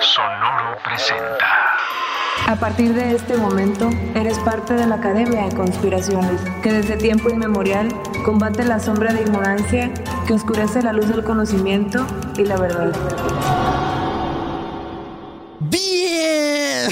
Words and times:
Sonoro 0.00 0.76
presenta. 0.84 1.46
A 2.46 2.56
partir 2.56 2.94
de 2.94 3.14
este 3.14 3.36
momento, 3.36 3.90
eres 4.14 4.38
parte 4.40 4.74
de 4.74 4.86
la 4.86 4.96
Academia 4.96 5.46
de 5.46 5.56
Conspiraciones, 5.56 6.40
que 6.62 6.72
desde 6.72 6.96
tiempo 6.96 7.30
inmemorial 7.30 7.88
combate 8.24 8.64
la 8.64 8.78
sombra 8.78 9.12
de 9.12 9.22
ignorancia 9.22 9.92
que 10.26 10.34
oscurece 10.34 10.82
la 10.82 10.92
luz 10.92 11.08
del 11.08 11.24
conocimiento 11.24 12.06
y 12.36 12.44
la 12.44 12.56
verdad. 12.56 12.92
Bien. 15.60 16.90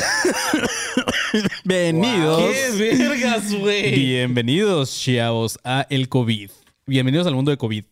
Bienvenidos. 1.65 2.41
¡Qué 2.41 2.97
vergas, 2.97 3.55
güey! 3.55 3.95
Bienvenidos, 3.95 5.01
chavos, 5.01 5.59
a 5.63 5.87
el 5.89 6.09
COVID. 6.09 6.51
Bienvenidos 6.87 7.27
al 7.27 7.35
mundo 7.35 7.51
de 7.53 7.59
COVID. 7.59 7.85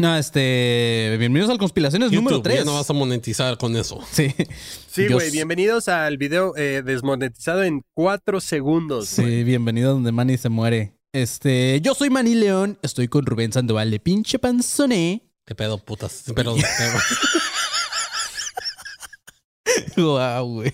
No, 0.00 0.16
este. 0.16 1.14
Bienvenidos 1.18 1.50
al 1.50 1.58
Conspiraciones 1.58 2.10
número 2.10 2.36
YouTube, 2.36 2.44
3. 2.44 2.58
ya 2.60 2.64
no 2.64 2.72
vas 2.72 2.88
a 2.88 2.94
monetizar 2.94 3.58
con 3.58 3.76
eso. 3.76 4.00
Sí. 4.10 4.34
Sí, 4.90 5.08
güey, 5.08 5.30
bienvenidos 5.30 5.88
al 5.88 6.16
video 6.16 6.56
eh, 6.56 6.80
desmonetizado 6.82 7.62
en 7.62 7.82
cuatro 7.92 8.40
segundos. 8.40 9.08
Sí, 9.08 9.44
bienvenido 9.44 9.92
donde 9.92 10.10
Manny 10.10 10.38
se 10.38 10.48
muere. 10.48 10.94
Este. 11.12 11.82
Yo 11.82 11.94
soy 11.94 12.08
Manny 12.08 12.34
León. 12.34 12.78
Estoy 12.80 13.08
con 13.08 13.26
Rubén 13.26 13.52
Sandoval 13.52 13.90
de 13.90 14.00
pinche 14.00 14.38
panzone. 14.38 15.22
¿Qué 15.44 15.54
pedo, 15.54 15.76
putas? 15.76 16.24
Pero, 16.34 16.56
Guau, 19.98 20.46
güey. 20.46 20.72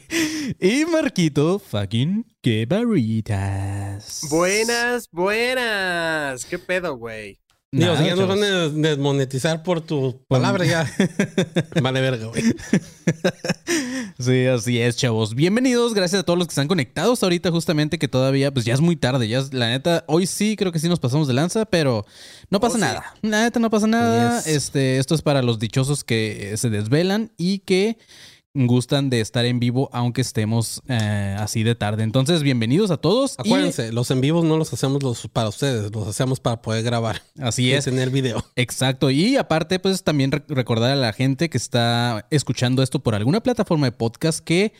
Y 0.60 0.84
Marquito, 0.84 1.58
fucking 1.58 2.24
que 2.40 2.64
barritas. 2.64 4.20
Buenas, 4.30 5.08
buenas. 5.10 6.44
¿Qué 6.44 6.60
pedo, 6.60 6.96
güey? 6.96 7.40
Digo, 7.72 7.92
Nada, 7.92 7.98
si 7.98 8.04
ya 8.08 8.16
nos 8.16 8.28
van 8.28 8.42
a 8.44 8.68
desmonetizar 8.68 9.62
por 9.62 9.80
tu 9.80 10.24
palabra, 10.28 10.64
ya. 10.64 10.90
Vale, 11.82 12.00
verga, 12.00 12.26
güey. 12.26 12.42
Sí, 14.18 14.46
así 14.46 14.80
es, 14.80 14.96
chavos. 14.96 15.34
Bienvenidos, 15.34 15.92
gracias 15.92 16.20
a 16.20 16.22
todos 16.24 16.38
los 16.38 16.48
que 16.48 16.52
están 16.52 16.68
conectados 16.68 17.22
ahorita, 17.22 17.50
justamente 17.50 17.98
que 17.98 18.08
todavía, 18.08 18.50
pues 18.50 18.64
ya 18.64 18.72
es 18.72 18.80
muy 18.80 18.96
tarde, 18.96 19.28
ya 19.28 19.40
es, 19.40 19.52
la 19.52 19.68
neta, 19.68 20.04
hoy 20.08 20.26
sí 20.26 20.56
creo 20.56 20.72
que 20.72 20.78
sí 20.78 20.88
nos 20.88 21.00
pasamos 21.00 21.28
de 21.28 21.34
lanza, 21.34 21.66
pero 21.66 22.06
no 22.48 22.58
pasa 22.58 22.74
Oh, 22.76 22.78
sí. 22.78 22.80
nada. 22.80 23.14
La 23.20 23.42
neta 23.42 23.60
no 23.60 23.68
pasa 23.68 23.86
nada. 23.86 24.38
Yes. 24.38 24.46
Este, 24.46 24.96
esto 24.98 25.14
es 25.14 25.20
para 25.20 25.42
los 25.42 25.58
dichosos 25.58 26.02
que 26.02 26.54
se 26.56 26.70
desvelan 26.70 27.30
y 27.36 27.58
que 27.58 27.98
gustan 28.66 29.10
de 29.10 29.20
estar 29.20 29.44
en 29.44 29.60
vivo 29.60 29.90
aunque 29.92 30.22
estemos 30.22 30.80
eh, 30.88 31.36
así 31.38 31.62
de 31.62 31.74
tarde. 31.74 32.02
Entonces, 32.02 32.42
bienvenidos 32.42 32.90
a 32.90 32.96
todos. 32.96 33.36
y 33.44 33.48
Acuérdense, 33.48 33.92
los 33.92 34.10
en 34.10 34.20
vivos 34.22 34.44
no 34.44 34.56
los 34.56 34.72
hacemos 34.72 35.02
los 35.02 35.28
para 35.28 35.48
ustedes, 35.50 35.92
los 35.94 36.08
hacemos 36.08 36.40
para 36.40 36.62
poder 36.62 36.82
grabar 36.82 37.20
así 37.38 37.72
es. 37.72 37.84
tener 37.84 38.10
video. 38.10 38.44
Exacto. 38.56 39.10
Y 39.10 39.36
aparte, 39.36 39.78
pues 39.78 40.02
también 40.02 40.32
re- 40.32 40.42
recordar 40.48 40.90
a 40.92 40.96
la 40.96 41.12
gente 41.12 41.50
que 41.50 41.58
está 41.58 42.26
escuchando 42.30 42.82
esto 42.82 43.00
por 43.00 43.14
alguna 43.14 43.42
plataforma 43.42 43.86
de 43.86 43.92
podcast 43.92 44.40
que 44.40 44.72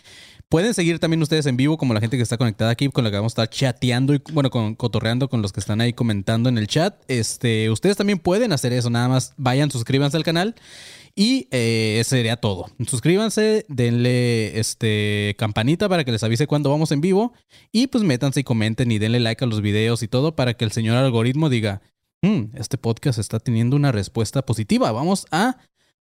pueden 0.49 0.75
seguir 0.75 1.01
también 1.01 1.21
ustedes 1.23 1.45
en 1.47 1.57
vivo, 1.57 1.77
como 1.77 1.93
la 1.93 2.01
gente 2.01 2.17
que 2.17 2.23
está 2.23 2.39
conectada 2.39 2.71
aquí, 2.71 2.89
con 2.89 3.03
la 3.03 3.11
que 3.11 3.17
vamos 3.17 3.33
a 3.33 3.43
estar 3.43 3.51
chateando 3.51 4.15
y, 4.15 4.23
bueno, 4.33 4.49
con, 4.49 4.77
cotorreando 4.77 5.29
con 5.29 5.43
los 5.43 5.53
que 5.53 5.59
están 5.61 5.81
ahí 5.81 5.93
comentando 5.93 6.49
en 6.49 6.57
el 6.57 6.69
chat. 6.69 6.95
Este, 7.09 7.69
ustedes 7.69 7.97
también 7.97 8.21
pueden 8.21 8.53
hacer 8.53 8.73
eso. 8.73 8.89
Nada 8.89 9.09
más 9.09 9.35
vayan, 9.37 9.71
suscríbanse 9.73 10.17
al 10.17 10.23
canal. 10.23 10.55
Y 11.19 11.49
eh, 11.51 11.97
ese 11.99 12.11
sería 12.11 12.37
todo. 12.37 12.67
Suscríbanse, 12.87 13.65
denle 13.69 14.61
este 14.61 15.35
campanita 15.39 15.89
para 15.89 16.05
que 16.05 16.13
les 16.13 16.23
avise 16.23 16.47
cuando 16.47 16.71
vamos 16.71 16.93
en 16.93 17.01
vivo. 17.01 17.33
Y 17.73 17.87
pues 17.87 18.05
métanse 18.05 18.41
y 18.41 18.45
comenten 18.45 18.93
y 18.93 18.99
denle 18.99 19.19
like 19.21 19.43
a 19.43 19.49
los 19.49 19.63
videos 19.63 20.03
y 20.03 20.09
todo 20.09 20.37
para 20.37 20.55
que 20.55 20.67
el 20.67 20.73
señor 20.73 20.99
algoritmo 20.99 21.49
diga, 21.49 21.81
"Mm, 22.21 22.55
este 22.55 22.77
podcast 22.77 23.19
está 23.19 23.41
teniendo 23.41 23.77
una 23.77 23.93
respuesta 23.93 24.43
positiva. 24.45 24.93
Vamos 24.93 25.27
a 25.31 25.57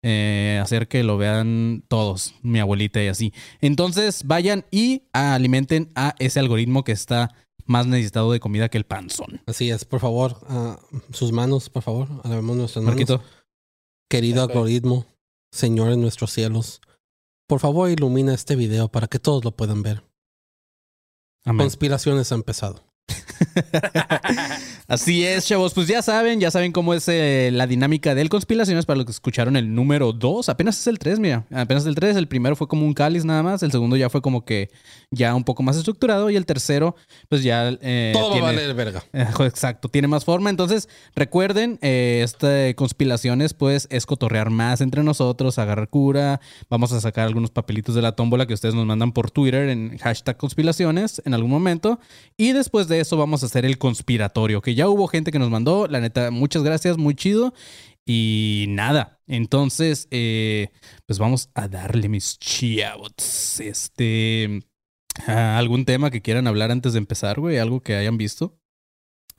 eh, 0.03 0.61
hacer 0.63 0.87
que 0.87 1.03
lo 1.03 1.17
vean 1.17 1.83
todos, 1.89 2.35
mi 2.43 2.61
abuelita 2.61 3.03
y 3.03 3.09
así. 3.09 3.33
Entonces 3.61 4.25
vayan 4.27 4.65
y 4.71 5.03
alimenten 5.13 5.91
a 5.97 6.15
ese 6.21 6.39
algoritmo 6.39 6.85
que 6.85 6.93
está 6.93 7.35
más 7.67 7.87
necesitado 7.87 8.31
de 8.31 8.41
comida 8.41 8.69
que 8.69 8.79
el 8.79 8.85
panzón. 8.85 9.41
Así 9.47 9.71
es, 9.71 9.85
por 9.85 10.01
favor, 10.01 10.37
ah, 10.49 10.79
sus 11.13 11.33
manos, 11.33 11.69
por 11.69 11.83
favor, 11.83 12.09
alabemos 12.23 12.57
nuestras 12.57 12.85
manos. 12.85 12.97
Marquito. 12.97 13.23
Querido 14.09 14.43
algoritmo, 14.43 15.07
Señor 15.53 15.93
en 15.93 16.01
nuestros 16.01 16.33
cielos, 16.33 16.81
por 17.47 17.61
favor 17.61 17.91
ilumina 17.91 18.33
este 18.33 18.57
video 18.57 18.89
para 18.89 19.07
que 19.07 19.19
todos 19.19 19.45
lo 19.45 19.55
puedan 19.55 19.83
ver. 19.83 20.03
Amén. 21.45 21.67
Conspiraciones 21.67 22.33
ha 22.33 22.35
empezado. 22.35 22.88
Así 24.89 25.25
es, 25.25 25.47
chavos. 25.47 25.75
Pues 25.75 25.87
ya 25.87 26.01
saben, 26.03 26.41
ya 26.41 26.51
saben 26.51 26.73
cómo 26.73 26.95
es 26.95 27.07
eh, 27.09 27.51
la 27.53 27.67
dinámica 27.67 28.15
del 28.15 28.29
Conspiraciones 28.29 28.87
para 28.87 28.97
los 28.97 29.07
que 29.07 29.13
escucharon 29.13 29.57
el 29.57 29.75
número 29.75 30.13
2. 30.13 30.49
Apenas 30.49 30.79
es 30.79 30.87
el 30.87 30.99
3, 30.99 31.19
mira. 31.19 31.45
Apenas 31.53 31.83
es 31.83 31.89
el 31.89 31.95
3. 31.95 32.17
El 32.17 32.27
primero 32.29 32.57
fue 32.57 32.69
como 32.69 32.87
un 32.87 32.95
cáliz 32.95 33.25
nada 33.25 33.43
más. 33.43 33.63
El 33.63 33.71
segundo 33.71 33.97
ya 33.97 34.09
fue 34.09 34.23
como 34.23 34.45
que 34.45 34.71
ya 35.11 35.35
un 35.35 35.45
poco 35.45 35.63
más 35.63 35.77
estructurado. 35.77 36.31
Y 36.31 36.37
el 36.37 36.47
tercero, 36.47 36.97
pues 37.29 37.43
ya. 37.43 37.69
eh, 37.83 38.13
Todo 38.15 38.33
tiene- 38.33 38.43
va 38.43 38.49
a 38.49 38.53
valer 38.53 38.75
verga. 38.75 39.05
Exacto, 39.45 39.89
tiene 39.89 40.09
más 40.09 40.25
forma. 40.25 40.49
Entonces, 40.49 40.89
recuerden, 41.15 41.79
eh, 41.83 42.23
este 42.25 42.75
conspiraciones, 42.75 43.53
pues, 43.55 43.87
es 43.91 44.07
cotorrear 44.07 44.49
más 44.51 44.81
entre 44.81 45.03
nosotros, 45.03 45.59
agarrar 45.59 45.89
cura. 45.89 46.41
Vamos 46.71 46.93
a 46.93 47.01
sacar 47.01 47.27
algunos 47.27 47.51
papelitos 47.51 47.95
de 47.95 48.01
la 48.03 48.13
tómbola 48.13 48.47
que 48.47 48.55
ustedes 48.55 48.75
nos 48.75 48.87
mandan 48.87 49.13
por 49.13 49.31
Twitter 49.31 49.69
en 49.69 49.99
hashtag 49.99 50.37
conspiraciones 50.39 51.21
en 51.27 51.35
algún 51.35 51.51
momento. 51.51 52.01
Y 52.39 52.53
después 52.53 52.89
de 52.89 53.01
eso 53.01 53.17
vamos 53.19 53.28
a 53.43 53.47
hacer 53.47 53.65
el 53.65 53.79
conspiratorio, 53.79 54.61
que 54.63 54.75
ya 54.75 54.89
hubo 54.89 55.07
gente 55.09 55.31
que 55.31 55.39
nos 55.39 55.51
mandó. 55.51 55.87
La 55.87 56.01
neta, 56.01 56.31
muchas 56.31 56.63
gracias, 56.63 56.97
muy 56.97 57.15
chido. 57.15 57.55
Y 58.11 58.65
nada, 58.69 59.21
entonces, 59.27 60.09
eh, 60.11 60.71
pues 61.05 61.19
vamos 61.19 61.51
a 61.55 61.69
darle 61.69 62.09
mis 62.09 62.39
chavos. 62.39 63.61
Este... 63.61 64.63
ah, 65.27 65.59
¿Algún 65.59 65.85
tema 65.85 66.11
que 66.11 66.23
quieran 66.23 66.47
hablar 66.47 66.71
antes 66.71 66.95
de 66.95 66.99
empezar, 67.01 67.39
güey? 67.39 67.59
¿Algo 67.59 67.83
que 67.83 67.97
hayan 67.97 68.17
visto? 68.17 68.59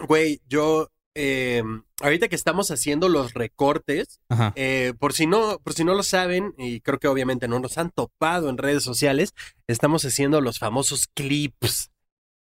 Güey, 0.07 0.41
yo, 0.47 0.91
eh, 1.15 1.63
ahorita 1.99 2.27
que 2.27 2.35
estamos 2.35 2.69
haciendo 2.69 3.09
los 3.09 3.33
recortes, 3.33 4.21
eh, 4.55 4.93
por 4.99 5.13
si 5.13 5.25
no, 5.25 5.59
por 5.63 5.73
si 5.73 5.83
no 5.83 5.95
lo 5.95 6.03
saben, 6.03 6.53
y 6.57 6.81
creo 6.81 6.99
que 6.99 7.07
obviamente 7.07 7.47
no 7.47 7.59
nos 7.59 7.79
han 7.79 7.89
topado 7.89 8.49
en 8.49 8.59
redes 8.59 8.83
sociales, 8.83 9.33
estamos 9.67 10.05
haciendo 10.05 10.41
los 10.41 10.59
famosos 10.59 11.07
clips 11.07 11.91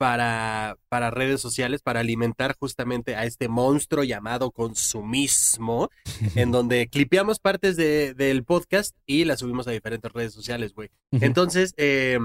para, 0.04 0.78
para 0.90 1.12
redes 1.12 1.40
sociales, 1.40 1.82
para 1.82 2.02
alimentar 2.02 2.58
justamente 2.60 3.16
a 3.16 3.24
este 3.24 3.48
monstruo 3.48 4.04
llamado 4.04 4.52
consumismo, 4.52 5.90
en 6.36 6.52
donde 6.52 6.90
clipeamos 6.90 7.40
partes 7.40 7.78
de- 7.78 8.14
del 8.14 8.44
podcast 8.44 8.98
y 9.06 9.24
las 9.24 9.40
subimos 9.40 9.66
a 9.66 9.72
diferentes 9.72 10.12
redes 10.12 10.34
sociales, 10.34 10.74
güey. 10.74 10.90
Entonces, 11.12 11.74
eh, 11.78 12.20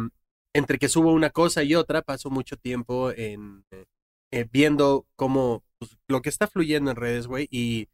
entre 0.52 0.78
que 0.78 0.88
subo 0.88 1.12
una 1.12 1.30
cosa 1.30 1.62
y 1.62 1.76
otra, 1.76 2.02
paso 2.02 2.30
mucho 2.30 2.56
tiempo 2.56 3.12
en 3.12 3.64
eh, 4.32 4.44
viendo 4.50 5.06
cómo 5.14 5.62
pues, 5.78 5.96
lo 6.08 6.20
que 6.20 6.30
está 6.30 6.48
fluyendo 6.48 6.90
en 6.90 6.96
redes, 6.96 7.28
güey, 7.28 7.46
y 7.48 7.86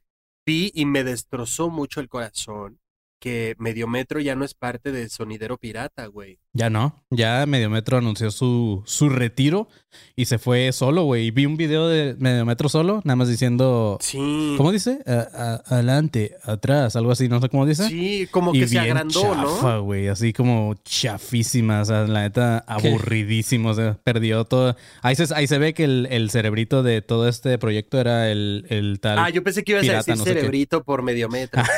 vi 0.47 0.73
y 0.75 0.87
me 0.87 1.05
destrozó 1.05 1.69
mucho 1.69 2.01
el 2.01 2.09
corazón 2.09 2.79
que 3.25 3.55
Mediometro 3.59 4.21
ya 4.21 4.35
no 4.37 4.45
es 4.45 4.53
parte 4.53 4.93
de 4.93 5.09
Sonidero 5.09 5.57
Pirata, 5.57 6.05
güey. 6.09 6.41
Ya 6.53 6.69
no. 6.69 7.03
Ya 7.11 7.47
Mediometro 7.47 7.97
anunció 7.97 8.31
su, 8.31 8.83
su 8.85 9.09
retiro 9.09 9.67
y 10.15 10.27
se 10.27 10.39
fue 10.39 10.71
solo, 10.73 11.05
güey. 11.05 11.31
Vi 11.31 11.47
un 11.47 11.57
video 11.57 11.89
de 11.89 12.17
Mediometro 12.19 12.69
solo, 12.69 13.01
nada 13.05 13.17
más 13.17 13.29
diciendo. 13.29 13.97
Sí. 14.03 14.55
¿Cómo 14.59 14.71
dice? 14.73 14.99
A- 15.07 15.27
a- 15.67 15.75
adelante, 15.75 16.37
atrás, 16.43 16.97
algo 16.97 17.13
así, 17.13 17.31
no 17.31 17.41
sé 17.41 17.49
cómo 17.49 17.65
dice. 17.65 17.89
Sí, 17.89 18.29
como 18.31 18.55
y 18.55 18.61
que 18.61 18.69
se 18.69 18.73
bien 18.73 18.85
agrandó, 18.91 19.23
chafa, 19.23 19.73
¿no? 19.77 19.83
güey, 19.85 20.09
así 20.09 20.35
como 20.35 20.75
chafísima, 20.85 21.81
o 21.81 21.85
sea, 21.87 22.03
la 22.07 22.21
neta, 22.25 22.63
¿Qué? 22.79 22.89
aburridísimo, 22.89 23.71
o 23.71 23.75
sea, 23.75 23.97
perdió 24.05 24.45
todo. 24.45 24.77
Ahí 25.01 25.17
se, 25.17 25.33
ahí 25.35 25.47
se 25.47 25.57
ve 25.57 25.73
que 25.73 25.85
el, 25.85 26.09
el 26.11 26.29
cerebrito 26.31 26.83
de 26.83 27.01
todo 27.01 27.27
este 27.27 27.57
proyecto 27.57 27.99
era 27.99 28.31
el, 28.31 28.67
el 28.69 29.01
tal. 29.01 29.19
Ah, 29.19 29.31
yo 29.31 29.43
pensé 29.43 29.65
que 29.65 29.73
ibas 29.73 29.83
pirata, 29.83 29.99
a 30.01 30.15
decir 30.15 30.17
no 30.19 30.25
qué. 30.25 30.31
cerebrito 30.35 30.85
por 30.85 31.03
Mediometro. 31.03 31.63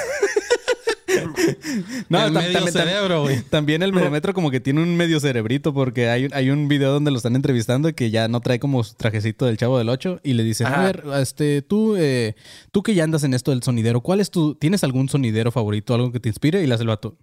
No, 2.09 2.25
el 2.27 2.33
medio 2.33 2.61
tam- 2.61 2.71
cerebro, 2.71 3.23
güey. 3.23 3.41
También 3.51 3.83
el 3.83 3.93
Mediometro 3.93 4.35
como 4.35 4.51
que 4.51 4.61
tiene 4.61 4.83
un 4.83 4.97
medio 4.97 5.21
cerebrito 5.21 5.73
porque 5.75 6.09
hay, 6.09 6.27
un- 6.27 6.35
hay 6.35 6.51
un 6.51 6.69
video 6.69 6.93
donde 6.93 7.11
lo 7.11 7.17
están 7.17 7.37
entrevistando 7.37 7.93
que 7.95 8.11
ya 8.11 8.29
no 8.29 8.41
trae 8.41 8.59
como 8.61 8.83
su 8.85 8.95
trajecito 8.95 9.47
del 9.47 9.57
Chavo 9.57 9.79
del 9.79 9.89
8 9.89 10.21
y 10.23 10.35
le 10.35 10.43
dicen, 10.45 10.67
a 10.67 10.71
Ajá. 10.71 10.83
ver, 10.85 11.05
este, 11.21 11.63
tú, 11.63 11.97
eh, 11.97 12.35
tú 12.73 12.83
que 12.83 12.95
ya 12.95 13.05
andas 13.05 13.25
en 13.25 13.35
esto 13.35 13.51
del 13.51 13.63
sonidero, 13.63 14.01
¿cuál 14.01 14.21
es 14.21 14.31
tu, 14.31 14.55
tienes 14.55 14.85
algún 14.85 15.09
sonidero 15.09 15.51
favorito, 15.51 15.95
algo 15.95 16.13
que 16.13 16.21
te 16.21 16.29
inspire? 16.29 16.63
Y 16.63 16.67
le 16.67 16.75
hace 16.75 16.83
el 16.85 16.89
vato, 16.89 17.17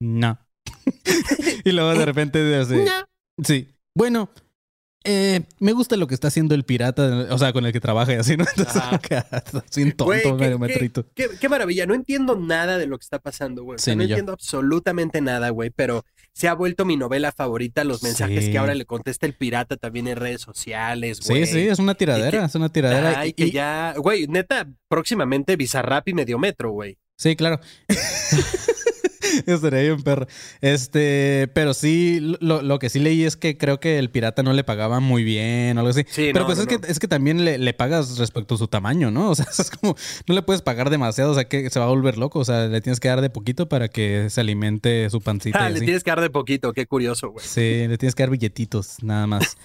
no. 0.00 0.38
y 1.64 1.72
luego 1.72 1.94
de 1.94 2.04
repente 2.04 2.56
hace, 2.56 2.86
sí, 3.42 3.68
bueno, 3.96 4.30
eh, 5.04 5.42
me 5.60 5.72
gusta 5.72 5.96
lo 5.96 6.06
que 6.06 6.14
está 6.14 6.28
haciendo 6.28 6.54
el 6.54 6.64
pirata, 6.64 7.26
o 7.30 7.38
sea, 7.38 7.52
con 7.52 7.64
el 7.64 7.72
que 7.72 7.80
trabaja 7.80 8.12
y 8.12 8.16
así, 8.16 8.36
¿no? 8.36 8.44
Entonces, 8.48 8.82
que, 9.08 9.14
está 9.16 9.64
sin 9.70 9.94
Güey, 9.96 10.22
tonto, 10.22 10.36
qué- 10.36 10.42
Mediometrito. 10.44 11.06
Qué, 11.14 11.28
qué 11.40 11.48
maravilla, 11.48 11.86
no 11.86 11.94
entiendo 11.94 12.36
nada 12.36 12.78
de 12.78 12.86
lo 12.86 12.98
que 12.98 13.04
está 13.04 13.18
pasando, 13.18 13.62
güey. 13.64 13.76
O 13.76 13.78
sea, 13.78 13.92
Sí, 13.94 13.96
no 13.96 14.02
yo. 14.04 14.10
entiendo 14.10 14.32
absolutamente 14.32 15.20
nada, 15.20 15.50
güey, 15.50 15.70
pero 15.70 16.04
se 16.32 16.48
ha 16.48 16.54
vuelto 16.54 16.84
mi 16.84 16.96
novela 16.96 17.32
favorita, 17.32 17.84
los 17.84 18.02
mensajes 18.02 18.44
Sí. 18.46 18.50
que 18.52 18.58
ahora 18.58 18.74
le 18.74 18.84
contesta 18.84 19.26
el 19.26 19.34
pirata 19.34 19.76
también 19.76 20.06
en 20.08 20.16
redes 20.16 20.40
sociales, 20.42 21.20
güey. 21.26 21.46
Sí, 21.46 21.52
sí, 21.52 21.68
es 21.68 21.78
una 21.78 21.94
tiradera, 21.94 22.40
que- 22.40 22.44
es 22.44 22.54
una 22.54 22.68
tiradera. 22.68 23.18
Ay, 23.20 23.30
Y- 23.30 23.32
que 23.32 23.50
ya, 23.50 23.94
güey, 23.96 24.26
neta, 24.26 24.68
próximamente 24.88 25.56
Bizarrap 25.56 26.06
y 26.08 26.14
Mediometro, 26.14 26.70
güey. 26.72 26.98
Sí, 27.16 27.34
claro. 27.34 27.60
Estaría 29.46 29.82
bien, 29.82 30.02
perro. 30.02 30.26
Este, 30.60 31.48
pero 31.54 31.74
sí, 31.74 32.18
lo, 32.40 32.62
lo 32.62 32.78
que 32.78 32.88
sí 32.88 32.98
leí 32.98 33.24
es 33.24 33.36
que 33.36 33.56
creo 33.56 33.80
que 33.80 33.98
el 33.98 34.10
pirata 34.10 34.42
no 34.42 34.52
le 34.52 34.64
pagaba 34.64 35.00
muy 35.00 35.24
bien 35.24 35.76
o 35.76 35.80
algo 35.80 35.90
así. 35.90 36.04
Sí, 36.08 36.30
pero 36.32 36.40
no, 36.40 36.46
pues 36.46 36.58
no, 36.58 36.64
es, 36.64 36.68
que, 36.68 36.90
es 36.90 36.98
que 36.98 37.08
también 37.08 37.44
le, 37.44 37.58
le 37.58 37.74
pagas 37.74 38.18
respecto 38.18 38.54
a 38.54 38.58
su 38.58 38.68
tamaño, 38.68 39.10
¿no? 39.10 39.30
O 39.30 39.34
sea, 39.34 39.46
es 39.56 39.70
como, 39.70 39.94
no 40.26 40.34
le 40.34 40.42
puedes 40.42 40.62
pagar 40.62 40.90
demasiado, 40.90 41.32
o 41.32 41.34
sea, 41.34 41.44
que 41.44 41.68
se 41.70 41.78
va 41.78 41.86
a 41.86 41.88
volver 41.88 42.18
loco. 42.18 42.38
O 42.40 42.44
sea, 42.44 42.66
le 42.66 42.80
tienes 42.80 43.00
que 43.00 43.08
dar 43.08 43.20
de 43.20 43.30
poquito 43.30 43.68
para 43.68 43.88
que 43.88 44.30
se 44.30 44.40
alimente 44.40 45.08
su 45.10 45.20
pancita. 45.22 45.64
Ah, 45.64 45.68
le 45.70 45.76
así. 45.76 45.84
tienes 45.84 46.02
que 46.04 46.10
dar 46.10 46.20
de 46.20 46.30
poquito, 46.30 46.72
qué 46.72 46.86
curioso, 46.86 47.30
güey. 47.30 47.44
Sí, 47.46 47.86
le 47.88 47.98
tienes 47.98 48.14
que 48.14 48.22
dar 48.22 48.30
billetitos, 48.30 49.02
nada 49.02 49.26
más. 49.26 49.56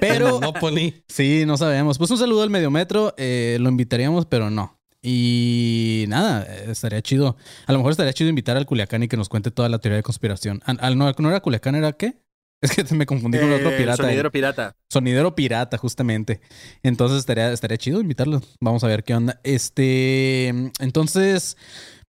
Pero 0.00 0.40
Monopoly. 0.40 1.04
sí, 1.06 1.44
no 1.46 1.56
sabemos. 1.56 1.98
Pues 1.98 2.10
un 2.10 2.18
saludo 2.18 2.42
al 2.42 2.50
Mediometro, 2.50 3.14
eh, 3.18 3.58
lo 3.60 3.68
invitaríamos, 3.68 4.24
pero 4.26 4.50
no. 4.50 4.78
Y 5.02 6.04
nada, 6.08 6.44
estaría 6.68 7.02
chido. 7.02 7.36
A 7.66 7.72
lo 7.72 7.78
mejor 7.78 7.90
estaría 7.90 8.12
chido 8.12 8.30
invitar 8.30 8.56
al 8.56 8.66
Culiacán 8.66 9.02
y 9.02 9.08
que 9.08 9.16
nos 9.16 9.28
cuente 9.28 9.50
toda 9.50 9.68
la 9.68 9.78
teoría 9.78 9.96
de 9.96 10.02
conspiración. 10.02 10.60
Al, 10.64 10.78
al- 10.80 10.96
no, 10.96 11.12
no 11.18 11.28
era 11.28 11.40
Culiacán, 11.40 11.74
¿era 11.74 11.92
qué? 11.92 12.16
Es 12.62 12.70
que 12.70 12.84
me 12.94 13.06
confundí 13.06 13.38
con 13.40 13.50
otro 13.52 13.70
Eh, 13.72 13.76
pirata. 13.76 14.04
Sonidero 14.04 14.30
pirata. 14.30 14.76
Sonidero 14.88 15.34
pirata, 15.34 15.76
justamente. 15.78 16.40
Entonces 16.84 17.18
estaría, 17.18 17.50
estaría 17.52 17.76
chido 17.76 18.00
invitarlo. 18.00 18.40
Vamos 18.60 18.84
a 18.84 18.86
ver 18.86 19.02
qué 19.02 19.14
onda. 19.16 19.40
Este. 19.42 20.48
Entonces. 20.78 21.56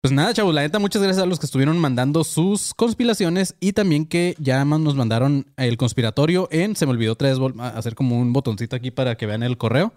Pues 0.01 0.11
nada, 0.11 0.33
chavos, 0.33 0.53
la 0.53 0.63
neta, 0.63 0.79
muchas 0.79 1.01
gracias 1.01 1.23
a 1.23 1.25
los 1.25 1.39
que 1.39 1.45
estuvieron 1.45 1.77
mandando 1.79 2.25
sus 2.25 2.73
conspiraciones 2.73 3.55
y 3.61 3.71
también 3.71 4.05
que 4.05 4.35
ya 4.37 4.65
más 4.65 4.81
nos 4.81 4.95
mandaron 4.95 5.45
el 5.55 5.77
conspiratorio 5.77 6.49
en. 6.51 6.75
Se 6.75 6.85
me 6.85 6.91
olvidó 6.91 7.15
a- 7.59 7.67
hacer 7.69 7.95
como 7.95 8.19
un 8.19 8.33
botoncito 8.33 8.75
aquí 8.75 8.91
para 8.91 9.15
que 9.15 9.25
vean 9.25 9.43
el 9.43 9.57
correo. 9.57 9.93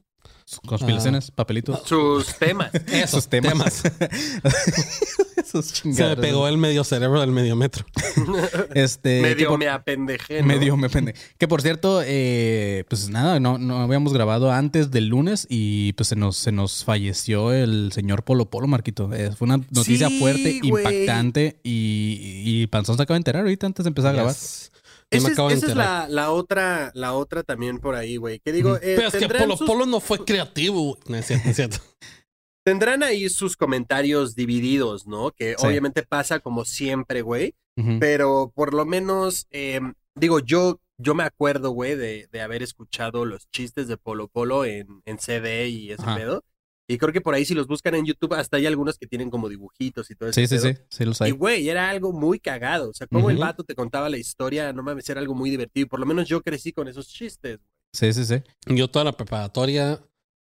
Conspiraciones, 0.66 1.32
papelitos. 1.32 1.82
Sus 1.88 2.36
temas. 2.38 2.70
Esos 2.92 3.28
temas. 3.28 3.82
Esos 5.38 5.66
Se 5.66 5.88
me 5.88 5.94
chingados. 5.96 6.20
pegó 6.20 6.48
el 6.48 6.58
medio 6.58 6.84
cerebro 6.84 7.20
del 7.22 7.32
medio 7.32 7.56
metro. 7.56 7.86
Este. 8.76 9.22
medio 9.22 9.50
por- 9.50 9.60
me 9.60 9.68
apendejé. 9.70 10.42
¿no? 10.42 10.48
Medio 10.48 10.78
me 10.78 10.90
pende. 10.90 11.16
Que 11.38 11.48
por 11.48 11.62
cierto, 11.62 12.02
eh, 12.06 12.84
pues 12.90 13.10
nada, 13.10 13.40
no, 13.40 13.58
no 13.58 13.82
habíamos 13.82 14.14
grabado 14.14 14.52
antes 14.52 14.92
del 14.92 15.08
lunes 15.08 15.48
y 15.50 15.94
pues 15.94 16.10
se 16.10 16.16
nos, 16.16 16.38
se 16.38 16.52
nos 16.52 16.84
falleció 16.84 17.52
el 17.52 17.92
señor 17.92 18.24
Polo 18.24 18.50
Polo, 18.50 18.68
Marquito. 18.68 19.12
Eh, 19.14 19.32
fue 19.36 19.46
una 19.46 19.58
noticia 19.72 20.10
Sí, 20.10 20.20
fuerte, 20.20 20.60
impactante 20.62 21.60
y, 21.64 22.42
y 22.46 22.68
Panzón 22.68 22.98
se 22.98 23.04
acaba 23.04 23.16
de 23.16 23.20
enterar 23.22 23.42
ahorita 23.44 23.66
antes 23.66 23.84
de 23.84 23.88
empezar 23.90 24.12
a 24.12 24.14
grabar. 24.14 24.34
Yes. 24.34 24.72
Esa 25.18 25.28
es, 25.28 25.34
acabo 25.34 25.50
de 25.50 25.56
esa 25.56 25.66
es 25.66 25.72
enterar. 25.72 26.10
la, 26.10 26.16
la 26.16 26.32
otra, 26.32 26.92
la 26.96 27.14
otra 27.14 27.44
también 27.44 27.80
por 27.80 27.96
ahí, 27.96 28.18
güey. 28.18 28.40
Que 28.40 28.52
digo, 28.52 28.76
eh, 28.78 28.94
Pero 28.96 29.08
es 29.08 29.16
que 29.16 29.28
Polo 29.30 29.58
sus- 29.58 29.68
Polo 29.68 29.86
no 29.86 30.00
fue 30.00 30.24
creativo. 30.26 30.98
No 31.08 31.18
es 31.18 31.26
cierto, 31.28 31.50
es 31.50 31.56
cierto. 31.56 31.78
tendrán 32.66 33.04
ahí 33.04 33.30
sus 33.30 33.56
comentarios 33.58 34.36
divididos, 34.36 35.06
¿no? 35.06 35.32
Que 35.32 35.56
Sí. 35.58 35.66
obviamente 35.68 36.02
pasa 36.04 36.40
como 36.40 36.66
siempre, 36.66 37.22
güey. 37.22 37.54
Pero 38.00 38.54
por 38.56 38.74
lo 38.74 38.86
menos, 38.86 39.48
eh, 39.52 39.82
digo, 40.16 40.40
yo, 40.40 40.80
yo 40.98 41.14
me 41.14 41.26
acuerdo, 41.26 41.72
güey, 41.72 41.96
de, 41.98 42.30
de 42.32 42.42
haber 42.42 42.64
escuchado 42.64 43.26
los 43.26 43.50
chistes 43.52 43.90
de 43.90 43.98
Polo 43.98 44.30
Polo 44.30 44.64
en, 44.64 45.02
en 45.04 45.20
CD 45.20 45.68
y 45.68 45.92
ese 45.92 46.02
Ajá. 46.04 46.16
pedo. 46.16 46.44
Y 46.88 46.98
creo 46.98 47.12
que 47.12 47.22
por 47.22 47.34
ahí 47.34 47.46
si 47.46 47.56
los 47.56 47.68
buscan 47.68 47.96
en 47.96 48.06
YouTube, 48.06 48.34
hasta 48.34 48.58
hay 48.58 48.68
algunos 48.68 48.98
que 48.98 49.08
tienen 49.08 49.30
como 49.32 49.50
dibujitos 49.50 50.10
y 50.12 50.16
todo 50.16 50.30
eso. 50.30 50.40
Sí, 50.40 50.48
sí, 50.48 50.60
sí, 50.60 50.78
sí 50.90 51.06
los 51.06 51.20
Y 51.22 51.26
hay. 51.26 51.32
güey, 51.32 51.68
era 51.68 51.90
algo 51.90 52.14
muy 52.14 52.40
cagado. 52.40 52.90
O 52.90 52.94
sea, 52.94 53.08
como 53.08 53.30
el 53.30 53.38
vato 53.38 53.64
te 53.64 53.74
contaba 53.74 54.10
la 54.10 54.18
historia, 54.18 54.72
no 54.72 54.84
mames, 54.84 55.10
era 55.10 55.20
algo 55.20 55.34
muy 55.34 55.50
divertido. 55.50 55.86
Y 55.86 55.90
por 55.90 56.00
lo 56.00 56.06
menos 56.06 56.28
yo 56.28 56.42
crecí 56.42 56.74
con 56.74 56.88
esos 56.88 57.08
chistes. 57.08 57.60
Sí, 57.92 58.14
sí, 58.14 58.26
sí. 58.26 58.44
Yo 58.68 58.90
toda 58.90 59.06
la 59.06 59.14
preparatoria, 59.14 60.00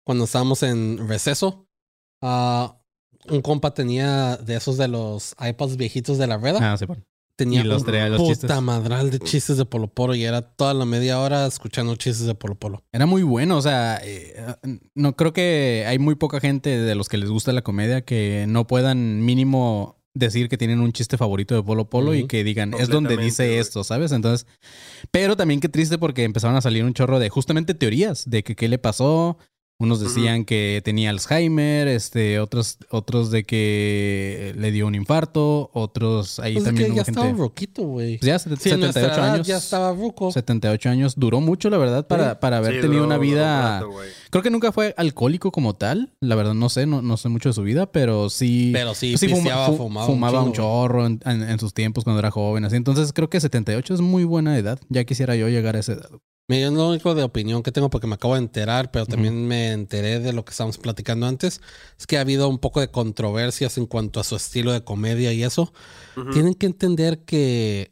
cuando 0.05 0.25
estábamos 0.25 0.62
en 0.62 1.06
receso, 1.08 1.69
ah, 2.23 2.81
un 3.28 3.43
compa 3.43 3.73
tenía 3.75 4.37
de 4.37 4.56
esos 4.56 4.78
de 4.78 4.88
los 4.88 5.37
iPods 5.38 5.76
viejitos 5.76 6.19
de 6.19 6.26
la 6.26 6.38
rueda. 6.38 6.73
Ah, 6.73 6.76
sí, 6.76 6.87
bueno. 6.87 7.05
Tenía 7.37 7.61
y 7.61 7.65
los 7.65 7.83
un 7.83 7.87
traía 7.87 8.09
los 8.09 8.19
puta 8.19 8.33
chistes. 8.35 8.62
madral 8.62 9.11
de 9.11 9.19
chistes 9.21 9.59
de 9.59 9.65
Polo 9.65 9.88
Polo 9.88 10.15
y 10.15 10.25
era 10.25 10.43
toda 10.43 10.75
la 10.75 10.85
media 10.85 11.21
hora 11.21 11.47
escuchando 11.47 11.94
chistes 11.97 12.27
de 12.27 12.35
Polo 12.35 12.56
Polo. 12.56 12.83
Era 12.93 13.06
muy 13.06 13.23
bueno, 13.23 13.56
o 13.56 13.62
sea, 13.62 14.00
eh, 14.03 14.35
no 14.94 15.15
creo 15.15 15.33
que 15.33 15.85
hay 15.87 15.99
muy 15.99 16.15
poca 16.15 16.41
gente 16.41 16.71
de 16.79 16.94
los 16.94 17.09
que 17.09 17.19
les 17.19 17.31
gusta 17.31 17.53
la 17.53 17.62
comedia 17.62 18.05
que 18.05 18.47
no 18.49 18.67
puedan 18.67 19.25
mínimo 19.25 19.97
decir 20.17 20.49
que 20.49 20.56
tienen 20.56 20.81
un 20.81 20.93
chiste 20.93 21.17
favorito 21.19 21.55
de 21.55 21.62
Polo 21.62 21.88
Polo 21.91 22.15
y 22.15 22.27
que 22.27 22.43
digan, 22.43 22.75
es 22.75 22.88
donde 22.88 23.17
dice 23.17 23.47
güey. 23.47 23.59
esto, 23.59 23.85
¿sabes? 23.85 24.12
Entonces, 24.12 24.47
pero 25.11 25.37
también 25.37 25.61
qué 25.61 25.69
triste 25.69 25.99
porque 25.99 26.25
empezaron 26.25 26.56
a 26.56 26.62
salir 26.62 26.85
un 26.85 26.94
chorro 26.94 27.19
de 27.19 27.29
justamente 27.29 27.75
teorías 27.75 28.29
de 28.29 28.43
que 28.43 28.56
qué 28.56 28.69
le 28.69 28.79
pasó. 28.79 29.38
Unos 29.78 30.00
decían 30.00 30.46
que 30.46 30.81
tenía 30.82 31.11
Alzheimer, 31.11 31.87
este, 31.87 32.40
otros, 32.40 32.78
otros 32.88 33.31
de 33.31 33.44
que 33.44 34.55
le 34.56 34.70
dio 34.70 34.87
un 34.87 34.94
infarto, 34.94 35.70
otros 35.75 36.38
ahí 36.40 36.55
Pues 36.55 36.62
es 36.62 36.69
también 36.69 36.87
que 36.87 36.93
hubo 36.93 36.96
ya 36.96 37.05
gente. 37.05 37.20
estaba 37.20 37.37
roquito, 37.38 37.82
güey. 37.82 38.17
Pues 38.17 38.26
ya, 38.26 38.38
set- 38.38 38.58
Sí, 38.58 38.70
en 38.70 38.81
nuestra 38.81 39.02
78 39.02 39.20
edad 39.26 39.34
años. 39.34 39.46
ya 39.46 39.56
estaba 39.58 39.93
ruco. 39.93 40.32
78 40.32 40.88
años. 40.88 41.14
Duró 41.17 41.43
mucho, 41.43 41.69
la 41.69 41.76
verdad, 41.76 42.06
para, 42.06 42.40
para 42.40 42.56
haber 42.56 42.76
Sí, 42.76 42.81
tenido 42.81 43.02
duró- 43.02 43.06
una 43.06 43.19
vida. 43.19 43.81
rato. 43.81 43.90
Creo 44.31 44.43
que 44.43 44.49
nunca 44.50 44.73
fue 44.73 44.94
alcohólico 44.96 45.50
como 45.52 45.75
tal. 45.75 46.14
La 46.20 46.37
verdad, 46.37 46.55
no 46.55 46.70
sé, 46.70 46.87
no, 46.87 47.02
no 47.02 47.19
sé 47.19 47.28
mucho 47.28 47.50
de 47.50 47.52
su 47.52 47.62
vida, 47.62 47.84
pero 47.93 48.31
sí. 48.31 48.70
Pero 48.73 48.94
sí, 48.94 49.11
pues 49.12 49.20
sí 49.20 49.28
pisteaba, 49.28 49.67
fu- 49.67 49.76
fumaba, 49.76 50.06
fumaba 50.06 50.43
un, 50.43 50.52
chorro 50.55 51.05
en, 51.05 51.20
en- 51.26 51.43
en 51.43 51.58
sus 51.58 51.75
tiempos 51.75 52.05
cuando 52.05 52.20
era 52.20 52.31
joven. 52.31 52.64
Así. 52.64 52.76
Entonces 52.76 53.12
creo 53.12 53.28
que 53.28 53.40
78 53.40 53.93
es 53.93 54.00
muy 54.00 54.25
buena 54.25 54.56
edad. 54.56 54.78
Ya 54.88 55.05
quisiera 55.05 55.37
yo 55.37 55.50
llegar 55.50 55.76
a 55.76 55.81
esa 55.81 55.93
edad. 55.93 56.08
Mira, 56.48 56.70
lo 56.70 56.90
único 56.90 57.14
de 57.16 57.25
opinión 57.25 57.62
que 57.64 57.72
tengo 57.72 57.90
porque 57.90 58.06
me 58.06 58.14
acabo 58.14 58.34
de 58.34 58.40
enterar, 58.40 58.93
pero 58.93 59.04
también 59.04 59.48
me 59.48 59.72
enteré 59.72 60.20
de 60.20 60.32
lo 60.32 60.44
que 60.44 60.52
estábamos 60.52 60.78
platicando 60.78 61.26
antes, 61.26 61.60
es 61.98 62.06
que 62.06 62.19
ha 62.19 62.20
habido 62.20 62.48
un 62.48 62.58
poco 62.58 62.81
de 62.81 62.88
controversias 62.88 63.78
en 63.78 63.87
cuanto 63.87 64.20
a 64.20 64.25
su 64.25 64.37
estilo 64.37 64.72
de 64.72 64.84
comedia 64.84 65.32
y 65.32 65.43
eso. 65.43 65.72
Tienen 66.32 66.54
que 66.54 66.66
entender 66.66 67.25
que 67.25 67.90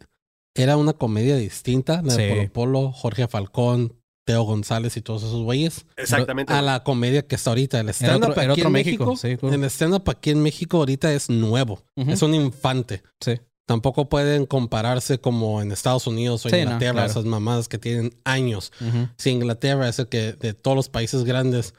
era 0.55 0.77
una 0.77 0.93
comedia 0.93 1.37
distinta, 1.37 2.01
la 2.03 2.15
de 2.15 2.29
Sí. 2.43 2.49
Polo 2.53 2.53
Polo, 2.53 2.93
Jorge 2.93 3.27
Falcón, 3.27 3.95
Teo 4.25 4.45
González 4.45 4.97
y 4.97 5.03
todos 5.03 5.25
esos 5.25 5.43
güeyes, 5.43 5.85
Exactamente. 5.97 6.53
a 6.53 6.63
la 6.63 6.85
comedia 6.85 7.27
que 7.27 7.35
está 7.35 7.51
ahorita. 7.51 7.81
El 7.81 7.89
stand-up 7.91 8.39
aquí 8.39 8.49
otro 8.49 8.67
en 8.67 8.73
México. 8.73 9.07
México, 9.07 9.17
Sí, 9.17 9.37
claro. 9.37 9.55
el 9.55 9.65
stand-up 9.65 10.09
aquí 10.09 10.31
en 10.31 10.41
México 10.43 10.77
ahorita 10.79 11.13
es 11.13 11.29
nuevo, 11.29 11.83
es 11.97 12.23
un 12.23 12.35
infante. 12.35 13.03
Sí. 13.21 13.33
Tampoco 13.67 14.09
pueden 14.09 14.45
compararse 14.45 15.19
como 15.19 15.63
en 15.63 15.73
Estados 15.73 16.07
Unidos 16.07 16.45
o 16.45 16.51
Sí, 16.51 16.57
no, 16.57 16.63
Inglaterra, 16.63 16.93
claro. 16.93 17.11
esas 17.11 17.25
mamadas 17.25 17.69
que 17.69 17.79
tienen 17.79 18.15
años. 18.25 18.73
Si 19.17 19.31
Inglaterra 19.31 19.89
es 19.89 19.99
el 19.99 20.09
que 20.09 20.35
de 20.35 20.53
todos 20.53 20.77
los 20.77 20.89
países 20.91 21.25
grandes 21.25 21.75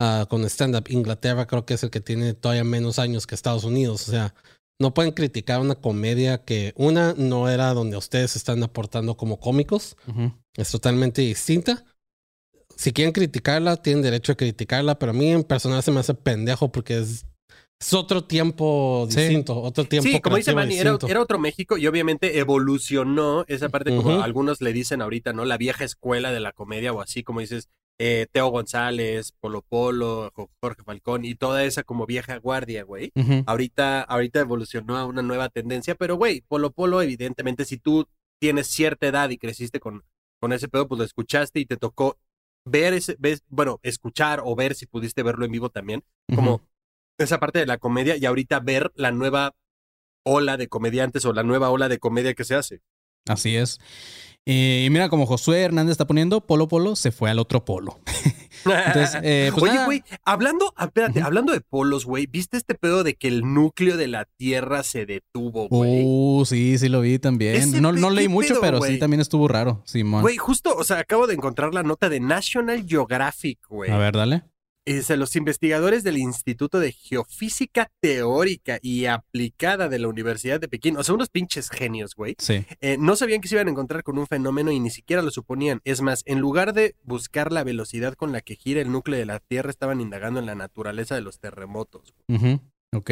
ah, 0.00 0.26
con 0.30 0.44
stand-up, 0.46 0.86
Inglaterra 0.88 1.46
creo 1.46 1.66
que 1.66 1.74
es 1.74 1.82
el 1.82 1.90
que 1.90 2.00
tiene 2.00 2.32
todavía 2.32 2.64
menos 2.64 2.98
años 2.98 3.26
que 3.26 3.34
Estados 3.34 3.64
Unidos. 3.64 4.08
O 4.08 4.10
sea, 4.12 4.34
no 4.78 4.94
pueden 4.94 5.12
criticar 5.12 5.60
una 5.60 5.74
comedia 5.74 6.44
que 6.44 6.72
una 6.76 7.14
no 7.16 7.48
era 7.48 7.74
donde 7.74 7.96
ustedes 7.96 8.36
están 8.36 8.62
aportando 8.62 9.16
como 9.16 9.38
cómicos. 9.38 9.96
Es 10.54 10.70
totalmente 10.70 11.22
distinta. 11.22 11.84
Si 12.76 12.92
quieren 12.92 13.12
criticarla, 13.12 13.76
tienen 13.76 14.02
derecho 14.02 14.32
a 14.32 14.36
criticarla, 14.36 14.98
pero 14.98 15.10
a 15.10 15.14
mí 15.14 15.30
en 15.30 15.44
personal 15.44 15.82
se 15.82 15.90
me 15.90 16.00
hace 16.00 16.14
pendejo 16.14 16.72
porque 16.72 16.98
es, 16.98 17.24
es 17.78 17.92
otro 17.94 18.24
tiempo 18.24 19.06
Sí. 19.10 19.20
distinto, 19.20 19.60
otro 19.60 19.84
tiempo 19.84 20.08
Sí, 20.08 20.20
como 20.20 20.36
dice 20.36 20.54
Manny, 20.54 20.76
era, 20.78 20.94
otro 21.20 21.38
México 21.38 21.76
y 21.76 21.86
obviamente 21.86 22.38
evolucionó 22.38 23.44
esa 23.48 23.68
parte, 23.68 23.94
como 23.96 24.22
algunos 24.22 24.60
le 24.60 24.72
dicen 24.72 25.02
ahorita, 25.02 25.32
¿no? 25.32 25.44
La 25.44 25.56
vieja 25.58 25.84
escuela 25.84 26.32
de 26.32 26.40
la 26.40 26.52
comedia 26.52 26.92
o 26.92 27.00
así, 27.00 27.22
como 27.22 27.40
dices, 27.40 27.68
eh, 27.98 28.26
Teo 28.30 28.48
González, 28.48 29.32
Polo 29.40 29.62
Polo, 29.62 30.30
Jo- 30.34 30.50
Jorge 30.60 30.82
Falcón 30.84 31.24
y 31.24 31.34
toda 31.34 31.64
esa 31.64 31.82
como 31.82 32.06
vieja 32.06 32.36
guardia, 32.38 32.82
güey. 32.84 33.12
Ahorita, 33.46 34.02
ahorita 34.02 34.40
evolucionó 34.40 34.96
a 34.96 35.04
una 35.06 35.22
nueva 35.22 35.48
tendencia, 35.48 35.94
pero 35.94 36.16
güey, 36.16 36.42
Polo 36.42 36.70
Polo, 36.72 37.00
evidentemente, 37.02 37.64
si 37.64 37.78
tú 37.78 38.06
tienes 38.40 38.66
cierta 38.68 39.06
edad 39.06 39.30
y 39.30 39.38
creciste 39.38 39.80
con, 39.80 40.02
con 40.40 40.52
ese 40.52 40.68
pedo, 40.68 40.88
pues 40.88 40.98
lo 40.98 41.04
escuchaste 41.04 41.60
y 41.60 41.66
te 41.66 41.76
tocó 41.78 42.18
ver 42.66 42.92
ese, 42.94 43.16
ves, 43.18 43.44
bueno, 43.48 43.80
escuchar 43.82 44.42
o 44.44 44.54
ver 44.54 44.74
si 44.74 44.86
pudiste 44.86 45.22
verlo 45.22 45.44
en 45.46 45.52
vivo 45.52 45.70
también, 45.70 46.02
como 46.34 46.60
esa 47.18 47.38
parte 47.38 47.58
de 47.58 47.66
la 47.66 47.78
comedia 47.78 48.16
y 48.16 48.26
ahorita 48.26 48.60
ver 48.60 48.92
la 48.94 49.10
nueva 49.10 49.54
ola 50.24 50.56
de 50.56 50.68
comediantes 50.68 51.24
o 51.24 51.32
la 51.32 51.42
nueva 51.42 51.70
ola 51.70 51.88
de 51.88 51.98
comedia 51.98 52.34
que 52.34 52.44
se 52.44 52.54
hace. 52.54 52.80
Así 53.26 53.56
es. 53.56 53.78
Eh, 54.44 54.84
Y 54.86 54.90
mira, 54.90 55.08
como 55.08 55.26
Josué 55.26 55.62
Hernández 55.62 55.92
está 55.92 56.06
poniendo, 56.06 56.40
Polo 56.40 56.68
Polo 56.68 56.94
se 56.94 57.10
fue 57.10 57.30
al 57.30 57.40
otro 57.40 57.64
polo. 57.64 57.98
Entonces, 58.64 59.20
eh, 59.22 59.50
pues 59.52 59.72
Oye, 59.72 59.84
güey, 59.84 60.04
hablando, 60.24 60.72
ah, 60.76 60.84
espérate, 60.84 61.20
hablando 61.20 61.52
de 61.52 61.60
polos, 61.60 62.04
güey, 62.04 62.26
¿viste 62.26 62.56
este 62.56 62.74
pedo 62.74 63.02
de 63.02 63.14
que 63.14 63.28
el 63.28 63.42
núcleo 63.42 63.96
de 63.96 64.06
la 64.06 64.24
Tierra 64.36 64.82
se 64.84 65.04
detuvo, 65.04 65.68
güey? 65.68 66.02
Uh, 66.04 66.44
sí, 66.44 66.78
sí 66.78 66.88
lo 66.88 67.00
vi 67.00 67.18
también. 67.18 67.82
No, 67.82 67.92
no 67.92 68.10
leí 68.10 68.26
¿qué 68.26 68.32
mucho, 68.32 68.48
pedo, 68.54 68.60
pero 68.60 68.82
sí 68.82 68.98
también 68.98 69.20
estuvo 69.20 69.48
raro, 69.48 69.82
Simón. 69.84 70.22
Güey, 70.22 70.36
justo, 70.36 70.74
o 70.76 70.84
sea, 70.84 71.00
acabo 71.00 71.26
de 71.26 71.34
encontrar 71.34 71.74
la 71.74 71.82
nota 71.82 72.08
de 72.08 72.20
National 72.20 72.84
Geographic, 72.86 73.58
güey. 73.68 73.90
A 73.90 73.98
ver, 73.98 74.14
dale. 74.14 74.44
Y 74.88 74.92
dice, 74.94 75.16
los 75.16 75.34
investigadores 75.34 76.04
del 76.04 76.16
Instituto 76.16 76.78
de 76.78 76.92
Geofísica 76.92 77.90
Teórica 78.00 78.78
y 78.80 79.06
Aplicada 79.06 79.88
de 79.88 79.98
la 79.98 80.06
Universidad 80.06 80.60
de 80.60 80.68
Pekín, 80.68 80.96
o 80.96 81.02
sea, 81.02 81.16
unos 81.16 81.28
pinches 81.28 81.70
genios, 81.70 82.14
güey, 82.14 82.36
Sí. 82.38 82.64
eh, 82.80 82.96
no 82.96 83.16
sabían 83.16 83.40
que 83.40 83.48
se 83.48 83.56
iban 83.56 83.66
a 83.66 83.72
encontrar 83.72 84.04
con 84.04 84.16
un 84.16 84.28
fenómeno 84.28 84.70
y 84.70 84.78
ni 84.78 84.90
siquiera 84.90 85.22
lo 85.22 85.32
suponían. 85.32 85.80
Es 85.84 86.02
más, 86.02 86.22
en 86.24 86.38
lugar 86.38 86.72
de 86.72 86.94
buscar 87.02 87.50
la 87.50 87.64
velocidad 87.64 88.14
con 88.14 88.30
la 88.30 88.40
que 88.42 88.54
gira 88.54 88.80
el 88.80 88.92
núcleo 88.92 89.18
de 89.18 89.26
la 89.26 89.40
Tierra, 89.40 89.70
estaban 89.70 90.00
indagando 90.00 90.38
en 90.38 90.46
la 90.46 90.54
naturaleza 90.54 91.16
de 91.16 91.20
los 91.22 91.40
terremotos. 91.40 92.14
Ujú, 92.28 92.60
Ok. 92.94 93.10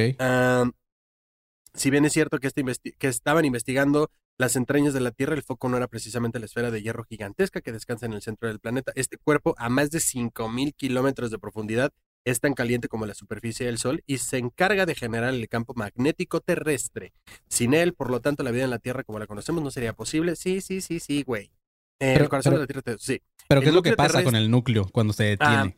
Si 1.74 1.90
bien 1.90 2.04
es 2.04 2.12
cierto 2.12 2.38
que, 2.38 2.46
este 2.46 2.62
investi- 2.64 2.94
que 2.96 3.08
estaban 3.08 3.44
investigando 3.44 4.08
las 4.38 4.56
entrañas 4.56 4.92
de 4.94 5.00
la 5.00 5.10
Tierra, 5.12 5.34
el 5.34 5.42
foco 5.42 5.68
no 5.68 5.76
era 5.76 5.86
precisamente 5.86 6.38
la 6.38 6.46
esfera 6.46 6.70
de 6.70 6.82
hierro 6.82 7.04
gigantesca 7.04 7.60
que 7.60 7.72
descansa 7.72 8.06
en 8.06 8.12
el 8.14 8.22
centro 8.22 8.48
del 8.48 8.58
planeta. 8.60 8.92
Este 8.96 9.16
cuerpo, 9.16 9.54
a 9.58 9.68
más 9.68 9.90
de 9.90 9.98
5.000 10.00 10.74
kilómetros 10.74 11.30
de 11.30 11.38
profundidad, 11.38 11.92
es 12.24 12.40
tan 12.40 12.54
caliente 12.54 12.88
como 12.88 13.04
la 13.06 13.14
superficie 13.14 13.66
del 13.66 13.78
Sol 13.78 14.02
y 14.06 14.18
se 14.18 14.38
encarga 14.38 14.86
de 14.86 14.94
generar 14.94 15.34
el 15.34 15.48
campo 15.48 15.74
magnético 15.76 16.40
terrestre. 16.40 17.12
Sin 17.48 17.74
él, 17.74 17.92
por 17.94 18.10
lo 18.10 18.20
tanto, 18.20 18.42
la 18.42 18.50
vida 18.50 18.64
en 18.64 18.70
la 18.70 18.78
Tierra 18.78 19.04
como 19.04 19.18
la 19.18 19.26
conocemos 19.26 19.62
no 19.62 19.70
sería 19.70 19.92
posible. 19.92 20.34
Sí, 20.34 20.60
sí, 20.60 20.80
sí, 20.80 21.00
sí, 21.00 21.22
güey. 21.22 21.52
Eh, 22.00 22.14
Pero- 22.14 22.24
el 22.24 22.30
corazón 22.30 22.52
pero- 22.54 22.60
de 22.60 22.62
la 22.62 22.66
Tierra, 22.66 22.82
te- 22.82 22.98
sí. 22.98 23.22
Pero 23.46 23.60
¿qué 23.60 23.68
es 23.68 23.74
lo 23.74 23.82
que 23.82 23.92
pasa 23.92 24.14
terrestre- 24.18 24.24
con 24.24 24.36
el 24.36 24.50
núcleo 24.50 24.88
cuando 24.90 25.12
se 25.12 25.24
detiene? 25.24 25.76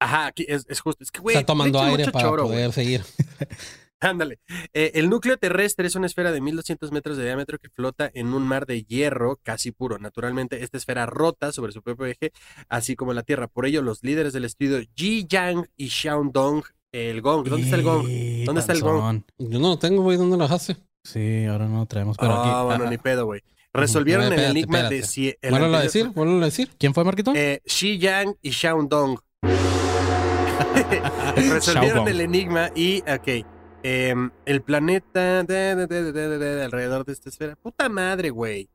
Ajá, 0.00 0.26
aquí 0.26 0.44
es, 0.48 0.66
es 0.68 0.80
justo. 0.80 1.02
Es 1.04 1.10
que, 1.12 1.20
güey, 1.20 1.36
Está 1.36 1.46
tomando 1.46 1.80
aire 1.80 2.10
para 2.10 2.24
choro, 2.28 2.42
poder 2.44 2.72
seguir. 2.72 3.02
Ándale. 4.00 4.38
Eh, 4.74 4.92
el 4.94 5.08
núcleo 5.08 5.36
terrestre 5.38 5.86
es 5.86 5.94
una 5.94 6.06
esfera 6.06 6.30
de 6.30 6.40
1200 6.40 6.92
metros 6.92 7.16
de 7.16 7.24
diámetro 7.24 7.58
que 7.58 7.70
flota 7.70 8.10
en 8.12 8.34
un 8.34 8.46
mar 8.46 8.66
de 8.66 8.82
hierro 8.84 9.38
casi 9.42 9.70
puro. 9.72 9.98
Naturalmente, 9.98 10.62
esta 10.62 10.76
esfera 10.76 11.06
rota 11.06 11.52
sobre 11.52 11.72
su 11.72 11.82
propio 11.82 12.04
eje, 12.06 12.32
así 12.68 12.96
como 12.96 13.14
la 13.14 13.22
Tierra. 13.22 13.46
Por 13.48 13.64
ello, 13.66 13.80
los 13.82 14.02
líderes 14.02 14.32
del 14.34 14.44
estudio 14.44 14.80
Ji 14.94 15.26
Yang 15.26 15.68
y 15.76 15.88
Xiaodong, 15.88 16.62
el 16.92 17.22
gong. 17.22 17.48
¿Dónde 17.48 17.64
está 17.64 17.76
el 17.76 17.82
gong? 17.82 18.06
¿Dónde 18.44 18.60
está 18.60 18.72
el 18.74 18.82
gong? 18.82 19.22
Yo 19.38 19.58
no 19.58 19.68
lo 19.68 19.78
tengo, 19.78 20.02
güey. 20.02 20.18
¿Dónde 20.18 20.36
lo 20.36 20.42
dejaste? 20.44 20.76
Sí, 21.02 21.44
ahora 21.46 21.66
no 21.66 21.78
lo 21.78 21.86
traemos, 21.86 22.16
pero 22.18 22.32
Ah, 22.32 22.40
aquí. 22.60 22.64
bueno, 22.66 22.84
ah, 22.86 22.90
ni 22.90 22.98
pedo, 22.98 23.24
güey. 23.26 23.40
Resolvieron 23.72 24.26
el 24.26 24.32
espérate, 24.32 24.50
enigma 24.52 24.82
de 24.88 25.02
si 25.02 25.34
el 25.42 25.50
Vuelvo 25.50 25.74
a 25.76 25.82
decir, 25.82 26.08
vuelvo 26.10 26.36
a 26.40 26.44
decir. 26.44 26.70
¿Quién 26.78 26.94
fue, 26.94 27.04
Marquito? 27.04 27.32
Eh, 27.34 27.60
Xi 27.66 27.98
Yang 27.98 28.36
y 28.42 28.52
Xiaodong. 28.52 29.18
Resolvieron 31.36 31.60
Xiaodong. 31.60 32.08
el 32.08 32.20
enigma 32.20 32.70
y, 32.74 33.00
ok, 33.00 33.44
em, 33.84 34.30
el 34.46 34.62
planeta 34.62 35.44
de, 35.44 35.76
de- 35.76 35.86
de- 35.86 36.12
de- 36.12 36.28
de- 36.28 36.38
de- 36.38 36.64
alrededor 36.64 37.04
de 37.04 37.12
esta 37.12 37.28
esfera. 37.28 37.54
Puta 37.54 37.88
madre, 37.88 38.30
güey. 38.30 38.68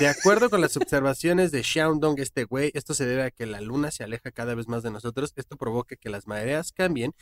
De 0.00 0.08
acuerdo 0.08 0.48
con 0.48 0.60
las 0.62 0.74
observaciones 0.78 1.50
de 1.52 1.62
Xiaodong, 1.62 2.18
este 2.18 2.44
güey, 2.44 2.70
esto 2.74 2.94
se 2.94 3.04
debe 3.04 3.24
a 3.24 3.30
que 3.30 3.44
la 3.44 3.60
luna 3.60 3.90
se 3.90 4.04
aleja 4.04 4.30
cada 4.30 4.54
vez 4.54 4.68
más 4.68 4.82
de 4.82 4.90
nosotros. 4.90 5.32
Esto 5.36 5.56
provoca 5.56 5.96
que 5.96 6.08
las 6.08 6.26
mareas 6.26 6.72
cambien 6.72 7.12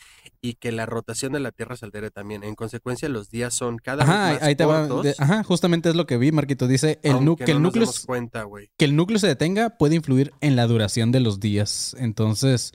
y 0.40 0.54
que 0.54 0.70
la 0.70 0.86
rotación 0.86 1.32
de 1.32 1.40
la 1.40 1.50
Tierra 1.50 1.76
se 1.76 1.84
altere 1.86 2.10
también. 2.12 2.44
En 2.44 2.54
consecuencia, 2.54 3.08
los 3.08 3.30
días 3.30 3.54
son 3.54 3.78
cada 3.78 4.04
Ajá, 4.04 4.24
vez 4.32 4.34
más 4.34 4.42
ahí 4.42 4.54
te 4.54 4.64
va. 4.66 4.80
cortos. 4.86 5.02
de- 5.04 5.14
ajá, 5.18 5.42
justamente 5.42 5.88
es 5.88 5.96
lo 5.96 6.06
que 6.06 6.16
vi, 6.16 6.30
Marquito. 6.30 6.68
Dice 6.68 7.00
el 7.02 7.14
que, 7.36 7.50
el 7.50 7.62
núcleo, 7.62 7.88
cuenta, 8.06 8.46
que 8.76 8.84
el 8.84 8.94
núcleo 8.94 9.18
se 9.18 9.26
detenga 9.26 9.70
puede 9.70 9.96
influir 9.96 10.32
en 10.40 10.54
la 10.54 10.66
duración 10.66 11.10
de 11.10 11.20
los 11.20 11.40
días. 11.40 11.96
Entonces, 11.98 12.72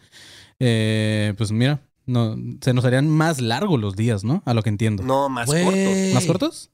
eh, 0.59 1.33
pues 1.37 1.51
mira, 1.51 1.81
no, 2.09 2.35
se 2.61 2.73
nos 2.73 2.83
harían 2.85 3.09
más 3.09 3.39
largos 3.39 3.79
los 3.79 3.95
días, 3.95 4.23
¿no? 4.23 4.41
A 4.45 4.53
lo 4.53 4.63
que 4.63 4.69
entiendo. 4.69 5.03
No, 5.03 5.29
más 5.29 5.47
cortos. 5.47 6.13
¿Más 6.13 6.25
cortos? 6.25 6.71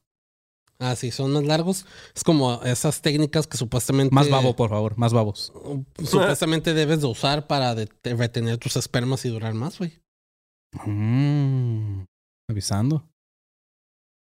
Ah, 0.78 0.94
sí, 0.94 1.10
son 1.10 1.32
más 1.32 1.44
largos. 1.44 1.86
Es 2.14 2.22
como 2.22 2.62
esas 2.62 3.00
técnicas 3.00 3.46
que 3.46 3.56
supuestamente. 3.56 4.14
Más 4.14 4.28
babo, 4.28 4.56
por 4.56 4.70
favor, 4.70 4.96
más 4.98 5.12
babos. 5.12 5.52
Supuestamente 6.04 6.74
debes 6.74 7.00
de 7.00 7.06
usar 7.06 7.46
para 7.46 7.74
de 7.74 7.88
retener 8.02 8.58
tus 8.58 8.76
espermas 8.76 9.24
y 9.24 9.28
durar 9.30 9.54
más, 9.54 9.78
güey. 9.78 10.00
Mm, 10.84 12.04
avisando. 12.50 13.08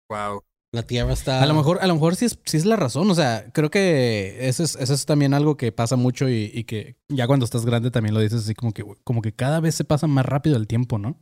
Wow. 0.09 0.43
La 0.73 0.83
tierra 0.83 1.11
está. 1.11 1.43
A 1.43 1.45
lo 1.45 1.53
mejor, 1.53 1.79
a 1.81 1.87
lo 1.87 1.93
mejor 1.95 2.15
sí 2.15 2.25
es, 2.25 2.39
sí 2.45 2.55
es 2.55 2.65
la 2.65 2.77
razón. 2.77 3.09
O 3.11 3.15
sea, 3.15 3.51
creo 3.51 3.69
que 3.69 4.47
eso 4.47 4.63
es, 4.63 4.75
eso 4.77 4.93
es 4.93 5.05
también 5.05 5.33
algo 5.33 5.57
que 5.57 5.71
pasa 5.73 5.97
mucho 5.97 6.29
y, 6.29 6.49
y 6.53 6.63
que 6.63 6.95
ya 7.09 7.27
cuando 7.27 7.43
estás 7.43 7.65
grande 7.65 7.91
también 7.91 8.13
lo 8.15 8.21
dices 8.21 8.43
así 8.43 8.55
como 8.55 8.71
que, 8.71 8.85
como 9.03 9.21
que 9.21 9.33
cada 9.33 9.59
vez 9.59 9.75
se 9.75 9.83
pasa 9.83 10.07
más 10.07 10.25
rápido 10.25 10.55
el 10.55 10.67
tiempo, 10.67 10.97
¿no? 10.97 11.19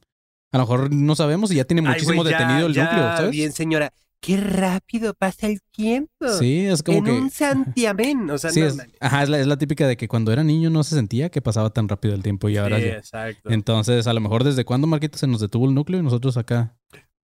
A 0.52 0.58
lo 0.58 0.64
mejor 0.66 0.94
no 0.94 1.16
sabemos 1.16 1.52
y 1.52 1.56
ya 1.56 1.64
tiene 1.66 1.82
Ay, 1.82 1.94
muchísimo 1.94 2.24
ya, 2.24 2.38
detenido 2.38 2.68
el 2.68 2.74
ya, 2.74 2.84
núcleo, 2.86 3.04
¿sabes? 3.18 3.32
Bien, 3.32 3.52
señora. 3.52 3.92
Qué 4.22 4.36
rápido 4.36 5.14
pasa 5.14 5.48
el 5.48 5.62
tiempo. 5.72 6.28
Sí, 6.38 6.66
es 6.66 6.84
como 6.84 6.98
en 7.00 7.04
que. 7.06 7.12
un 7.14 7.30
santiamén. 7.32 8.30
O 8.30 8.38
sea, 8.38 8.52
Sí, 8.52 8.60
no, 8.60 8.68
es, 8.68 8.78
ajá, 9.00 9.24
es 9.24 9.30
la, 9.30 9.40
es 9.40 9.48
la 9.48 9.58
típica 9.58 9.88
de 9.88 9.96
que 9.96 10.08
cuando 10.10 10.32
era 10.34 10.44
niño 10.44 10.70
no 10.70 10.84
se 10.84 10.94
sentía 10.96 11.30
que 11.30 11.42
pasaba 11.42 11.70
tan 11.72 11.88
rápido 11.88 12.14
el 12.14 12.22
tiempo 12.22 12.50
y 12.50 12.58
ahora 12.58 12.78
Sí, 12.80 12.86
ya. 12.86 12.94
exacto. 12.98 13.50
Entonces, 13.50 14.08
a 14.08 14.14
lo 14.14 14.20
mejor 14.20 14.44
desde 14.44 14.66
cuándo, 14.66 14.88
Marquito, 14.88 15.18
se 15.18 15.26
nos 15.26 15.40
detuvo 15.40 15.68
el 15.68 15.74
núcleo 15.74 16.00
y 16.02 16.04
nosotros 16.04 16.36
acá. 16.38 16.76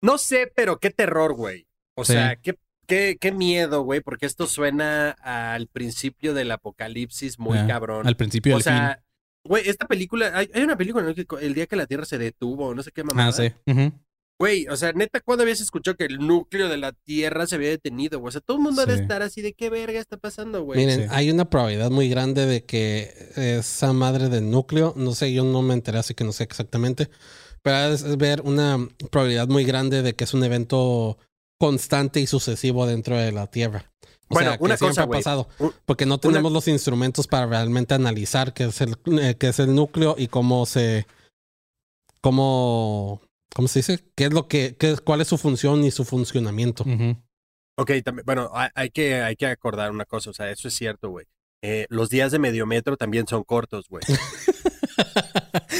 No 0.01 0.17
sé, 0.19 0.51
pero 0.55 0.79
qué 0.79 0.89
terror, 0.91 1.33
güey. 1.33 1.65
O 1.95 2.03
Sí. 2.05 2.13
sea, 2.13 2.35
qué, 2.37 2.55
qué, 2.87 3.17
qué 3.19 3.31
miedo, 3.31 3.81
güey, 3.83 4.01
porque 4.01 4.25
esto 4.25 4.47
suena 4.47 5.11
al 5.11 5.67
principio 5.67 6.33
del 6.33 6.51
apocalipsis 6.51 7.39
muy 7.39 7.57
Ah, 7.57 7.67
cabrón. 7.67 8.07
Al 8.07 8.15
principio 8.17 8.53
o 8.53 8.57
del 8.57 8.63
sea, 8.63 9.03
güey, 9.45 9.67
esta 9.69 9.87
película, 9.87 10.31
hay, 10.35 10.49
hay 10.53 10.63
una 10.63 10.77
película 10.77 11.03
¿no? 11.05 11.13
que 11.13 11.25
el 11.41 11.53
día 11.53 11.67
que 11.67 11.75
la 11.75 11.85
Tierra 11.85 12.05
se 12.05 12.17
detuvo, 12.17 12.73
no 12.73 12.81
sé 12.83 12.91
qué 12.91 13.01
fin. 13.01 13.07
mamá. 13.15 13.27
Ah, 13.27 13.31
sí. 13.31 13.51
Güey, 14.39 14.67
o 14.67 14.75
sea, 14.75 14.91
neta, 14.93 15.21
¿cuándo 15.21 15.43
habías 15.43 15.61
escuchado 15.61 15.95
que 15.95 16.05
el 16.05 16.17
núcleo 16.17 16.67
de 16.67 16.75
la 16.77 16.91
Tierra 16.91 17.45
se 17.45 17.55
había 17.55 17.69
detenido, 17.69 18.19
güey? 18.19 18.29
O 18.29 18.31
sea, 18.31 18.41
todo 18.41 18.57
el 18.57 18.63
mundo 18.63 18.81
ha 18.81 18.85
de 18.87 18.95
Sí. 18.97 19.01
estar 19.03 19.21
así 19.21 19.41
de 19.41 19.53
qué 19.53 19.69
verga 19.69 19.99
está 19.99 20.17
pasando, 20.17 20.63
güey. 20.63 20.79
Miren, 20.79 21.01
Sí. 21.03 21.07
hay 21.11 21.29
una 21.29 21.49
probabilidad 21.49 21.91
muy 21.91 22.09
grande 22.09 22.45
de 22.47 22.65
que 22.65 23.13
esa 23.35 23.93
madre 23.93 24.29
del 24.29 24.49
núcleo, 24.49 24.93
no 24.97 25.13
sé, 25.13 25.31
yo 25.31 25.43
no 25.43 25.61
me 25.61 25.75
enteré, 25.75 25.99
así 25.99 26.13
que 26.15 26.23
no 26.23 26.31
sé 26.33 26.43
exactamente, 26.43 27.09
pero 27.61 27.93
es, 27.93 28.01
es 28.01 28.17
ver 28.17 28.41
una 28.41 28.79
probabilidad 29.11 29.47
muy 29.47 29.63
grande 29.65 30.01
de 30.01 30.13
que 30.15 30.23
es 30.23 30.33
un 30.33 30.43
evento 30.43 31.17
constante 31.63 32.19
y 32.19 32.27
sucesivo 32.27 32.85
dentro 32.85 33.15
de 33.17 33.31
la 33.31 33.47
Tierra. 33.47 33.89
O 34.27 34.33
Bueno, 34.35 34.49
sea, 34.49 34.57
que 34.57 34.63
una 34.65 34.75
siempre 34.75 34.89
cosa, 34.89 35.01
ha 35.03 35.05
güey. 35.05 35.19
pasado, 35.21 35.47
porque 35.85 36.05
no 36.05 36.17
tenemos 36.17 36.51
los 36.51 36.67
instrumentos 36.67 37.25
para 37.25 37.45
realmente 37.45 37.93
analizar 37.93 38.53
qué 38.53 38.65
es 38.65 38.81
el, 38.81 38.97
eh, 39.21 39.35
qué 39.39 39.47
es 39.47 39.59
el 39.59 39.73
núcleo 39.73 40.15
y 40.17 40.27
cómo 40.27 40.65
se, 40.65 41.07
cómo, 42.19 43.21
¿cómo 43.55 43.69
se 43.69 43.79
dice? 43.79 44.03
¿Qué 44.15 44.25
es 44.25 44.33
lo 44.33 44.49
que, 44.49 44.75
qué, 44.77 44.97
cuál 44.97 45.21
es 45.21 45.29
su 45.29 45.37
función 45.37 45.85
y 45.85 45.91
su 45.91 46.03
funcionamiento? 46.03 46.83
Ujú. 46.83 47.15
Ok, 47.77 47.91
también, 48.03 48.25
bueno, 48.25 48.49
hay, 48.53 48.69
hay 48.75 48.89
que, 48.89 49.21
hay 49.21 49.37
que 49.37 49.45
acordar 49.45 49.91
una 49.91 50.03
cosa, 50.05 50.31
o 50.31 50.33
sea, 50.33 50.51
eso 50.51 50.67
es 50.67 50.73
cierto, 50.73 51.09
güey. 51.11 51.25
Eh, 51.61 51.85
los 51.89 52.09
días 52.09 52.33
de 52.33 52.39
medio 52.39 52.65
metro 52.65 52.97
también 52.97 53.25
son 53.25 53.43
cortos, 53.45 53.87
güey. 53.87 54.03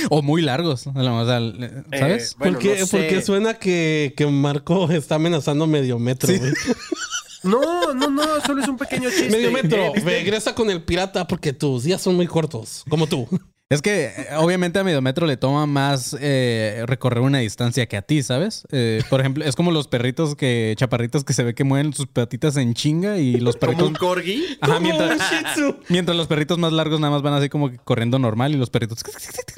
O 0.10 0.22
muy 0.22 0.42
largos. 0.42 0.88
o 0.88 1.26
sea, 1.26 1.40
le- 1.40 1.84
¿Sabes? 1.98 2.32
Eh, 2.32 2.36
bueno, 2.40 2.60
no 2.62 2.86
sé. 2.86 2.98
porque 2.98 3.22
suena 3.22 3.54
que, 3.56 4.14
que 4.18 4.26
Marco 4.28 4.90
está 4.92 5.16
amenazando 5.16 5.68
medio 5.68 6.00
metro, 6.00 6.30
Sí. 6.32 6.40
güey. 6.40 6.54
No, 7.44 7.94
no, 7.94 8.10
no, 8.10 8.24
solo 8.46 8.62
es 8.64 8.70
un 8.70 8.78
pequeño 8.78 9.10
chiste. 9.10 9.30
Medio 9.30 9.52
metro, 9.52 9.78
Eh, 9.88 9.92
¿viste? 9.96 10.10
regresa 10.10 10.56
con 10.56 10.70
el 10.72 10.82
pirata 10.82 11.28
porque 11.28 11.52
tus 11.52 11.84
días 11.84 12.02
son 12.02 12.16
muy 12.16 12.26
cortos, 12.26 12.86
como 12.90 13.06
tú. 13.06 13.28
Es 13.70 13.82
que 13.82 14.06
eh, 14.06 14.12
obviamente 14.38 14.78
a 14.78 14.84
medio 14.84 15.02
metro 15.02 15.26
le 15.26 15.36
toma 15.36 15.66
más 15.66 16.16
eh, 16.20 16.84
recorrer 16.86 17.22
una 17.24 17.40
distancia 17.40 17.88
que 17.88 17.98
a 17.98 18.04
ti, 18.04 18.22
¿sabes? 18.22 18.68
Eh, 18.72 19.02
por 19.10 19.20
ejemplo, 19.20 19.44
es 19.46 19.56
como 19.56 19.72
los 19.72 19.88
perritos 19.88 20.36
que, 20.36 20.76
chaparritos 20.78 21.24
que 21.24 21.34
se 21.34 21.44
ve 21.44 21.56
que 21.56 21.64
mueven 21.64 21.92
sus 21.94 22.06
patitas 22.06 22.56
en 22.58 22.76
chinga 22.76 23.18
y 23.18 23.38
los 23.40 23.56
Como 23.56 23.60
perritos. 23.72 23.88
un 23.88 23.96
corgi. 23.96 24.44
Ajá, 24.62 24.76
Como 24.76 24.80
mientras, 24.82 25.12
un 25.12 25.18
Shih 25.30 25.44
Tzu. 25.56 25.76
mientras 25.90 26.16
los 26.16 26.28
perritos 26.28 26.60
más 26.60 26.72
largos 26.72 27.00
nada 27.00 27.12
más 27.12 27.24
van 27.24 27.34
así 27.34 27.50
como 27.50 27.72
que 27.72 27.78
corriendo 27.78 28.20
normal 28.20 28.54
y 28.54 28.58
los 28.58 28.70
perritos. 28.70 29.00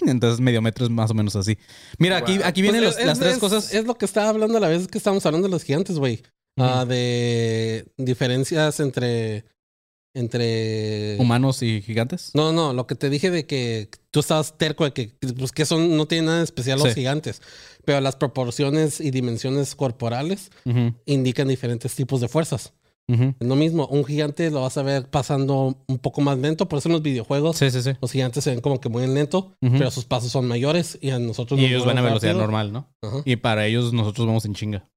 Entonces 0.06 0.40
medio 0.40 0.62
metro 0.62 0.86
es 0.86 0.92
más 0.92 1.12
o 1.12 1.14
menos 1.14 1.36
así. 1.36 1.58
Mira, 1.98 2.18
aquí, 2.18 2.38
Wow. 2.38 2.48
aquí 2.48 2.62
vienen 2.62 2.84
Pues 2.84 2.94
los- 2.94 3.00
es- 3.02 3.08
las 3.08 3.20
tres 3.20 3.34
es- 3.34 3.40
cosas. 3.40 3.74
Es 3.74 3.86
lo 3.86 3.96
que 3.98 4.06
estaba 4.06 4.30
hablando 4.30 4.58
a 4.60 4.62
la 4.62 4.70
vez 4.70 4.88
que 4.88 4.98
estábamos 4.98 5.26
hablando 5.26 5.48
de 5.48 5.52
los 5.52 5.64
gigantes, 5.64 5.98
güey. 6.00 6.22
Ah, 6.58 6.86
de 6.88 7.86
diferencias 7.98 8.80
entre. 8.80 9.44
Entre. 10.16 11.18
Humanos 11.20 11.62
y 11.62 11.82
gigantes. 11.82 12.32
No, 12.34 12.52
no, 12.52 12.74
lo 12.74 12.88
que 12.88 12.96
te 12.96 13.10
dije 13.10 13.30
de 13.32 13.46
que 13.46 13.90
tú 14.12 14.22
estabas 14.22 14.58
terco 14.58 14.84
de 14.86 14.94
que, 14.94 15.12
pues, 15.38 15.52
que 15.52 15.66
son, 15.66 15.96
no 15.98 16.08
tienen 16.08 16.26
nada 16.28 16.38
de 16.40 16.44
especial 16.46 16.80
los 16.80 16.90
Sí. 16.90 16.96
gigantes, 16.96 17.42
pero 17.84 18.00
las 18.02 18.16
proporciones 18.16 19.00
y 19.02 19.12
dimensiones 19.12 19.76
corporales 19.76 20.50
indican 21.06 21.48
diferentes 21.48 21.94
tipos 21.96 22.22
de 22.22 22.28
fuerzas. 22.28 22.74
Es 23.08 23.36
lo 23.48 23.56
mismo, 23.56 23.86
un 23.88 24.04
gigante 24.04 24.50
lo 24.50 24.62
vas 24.62 24.78
a 24.80 24.82
ver 24.82 25.08
pasando 25.12 25.78
un 25.88 26.00
poco 26.00 26.22
más 26.22 26.40
lento, 26.40 26.68
por 26.68 26.80
eso 26.80 26.90
en 26.90 26.94
los 26.94 27.04
videojuegos 27.04 27.56
Sí, 27.56 27.70
sí, 27.70 27.84
sí. 27.84 27.92
los 28.02 28.12
gigantes 28.12 28.44
se 28.44 28.50
ven 28.50 28.62
como 28.62 28.80
que 28.82 28.90
muy 28.90 29.06
lento, 29.06 29.54
pero 29.60 29.92
sus 29.92 30.06
pasos 30.06 30.32
son 30.32 30.48
mayores 30.48 30.98
y 31.02 31.12
a 31.12 31.20
nosotros 31.20 31.60
Y 31.60 31.64
nos 31.64 31.72
ellos 31.72 31.86
van 31.86 32.00
a 32.00 32.02
velocidad 32.02 32.32
rápido. 32.32 32.42
normal, 32.48 32.72
¿no? 32.74 33.22
Y 33.26 33.36
para 33.36 33.68
ellos 33.68 33.94
nosotros 33.94 34.26
vamos 34.26 34.46
en 34.46 34.56
chinga. 34.56 34.90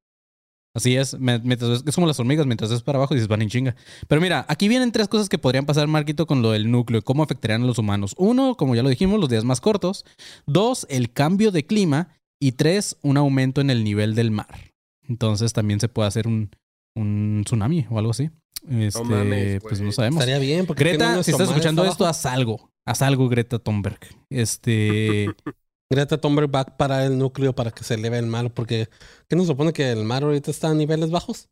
Así 0.78 0.96
es, 0.96 1.18
mientras 1.18 1.70
ves- 1.70 1.84
es 1.86 1.94
como 1.94 2.06
las 2.06 2.18
hormigas, 2.18 2.46
mientras 2.46 2.70
es 2.70 2.82
para 2.82 2.96
abajo 2.98 3.12
dices 3.14 3.28
van 3.28 3.42
en 3.42 3.48
chinga. 3.50 3.76
Pero 4.08 4.20
mira, 4.20 4.46
aquí 4.48 4.66
vienen 4.68 4.90
tres 4.92 5.08
cosas 5.08 5.28
que 5.28 5.38
podrían 5.38 5.66
pasar, 5.66 5.86
Marquito, 5.86 6.26
con 6.26 6.40
lo 6.40 6.52
del 6.52 6.70
núcleo, 6.70 7.02
cómo 7.02 7.22
afectarían 7.22 7.62
a 7.62 7.66
los 7.66 7.78
humanos. 7.78 8.14
Uno, 8.16 8.56
como 8.56 8.74
ya 8.74 8.82
lo 8.82 8.88
dijimos, 8.88 9.20
los 9.20 9.28
días 9.28 9.44
más 9.44 9.60
cortos. 9.60 10.04
Dos, 10.46 10.86
el 10.90 11.12
cambio 11.12 11.50
de 11.52 11.66
clima. 11.66 12.08
Y 12.40 12.52
tres, 12.52 12.96
un 13.02 13.16
aumento 13.16 13.60
en 13.60 13.68
el 13.68 13.82
nivel 13.82 14.14
del 14.14 14.30
mar. 14.30 14.72
Entonces 15.08 15.52
también 15.52 15.80
se 15.80 15.88
puede 15.88 16.06
hacer 16.06 16.28
un, 16.28 16.50
un 16.96 17.42
tsunami 17.44 17.84
o 17.90 17.98
algo 17.98 18.12
así. 18.12 18.30
Este, 18.70 19.02
mames, 19.02 19.60
pues 19.60 19.80
no 19.80 19.90
sabemos. 19.92 20.20
Estaría 20.20 20.38
bien. 20.38 20.64
Porque 20.66 20.84
Greta, 20.84 21.22
si 21.24 21.32
estás 21.32 21.48
escuchando 21.48 21.84
esto, 21.84 22.06
haz 22.06 22.26
algo. 22.26 22.70
Haz 22.86 23.02
algo, 23.02 23.28
Greta 23.28 23.58
Thunberg. 23.58 23.98
Este. 24.30 25.26
Greta 25.90 26.20
Thunberg 26.20 26.54
va 26.54 26.66
a 26.78 27.04
el 27.04 27.18
núcleo 27.18 27.54
para 27.54 27.70
que 27.70 27.84
se 27.84 27.94
eleve 27.94 28.18
el 28.18 28.26
mar. 28.26 28.52
Porque, 28.52 28.88
¿qué 29.28 29.36
nos 29.36 29.46
supone 29.46 29.72
que 29.72 29.90
el 29.90 30.04
mar 30.04 30.22
ahorita 30.22 30.50
está 30.50 30.70
a 30.70 30.74
niveles 30.74 31.10
bajos? 31.10 31.48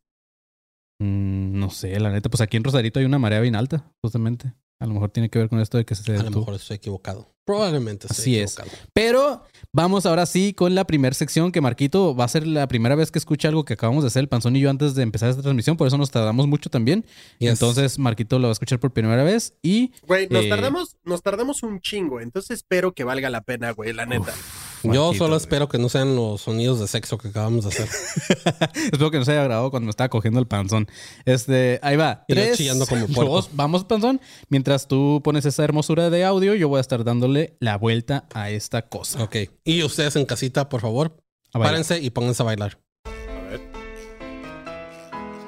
mm, 0.99 1.59
no 1.59 1.71
sé, 1.71 1.99
la 2.00 2.11
neta, 2.11 2.28
pues 2.28 2.40
aquí 2.40 2.57
en 2.57 2.64
Rosarito 2.64 2.99
hay 2.99 3.07
una 3.07 3.19
marea 3.19 3.40
bien 3.40 3.57
alta, 3.57 3.90
justamente. 4.02 4.52
A 4.78 4.87
lo 4.87 4.92
mejor 4.92 5.11
tiene 5.11 5.30
que 5.30 5.38
ver 5.38 5.49
con 5.49 5.59
esto 5.61 5.78
de 5.78 5.85
que 5.87 5.95
se 5.95 6.12
A 6.16 6.23
lo 6.23 6.30
mejor 6.30 6.54
estoy 6.54 6.76
equivocado. 6.76 7.33
Probablemente 7.47 8.09
estoy 8.09 8.23
Así 8.23 8.38
es. 8.38 8.59
equivocado. 8.59 8.78
Pero 8.92 9.42
vamos 9.73 10.04
ahora 10.04 10.26
sí 10.26 10.52
con 10.52 10.75
la 10.75 10.85
primera 10.87 11.14
sección 11.14 11.50
que 11.52 11.61
Marquito 11.61 12.14
va 12.14 12.25
a 12.25 12.28
ser 12.28 12.47
la 12.47 12.66
primera 12.68 12.95
vez 12.95 13.11
que 13.11 13.18
escucha 13.18 13.49
algo 13.49 13.64
que 13.64 13.75
acabamos 13.75 14.02
de 14.04 14.09
hacer 14.09 14.21
el 14.21 14.28
Panzón 14.28 14.54
y 14.56 14.61
yo 14.61 14.68
antes 14.68 14.95
de 14.95 15.02
empezar 15.02 15.30
esta 15.30 15.42
transmisión, 15.42 15.76
por 15.76 15.87
eso 15.87 15.97
nos 15.97 16.11
tardamos 16.11 16.47
mucho 16.47 16.68
también. 16.68 17.06
Yes. 17.38 17.52
Entonces 17.52 17.99
Marquito 17.99 18.38
lo 18.38 18.49
va 18.49 18.50
a 18.50 18.52
escuchar 18.52 18.78
por 18.80 18.92
primera 18.92 19.23
vez 19.25 19.54
y 19.62 19.92
Güey, 20.06 20.28
nos 20.28 20.45
Eh, 20.45 20.49
tardamos, 20.50 20.97
nos 21.04 21.23
tardamos 21.23 21.62
un 21.62 21.80
chingo, 21.80 22.21
entonces 22.21 22.56
espero 22.59 22.92
que 22.92 23.04
valga 23.04 23.30
la 23.30 23.40
pena, 23.42 23.71
güey, 23.71 23.92
la 23.95 24.04
neta. 24.06 24.35
Yo 24.83 25.12
solo 25.14 25.30
güey. 25.30 25.37
espero 25.38 25.68
que 25.68 25.78
no 25.78 25.88
sean 25.88 26.14
los 26.16 26.42
sonidos 26.42 26.78
de 26.80 26.87
sexo 26.88 27.18
que 27.18 27.28
acabamos 27.28 27.64
de 27.64 27.71
hacer. 27.71 27.88
Espero 28.92 29.11
que 29.11 29.18
no 29.18 29.25
se 29.25 29.33
haya 29.33 29.45
grabado 29.45 29.71
cuando 29.71 29.87
me 29.87 29.90
estaba 29.90 30.09
cogiendo 30.09 30.38
el 30.40 30.47
panzón. 30.47 30.87
Este, 31.25 31.78
ahí 31.83 31.97
va. 31.97 32.25
Y 32.28 32.35
Tres, 32.35 32.56
chillando 32.56 32.87
como 32.87 33.06
dos, 33.09 33.50
vamos, 33.52 33.85
panzón. 33.85 34.21
Mientras 34.49 34.87
tú 34.88 35.21
pones 35.25 35.45
esa 35.47 35.64
hermosura 35.64 36.11
de 36.11 36.25
audio, 36.25 36.54
yo 36.54 36.68
voy 36.68 36.78
a 36.78 36.80
estar 36.80 37.02
dándole 37.04 37.56
la 37.61 37.76
vuelta 37.78 38.26
a 38.35 38.50
esta 38.50 38.83
cosa. 38.88 39.23
ok. 39.23 39.37
Y 39.64 39.83
ustedes 39.83 40.14
en 40.16 40.25
casita, 40.26 40.68
por 40.68 40.80
favor, 40.80 41.16
A 41.52 41.59
bailar. 41.59 41.73
párense 41.73 41.99
y 42.00 42.11
pónganse 42.11 42.42
a 42.42 42.47
bailar. 42.47 42.78
A 43.04 43.50
ver. 43.50 43.61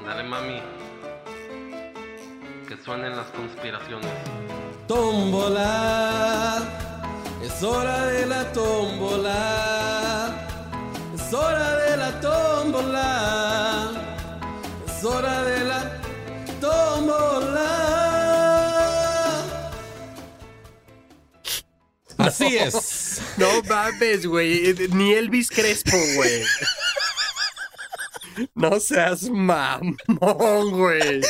Dale, 0.07 0.23
mami. 0.25 0.61
Que 2.69 2.77
suenen 2.85 3.17
las 3.17 3.27
conspiraciones. 3.29 4.11
Tómbola. 4.87 6.28
Es 7.59 7.65
hora 7.65 8.07
de 8.07 8.25
la 8.25 8.53
tómbola. 8.53 10.33
Es 11.13 11.35
hora 11.35 11.77
de 11.77 11.97
la 11.97 12.21
tómbola. 12.21 13.91
Es 14.87 15.05
hora 15.05 15.43
de 15.43 15.65
la 15.65 16.01
tómbola. 16.61 17.69
Así 22.17 22.59
es. 22.59 23.23
No 23.37 23.49
mames, 23.69 24.25
güey. 24.25 24.77
Ni 24.93 25.15
Elvis 25.15 25.51
Crespo, 25.51 25.97
güey. 26.15 26.45
No 28.55 28.79
seas 28.81 29.29
mamón, 29.31 30.71
güey. 30.73 31.21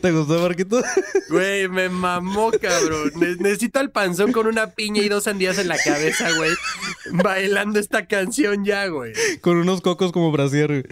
¿Te 0.00 0.12
gustó, 0.12 0.40
Marquito? 0.40 0.82
Güey, 1.30 1.68
me 1.68 1.88
mamó, 1.88 2.50
cabrón. 2.52 3.12
Ne- 3.16 3.36
necesito 3.36 3.78
al 3.80 3.90
panzón 3.90 4.32
con 4.32 4.46
una 4.46 4.70
piña 4.70 5.02
y 5.02 5.08
dos 5.08 5.24
sandías 5.24 5.58
en 5.58 5.68
la 5.68 5.78
cabeza, 5.82 6.30
güey. 6.36 6.50
Bailando 7.12 7.78
esta 7.78 8.06
canción 8.06 8.64
ya, 8.64 8.86
güey. 8.86 9.12
Con 9.40 9.56
unos 9.56 9.80
cocos 9.80 10.12
como 10.12 10.30
brasier. 10.32 10.68
güey. 10.68 10.84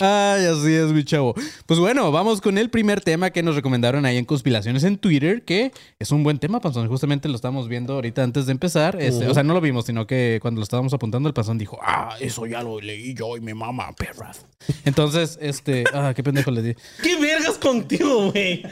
Ay, 0.00 0.46
así 0.46 0.72
es, 0.74 0.92
mi 0.92 1.04
chavo. 1.04 1.34
Pues 1.66 1.78
bueno, 1.78 2.10
vamos 2.10 2.40
con 2.40 2.56
el 2.56 2.70
primer 2.70 3.02
tema 3.02 3.30
que 3.30 3.42
nos 3.42 3.54
recomendaron 3.54 4.06
ahí 4.06 4.16
en 4.16 4.24
Conspiraciones 4.24 4.82
en 4.84 4.96
Twitter, 4.96 5.42
que 5.42 5.72
es 5.98 6.10
un 6.10 6.22
buen 6.22 6.38
tema, 6.38 6.60
Panzón. 6.60 6.88
Justamente 6.88 7.28
lo 7.28 7.34
estamos 7.36 7.68
viendo 7.68 7.94
ahorita 7.94 8.22
antes 8.22 8.46
de 8.46 8.52
empezar. 8.52 8.96
Este, 9.00 9.28
O 9.28 9.34
sea, 9.34 9.42
no 9.42 9.52
lo 9.52 9.60
vimos, 9.60 9.84
sino 9.84 10.06
que 10.06 10.38
cuando 10.40 10.60
lo 10.60 10.62
estábamos 10.62 10.94
apuntando, 10.94 11.28
el 11.28 11.34
Panzón 11.34 11.58
dijo, 11.58 11.78
ah, 11.82 12.16
eso 12.18 12.46
ya 12.46 12.62
lo 12.62 12.80
leí 12.80 13.12
yo 13.12 13.36
y 13.36 13.40
mi 13.40 13.52
mamá, 13.52 13.92
perras. 13.92 14.46
Entonces, 14.84 15.38
este, 15.42 15.84
ah, 15.92 16.12
qué 16.16 16.22
pendejo 16.22 16.50
le 16.50 16.62
di. 16.62 16.74
¿Qué 17.02 17.16
vergas 17.20 17.58
contigo, 17.58 18.30
güey? 18.30 18.62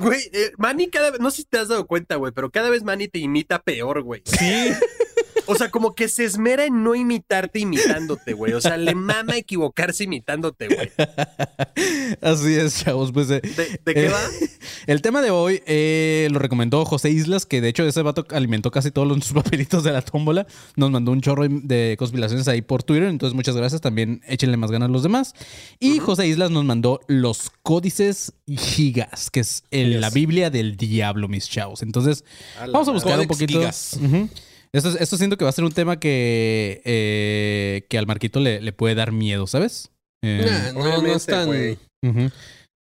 Güey, 0.00 0.20
eh, 0.32 0.52
Manny 0.58 0.88
cada 0.88 1.10
vez, 1.10 1.20
no 1.20 1.30
sé 1.30 1.38
si 1.38 1.44
te 1.44 1.58
has 1.58 1.68
dado 1.68 1.86
cuenta, 1.86 2.16
güey, 2.16 2.32
pero 2.32 2.50
cada 2.50 2.68
vez 2.68 2.82
Manny 2.82 3.08
te 3.08 3.18
imita 3.18 3.62
peor, 3.62 4.02
güey. 4.02 4.20
Sí. 4.24 4.72
O 5.46 5.54
sea, 5.54 5.70
como 5.70 5.94
que 5.94 6.08
se 6.08 6.24
esmera 6.24 6.64
en 6.64 6.82
no 6.82 6.94
imitarte 6.94 7.58
imitándote, 7.60 8.32
güey. 8.32 8.52
O 8.52 8.60
sea, 8.60 8.76
le 8.76 8.94
mama 8.94 9.36
equivocarse 9.36 10.04
imitándote, 10.04 10.68
güey. 10.68 10.90
Así 12.20 12.54
es, 12.54 12.84
chavos. 12.84 13.12
Pues 13.12 13.30
eh, 13.30 13.40
¿De, 13.40 13.80
de 13.84 13.94
qué 13.94 14.06
Eh, 14.06 14.08
va? 14.08 14.20
El 14.86 15.02
tema 15.02 15.20
de 15.22 15.30
hoy 15.30 15.62
eh, 15.66 16.28
lo 16.30 16.38
recomendó 16.38 16.84
José 16.84 17.10
Islas, 17.10 17.46
que 17.46 17.60
de 17.60 17.68
hecho 17.68 17.84
ese 17.86 18.02
vato 18.02 18.24
alimentó 18.30 18.70
casi 18.70 18.90
todos 18.90 19.08
los 19.08 19.32
papelitos 19.32 19.84
de 19.84 19.92
la 19.92 20.02
tómbola. 20.02 20.46
Nos 20.76 20.90
mandó 20.90 21.12
un 21.12 21.20
chorro 21.20 21.44
de 21.48 21.96
conspiraciones 21.98 22.46
ahí 22.48 22.62
por 22.62 22.82
Twitter. 22.82 23.08
Entonces, 23.08 23.34
muchas 23.34 23.56
gracias. 23.56 23.80
También 23.80 24.22
échenle 24.26 24.56
más 24.56 24.70
ganas 24.70 24.88
a 24.88 24.92
los 24.92 25.02
demás. 25.02 25.34
Y 25.80 25.98
José 25.98 26.26
Islas 26.28 26.50
nos 26.50 26.64
mandó 26.64 27.00
los 27.08 27.50
códices 27.62 28.32
gigas, 28.48 29.30
que 29.30 29.40
es 29.40 29.64
el- 29.70 29.86
Yes. 29.92 30.00
la 30.00 30.10
Biblia 30.10 30.50
del 30.50 30.76
diablo, 30.76 31.28
mis 31.28 31.48
chavos. 31.48 31.82
Entonces, 31.82 32.24
vamos 32.72 32.88
a 32.88 32.92
buscar 32.92 33.18
un 33.20 33.26
poquito. 33.26 33.58
Gigas. 33.58 33.98
Esto, 34.76 34.98
esto 34.98 35.16
siento 35.16 35.36
que 35.36 35.44
va 35.44 35.50
a 35.50 35.52
ser 35.52 35.64
un 35.64 35.72
tema 35.72 35.98
que, 35.98 36.82
eh, 36.84 37.86
que 37.88 37.98
al 37.98 38.06
Marquito 38.06 38.40
le, 38.40 38.60
le 38.60 38.72
puede 38.72 38.94
dar 38.94 39.12
miedo, 39.12 39.46
¿sabes? 39.46 39.90
Eh, 40.22 40.44
Nah, 40.44 40.72
no, 40.72 40.80
no 40.80 40.90
obviamente, 40.96 41.16
es 41.16 41.26
tan, 41.26 42.28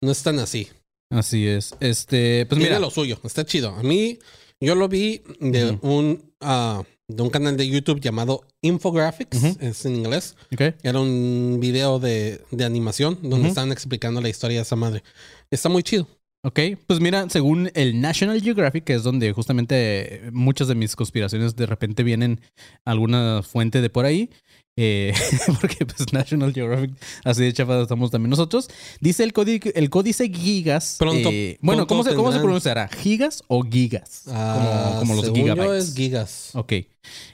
no 0.03 0.11
es 0.12 0.22
tan 0.22 0.38
así. 0.38 0.68
Así 1.12 1.46
es. 1.46 1.74
Este, 1.81 2.46
pues 2.46 2.61
mira. 2.61 2.79
lo 2.79 2.90
suyo, 2.90 3.18
está 3.24 3.44
chido. 3.44 3.70
A 3.70 3.83
mí, 3.83 4.18
yo 4.61 4.74
lo 4.74 4.88
vi 4.88 5.22
de 5.40 5.79
un 5.83 6.33
ah, 6.40 6.83
de 7.09 7.22
un 7.22 7.31
canal 7.31 7.57
de 7.57 7.68
YouTube 7.68 8.00
llamado 8.00 8.46
Infographics, 8.62 9.42
es 9.61 9.85
en 9.85 9.96
inglés. 9.96 10.37
Era 10.83 11.00
un 11.00 11.59
video 11.61 11.98
de, 11.98 12.40
de 12.53 12.64
animación 12.64 13.18
donde 13.22 13.48
estaban 13.48 13.72
explicando 13.72 14.20
la 14.20 14.29
historia 14.29 14.59
de 14.59 14.62
esa 14.62 14.76
madre. 14.76 15.03
Está 15.50 15.68
muy 15.68 15.83
chido. 15.83 16.07
Ok, 16.42 16.59
pues 16.87 17.00
mira, 17.00 17.29
según 17.29 17.70
el 17.74 18.00
National 18.00 18.40
Geographic, 18.40 18.85
que 18.85 18.94
es 18.94 19.03
donde 19.03 19.33
justamente 19.33 20.22
muchas 20.33 20.68
de 20.68 20.74
mis 20.74 20.96
conspiraciones 20.96 21.55
de 21.55 21.66
repente 21.66 22.03
vienen 22.03 22.40
alguna 22.87 23.42
fuente 23.42 23.83
de 23.83 23.90
por 23.90 24.07
ahí, 24.07 24.31
eh, 24.74 25.12
porque 25.61 25.85
pues 25.85 26.11
National 26.14 26.55
Geographic, 26.55 26.92
así 27.24 27.42
de 27.42 27.53
chafa 27.53 27.83
estamos 27.83 28.11
también 28.11 28.31
nosotros, 28.31 28.70
dice 29.00 29.22
el, 29.24 29.35
códice, 29.35 29.70
el 29.74 29.90
códice 29.90 30.31
gigas. 30.31 30.96
Pronto- 30.98 31.29
eh, 31.31 31.59
bueno, 31.61 31.87
pronto 31.87 31.88
¿cómo 31.88 32.05
se, 32.05 32.14
¿cómo 32.16 32.33
se 32.33 32.38
pronunciará? 32.38 32.88
¿Gigas 32.88 33.42
o 33.48 33.62
gigas? 33.62 34.22
Ah, 34.29 34.87
como, 34.94 35.00
como 35.00 35.14
los 35.16 35.24
según 35.26 35.40
yo 35.46 35.53
gigabytes. 35.55 35.88
es 35.88 35.94
gigas. 35.94 36.50
Ok. 36.55 36.72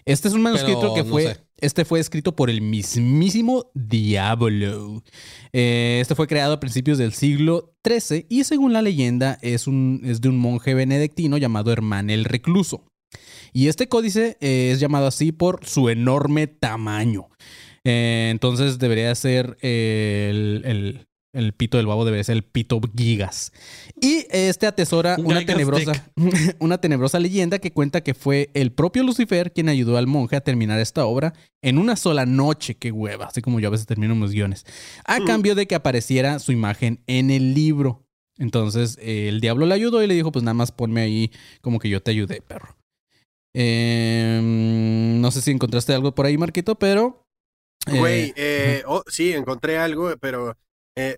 Este 0.04 0.26
es 0.26 0.34
un 0.34 0.42
manuscrito 0.42 0.80
Pero 0.80 0.94
que 0.94 1.02
no 1.04 1.10
fue. 1.10 1.22
sé. 1.22 1.45
Este 1.58 1.84
fue 1.86 2.00
escrito 2.00 2.36
por 2.36 2.50
el 2.50 2.60
mismísimo 2.60 3.70
Diablo. 3.74 5.02
Eh, 5.52 5.98
este 6.02 6.14
fue 6.14 6.26
creado 6.26 6.52
a 6.54 6.60
principios 6.60 6.98
del 6.98 7.12
siglo 7.14 7.74
XIII 7.86 8.26
y 8.28 8.44
según 8.44 8.72
la 8.74 8.82
leyenda 8.82 9.38
es, 9.40 9.66
un, 9.66 10.02
es 10.04 10.20
de 10.20 10.28
un 10.28 10.38
monje 10.38 10.74
benedictino 10.74 11.38
llamado 11.38 11.72
Herman 11.72 12.10
el 12.10 12.24
Recluso. 12.24 12.84
Y 13.54 13.68
este 13.68 13.88
códice 13.88 14.36
eh, 14.40 14.70
es 14.72 14.80
llamado 14.80 15.06
así 15.06 15.32
por 15.32 15.64
su 15.64 15.88
enorme 15.88 16.46
tamaño. 16.46 17.28
Eh, 17.84 18.28
entonces 18.30 18.78
debería 18.78 19.14
ser 19.14 19.56
el, 19.62 20.62
el- 20.66 21.06
el 21.36 21.52
pito 21.52 21.76
del 21.76 21.86
babo, 21.86 22.04
debería 22.04 22.24
ser 22.24 22.36
el 22.36 22.42
pito 22.42 22.80
gigas. 22.96 23.52
Y 24.00 24.26
este 24.30 24.66
atesora 24.66 25.16
una 25.18 25.44
tenebrosa, 25.44 26.10
una 26.58 26.78
tenebrosa 26.80 27.18
leyenda 27.18 27.58
que 27.58 27.72
cuenta 27.72 28.02
que 28.02 28.14
fue 28.14 28.50
el 28.54 28.72
propio 28.72 29.02
Lucifer 29.02 29.52
quien 29.52 29.68
ayudó 29.68 29.96
al 29.96 30.06
monje 30.06 30.36
a 30.36 30.40
terminar 30.40 30.80
esta 30.80 31.04
obra 31.06 31.32
en 31.62 31.78
una 31.78 31.96
sola 31.96 32.26
noche. 32.26 32.74
Qué 32.76 32.90
hueva, 32.92 33.26
así 33.26 33.42
como 33.42 33.60
yo 33.60 33.68
a 33.68 33.70
veces 33.72 33.86
termino 33.86 34.14
mis 34.14 34.32
guiones. 34.32 34.64
A 35.04 35.20
Mm. 35.20 35.24
cambio 35.26 35.54
de 35.54 35.66
que 35.66 35.74
apareciera 35.74 36.38
su 36.38 36.52
imagen 36.52 37.00
en 37.06 37.30
el 37.30 37.54
libro. 37.54 38.02
Entonces 38.38 38.98
eh, 39.00 39.28
el 39.28 39.40
diablo 39.40 39.64
le 39.66 39.74
ayudó 39.74 40.02
y 40.02 40.06
le 40.06 40.14
dijo, 40.14 40.30
pues 40.32 40.42
nada 40.42 40.54
más 40.54 40.72
ponme 40.72 41.00
ahí 41.00 41.30
como 41.62 41.78
que 41.78 41.88
yo 41.88 42.02
te 42.02 42.10
ayudé, 42.10 42.40
perro. 42.42 42.76
Eh, 43.58 44.40
no 44.42 45.30
sé 45.30 45.40
si 45.40 45.50
encontraste 45.50 45.94
algo 45.94 46.14
por 46.14 46.26
ahí, 46.26 46.36
Marquito, 46.36 46.74
pero... 46.74 47.22
eh, 47.90 47.98
Güey, 47.98 48.32
eh, 48.36 48.82
oh, 48.86 49.02
sí, 49.06 49.32
encontré 49.32 49.78
algo, 49.78 50.12
pero 50.20 50.56
eh, 50.96 51.16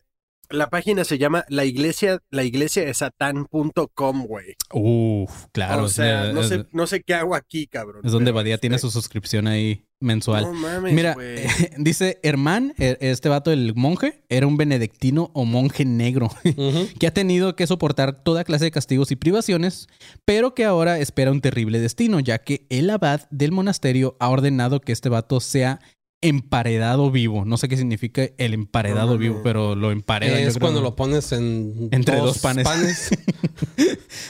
la 0.51 0.71
página 0.71 1.05
se 1.05 1.19
llama 1.19 1.45
la 1.49 1.65
iglesia, 1.65 2.21
la 2.31 2.45
iglesia 2.45 2.85
de 2.85 2.95
satán.com, 2.95 4.27
güey. 4.27 4.55
Uf, 4.73 5.47
claro. 5.53 5.85
o 5.85 5.89
sea, 5.89 6.29
es, 6.29 6.35
no 6.35 6.43
sé, 6.43 6.67
no 6.73 6.87
sé 6.87 7.03
qué 7.03 7.15
hago 7.15 7.35
aquí, 7.35 7.67
cabrón. 7.67 8.03
es 8.05 8.13
donde 8.13 8.33
Badía 8.33 8.59
tiene 8.59 8.77
este, 8.77 8.89
su 8.89 8.93
suscripción 8.93 9.47
ahí 9.47 9.85
mensual. 10.01 10.45
No 10.45 10.53
mames, 10.55 10.93
Mira, 10.93 11.15
güey. 11.15 11.39
dice 11.79 12.19
Herman, 12.23 12.75
e- 12.79 12.99
este 13.01 13.29
vato, 13.29 13.51
el 13.51 13.75
monje, 13.75 14.23
era 14.29 14.47
un 14.47 14.57
benedictino 14.57 15.31
o 15.35 15.45
monje 15.45 15.85
negro 15.85 16.31
que 16.99 17.07
ha 17.07 17.13
tenido 17.13 17.57
que 17.57 17.67
soportar 17.67 18.23
toda 18.23 18.45
clase 18.45 18.67
de 18.67 18.71
castigos 18.71 19.11
y 19.11 19.17
privaciones, 19.17 19.89
pero 20.25 20.55
que 20.55 20.65
ahora 20.65 20.99
espera 20.99 21.33
un 21.33 21.41
terrible 21.41 21.81
destino, 21.81 22.21
ya 22.21 22.39
que 22.39 22.67
el 22.71 22.91
abad 22.91 23.23
del 23.31 23.53
monasterio 23.53 24.17
ha 24.21 24.29
ordenado 24.29 24.81
que 24.81 24.93
este 24.93 25.09
vato 25.09 25.41
sea 25.41 25.81
emparedado 26.21 27.11
vivo. 27.11 27.45
No 27.45 27.57
sé 27.57 27.69
qué 27.69 27.77
significa 27.77 28.29
el 28.39 28.55
emparedado 28.55 29.13
No, 29.13 29.19
vivo, 29.19 29.37
no. 29.37 29.43
pero 29.43 29.75
lo 29.75 29.91
emparedan. 29.91 30.39
es 30.41 30.59
cuando 30.59 30.81
¿no? 30.81 30.85
lo 30.87 30.97
pones 30.97 31.33
en 31.33 31.89
Entre 31.93 32.17
dos 32.17 32.39
panes. 32.39 32.67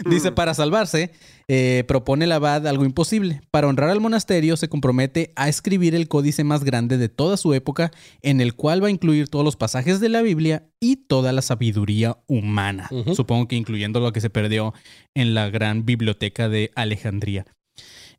Dice, 0.09 0.33
para 0.33 0.55
salvarse, 0.55 1.11
eh, 1.49 1.85
propone 1.89 2.27
el 2.27 2.33
abad 2.33 2.67
algo 2.67 2.85
imposible. 2.85 3.41
Para 3.51 3.69
honrar 3.69 3.91
al 3.91 4.01
monasterio, 4.01 4.57
se 4.57 4.69
compromete 4.69 5.33
a 5.37 5.49
escribir 5.49 5.95
el 5.95 6.09
códice 6.09 6.45
más 6.45 6.63
grande 6.65 6.99
de 6.99 7.09
toda 7.09 7.37
su 7.37 7.55
época, 7.55 7.91
en 8.23 8.41
el 8.41 8.55
cual 8.55 8.83
va 8.83 8.89
a 8.89 8.91
incluir 8.93 9.29
todos 9.29 9.45
los 9.45 9.57
pasajes 9.57 10.01
de 10.01 10.09
la 10.09 10.23
Biblia 10.23 10.69
y 10.81 10.97
toda 10.97 11.33
la 11.33 11.43
sabiduría 11.43 12.19
humana. 12.27 12.89
Supongo 13.15 13.49
que 13.49 13.57
incluyendo 13.57 14.01
lo 14.01 14.13
que 14.13 14.21
se 14.21 14.31
perdió 14.31 14.75
en 15.15 15.35
la 15.35 15.51
gran 15.51 15.85
biblioteca 15.85 16.49
de 16.49 16.71
Alejandría. 16.75 17.47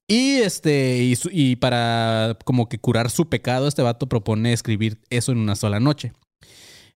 Y 0.10 0.38
este, 0.38 1.15
y, 1.32 1.56
para 1.58 2.36
como 2.43 2.67
que 2.67 2.80
curar 2.80 3.12
su 3.12 3.30
pecado, 3.30 3.67
este 3.67 3.84
vato 3.84 4.10
propone 4.10 4.54
escribir 4.54 5.00
eso 5.12 5.32
en 5.32 5.38
una 5.38 5.56
sola 5.56 5.80
noche. 5.80 6.13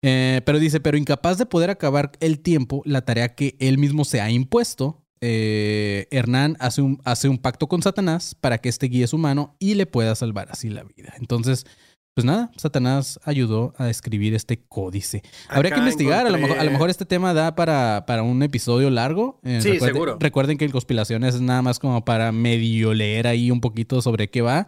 Eh, 0.00 0.42
pero 0.46 0.60
dice, 0.60 0.78
pero 0.78 0.96
incapaz 0.96 1.36
de 1.36 1.44
poder 1.44 1.70
acabar 1.70 2.12
el 2.20 2.38
tiempo, 2.38 2.82
la 2.84 3.04
tarea 3.04 3.34
que 3.34 3.56
él 3.58 3.78
mismo 3.78 4.04
se 4.04 4.20
ha 4.20 4.30
impuesto, 4.30 5.04
eh, 5.20 6.06
Hernán 6.12 6.56
hace 6.60 6.82
un, 6.82 7.00
hace 7.04 7.28
un 7.28 7.38
pacto 7.38 7.66
con 7.66 7.82
Satanás 7.82 8.36
para 8.40 8.58
que 8.58 8.68
este 8.68 8.86
guíe 8.86 9.08
su 9.08 9.18
mano 9.18 9.56
y 9.58 9.74
le 9.74 9.86
pueda 9.86 10.14
salvar 10.14 10.48
así 10.52 10.70
la 10.70 10.84
vida. 10.84 11.12
Entonces, 11.18 11.66
pues 12.14 12.24
nada, 12.24 12.50
Satanás 12.56 13.18
ayudó 13.24 13.72
a 13.78 13.88
escribir 13.88 14.34
este 14.34 14.62
códice. 14.68 15.22
Habría 15.48 15.72
que 15.72 15.78
investigar, 15.78 16.26
a 16.26 16.30
lo, 16.30 16.38
mejor, 16.38 16.58
a 16.58 16.64
lo 16.64 16.70
mejor 16.70 16.90
este 16.90 17.06
tema 17.06 17.32
da 17.32 17.54
para, 17.54 18.04
para 18.06 18.22
un 18.22 18.42
episodio 18.42 18.90
largo. 18.90 19.40
Eh, 19.44 19.60
Sí, 19.62 19.78
seguro. 19.78 20.16
Recuerden 20.20 20.58
que 20.58 20.64
en 20.64 20.70
conspiraciones 20.72 21.34
es 21.36 21.40
nada 21.40 21.62
más 21.62 21.78
como 21.78 22.04
para 22.04 22.32
medio 22.32 22.92
leer 22.94 23.26
ahí 23.26 23.50
un 23.50 23.60
poquito 23.60 24.02
sobre 24.02 24.28
qué 24.28 24.42
va 24.42 24.66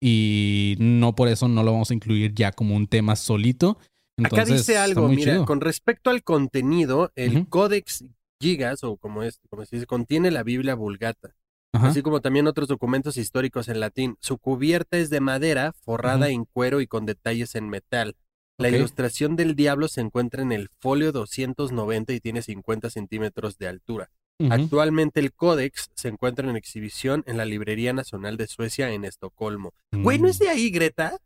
y 0.00 0.76
no 0.78 1.14
por 1.14 1.28
eso 1.28 1.48
no 1.48 1.62
lo 1.62 1.72
vamos 1.72 1.90
a 1.90 1.94
incluir 1.94 2.34
ya 2.34 2.52
como 2.52 2.76
un 2.76 2.86
tema 2.86 3.16
solito. 3.16 3.78
Acá 4.22 4.44
dice 4.44 4.76
algo, 4.76 5.08
mira, 5.08 5.32
chido. 5.32 5.46
con 5.46 5.60
respecto 5.60 6.10
al 6.10 6.22
contenido, 6.22 7.10
el 7.16 7.38
Ujú. 7.38 7.48
Codex 7.48 8.04
Gigas, 8.40 8.84
o 8.84 8.96
como 8.96 9.22
es, 9.22 9.40
como 9.48 9.64
se 9.64 9.76
dice, 9.76 9.86
contiene 9.86 10.30
la 10.30 10.42
Biblia 10.42 10.74
Vulgata, 10.74 11.34
Ajá. 11.74 11.88
así 11.88 12.02
como 12.02 12.20
también 12.20 12.46
otros 12.46 12.68
documentos 12.68 13.16
históricos 13.16 13.68
en 13.68 13.80
latín. 13.80 14.16
Su 14.20 14.38
cubierta 14.38 14.98
es 14.98 15.08
de 15.10 15.20
madera, 15.20 15.72
forrada 15.84 16.28
en 16.28 16.44
cuero 16.44 16.80
y 16.80 16.86
con 16.86 17.06
detalles 17.06 17.54
en 17.54 17.68
metal. 17.70 18.14
La 18.58 18.68
ilustración 18.78 19.34
del 19.36 19.56
diablo 19.56 19.88
se 19.88 20.02
encuentra 20.02 20.42
en 20.42 20.52
el 20.52 20.68
folio 20.80 21.10
290 21.12 22.12
y 22.12 22.20
tiene 22.20 22.42
50 22.42 22.90
centímetros 22.90 23.56
de 23.58 23.68
altura. 23.68 24.10
Actualmente 24.50 25.20
el 25.20 25.32
códex 25.32 25.90
se 25.94 26.08
encuentra 26.08 26.48
en 26.48 26.56
exhibición 26.56 27.22
en 27.26 27.36
la 27.36 27.44
Librería 27.44 27.92
Nacional 27.92 28.36
de 28.36 28.46
Suecia 28.48 28.90
en 28.92 29.04
Estocolmo. 29.04 29.72
Güey, 29.92 30.18
¿no 30.18 30.28
es 30.28 30.40
Mm, 30.40 30.42
de 30.44 30.48
ahí, 30.50 30.70
Greta? 30.70 31.16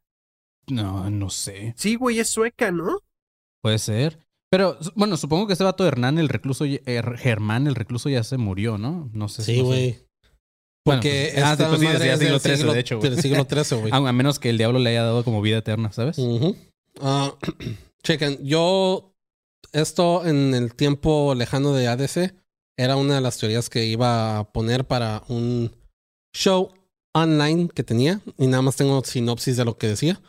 No, 0.68 1.08
no 1.10 1.30
sé. 1.30 1.74
Sí, 1.76 1.94
güey, 1.96 2.18
es 2.18 2.28
sueca, 2.28 2.70
¿no? 2.72 3.00
Puede 3.62 3.78
ser. 3.78 4.18
Pero 4.50 4.78
bueno, 4.94 5.16
supongo 5.16 5.46
que 5.46 5.52
este 5.54 5.64
vato 5.64 5.86
Hernán, 5.86 6.18
el 6.18 6.28
recluso, 6.28 6.64
er- 6.64 7.16
Germán, 7.16 7.66
el 7.66 7.74
recluso 7.74 8.08
ya 8.08 8.22
se 8.22 8.36
murió, 8.38 8.78
¿no? 8.78 9.08
No 9.12 9.28
sé. 9.28 9.42
Sí, 9.42 9.58
no 9.58 9.64
güey. 9.64 9.98
Porque 10.94 11.30
pues, 11.34 11.44
ah, 11.44 11.52
esta 11.52 11.68
pues 11.68 11.80
sí, 11.80 11.86
madre 11.86 12.12
es 12.12 12.18
del 12.20 12.28
siglo 12.28 12.38
XIII, 12.40 12.56
siglo- 12.56 12.72
de 12.72 12.80
hecho, 12.80 12.98
güey. 12.98 13.10
Del 13.10 13.20
siglo 13.20 13.46
XIII, 13.50 13.80
güey. 13.80 13.92
A, 13.92 14.12
menos 14.12 14.38
que 14.38 14.50
el 14.50 14.58
diablo 14.58 14.78
le 14.78 14.90
haya 14.90 15.02
dado 15.02 15.24
como 15.24 15.42
vida 15.42 15.58
eterna, 15.58 15.92
¿sabes? 15.92 16.16
Ah, 17.00 17.34
chequen, 18.02 18.38
yo 18.44 19.12
esto 19.72 20.24
en 20.24 20.54
el 20.54 20.74
tiempo 20.74 21.34
lejano 21.34 21.72
de 21.72 21.88
ADC 21.88 22.34
era 22.78 22.96
una 22.96 23.16
de 23.16 23.20
las 23.20 23.38
teorías 23.38 23.68
que 23.68 23.86
iba 23.86 24.38
a 24.38 24.52
poner 24.52 24.86
para 24.86 25.24
un 25.28 25.72
show 26.34 26.72
online 27.14 27.68
que 27.74 27.82
tenía 27.82 28.20
y 28.38 28.46
nada 28.46 28.62
más 28.62 28.76
tengo 28.76 29.02
sinopsis 29.04 29.56
de 29.56 29.64
lo 29.64 29.76
que 29.78 29.88
decía. 29.88 30.20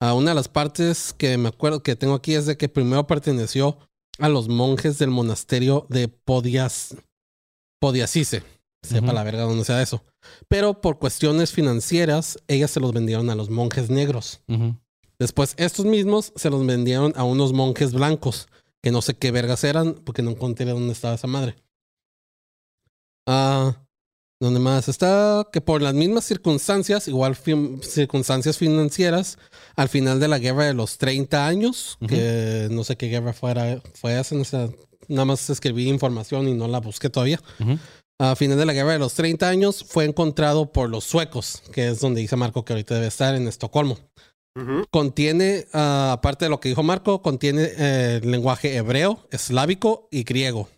Ah, 0.00 0.14
una 0.14 0.30
de 0.30 0.34
las 0.34 0.48
partes 0.48 1.14
que 1.16 1.36
me 1.38 1.48
acuerdo 1.48 1.82
que 1.82 1.96
tengo 1.96 2.14
aquí 2.14 2.34
es 2.34 2.46
de 2.46 2.56
que 2.56 2.68
primero 2.68 3.06
perteneció 3.06 3.78
a 4.18 4.28
los 4.28 4.48
monjes 4.48 4.98
del 4.98 5.10
monasterio 5.10 5.86
de 5.88 6.08
Podias, 6.08 6.96
Podiasice. 7.80 8.42
Sepa 8.86 9.12
la 9.12 9.22
verga 9.24 9.42
dónde 9.42 9.64
sea 9.64 9.82
eso. 9.82 10.04
Pero 10.48 10.80
por 10.80 10.98
cuestiones 10.98 11.52
financieras, 11.52 12.38
ellas 12.48 12.70
se 12.70 12.80
los 12.80 12.92
vendieron 12.92 13.28
a 13.30 13.34
los 13.34 13.50
monjes 13.50 13.90
negros. 13.90 14.40
Después, 15.18 15.54
estos 15.56 15.84
mismos 15.86 16.32
se 16.36 16.50
los 16.50 16.64
vendieron 16.66 17.12
a 17.16 17.24
unos 17.24 17.52
monjes 17.52 17.92
blancos, 17.92 18.48
que 18.82 18.90
no 18.90 19.00
sé 19.02 19.14
qué 19.14 19.30
vergas 19.30 19.64
eran, 19.64 19.94
porque 19.94 20.22
no 20.22 20.30
encontré 20.30 20.66
dónde 20.66 20.92
estaba 20.92 21.14
esa 21.14 21.26
madre. 21.26 21.56
Ah, 23.26 23.74
¿dónde 24.40 24.60
más 24.60 24.88
está? 24.88 25.46
Que 25.52 25.60
por 25.60 25.82
las 25.82 25.94
mismas 25.94 26.24
circunstancias, 26.24 27.08
igual 27.08 27.34
fin- 27.34 27.80
circunstancias 27.82 28.58
financieras, 28.58 29.38
al 29.74 29.88
final 29.88 30.20
de 30.20 30.28
la 30.28 30.38
guerra 30.38 30.64
de 30.64 30.74
los 30.74 30.98
30 30.98 31.46
años, 31.46 31.96
que 32.06 32.68
no 32.70 32.84
sé 32.84 32.96
qué 32.96 33.06
guerra 33.08 33.32
fuera, 33.32 33.80
fue 33.94 34.18
esa, 34.18 34.34
no 34.34 34.44
sé, 34.44 34.70
nada 35.08 35.24
más 35.24 35.48
escribí 35.50 35.88
información 35.88 36.46
y 36.48 36.54
no 36.54 36.68
la 36.68 36.78
busqué 36.80 37.10
todavía. 37.10 37.40
Ujú. 37.58 37.78
A 38.18 38.34
final 38.34 38.56
de 38.56 38.64
la 38.66 38.72
guerra 38.72 38.92
de 38.92 38.98
los 38.98 39.14
30 39.14 39.48
años 39.48 39.84
fue 39.86 40.04
encontrado 40.04 40.72
por 40.72 40.88
los 40.88 41.04
suecos, 41.04 41.62
que 41.72 41.88
es 41.88 42.00
donde 42.00 42.22
dice 42.22 42.36
Marco 42.36 42.64
que 42.64 42.72
ahorita 42.72 42.94
debe 42.94 43.06
estar 43.08 43.34
en 43.34 43.46
Estocolmo 43.46 43.98
contiene, 44.90 45.66
ah, 45.72 46.12
aparte 46.12 46.46
de 46.46 46.48
lo 46.50 46.60
que 46.60 46.68
dijo 46.68 46.82
Marco, 46.82 47.22
contiene 47.22 47.68
eh, 47.76 48.20
lenguaje 48.24 48.76
hebreo, 48.76 49.26
eslábico 49.30 50.08
y 50.10 50.24
griego. 50.24 50.68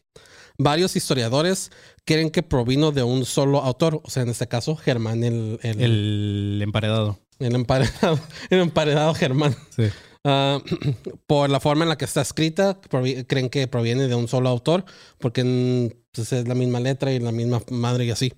Varios 0.58 0.96
historiadores 0.96 1.70
creen 2.04 2.30
que 2.30 2.42
provino 2.42 2.90
de 2.90 3.04
un 3.04 3.24
solo 3.24 3.62
autor, 3.62 4.00
o 4.02 4.10
sea, 4.10 4.24
en 4.24 4.30
este 4.30 4.48
caso, 4.48 4.74
Germán, 4.74 5.22
el, 5.22 5.60
el, 5.62 5.80
el, 5.80 6.54
El 6.58 6.62
emparedado. 6.62 7.18
emparedado, 7.38 8.18
el 8.50 8.60
emparedado 8.60 9.14
Germán. 9.14 9.54
Sí. 9.70 9.84
Ah, 10.24 10.60
por 11.26 11.50
la 11.50 11.60
forma 11.60 11.84
en 11.84 11.88
la 11.90 11.98
que 11.98 12.04
está 12.04 12.20
escrita, 12.22 12.80
creen 13.26 13.48
que 13.50 13.66
proviene 13.68 14.08
de 14.08 14.14
un 14.14 14.28
solo 14.28 14.48
autor, 14.48 14.84
porque 15.18 15.44
mm, 15.44 15.96
pues, 16.12 16.32
es 16.32 16.48
la 16.48 16.54
misma 16.54 16.80
letra 16.80 17.12
y 17.12 17.20
la 17.20 17.32
misma 17.32 17.62
madre 17.70 18.04
y 18.06 18.10
así. 18.10 18.32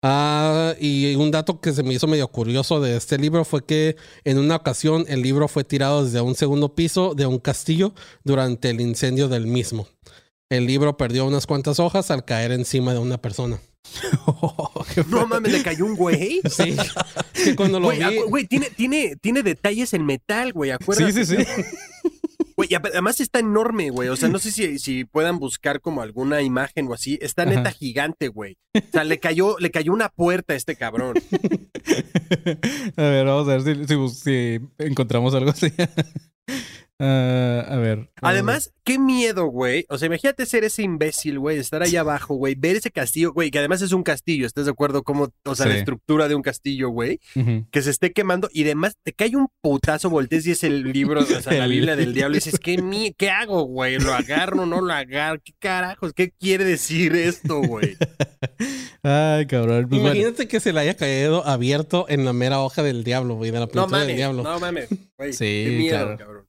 Ah, 0.00 0.74
y 0.78 1.16
un 1.16 1.32
dato 1.32 1.60
que 1.60 1.72
se 1.72 1.82
me 1.82 1.92
hizo 1.92 2.06
medio 2.06 2.28
curioso 2.28 2.80
de 2.80 2.96
este 2.96 3.18
libro 3.18 3.44
fue 3.44 3.64
que 3.66 3.96
en 4.22 4.38
una 4.38 4.54
ocasión 4.56 5.04
el 5.08 5.22
libro 5.22 5.48
fue 5.48 5.64
tirado 5.64 6.04
desde 6.04 6.20
un 6.20 6.36
segundo 6.36 6.74
piso 6.76 7.14
de 7.16 7.26
un 7.26 7.40
castillo 7.40 7.94
durante 8.22 8.70
el 8.70 8.80
incendio 8.80 9.28
del 9.28 9.48
mismo. 9.48 9.88
El 10.50 10.66
libro 10.66 10.96
perdió 10.96 11.26
unas 11.26 11.46
cuantas 11.46 11.78
hojas 11.78 12.10
al 12.10 12.24
caer 12.24 12.52
encima 12.52 12.92
de 12.94 12.98
una 13.00 13.18
persona. 13.18 13.60
No 15.08 15.26
mames, 15.26 15.52
le 15.52 15.62
cayó 15.62 15.84
un 15.86 15.94
güey. 15.96 16.40
Sí, 16.50 16.76
que 17.44 17.54
cuando 17.56 17.78
lo 17.80 17.86
Güey, 17.86 17.98
vi... 17.98 18.16
güey, 18.28 18.46
tiene, 18.46 18.70
tiene, 18.70 19.16
tiene 19.20 19.42
detalles 19.42 19.92
en 19.94 20.04
metal, 20.04 20.52
güey, 20.52 20.70
acuérdate. 20.70 21.24
Sí, 21.24 21.36
sí, 21.36 21.36
sí. 21.36 21.62
Güey, 22.56 22.74
además 22.74 23.20
está 23.20 23.38
enorme, 23.38 23.90
güey. 23.90 24.08
O 24.08 24.16
sea, 24.16 24.28
no 24.28 24.40
sé 24.40 24.50
si, 24.50 24.80
si 24.80 25.04
puedan 25.04 25.38
buscar 25.38 25.80
como 25.80 26.02
alguna 26.02 26.42
imagen 26.42 26.88
o 26.88 26.94
así. 26.94 27.16
Está 27.22 27.44
neta 27.44 27.60
Ajá. 27.60 27.70
gigante, 27.70 28.26
güey. 28.26 28.56
O 28.76 28.80
sea, 28.92 29.04
le 29.04 29.20
cayó, 29.20 29.56
le 29.60 29.70
cayó 29.70 29.92
una 29.92 30.08
puerta 30.08 30.54
a 30.54 30.56
este 30.56 30.74
cabrón. 30.74 31.14
a 32.96 33.02
ver, 33.02 33.26
vamos 33.26 33.48
a 33.48 33.58
ver 33.58 33.62
si, 33.62 33.86
si- 33.86 34.08
si 34.08 34.60
encontramos 34.78 35.36
algo 35.36 35.50
así. 35.52 35.72
Ah, 37.00 37.64
a 37.68 37.76
ver. 37.76 38.10
Además, 38.22 38.72
qué 38.82 38.98
miedo, 38.98 39.46
güey. 39.46 39.86
O 39.88 39.98
sea, 39.98 40.06
imagínate 40.06 40.46
ser 40.46 40.64
ese 40.64 40.82
imbécil, 40.82 41.38
güey, 41.38 41.58
estar 41.58 41.80
allá 41.82 42.00
abajo, 42.00 42.34
güey, 42.34 42.56
ver 42.56 42.74
ese 42.74 42.90
castillo, 42.90 43.32
güey, 43.32 43.50
que 43.52 43.58
además 43.60 43.82
es 43.82 43.92
un 43.92 44.02
castillo, 44.02 44.46
¿estás 44.46 44.64
de 44.64 44.72
acuerdo? 44.72 45.04
Como, 45.04 45.32
o 45.44 45.54
sea, 45.54 45.66
la 45.66 45.76
estructura 45.76 46.26
de 46.26 46.34
un 46.34 46.42
castillo, 46.42 46.88
güey, 46.88 47.20
que 47.70 47.82
se 47.82 47.90
esté 47.90 48.12
quemando 48.12 48.48
y 48.52 48.64
además 48.64 48.96
te 49.02 49.12
cae 49.12 49.36
un 49.36 49.46
putazo, 49.60 50.10
voltees 50.10 50.46
y 50.46 50.50
es 50.50 50.64
el 50.64 50.92
libro, 50.92 51.20
o 51.20 51.24
sea, 51.24 51.52
la 51.52 51.66
Biblia 51.68 51.94
del 51.94 52.14
diablo 52.14 52.36
y 52.36 52.40
dices, 52.40 52.58
¿qué, 52.58 52.78
mi 52.82 53.12
¿qué 53.16 53.30
hago, 53.30 53.62
güey? 53.62 53.98
¿Lo 53.98 54.12
agarro 54.14 54.66
no 54.66 54.80
lo 54.80 54.92
agarro? 54.92 55.40
¿Qué 55.44 55.52
carajos? 55.58 56.12
¿Qué 56.12 56.30
quiere 56.32 56.64
decir 56.64 57.14
esto, 57.14 57.60
güey? 57.62 57.96
Ay, 59.02 59.46
cabrón. 59.46 59.88
Pues 59.88 60.00
bueno. 60.00 60.16
Imagínate 60.16 60.48
que 60.48 60.58
se 60.60 60.72
le 60.72 60.80
haya 60.80 60.94
caído 60.94 61.46
abierto 61.46 62.06
en 62.08 62.24
la 62.24 62.32
mera 62.32 62.60
hoja 62.60 62.82
del 62.82 63.04
diablo, 63.04 63.36
güey, 63.36 63.50
de 63.52 63.60
la 63.60 63.66
No 63.66 63.72
pintura 63.72 64.04
del 64.04 64.16
diablo. 64.16 64.42
no 64.42 64.58
mames, 64.58 64.88
güey. 65.16 65.32
Sí, 65.32 65.64
qué 65.66 65.74
miedo, 65.78 65.96
claro. 65.96 66.18
cabrón. 66.18 66.47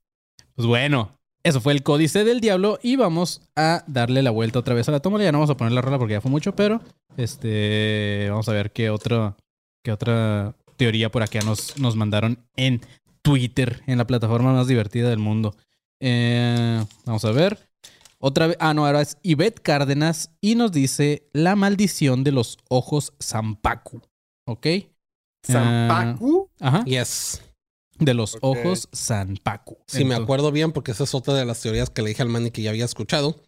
Pues 0.60 0.68
bueno, 0.68 1.18
eso 1.42 1.62
fue 1.62 1.72
el 1.72 1.84
códice 1.84 2.26
del 2.26 2.42
diablo 2.42 2.80
y 2.84 2.98
vamos 2.98 3.42
a 3.56 3.86
darle 3.88 4.22
la 4.22 4.30
vuelta 4.30 4.60
otra 4.60 4.76
vez 4.76 4.90
a 4.90 4.92
la 4.92 5.00
tómbola. 5.00 5.24
Ya 5.24 5.32
no 5.32 5.38
vamos 5.38 5.50
a 5.50 5.56
poner 5.56 5.72
la 5.72 5.80
rola 5.80 5.98
porque 5.98 6.16
ya 6.16 6.20
fue 6.20 6.30
mucho, 6.30 6.54
pero 6.54 6.82
este 7.16 8.28
vamos 8.30 8.50
a 8.50 8.52
ver 8.52 8.74
qué 8.74 8.90
otro 8.90 9.38
qué 9.86 9.94
otra 9.94 10.58
teoría 10.76 11.10
por 11.10 11.24
acá 11.24 11.40
nos, 11.46 11.80
nos 11.80 11.96
mandaron 11.96 12.40
en 12.58 12.82
Twitter, 13.22 13.84
en 13.88 14.00
la 14.00 14.06
plataforma 14.06 14.52
más 14.52 14.68
divertida 14.68 15.10
del 15.10 15.20
mundo. 15.20 15.56
Eh, 16.02 16.84
vamos 17.06 17.24
a 17.24 17.32
ver. 17.32 17.70
Otra 18.18 18.48
vez, 18.48 18.58
ah, 18.60 18.74
no, 18.74 18.86
ahora 18.86 19.00
es 19.00 19.18
Ivette 19.24 19.62
Cárdenas 19.62 20.36
y 20.42 20.56
nos 20.56 20.74
dice 20.74 21.30
la 21.32 21.56
maldición 21.56 22.26
de 22.26 22.34
los 22.34 22.58
ojos 22.68 23.14
Zampacu. 23.24 24.02
¿Ok? 24.46 24.68
¿Zampacu? 25.42 26.50
Ajá. 26.60 26.84
Yes. 26.84 27.49
De 28.00 28.14
los 28.14 28.38
ojos 28.42 28.88
Zanpaku. 28.96 29.78
Si 29.86 29.98
me 30.00 30.04
Entonces- 30.16 30.24
acuerdo 30.24 30.52
bien, 30.52 30.72
porque 30.72 30.92
esa 30.92 31.04
es 31.04 31.14
otra 31.14 31.34
de 31.34 31.46
las 31.46 31.60
teorías 31.62 31.90
que 31.90 32.02
le 32.02 32.10
dije 32.10 32.22
al 32.22 32.30
Manny 32.30 32.52
que 32.52 32.62
ya 32.62 32.70
había 32.72 32.86
escuchado. 32.86 33.42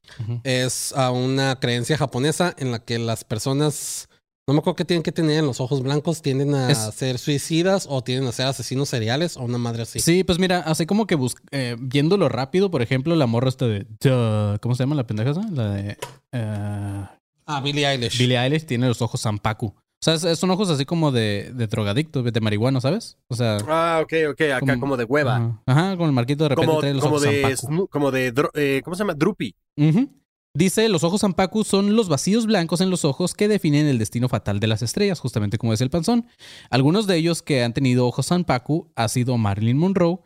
Es 0.44 0.94
a 0.94 1.12
una 1.12 1.60
creencia 1.60 1.98
japonesa 1.98 2.54
en 2.58 2.72
la 2.72 2.80
que 2.84 3.00
las 3.00 3.24
personas, 3.24 4.08
No 4.48 4.56
me 4.56 4.60
acuerdo 4.60 4.76
qué 4.76 4.86
tienen 4.86 5.04
que 5.04 5.12
tener 5.12 5.38
en 5.40 5.46
los 5.46 5.62
ojos 5.62 5.82
blancos. 5.84 6.22
Tienden 6.24 6.54
a 6.56 6.70
Es- 6.72 6.94
ser 6.96 7.18
suicidas 7.20 7.86
o 7.90 8.04
tienden 8.04 8.28
a 8.28 8.32
ser 8.32 8.48
asesinos 8.48 8.90
seriales 8.90 9.38
o 9.38 9.42
una 9.44 9.58
madre 9.60 9.84
así. 9.84 10.00
Sí, 10.00 10.24
pues 10.24 10.40
mira, 10.40 10.60
así 10.62 10.86
como 10.88 11.06
que 11.08 11.16
bus- 11.16 11.36
eh, 11.52 11.76
viéndolo 11.80 12.28
rápido, 12.28 12.70
por 12.72 12.82
ejemplo, 12.82 13.16
la 13.16 13.28
morra 13.28 13.50
esta 13.50 13.68
de... 13.68 13.86
Duh, 14.02 14.58
¿Cómo 14.60 14.76
se 14.76 14.84
llama 14.84 14.96
la 14.96 15.06
pendeja 15.08 15.30
esa? 15.32 15.44
La 15.52 15.70
de... 15.72 15.98
eh, 16.34 17.06
Ah, 17.46 17.62
Billie 17.62 17.86
Eilish. 17.88 18.18
Billie 18.18 18.38
Eilish 18.38 18.66
tiene 18.66 18.88
los 18.88 19.02
ojos 19.02 19.22
Zampacu. 19.22 19.74
O 20.02 20.18
sea, 20.18 20.32
es- 20.32 20.40
son 20.40 20.50
ojos 20.50 20.70
así 20.70 20.84
como 20.86 21.12
de, 21.12 21.52
de 21.54 21.68
drogadicto, 21.68 22.24
de 22.24 22.42
marihuano, 22.42 22.82
¿sabes? 22.82 23.18
O 23.28 23.36
sea... 23.36 23.58
Ah, 23.68 24.00
ok, 24.04 24.14
ok, 24.32 24.42
acá 24.42 24.60
Como- 24.62 24.80
como, 24.80 24.98
de 24.98 25.04
hueva. 25.04 25.36
Ajá, 25.36 25.62
ajá, 25.68 25.98
con 25.98 26.08
el 26.08 26.12
marquito 26.14 26.44
de 26.46 26.50
repente 26.50 26.68
Como, 26.68 26.80
trae 26.80 26.94
los 26.94 27.04
como 27.04 27.16
ojos 27.18 27.28
de, 27.30 27.56
Zampacu. 27.56 27.88
Como 27.88 28.12
de, 28.12 28.34
eh, 28.56 28.82
¿cómo 28.84 28.96
se 28.96 29.00
llama? 29.04 29.14
Drupi. 29.14 29.56
Ujú. 29.78 30.10
Dice, 30.54 30.90
los 30.90 31.04
ojos 31.06 31.22
Zampacu 31.22 31.64
son 31.64 31.96
los 31.96 32.10
vacíos 32.10 32.46
blancos 32.48 32.82
en 32.82 32.90
los 32.90 33.06
ojos 33.06 33.36
que 33.36 33.48
definen 33.48 33.86
el 33.86 34.00
destino 34.00 34.28
fatal 34.28 34.60
de 34.60 34.68
las 34.68 34.82
estrellas, 34.82 35.20
justamente 35.20 35.58
como 35.58 35.72
es 35.72 35.82
el 35.82 35.90
panzón. 35.92 36.26
Algunos 36.72 37.06
de 37.08 37.16
ellos 37.18 37.42
que 37.44 37.64
han 37.64 37.74
tenido 37.74 38.08
ojos 38.08 38.26
Zampacu 38.28 38.92
ha 38.96 39.08
sido 39.08 39.38
Marilyn 39.38 39.78
Monroe, 39.78 40.18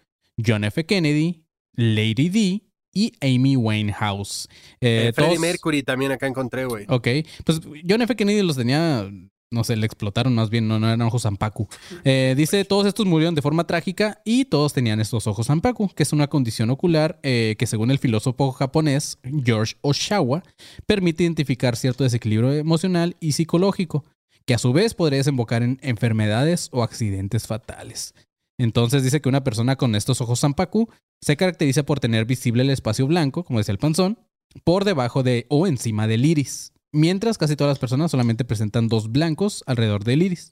John 0.44 0.64
F. 0.64 0.86
Kennedy, 0.86 1.44
Lady 1.76 2.30
D 2.30 2.64
y 2.94 3.12
Amy 3.22 3.56
Winehouse. 3.58 4.48
Eh, 4.82 5.08
Eh, 5.10 5.14
Freddie 5.14 5.32
todos- 5.36 5.40
Mercury 5.42 5.84
también 5.84 6.12
acá 6.14 6.26
encontré, 6.28 6.66
güey. 6.66 6.86
Ok, 6.88 7.08
pues 7.44 7.60
John 7.88 8.02
F. 8.02 8.16
Kennedy 8.16 8.42
los 8.42 8.56
tenía, 8.56 9.08
no 9.52 9.64
sé, 9.64 9.76
le 9.76 9.86
explotaron 9.86 10.36
más 10.36 10.50
bien, 10.50 10.68
no, 10.68 10.78
eran 10.78 11.02
ojos 11.02 11.24
Zampacu. 11.24 11.68
Eh, 12.04 12.34
dice, 12.38 12.66
todos 12.66 12.86
estos 12.86 13.06
murieron 13.06 13.36
de 13.36 13.42
forma 13.42 13.66
trágica 13.66 14.22
y 14.26 14.46
todos 14.46 14.74
tenían 14.74 15.00
estos 15.00 15.28
ojos 15.28 15.48
Zampacu, 15.48 15.90
que 15.90 16.04
es 16.04 16.14
una 16.14 16.28
condición 16.28 16.70
ocular 16.70 17.20
eh, 17.24 17.56
que 17.58 17.68
según 17.68 17.92
el 17.92 18.00
filósofo 18.00 18.52
japonés 18.52 19.18
George 19.44 19.76
Oshawa, 19.82 20.44
permite 20.86 21.24
identificar 21.24 21.76
cierto 21.76 22.04
desequilibrio 22.04 22.54
emocional 22.54 23.16
y 23.20 23.34
psicológico, 23.34 24.04
que 24.46 24.54
a 24.54 24.60
su 24.60 24.74
vez 24.74 24.94
podría 24.94 25.18
desembocar 25.18 25.64
en 25.64 25.80
enfermedades 25.82 26.70
o 26.72 26.84
accidentes 26.84 27.48
fatales. 27.48 28.14
Entonces 28.58 29.04
dice 29.04 29.22
que 29.22 29.30
una 29.30 29.44
persona 29.44 29.76
con 29.76 29.96
estos 29.96 30.22
ojos 30.22 30.40
Zampacu 30.40 30.90
se 31.22 31.38
caracteriza 31.38 31.84
por 31.84 32.00
tener 32.00 32.26
visible 32.26 32.64
el 32.64 32.70
espacio 32.70 33.08
blanco, 33.08 33.44
como 33.44 33.60
decía 33.60 33.74
el 33.74 33.80
panzón, 33.80 34.20
por 34.64 34.86
debajo 34.86 35.24
de 35.24 35.46
o 35.50 35.68
encima 35.68 36.08
del 36.08 36.26
iris, 36.26 36.72
mientras 36.96 37.38
casi 37.38 37.56
todas 37.56 37.72
las 37.72 37.80
personas 37.80 38.10
solamente 38.12 38.46
presentan 38.46 38.88
dos 38.88 39.12
blancos 39.12 39.64
alrededor 39.68 40.04
del 40.04 40.24
iris. 40.24 40.52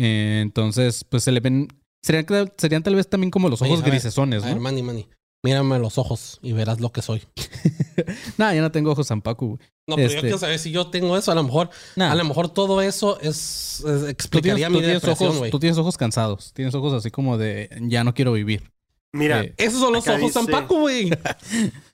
Eh, 0.00 0.40
entonces, 0.42 1.04
pues 1.04 1.22
se 1.24 1.32
le 1.32 1.40
ven, 1.40 1.68
serían, 2.02 2.26
serían 2.56 2.82
tal 2.82 2.94
vez 2.94 3.08
también 3.08 3.30
como 3.30 3.48
los 3.48 3.60
Oye, 3.62 3.72
ojos 3.72 3.82
a 3.82 3.84
ver, 3.84 3.92
grisesones, 3.92 4.42
A 4.42 4.46
ver, 4.46 4.56
¿no? 4.56 4.62
Manny, 4.62 4.82
Manny. 4.82 5.08
Mírame 5.44 5.76
los 5.80 5.98
ojos 5.98 6.38
y 6.40 6.52
verás 6.52 6.80
lo 6.80 6.92
que 6.92 7.02
soy. 7.02 7.22
Nah, 8.38 8.54
ya 8.54 8.62
no 8.62 8.72
tengo 8.72 8.90
ojos 8.92 9.06
zampacu. 9.08 9.46
güey. 9.56 9.58
No, 9.86 9.96
pero 9.96 10.08
yo 10.08 10.14
Este- 10.14 10.20
quiero 10.22 10.38
saber 10.38 10.58
si 10.58 10.70
yo 10.70 10.86
tengo 10.88 11.16
eso. 11.18 11.30
A 11.30 11.34
lo 11.34 11.42
mejor, 11.42 11.68
Nah, 11.96 12.10
a 12.10 12.14
lo 12.14 12.24
mejor 12.24 12.48
todo 12.48 12.80
eso 12.80 13.20
es, 13.20 13.26
es- 13.28 13.76
tú 13.80 13.84
tienes, 13.84 14.08
explicaría 14.10 14.66
tú 14.68 14.72
mi 14.72 14.78
tienes 14.78 15.02
depresión, 15.02 15.36
ojos, 15.36 15.50
tú 15.50 15.58
tienes 15.58 15.76
ojos 15.78 15.96
cansados. 15.98 16.52
Tienes 16.54 16.74
ojos 16.74 16.94
así 16.94 17.10
como 17.10 17.36
de 17.36 17.68
ya 17.82 18.02
no 18.04 18.14
quiero 18.14 18.32
vivir. 18.32 18.70
Mira, 19.12 19.42
Eh, 19.44 19.54
Esos 19.58 19.80
son 19.80 19.92
los 19.92 20.06
ojos 20.08 20.20
dice- 20.22 20.32
Zampacu, 20.32 20.78
güey. 20.80 21.10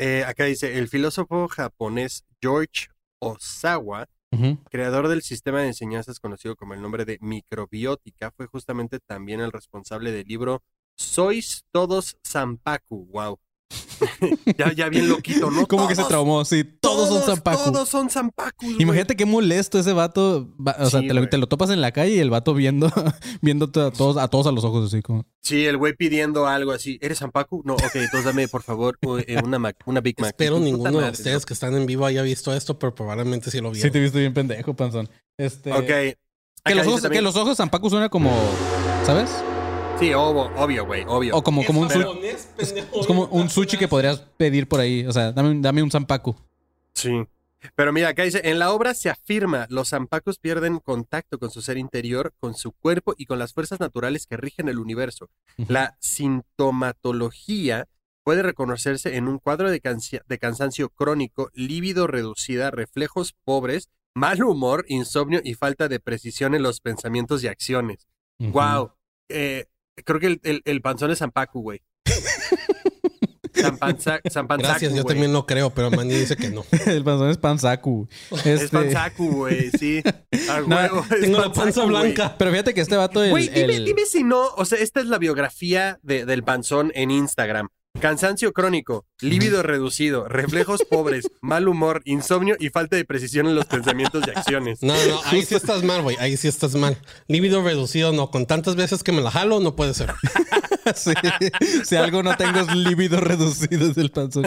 eh, 0.00 0.24
acá 0.26 0.44
dice, 0.44 0.78
el 0.78 0.88
filósofo 0.88 1.48
japonés 1.48 2.24
George 2.44 2.88
Osawa, 3.20 4.06
creador 4.68 5.08
del 5.08 5.22
sistema 5.22 5.62
de 5.62 5.68
enseñanzas 5.68 6.20
conocido 6.20 6.56
como 6.56 6.74
el 6.74 6.82
nombre 6.82 7.06
de 7.06 7.16
microbiótica, 7.22 8.32
fue 8.32 8.48
justamente 8.48 8.98
también 9.00 9.40
el 9.40 9.50
responsable 9.50 10.12
del 10.12 10.26
libro 10.26 10.62
Sois 10.94 11.64
todos 11.70 12.18
Zampacu. 12.22 13.06
Wow. 13.06 13.38
ya, 14.58 14.72
ya 14.72 14.88
bien 14.88 15.08
loquito, 15.08 15.50
¿no? 15.50 15.66
Como 15.66 15.86
que 15.88 15.94
se 15.94 16.00
Todos, 16.02 16.08
traumó. 16.08 16.44
Sí, 16.44 16.64
todos, 16.64 17.08
son 17.08 17.22
zampacu. 17.22 17.72
Todos 17.72 17.88
son 17.88 18.10
Zampacus. 18.10 18.80
Imagínate 18.80 19.16
qué 19.16 19.24
molesto 19.26 19.78
ese 19.78 19.92
vato. 19.92 20.48
va- 20.56 20.76
o 20.78 20.90
sea, 20.90 21.00
Sí, 21.00 21.08
te, 21.08 21.14
lo, 21.14 21.28
te 21.28 21.38
lo 21.38 21.46
topas 21.46 21.70
en 21.70 21.80
la 21.80 21.92
calle 21.92 22.14
y 22.14 22.18
el 22.18 22.30
vato 22.30 22.54
viendo, 22.54 22.90
viendo 23.42 23.66
a 23.66 23.90
todos, 23.90 24.16
a 24.16 24.28
todos 24.28 24.46
a 24.46 24.52
los 24.52 24.64
ojos 24.64 24.86
así 24.92 25.02
como. 25.02 25.24
Sí, 25.42 25.64
el 25.66 25.76
güey 25.76 25.94
pidiendo 25.94 26.46
algo 26.46 26.72
así. 26.72 26.98
¿Eres 27.02 27.18
Zampacu? 27.18 27.62
No, 27.64 27.74
ok, 27.74 27.94
entonces 27.94 28.24
dame, 28.24 28.48
por 28.48 28.62
favor, 28.62 28.98
eh, 29.26 29.40
una, 29.44 29.58
Mac- 29.58 29.82
una 29.86 30.00
Big 30.00 30.18
Mac. 30.20 30.30
Espero 30.30 30.58
ninguno 30.60 31.00
de 31.00 31.10
ustedes 31.10 31.44
que 31.46 31.54
están 31.54 31.74
en 31.74 31.86
vivo 31.86 32.06
haya 32.06 32.22
visto 32.22 32.52
esto, 32.54 32.78
pero 32.78 32.94
probablemente 32.94 33.50
sí 33.50 33.60
lo 33.60 33.68
Sí, 33.70 33.74
vieron. 33.76 33.92
te 33.92 34.00
viste 34.00 34.18
bien 34.20 34.34
pendejo, 34.34 34.74
panzón. 34.74 35.08
Este. 35.38 35.72
Ok. 35.72 36.16
Que 36.64 36.74
los, 36.74 36.86
ojos, 36.86 36.96
que 37.00 37.02
también- 37.02 37.24
los 37.24 37.36
ojos 37.36 37.56
zampacu 37.58 37.90
suena 37.90 38.08
como. 38.08 38.30
¿Sabes? 39.04 39.30
Sí, 39.98 40.12
obvio, 40.12 40.50
obvio, 40.56 40.86
güey, 40.86 41.04
obvio. 41.06 41.36
O 41.36 41.42
como, 41.42 41.64
como 41.64 41.80
un, 41.82 41.90
su- 41.90 41.98
japonés, 42.00 42.48
pendejo, 42.56 43.00
es 43.00 43.06
como 43.06 43.24
un 43.26 43.48
sushi 43.48 43.78
que 43.78 43.88
podrías 43.88 44.20
pedir 44.36 44.68
por 44.68 44.80
ahí. 44.80 45.06
O 45.06 45.12
sea, 45.12 45.32
dame, 45.32 45.50
un- 45.50 45.62
dame 45.62 45.82
un 45.82 45.90
zampacu. 45.90 46.34
Sí. 46.94 47.26
Pero 47.74 47.92
mira, 47.94 48.08
acá 48.08 48.24
dice, 48.24 48.42
en 48.44 48.58
la 48.58 48.72
obra 48.72 48.92
se 48.92 49.08
afirma, 49.08 49.66
los 49.70 49.88
zampacos 49.90 50.38
pierden 50.38 50.80
contacto 50.80 51.38
con 51.38 51.50
su 51.50 51.62
ser 51.62 51.78
interior, 51.78 52.34
con 52.38 52.54
su 52.54 52.72
cuerpo 52.72 53.14
y 53.16 53.24
con 53.24 53.38
las 53.38 53.54
fuerzas 53.54 53.80
naturales 53.80 54.26
que 54.26 54.36
rigen 54.36 54.68
el 54.68 54.78
universo. 54.78 55.30
La 55.68 55.96
sintomatología 56.00 57.86
puede 58.22 58.42
reconocerse 58.42 59.16
en 59.16 59.28
un 59.28 59.38
cuadro 59.38 59.70
de, 59.70 59.80
cansancio 60.38 60.90
crónico, 60.90 61.50
líbido 61.54 62.06
reducida, 62.06 62.70
reflejos 62.70 63.34
pobres, 63.44 63.88
mal 64.14 64.42
humor, 64.42 64.84
insomnio 64.88 65.40
y 65.42 65.54
falta 65.54 65.88
de 65.88 66.00
precisión 66.00 66.54
en 66.54 66.62
los 66.62 66.80
pensamientos 66.80 67.42
y 67.44 67.48
acciones. 67.48 68.06
Ujú. 68.40 68.52
Wow. 68.52 68.92
Eh, 69.30 69.64
creo 70.04 70.20
que 70.20 70.26
el, 70.26 70.40
el- 70.44 70.62
el 70.64 70.80
panzón 70.80 71.10
es 71.10 71.18
Zampacu, 71.18 71.60
güey. 71.62 71.82
Zampanzacu, 73.54 74.28
Gracias, 74.58 74.92
yo 74.94 75.02
güey. 75.02 75.14
también 75.14 75.32
lo 75.32 75.46
creo, 75.46 75.70
pero 75.70 75.90
Manny 75.90 76.14
dice 76.14 76.36
que 76.36 76.50
no. 76.50 76.64
El 76.86 77.04
panzón 77.04 77.30
es 77.30 77.38
panzacu. 77.38 78.08
Es 78.44 78.46
Este, 78.62 78.68
Panzacu, 78.76 79.30
güey, 79.30 79.70
sí. 79.78 80.02
No, 80.66 80.80
es 80.80 81.20
Tengo 81.20 81.38
la 81.38 81.52
panza 81.52 81.82
güey. 81.84 81.88
blanca. 81.90 82.34
Pero 82.36 82.50
fíjate 82.50 82.74
que 82.74 82.80
este 82.80 82.96
vato. 82.96 83.22
El, 83.22 83.30
Güey, 83.30 83.48
dime, 83.48 83.76
el- 83.76 83.84
dime 83.84 84.06
si 84.06 84.24
no, 84.24 84.48
o 84.56 84.64
sea, 84.64 84.78
esta 84.78 85.00
es 85.00 85.06
la 85.06 85.18
biografía 85.18 85.98
de- 86.02 86.24
del 86.26 86.42
panzón 86.42 86.90
en 86.94 87.10
Instagram. 87.12 87.68
Cansancio 88.00 88.52
crónico, 88.52 89.06
líbido 89.20 89.62
reducido, 89.62 90.28
reflejos 90.28 90.82
pobres, 90.82 91.30
mal 91.40 91.68
humor, 91.68 92.02
insomnio 92.04 92.56
y 92.58 92.70
falta 92.70 92.96
de 92.96 93.04
precisión 93.04 93.46
en 93.46 93.54
los 93.54 93.66
pensamientos 93.66 94.24
y 94.26 94.30
acciones. 94.30 94.82
No, 94.82 94.94
no, 94.94 95.20
ahí 95.24 95.44
sí 95.44 95.54
estás 95.54 95.84
mal, 95.84 96.02
güey. 96.02 96.16
Ahí 96.18 96.36
sí 96.36 96.48
estás 96.48 96.74
mal. 96.74 96.98
Líbido 97.28 97.62
reducido, 97.62 98.12
no. 98.12 98.30
Con 98.30 98.46
tantas 98.46 98.74
veces 98.76 99.02
que 99.04 99.12
me 99.12 99.22
la 99.22 99.30
jalo, 99.30 99.60
no 99.60 99.76
puede 99.76 99.94
ser. 99.94 100.12
Sí, 100.94 101.12
si 101.84 101.96
algo 101.96 102.22
no 102.22 102.36
tengo 102.36 102.60
es 102.60 102.74
líbido 102.74 103.18
reducido 103.20 103.90
es 103.90 103.96
el 103.96 104.10
panzón. 104.10 104.46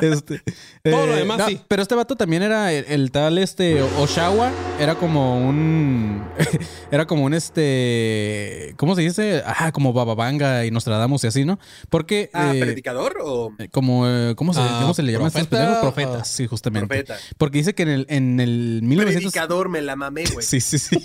Este, 0.00 0.40
Todo 0.82 1.06
lo 1.06 1.16
demás, 1.16 1.38
no, 1.38 1.48
sí. 1.48 1.60
Pero 1.68 1.82
este 1.82 1.94
vato 1.94 2.16
también 2.16 2.42
era 2.42 2.72
el, 2.72 2.84
el 2.88 3.10
tal 3.10 3.38
este 3.38 3.82
Oshawa, 3.82 4.52
era 4.78 4.94
como 4.94 5.38
un 5.46 6.24
era 6.90 7.06
como 7.06 7.24
un 7.24 7.34
este 7.34 8.74
¿cómo 8.76 8.94
se 8.94 9.02
dice? 9.02 9.42
Ah, 9.46 9.72
como 9.72 9.92
Bababanga 9.92 10.64
y 10.64 10.70
Nostradamus 10.70 11.24
y 11.24 11.26
así, 11.28 11.44
¿no? 11.44 11.58
Porque 11.90 12.30
Ah, 12.32 12.52
eh, 12.54 12.60
predicador 12.60 13.16
o 13.22 13.52
como 13.70 14.08
eh, 14.08 14.34
¿cómo 14.36 14.54
se, 14.54 14.60
Ah, 14.60 14.78
cómo 14.80 14.94
se 14.94 15.02
le 15.02 15.12
llama 15.12 15.26
a 15.26 15.28
estos 15.28 15.46
Profetas, 15.80 16.28
sí, 16.28 16.46
justamente. 16.46 16.86
profeta? 16.86 17.16
Porque 17.38 17.58
dice 17.58 17.74
que 17.74 17.82
en 17.82 17.88
el 17.88 18.06
en 18.08 18.40
el 18.40 18.80
1900 18.82 19.32
Predicador, 19.32 19.68
me 19.68 19.82
la 19.82 19.96
mamé, 19.96 20.24
güey. 20.32 20.44
Sí, 20.54 20.60
sí, 20.60 20.78
sí. 20.78 20.96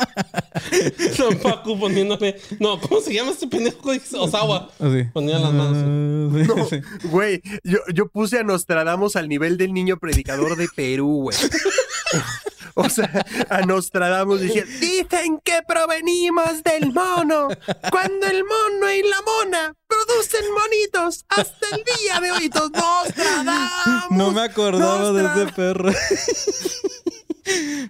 Zampacu 1.14 1.78
poniéndome. 1.78 2.36
No, 2.58 2.80
¿cómo 2.80 3.00
se 3.00 3.14
llama 3.14 3.30
este 3.32 3.46
pendejo? 3.46 3.90
Osawa. 4.18 4.70
Así. 4.78 5.04
Ponía 5.12 5.38
las 5.38 5.52
manos. 5.52 5.76
Ah, 5.78 6.54
No, 7.02 7.08
güey, 7.10 7.42
yo, 7.64 7.78
yo 7.94 8.08
puse 8.08 8.38
a 8.38 8.42
Nostradamus 8.42 9.16
al 9.16 9.28
nivel 9.28 9.56
del 9.56 9.72
niño 9.72 9.98
predicador 9.98 10.56
de 10.56 10.68
Perú, 10.74 11.22
güey. 11.22 11.36
O 12.74 12.88
sea, 12.88 13.26
a 13.50 13.62
Nostradamus 13.62 14.40
decía, 14.40 14.64
dicen 14.80 15.40
que 15.44 15.60
provenimos 15.66 16.62
del 16.62 16.92
mono, 16.92 17.48
cuando 17.90 18.26
el 18.26 18.44
mono 18.44 18.92
y 18.92 19.02
la 19.02 19.20
mona 19.22 19.74
producen 19.86 20.44
monitos 20.52 21.24
hasta 21.28 21.66
el 21.76 21.82
día 21.84 22.20
de 22.20 22.30
hoy. 22.32 22.48
Todos, 22.48 22.70
Nostradamus. 22.72 24.10
No 24.10 24.30
me 24.30 24.42
acordaba 24.42 25.12
de 25.12 25.24
ese 25.42 25.52
perro. 25.52 25.90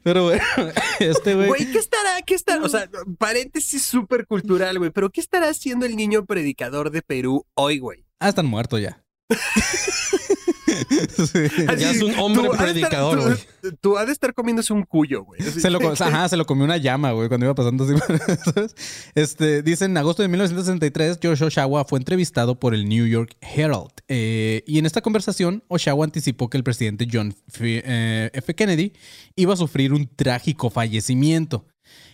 Pero 0.03 0.25
bueno, 0.25 0.42
este 1.01 1.35
güey. 1.35 1.49
Güey, 1.49 1.73
¿qué 1.73 1.79
estará? 1.79 2.23
¿Qué 2.23 2.35
estará? 2.35 2.64
O 2.64 2.68
sea, 2.68 2.88
paréntesis 3.18 3.83
súper 3.83 4.27
cultural, 4.27 4.79
güey, 4.79 4.90
pero 4.90 5.11
¿qué 5.11 5.20
estará 5.20 5.49
haciendo 5.49 5.87
el 5.87 5.96
niño 5.96 6.25
predicador 6.27 6.90
de 6.90 7.03
Perú 7.03 7.46
hoy, 7.55 7.79
güey? 7.79 8.07
Ah, 8.18 8.29
están 8.29 8.46
muertos 8.46 8.81
ya. 8.81 9.03
Sí. 10.71 11.39
Ya 11.79 11.91
es 11.91 12.03
un 12.03 12.19
hombre 12.19 12.45
tú 12.49 12.53
has 12.53 12.59
de 12.59 12.65
estar- 12.65 12.73
predicador, 12.73 13.19
tú- 13.19 13.25
güey. 13.25 13.77
Tú 13.81 13.99
has 13.99 14.07
de 14.07 14.13
estar 14.13 14.33
comiéndose 14.35 14.73
un 14.73 14.85
cuyo, 14.85 15.25
güey. 15.25 15.41
Se 15.43 15.71
lo, 15.71 15.79
ajá, 15.93 16.29
se 16.29 16.37
lo 16.37 16.47
comió 16.47 16.65
una 16.65 16.77
llama, 16.77 17.13
güey, 17.13 17.29
cuando 17.29 17.47
iba 17.47 17.55
pasando 17.55 17.85
así. 17.85 17.95
Este, 19.15 19.63
dice, 19.63 19.85
en 19.87 19.97
agosto 19.97 20.23
de 20.23 20.29
1963, 20.29 21.19
George 21.21 21.45
Oshawa 21.45 21.85
fue 21.85 21.99
entrevistado 21.99 22.59
por 22.59 22.75
el 22.75 22.89
New 22.89 23.07
York 23.07 23.37
Herald. 23.41 23.91
Eh, 24.09 24.63
y 24.67 24.79
en 24.79 24.87
esta 24.87 25.01
conversación, 25.01 25.63
Oshawa 25.69 26.05
anticipó 26.05 26.49
que 26.49 26.57
el 26.57 26.65
presidente 26.65 27.07
John 27.11 27.35
F. 27.49 27.83
eh, 27.85 28.31
F. 28.33 28.55
Kennedy 28.55 28.93
iba 29.37 29.55
a 29.55 29.57
sufrir 29.57 29.93
un 29.93 30.09
trágico 30.15 30.71
fallecimiento. 30.71 31.67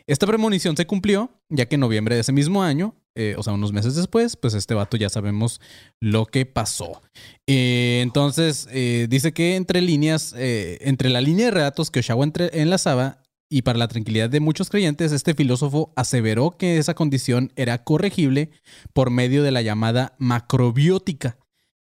Esta 0.07 0.27
premonición 0.27 0.77
se 0.77 0.87
cumplió, 0.87 1.31
ya 1.49 1.67
que 1.67 1.75
en 1.75 1.81
noviembre 1.81 2.15
de 2.15 2.21
ese 2.21 2.33
mismo 2.33 2.63
año, 2.63 2.95
eh, 3.17 3.35
o 3.39 3.43
sea, 3.43 3.55
unos 3.55 3.73
meses 3.73 3.95
después, 3.95 4.37
pues 4.37 4.55
este 4.55 4.75
vato 4.75 4.97
ya 4.97 5.09
sabemos 5.09 5.61
lo 6.01 6.27
que 6.27 6.45
pasó. 6.47 7.01
Eh, 7.47 8.01
entonces, 8.03 8.69
eh, 8.71 9.07
dice 9.09 9.33
que 9.33 9.57
entre 9.57 9.81
líneas, 9.81 10.35
entre 10.37 11.09
la 11.09 11.21
línea 11.21 11.47
de 11.47 11.51
relatos 11.53 11.91
que 11.91 12.01
Oshawa 12.01 12.27
enlazaba 12.53 13.23
y 13.49 13.63
para 13.63 13.79
la 13.79 13.89
tranquilidad 13.89 14.29
de 14.29 14.41
muchos 14.41 14.69
creyentes, 14.69 15.13
este 15.13 15.35
filósofo 15.35 15.93
aseveró 15.97 16.57
que 16.59 16.79
esa 16.79 16.95
condición 16.95 17.53
era 17.57 17.85
corregible 17.85 18.51
por 18.93 19.11
medio 19.11 19.43
de 19.43 19.53
la 19.53 19.63
llamada 19.63 20.15
macrobiótica, 20.19 21.39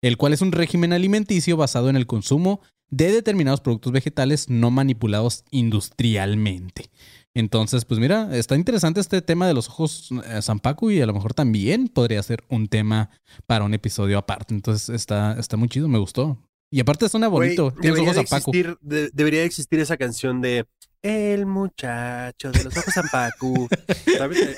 el 0.02 0.16
cual 0.16 0.32
es 0.32 0.42
un 0.42 0.52
régimen 0.52 0.92
alimenticio 0.92 1.56
basado 1.56 1.88
en 1.88 1.96
el 1.96 2.06
consumo 2.06 2.60
de 2.90 3.12
determinados 3.12 3.60
productos 3.60 3.92
vegetales 3.92 4.50
no 4.50 4.70
manipulados 4.70 5.44
industrialmente. 5.50 6.90
Entonces, 7.36 7.84
pues 7.84 7.98
mira, 7.98 8.28
está 8.36 8.54
interesante 8.54 9.00
este 9.00 9.20
tema 9.20 9.46
de 9.48 9.54
los 9.54 9.68
ojos 9.68 10.08
eh, 10.28 10.40
Zampacu 10.40 10.90
y 10.90 11.00
a 11.00 11.06
lo 11.06 11.12
mejor 11.12 11.34
también 11.34 11.88
podría 11.88 12.22
ser 12.22 12.44
un 12.48 12.68
tema 12.68 13.10
para 13.46 13.64
un 13.64 13.74
episodio 13.74 14.18
aparte. 14.18 14.54
Entonces 14.54 14.88
está, 14.88 15.36
está 15.38 15.56
muy 15.56 15.68
chido, 15.68 15.88
me 15.88 15.98
gustó. 15.98 16.38
Y 16.70 16.80
aparte 16.80 17.08
suena 17.08 17.28
bonito, 17.28 17.72
tiene 17.72 17.88
los 17.96 17.96
debería, 17.98 18.02
ojos 18.12 18.16
de 18.16 18.26
Zampacu. 18.28 18.50
existir, 18.50 18.78
de- 18.80 19.10
debería 19.12 19.40
de 19.40 19.46
existir 19.46 19.80
esa 19.80 19.96
canción 19.96 20.40
de 20.40 20.64
El 21.02 21.46
muchacho 21.46 22.52
de 22.52 22.64
los 22.64 22.76
ojos 22.76 22.94
Zampacu. 22.94 23.68
¿Sabes? 24.18 24.56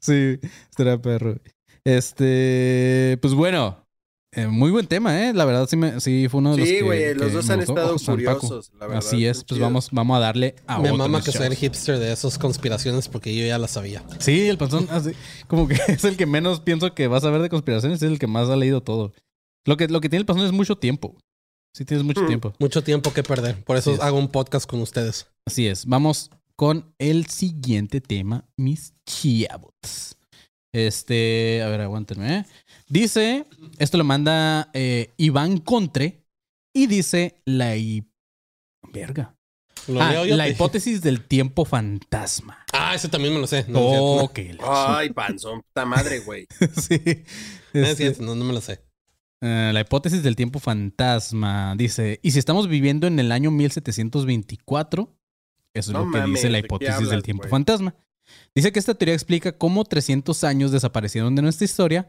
sí, 0.00 0.38
estará 0.70 1.00
perro. 1.00 1.38
Este, 1.84 3.18
pues 3.20 3.34
bueno, 3.34 3.83
eh, 4.36 4.46
muy 4.46 4.70
buen 4.70 4.86
tema, 4.86 5.22
¿eh? 5.26 5.32
La 5.32 5.44
verdad 5.44 5.66
sí, 5.68 5.76
me, 5.76 6.00
sí 6.00 6.28
fue 6.28 6.38
uno 6.38 6.52
de 6.52 6.58
los 6.58 6.68
Sí, 6.68 6.74
que... 6.76 6.82
güey, 6.82 7.14
los 7.14 7.26
que 7.28 7.32
dos 7.32 7.50
han 7.50 7.58
gustó. 7.60 7.72
estado 7.72 7.98
Zampacu. 7.98 8.38
curiosos, 8.40 8.72
la 8.78 8.86
verdad. 8.86 8.98
Así 9.06 9.26
es, 9.26 9.44
pues 9.44 9.60
vamos, 9.60 9.88
vamos 9.92 10.16
a 10.16 10.20
darle 10.20 10.54
a 10.66 10.78
Me 10.78 10.92
mama 10.92 11.22
que 11.22 11.32
soy 11.32 11.46
el 11.46 11.54
hipster 11.56 11.98
de 11.98 12.12
esas 12.12 12.38
conspiraciones 12.38 13.08
porque 13.08 13.34
yo 13.34 13.46
ya 13.46 13.58
las 13.58 13.72
sabía. 13.72 14.02
Sí, 14.18 14.48
el 14.48 14.58
panzón, 14.58 14.88
así, 14.90 15.12
como 15.46 15.66
que 15.68 15.74
es 15.88 16.04
el 16.04 16.16
que 16.16 16.26
menos 16.26 16.60
pienso 16.60 16.94
que 16.94 17.06
vas 17.08 17.24
a 17.24 17.30
ver 17.30 17.42
de 17.42 17.48
conspiraciones, 17.48 18.02
es 18.02 18.10
el 18.10 18.18
que 18.18 18.26
más 18.26 18.48
ha 18.48 18.56
leído 18.56 18.80
todo. 18.82 19.12
Lo 19.66 19.76
que, 19.76 19.88
lo 19.88 20.00
que 20.00 20.08
tiene 20.08 20.20
el 20.20 20.26
panzón 20.26 20.46
es 20.46 20.52
mucho 20.52 20.76
tiempo. 20.76 21.16
Sí, 21.72 21.84
tienes 21.84 22.04
mucho 22.04 22.20
Hmm. 22.22 22.26
tiempo. 22.28 22.52
Mucho 22.60 22.84
tiempo 22.84 23.12
que 23.12 23.22
perder. 23.22 23.64
Por 23.64 23.76
eso 23.76 23.94
es. 23.94 24.00
hago 24.00 24.18
un 24.18 24.28
podcast 24.28 24.68
con 24.70 24.80
ustedes. 24.80 25.26
Así 25.46 25.66
es. 25.66 25.86
Vamos 25.86 26.30
con 26.54 26.94
el 26.98 27.26
siguiente 27.26 28.00
tema, 28.00 28.44
mis 28.56 28.94
chiabots. 29.06 30.16
Este, 30.72 31.62
a 31.62 31.68
ver, 31.68 31.80
aguántenme. 31.82 32.38
¿eh? 32.38 32.44
Dice, 32.98 33.44
esto 33.80 33.98
lo 33.98 34.04
manda 34.04 34.70
eh, 34.72 35.10
Iván 35.16 35.58
Contre 35.58 36.22
y 36.72 36.86
dice 36.86 37.34
la 37.44 37.74
hi- 37.76 38.04
verga. 38.92 39.34
¿Lo 39.88 40.00
Ah, 40.00 40.12
leo 40.12 40.26
yo? 40.26 40.36
la 40.36 40.48
hipótesis 40.48 41.02
del 41.02 41.20
tiempo 41.26 41.64
fantasma. 41.64 42.64
Ah, 42.72 42.94
ese 42.94 43.08
también 43.08 43.34
me 43.34 43.40
lo 43.40 43.48
sé. 43.48 43.64
No, 43.66 43.80
Oh, 43.80 44.30
Ay, 44.62 45.10
panzón, 45.10 45.62
puta 45.62 45.84
madre, 45.84 46.20
güey. 46.20 46.46
sí. 46.88 47.00
Este, 47.72 48.14
no, 48.20 48.36
no 48.36 48.44
me 48.44 48.52
lo 48.52 48.60
sé. 48.60 48.80
Eh, 49.40 49.72
la 49.74 49.80
hipótesis 49.80 50.22
del 50.22 50.36
tiempo 50.36 50.60
fantasma 50.60 51.74
dice, 51.76 52.20
¿y 52.22 52.30
si 52.30 52.38
estamos 52.38 52.68
viviendo 52.68 53.08
en 53.08 53.18
el 53.18 53.32
año 53.32 53.50
1724? 53.50 55.12
Eso 55.74 55.90
es 55.90 55.92
No 55.92 56.04
lo 56.04 56.12
que 56.12 56.18
mames, 56.18 56.34
dice 56.36 56.48
la 56.48 56.58
¿de 56.58 56.62
qué 56.62 56.66
hipótesis 56.66 57.10
del 57.10 57.24
tiempo 57.24 57.48
fantasma. 57.48 57.92
Dice 58.54 58.70
que 58.70 58.78
esta 58.78 58.94
teoría 58.94 59.14
explica 59.14 59.58
cómo 59.58 59.84
300 59.84 60.44
años 60.44 60.70
desaparecieron 60.70 61.34
de 61.34 61.42
nuestra 61.42 61.64
historia 61.64 62.06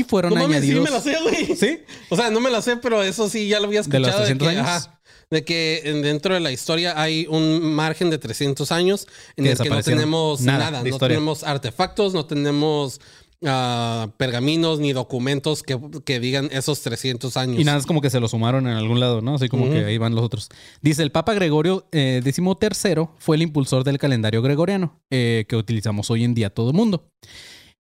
y 0.00 0.04
fueron 0.04 0.34
No 0.34 0.40
mames, 0.40 0.62
sí 0.64 0.70
añadidos... 0.72 0.84
me 0.84 0.90
la 0.90 1.00
sé, 1.00 1.16
güey. 1.22 1.56
¿Sí? 1.56 1.78
O 2.10 2.16
sea, 2.16 2.30
no 2.30 2.40
me 2.40 2.50
la 2.50 2.62
sé, 2.62 2.76
pero 2.76 3.02
eso 3.02 3.28
sí 3.28 3.48
ya 3.48 3.60
lo 3.60 3.66
había 3.66 3.82
¿De 3.82 3.98
los 3.98 4.08
escuchado. 4.08 4.18
300 4.24 4.48
que, 4.48 4.54
años? 4.56 4.66
ajá, 4.68 5.00
de 5.30 5.44
que 5.44 5.80
en- 5.84 6.02
dentro 6.02 6.34
de 6.34 6.40
la 6.40 6.52
historia 6.52 7.00
hay 7.00 7.26
un 7.28 7.74
margen 7.74 8.10
de 8.10 8.18
300 8.18 8.70
años 8.72 9.06
en 9.36 9.44
Que 9.44 9.52
el 9.52 9.58
que 9.58 9.70
no 9.70 9.82
tenemos 9.82 10.40
Nada 10.42 10.58
nada. 10.70 10.82
de 10.82 10.90
No 10.90 10.96
historia. 10.96 11.16
tenemos 11.16 11.42
artefactos, 11.42 12.12
no 12.14 12.26
tenemos 12.26 13.00
ah, 13.44 14.08
pergaminos 14.18 14.78
ni 14.78 14.92
documentos 14.92 15.62
que, 15.62 15.78
que 16.04 16.20
digan 16.20 16.48
esos 16.52 16.80
300 16.82 17.36
años. 17.36 17.58
Y 17.60 17.64
nada, 17.64 17.78
es 17.78 17.86
como 17.86 18.00
que 18.00 18.10
se 18.10 18.20
lo 18.20 18.28
sumaron 18.28 18.66
en 18.66 18.74
algún 18.74 19.00
lado, 19.00 19.20
¿no? 19.22 19.34
Así 19.36 19.48
como 19.48 19.70
que 19.70 19.84
ahí 19.84 19.98
van 19.98 20.14
los 20.14 20.24
otros. 20.24 20.48
Dice, 20.80 21.02
el 21.02 21.10
Papa 21.12 21.34
Gregorio 21.34 21.86
eh, 21.92 22.20
XIII 22.22 23.08
fue 23.18 23.36
el 23.36 23.42
impulsor 23.42 23.84
del 23.84 23.98
calendario 23.98 24.42
gregoriano 24.42 25.00
eh, 25.10 25.44
que 25.48 25.56
utilizamos 25.56 26.10
hoy 26.10 26.24
en 26.24 26.34
día 26.34 26.50
todo 26.50 26.68
el 26.70 26.76
mundo. 26.76 27.08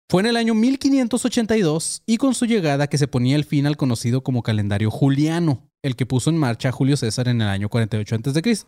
Fue 0.08 0.20
en 0.20 0.26
el 0.26 0.36
año 0.36 0.54
1582 0.54 2.02
y 2.06 2.18
con 2.18 2.34
su 2.34 2.44
llegada 2.44 2.88
que 2.88 2.98
se 2.98 3.08
ponía 3.08 3.36
el 3.36 3.44
fin 3.44 3.66
al 3.66 3.76
conocido 3.76 4.22
como 4.22 4.42
calendario 4.42 4.90
juliano, 4.90 5.62
el 5.82 5.96
que 5.96 6.04
puso 6.04 6.30
en 6.30 6.36
marcha 6.36 6.72
Julio 6.72 6.96
César 6.96 7.28
en 7.28 7.40
el 7.40 7.48
año 7.48 7.70
48 7.70 8.16
a.C. 8.16 8.66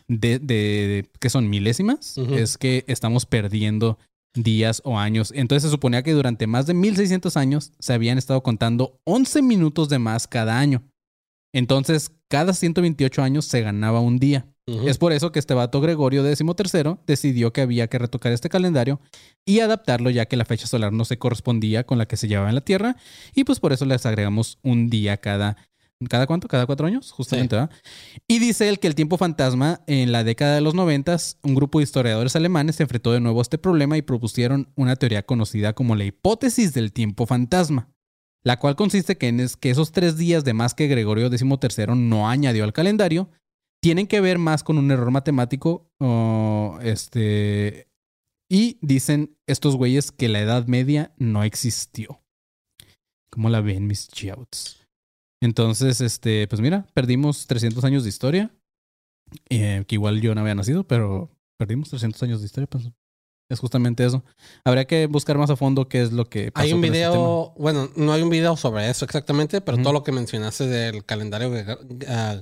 de, 0.07 0.37
de, 0.37 1.09
¿qué 1.19 1.31
son? 1.31 1.49
Milésimas, 1.49 2.19
es 2.19 2.59
que 2.59 2.85
estamos 2.87 3.25
perdiendo 3.25 3.97
días 4.35 4.83
o 4.85 4.99
años. 4.99 5.33
Entonces 5.35 5.63
se 5.63 5.71
suponía 5.71 6.03
que 6.03 6.13
durante 6.13 6.45
más 6.45 6.67
de 6.67 6.75
1600 6.75 7.35
años 7.35 7.71
se 7.79 7.93
habían 7.93 8.19
estado 8.19 8.43
contando 8.43 8.99
11 9.05 9.41
minutos 9.41 9.89
de 9.89 9.97
más 9.97 10.27
cada 10.27 10.59
año. 10.59 10.83
Entonces, 11.53 12.11
cada 12.27 12.53
128 12.53 13.21
años 13.23 13.45
se 13.45 13.61
ganaba 13.61 13.99
un 13.99 14.19
día. 14.19 14.47
Es 14.67 14.97
por 14.97 15.13
eso 15.13 15.31
que 15.31 15.39
este 15.39 15.53
vato 15.53 15.79
Gregorio 15.79 16.23
XIII 16.23 16.97
decidió 17.07 17.53
que 17.53 17.61
había 17.61 17.87
que 17.87 17.99
retocar 17.99 18.33
este 18.33 18.49
calendario 18.49 18.99
y 19.45 19.61
adaptarlo 19.61 20.09
ya 20.09 20.25
que 20.25 20.35
la 20.35 20.43
fecha 20.43 20.67
solar 20.67 20.91
no 20.91 21.05
se 21.05 21.17
correspondía 21.17 21.85
con 21.85 21.97
la 21.97 22.05
que 22.05 22.17
se 22.17 22.27
llevaba 22.27 22.49
en 22.49 22.55
la 22.55 22.61
Tierra 22.61 22.97
y 23.33 23.45
pues 23.45 23.61
por 23.61 23.71
eso 23.71 23.85
les 23.85 24.05
agregamos 24.05 24.59
un 24.63 24.89
día 24.89 25.17
cada... 25.17 25.55
¿Cada 26.09 26.27
cuánto? 26.27 26.47
¿Cada 26.47 26.67
cuatro 26.67 26.85
años? 26.85 27.11
Justamente, 27.11 27.55
¿verdad? 27.55 27.71
Y 28.27 28.37
dice 28.37 28.69
él 28.69 28.77
que 28.77 28.85
el 28.85 28.93
tiempo 28.93 29.17
fantasma, 29.17 29.81
en 29.87 30.11
la 30.11 30.23
década 30.23 30.53
de 30.53 30.61
los 30.61 30.75
noventas, 30.75 31.39
un 31.41 31.55
grupo 31.55 31.79
de 31.79 31.85
historiadores 31.85 32.35
alemanes 32.35 32.75
se 32.75 32.83
enfrentó 32.83 33.13
de 33.13 33.19
nuevo 33.19 33.39
a 33.39 33.41
este 33.41 33.57
problema 33.57 33.97
y 33.97 34.03
propusieron 34.03 34.71
una 34.75 34.95
teoría 34.95 35.25
conocida 35.25 35.73
como 35.73 35.95
la 35.95 36.05
hipótesis 36.05 36.71
del 36.75 36.93
tiempo 36.93 37.25
fantasma 37.25 37.89
la 38.47 38.59
cual 38.59 38.77
consiste 38.77 39.17
que 39.17 39.27
en 39.27 39.41
es 39.41 39.57
que 39.57 39.69
esos 39.69 39.91
tres 39.91 40.15
días 40.15 40.45
de 40.45 40.53
más 40.53 40.73
que 40.73 40.87
Gregorio 40.87 41.29
XIII 41.29 41.95
no 41.97 42.29
añadió 42.29 42.63
al 42.63 42.71
calendario 42.71 43.29
tienen 43.83 44.07
que 44.07 44.21
ver 44.21 44.37
más 44.37 44.63
con 44.63 44.77
un 44.77 44.89
error 44.89 45.11
matemático 45.11 45.91
este 46.81 47.89
y 48.49 48.77
dicen 48.79 49.35
estos 49.47 49.75
güeyes 49.75 50.13
que 50.13 50.29
la 50.29 50.39
Edad 50.39 50.65
Media 50.67 51.13
no 51.17 51.43
existió. 51.43 52.21
¿Cómo 53.29 53.49
la 53.49 53.59
ven 53.59 53.85
mis 53.85 54.07
chouts? 54.07 54.87
Entonces, 55.43 55.99
este, 55.99 56.47
pues 56.47 56.61
mira, 56.61 56.87
perdimos 56.93 57.47
300 57.47 57.83
años 57.83 58.03
de 58.03 58.09
historia, 58.09 58.55
eh, 59.49 59.83
que 59.85 59.95
igual 59.95 60.21
yo 60.21 60.33
no 60.33 60.39
había 60.39 60.55
nacido, 60.55 60.87
pero 60.87 61.29
perdimos 61.59 61.89
300 61.89 62.23
años 62.23 62.39
de 62.39 62.45
historia, 62.45 62.67
pues 62.67 62.89
es 63.49 63.59
justamente 63.59 64.05
eso. 64.05 64.23
Habría 64.65 64.85
que 64.85 65.07
buscar 65.07 65.37
más 65.37 65.49
a 65.49 65.55
fondo 65.55 65.87
qué 65.87 66.01
es 66.01 66.11
lo 66.11 66.25
que 66.25 66.51
pasó 66.51 66.65
Hay 66.65 66.73
un 66.73 66.81
con 66.81 66.93
este 66.93 67.07
video, 67.07 67.53
bueno, 67.57 67.89
no 67.95 68.11
hay 68.13 68.21
un 68.21 68.29
video 68.29 68.57
sobre 68.57 68.89
eso 68.89 69.05
exactamente, 69.05 69.61
pero 69.61 69.77
Ujú. 69.77 69.83
todo 69.83 69.93
lo 69.93 70.03
que 70.03 70.11
mencionaste 70.11 70.67
del 70.67 71.05
calendario 71.05 71.51
ah, 72.09 72.41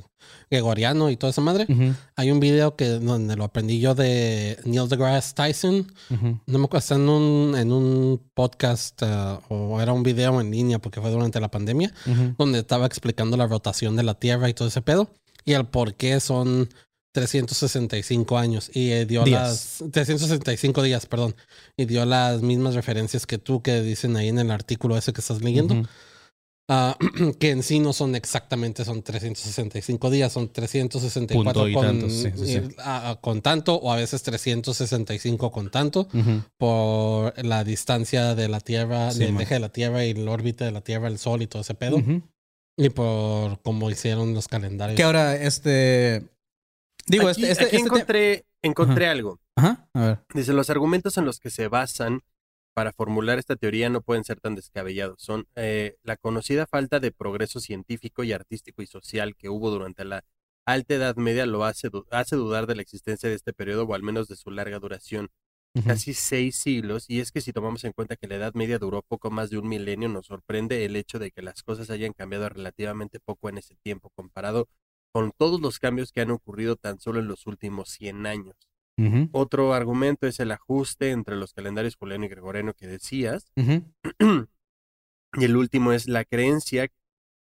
gregoriano 0.50 1.10
y 1.12 1.18
toda 1.18 1.30
esa 1.32 1.42
madre, 1.42 1.66
Ujú, 1.70 1.94
hay 2.16 2.32
un 2.32 2.40
video 2.40 2.76
que 2.76 2.86
donde 2.88 3.36
lo 3.36 3.44
aprendí 3.44 3.80
yo 3.80 3.94
de 3.94 4.58
Neil 4.66 4.90
deGrasse 4.90 5.34
Tyson. 5.36 5.92
ujú. 6.10 6.40
No 6.48 6.60
me 6.60 6.66
acuerdo, 6.66 6.78
está 6.80 6.96
en 6.96 7.10
un, 7.10 7.56
en 7.56 7.72
un 7.72 8.22
podcast 8.34 9.02
ah, 9.04 9.42
o 9.50 9.80
era 9.82 9.94
un 9.94 10.02
video 10.04 10.42
en 10.42 10.50
línea 10.50 10.80
porque 10.80 11.02
fue 11.02 11.12
durante 11.12 11.40
la 11.40 11.52
pandemia, 11.52 11.94
donde 12.38 12.60
estaba 12.60 12.86
explicando 12.88 13.38
la 13.38 13.48
rotación 13.48 13.96
de 13.96 14.04
la 14.04 14.16
Tierra 14.16 14.50
y 14.50 14.54
todo 14.54 14.68
ese 14.68 14.82
pedo 14.82 15.10
y 15.46 15.54
el 15.54 15.66
por 15.68 15.94
qué 15.94 16.20
son 16.20 16.70
365 17.16 18.38
años 18.38 18.70
y 18.74 18.92
eh, 18.92 19.06
dio 19.06 19.24
Días. 19.24 19.80
las 19.82 19.92
365 19.92 20.84
días, 20.84 21.06
perdón, 21.08 21.36
y 21.78 21.86
dio 21.86 22.06
las 22.06 22.42
mismas 22.42 22.76
referencias 22.76 23.26
que 23.26 23.38
tú 23.38 23.62
que 23.64 23.82
dicen 23.82 24.16
ahí 24.18 24.28
en 24.28 24.38
el 24.40 24.52
artículo 24.52 24.98
ese 24.98 25.14
que 25.14 25.22
estás 25.22 25.42
leyendo, 25.42 25.88
ah, 26.70 26.98
que 27.40 27.52
en 27.52 27.64
sí 27.64 27.80
no 27.80 27.94
son 27.94 28.16
exactamente 28.16 28.84
son 28.86 29.02
365 29.02 30.10
días, 30.10 30.34
son 30.34 30.50
364 30.52 31.44
Punto 31.54 31.68
y 31.70 31.74
con, 31.74 31.86
tantos, 31.86 32.14
sí, 32.14 32.32
sí, 32.36 32.46
sí. 32.46 32.52
y- 32.54 32.76
ah, 32.80 33.18
con 33.22 33.42
tanto 33.42 33.76
o 33.76 33.92
a 33.92 33.96
veces 33.96 34.22
365 34.24 35.52
con 35.52 35.72
tanto 35.72 36.08
por 36.58 37.34
la 37.44 37.64
distancia 37.64 38.36
de 38.36 38.50
la 38.50 38.60
Tierra, 38.60 39.14
del 39.14 39.40
eje 39.40 39.56
de 39.56 39.60
la 39.62 39.70
Tierra 39.70 40.06
y 40.06 40.12
el 40.12 40.28
órbita 40.28 40.66
de 40.66 40.72
la 40.72 40.82
Tierra, 40.82 41.08
el 41.08 41.18
Sol 41.18 41.42
y 41.42 41.48
todo 41.48 41.62
ese 41.62 41.74
pedo. 41.74 41.98
Ujú. 41.98 42.22
Y 42.78 42.90
por 42.90 43.62
cómo 43.62 43.90
hicieron 43.90 44.34
los 44.34 44.50
calendarios. 44.50 44.98
Que 44.98 45.04
ahora, 45.04 45.38
este. 45.38 46.26
Digo, 47.06 47.28
aquí, 47.28 47.46
este. 47.46 47.52
este, 47.52 47.66
aquí 47.66 47.76
este 47.78 47.90
te- 47.90 47.96
encontré, 47.96 48.46
encontré 48.62 49.08
algo. 49.08 49.40
Ajá, 49.56 49.88
a 49.94 50.00
ver. 50.02 50.26
Dice, 50.34 50.54
los 50.54 50.70
argumentos 50.70 51.18
en 51.18 51.26
los 51.26 51.40
que 51.40 51.50
se 51.50 51.68
basan 51.68 52.22
para 52.74 52.92
formular 52.92 53.40
esta 53.40 53.56
teoría 53.56 53.90
no 53.90 54.02
pueden 54.02 54.24
ser 54.24 54.42
tan 54.42 54.56
descabellados. 54.56 55.22
Son 55.22 55.48
eh, 55.56 55.96
la 56.04 56.18
conocida 56.18 56.66
falta 56.68 57.00
de 57.00 57.12
progreso 57.12 57.60
científico 57.60 58.24
y 58.24 58.34
artístico 58.34 58.82
y 58.82 58.88
social 58.88 59.36
que 59.36 59.50
hubo 59.50 59.70
durante 59.70 60.04
la 60.04 60.24
Alta 60.66 60.96
Edad 60.96 61.16
Media 61.16 61.46
lo 61.46 61.64
hace, 61.64 61.90
hace 62.10 62.36
dudar 62.36 62.66
de 62.66 62.76
la 62.76 62.82
existencia 62.82 63.30
de 63.30 63.36
este 63.36 63.54
periodo 63.54 63.84
o 63.86 63.94
al 63.94 64.02
menos 64.04 64.28
de 64.28 64.36
su 64.36 64.50
larga 64.52 64.80
duración. 64.80 65.30
Casi 65.86 66.14
seis 66.14 66.56
siglos, 66.56 67.04
y 67.10 67.20
es 67.20 67.34
que 67.34 67.42
si 67.42 67.52
tomamos 67.52 67.84
en 67.84 67.92
cuenta 67.92 68.16
que 68.16 68.28
la 68.28 68.36
Edad 68.36 68.54
Media 68.54 68.80
duró 68.80 69.02
poco 69.02 69.30
más 69.30 69.50
de 69.50 69.58
un 69.58 69.68
milenio, 69.68 70.08
nos 70.08 70.28
sorprende 70.28 70.86
el 70.86 70.96
hecho 70.96 71.20
de 71.20 71.32
que 71.32 71.42
las 71.42 71.64
cosas 71.64 71.90
hayan 71.90 72.14
cambiado 72.14 72.48
relativamente 72.48 73.20
poco 73.20 73.50
en 73.50 73.58
ese 73.58 73.76
tiempo, 73.84 74.10
comparado 74.16 74.70
con 75.16 75.32
todos 75.32 75.62
los 75.62 75.80
cambios 75.80 76.12
que 76.12 76.20
han 76.20 76.30
ocurrido 76.30 76.76
tan 76.76 77.00
solo 77.00 77.22
en 77.22 77.30
los 77.30 77.48
últimos 77.48 77.88
100 77.88 78.26
años. 78.26 78.58
Otro 79.32 79.74
argumento 79.74 80.28
es 80.28 80.42
el 80.42 80.52
ajuste 80.52 81.12
entre 81.12 81.38
los 81.38 81.54
calendarios 81.54 81.96
juliano 81.96 82.26
y 82.26 82.28
gregoriano 82.28 82.74
que 82.74 82.86
decías, 82.86 83.50
y 83.56 85.46
el 85.46 85.56
último 85.56 85.94
es 85.94 86.10
la 86.10 86.26
creencia 86.26 86.90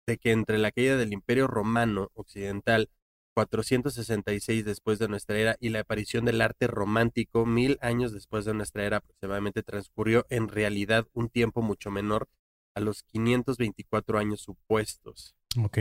de 0.07 0.17
que 0.17 0.32
entre 0.32 0.57
la 0.57 0.72
caída 0.72 0.97
del 0.97 1.13
Imperio 1.13 1.45
Romano 1.45 2.09
Occidental 2.15 2.89
466 3.36 4.65
después 4.65 4.97
de 4.97 5.07
nuestra 5.07 5.38
era 5.38 5.55
y 5.59 5.70
la 5.70 5.82
aparición 5.82 6.26
del 6.26 6.41
arte 6.41 6.65
romántico 6.65 7.45
mil 7.45 7.78
años 7.82 8.13
después 8.13 8.45
de 8.45 8.55
nuestra 8.55 8.84
era 8.84 8.97
aproximadamente 8.97 9.61
transcurrió 9.61 10.26
en 10.32 10.47
realidad 10.47 11.05
un 11.13 11.30
tiempo 11.30 11.61
mucho 11.61 11.91
menor 11.91 12.30
a 12.74 12.80
los 12.80 13.03
524 13.03 14.17
años 14.17 14.41
supuestos. 14.41 15.36
Ok. 15.63 15.78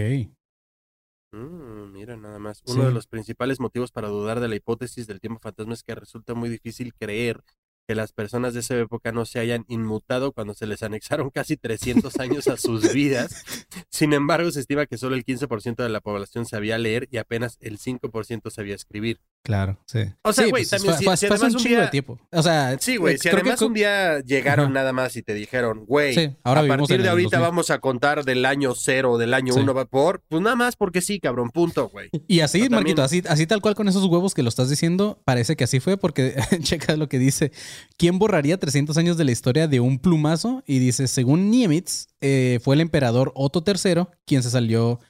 Mm, 1.32 1.92
mira 1.92 2.16
nada 2.16 2.38
más. 2.38 2.62
Uno 2.66 2.84
de 2.86 2.92
los 2.92 3.06
principales 3.06 3.60
motivos 3.60 3.92
para 3.92 4.08
dudar 4.08 4.40
de 4.40 4.48
la 4.48 4.56
hipótesis 4.56 5.06
del 5.06 5.20
tiempo 5.20 5.40
fantasma 5.40 5.74
es 5.74 5.82
que 5.82 5.94
resulta 5.94 6.34
muy 6.34 6.48
difícil 6.48 6.94
creer 6.94 7.42
que 7.88 7.94
las 7.94 8.12
personas 8.12 8.52
de 8.52 8.60
esa 8.60 8.78
época 8.78 9.12
no 9.12 9.24
se 9.24 9.38
hayan 9.40 9.64
inmutado 9.66 10.32
cuando 10.32 10.52
se 10.52 10.66
les 10.66 10.82
anexaron 10.82 11.30
casi 11.30 11.56
300 11.56 12.20
años 12.20 12.46
a 12.46 12.58
sus 12.58 12.82
vidas. 12.92 13.42
Sin 13.90 14.12
embargo, 14.12 14.50
se 14.52 14.60
estima 14.60 14.84
que 14.84 14.98
solo 14.98 15.16
el 15.16 15.24
15% 15.24 15.76
de 15.82 15.88
la 15.88 16.00
población 16.02 16.44
sabía 16.44 16.76
leer 16.76 17.08
y 17.10 17.16
apenas 17.16 17.56
el 17.60 17.78
5% 17.78 18.50
sabía 18.50 18.74
escribir. 18.74 19.20
Claro, 19.42 19.78
sí. 19.86 20.00
O 20.22 20.32
sea, 20.34 20.44
Sí, 20.44 20.50
güey, 20.50 20.62
pues, 20.64 20.70
también 20.70 20.94
fue- 20.94 20.98
si- 20.98 21.04
fue- 21.04 21.16
si 21.16 21.26
fue 21.38 21.48
un 21.48 21.54
chingo 21.56 21.74
de 21.76 21.80
día- 21.82 21.90
tiempo. 21.90 22.20
O 22.32 22.42
sea, 22.42 22.76
Sí, 22.78 22.96
güey, 22.98 23.14
eh, 23.14 23.18
si 23.18 23.22
creo 23.30 23.36
que 23.36 23.40
además 23.42 23.58
co- 23.60 23.66
un 23.66 23.72
día 23.74 24.20
llegaron 24.20 24.66
Ajá. 24.66 24.74
nada 24.74 24.92
más 24.92 25.16
y 25.16 25.22
te 25.22 25.32
dijeron, 25.32 25.86
güey, 25.86 26.12
Sí, 26.14 26.30
a 26.44 26.54
partir 26.54 27.00
de 27.02 27.08
ahorita 27.08 27.38
2000. 27.38 27.40
vamos 27.40 27.70
a 27.70 27.78
contar 27.78 28.24
del 28.24 28.44
año 28.44 28.74
cero, 28.74 29.16
del 29.16 29.32
año 29.32 29.54
Sí. 29.54 29.60
uno, 29.60 29.74
por, 29.86 30.20
pues 30.28 30.42
nada 30.42 30.56
más 30.56 30.76
porque 30.76 31.00
sí, 31.00 31.20
cabrón, 31.20 31.48
punto, 31.50 31.88
güey. 31.88 32.10
Y 32.26 32.40
así, 32.40 32.58
Pero 32.58 32.76
también- 32.76 32.96
Marquito, 32.98 33.02
así, 33.02 33.22
así 33.26 33.46
tal 33.46 33.62
cual 33.62 33.74
con 33.74 33.88
esos 33.88 34.04
huevos 34.04 34.34
que 34.34 34.42
lo 34.42 34.50
estás 34.50 34.68
diciendo, 34.68 35.22
parece 35.24 35.56
que 35.56 35.64
así 35.64 35.80
fue, 35.80 35.96
porque 35.96 36.34
checa 36.62 36.96
lo 36.96 37.08
que 37.08 37.18
dice. 37.18 37.52
¿Quién 37.96 38.18
borraría 38.18 38.58
300 38.58 38.96
años 38.96 39.16
de 39.16 39.24
la 39.24 39.32
historia 39.32 39.68
de 39.68 39.80
un 39.80 39.98
plumazo? 39.98 40.62
Y 40.66 40.78
dice, 40.78 41.08
según 41.08 41.50
Niemitz, 41.50 42.06
eh, 42.20 42.58
fue 42.62 42.74
el 42.74 42.80
emperador 42.80 43.32
Otto 43.34 43.62
III 43.66 44.06
quien 44.26 44.42
se 44.42 44.50
salió, 44.50 45.00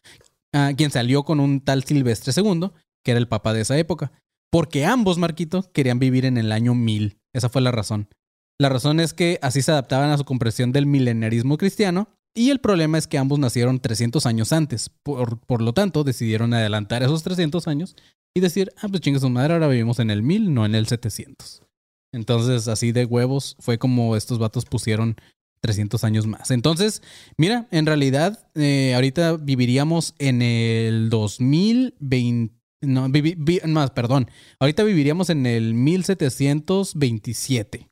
ah, 0.53 0.73
quien 0.77 0.91
salió 0.91 1.25
con 1.25 1.41
un 1.41 1.61
tal 1.61 1.85
Silvestre 1.85 2.33
II, 2.37 2.71
que 3.05 3.13
era 3.13 3.19
el 3.19 3.29
papa 3.29 3.53
de 3.53 3.63
esa 3.63 3.79
época. 3.79 4.13
Porque 4.51 4.87
ambos, 4.87 5.19
Marquito, 5.19 5.71
querían 5.73 5.99
vivir 5.99 6.25
en 6.25 6.39
el 6.39 6.53
año 6.53 6.75
1000. 6.75 7.19
Esa 7.35 7.49
fue 7.49 7.63
la 7.63 7.71
razón. 7.71 8.09
La 8.61 8.69
razón 8.69 8.99
es 8.99 9.15
que 9.15 9.39
así 9.43 9.63
se 9.63 9.71
adaptaban 9.71 10.11
a 10.11 10.19
su 10.19 10.25
comprensión 10.25 10.73
del 10.73 10.87
milenarismo 10.87 11.59
cristiano. 11.59 12.09
Y 12.35 12.51
el 12.51 12.61
problema 12.61 12.99
es 12.99 13.07
que 13.07 13.19
ambos 13.19 13.39
nacieron 13.39 13.81
300 13.81 14.25
años 14.27 14.53
antes. 14.53 14.91
Por, 15.03 15.39
por 15.41 15.63
lo 15.63 15.73
tanto, 15.73 16.05
decidieron 16.05 16.55
adelantar 16.55 17.03
esos 17.03 17.23
300 17.23 17.69
años 17.69 17.97
y 18.35 18.41
decir, 18.41 18.73
ah, 18.77 18.89
pues 18.89 19.01
chingue 19.01 19.21
su 19.21 19.29
madre, 19.29 19.55
ahora 19.55 19.69
vivimos 19.69 19.99
en 19.99 20.11
el 20.11 20.23
1000, 20.23 20.55
no 20.55 20.65
en 20.65 20.75
el 20.75 20.87
700. 20.87 21.63
Entonces, 22.13 22.69
así 22.69 22.93
de 22.93 23.05
huevos, 23.05 23.57
fue 23.61 23.79
como 23.79 24.17
estos 24.17 24.39
vatos 24.39 24.65
pusieron 24.65 25.17
300 25.61 26.05
años 26.05 26.27
más. 26.27 26.51
Entonces, 26.51 27.03
mira, 27.37 27.69
en 27.71 27.85
realidad, 27.87 28.49
eh, 28.55 28.93
ahorita 28.95 29.37
viviríamos 29.37 30.15
en 30.19 30.41
el 30.43 31.11
2020. 31.11 32.55
No, 32.81 33.09
vivi- 33.09 33.35
vi- 33.37 33.61
más, 33.67 33.91
perdón. 33.91 34.31
Ahorita 34.61 34.85
viviríamos 34.85 35.31
en 35.31 35.47
el 35.47 35.75
1727. 35.75 37.89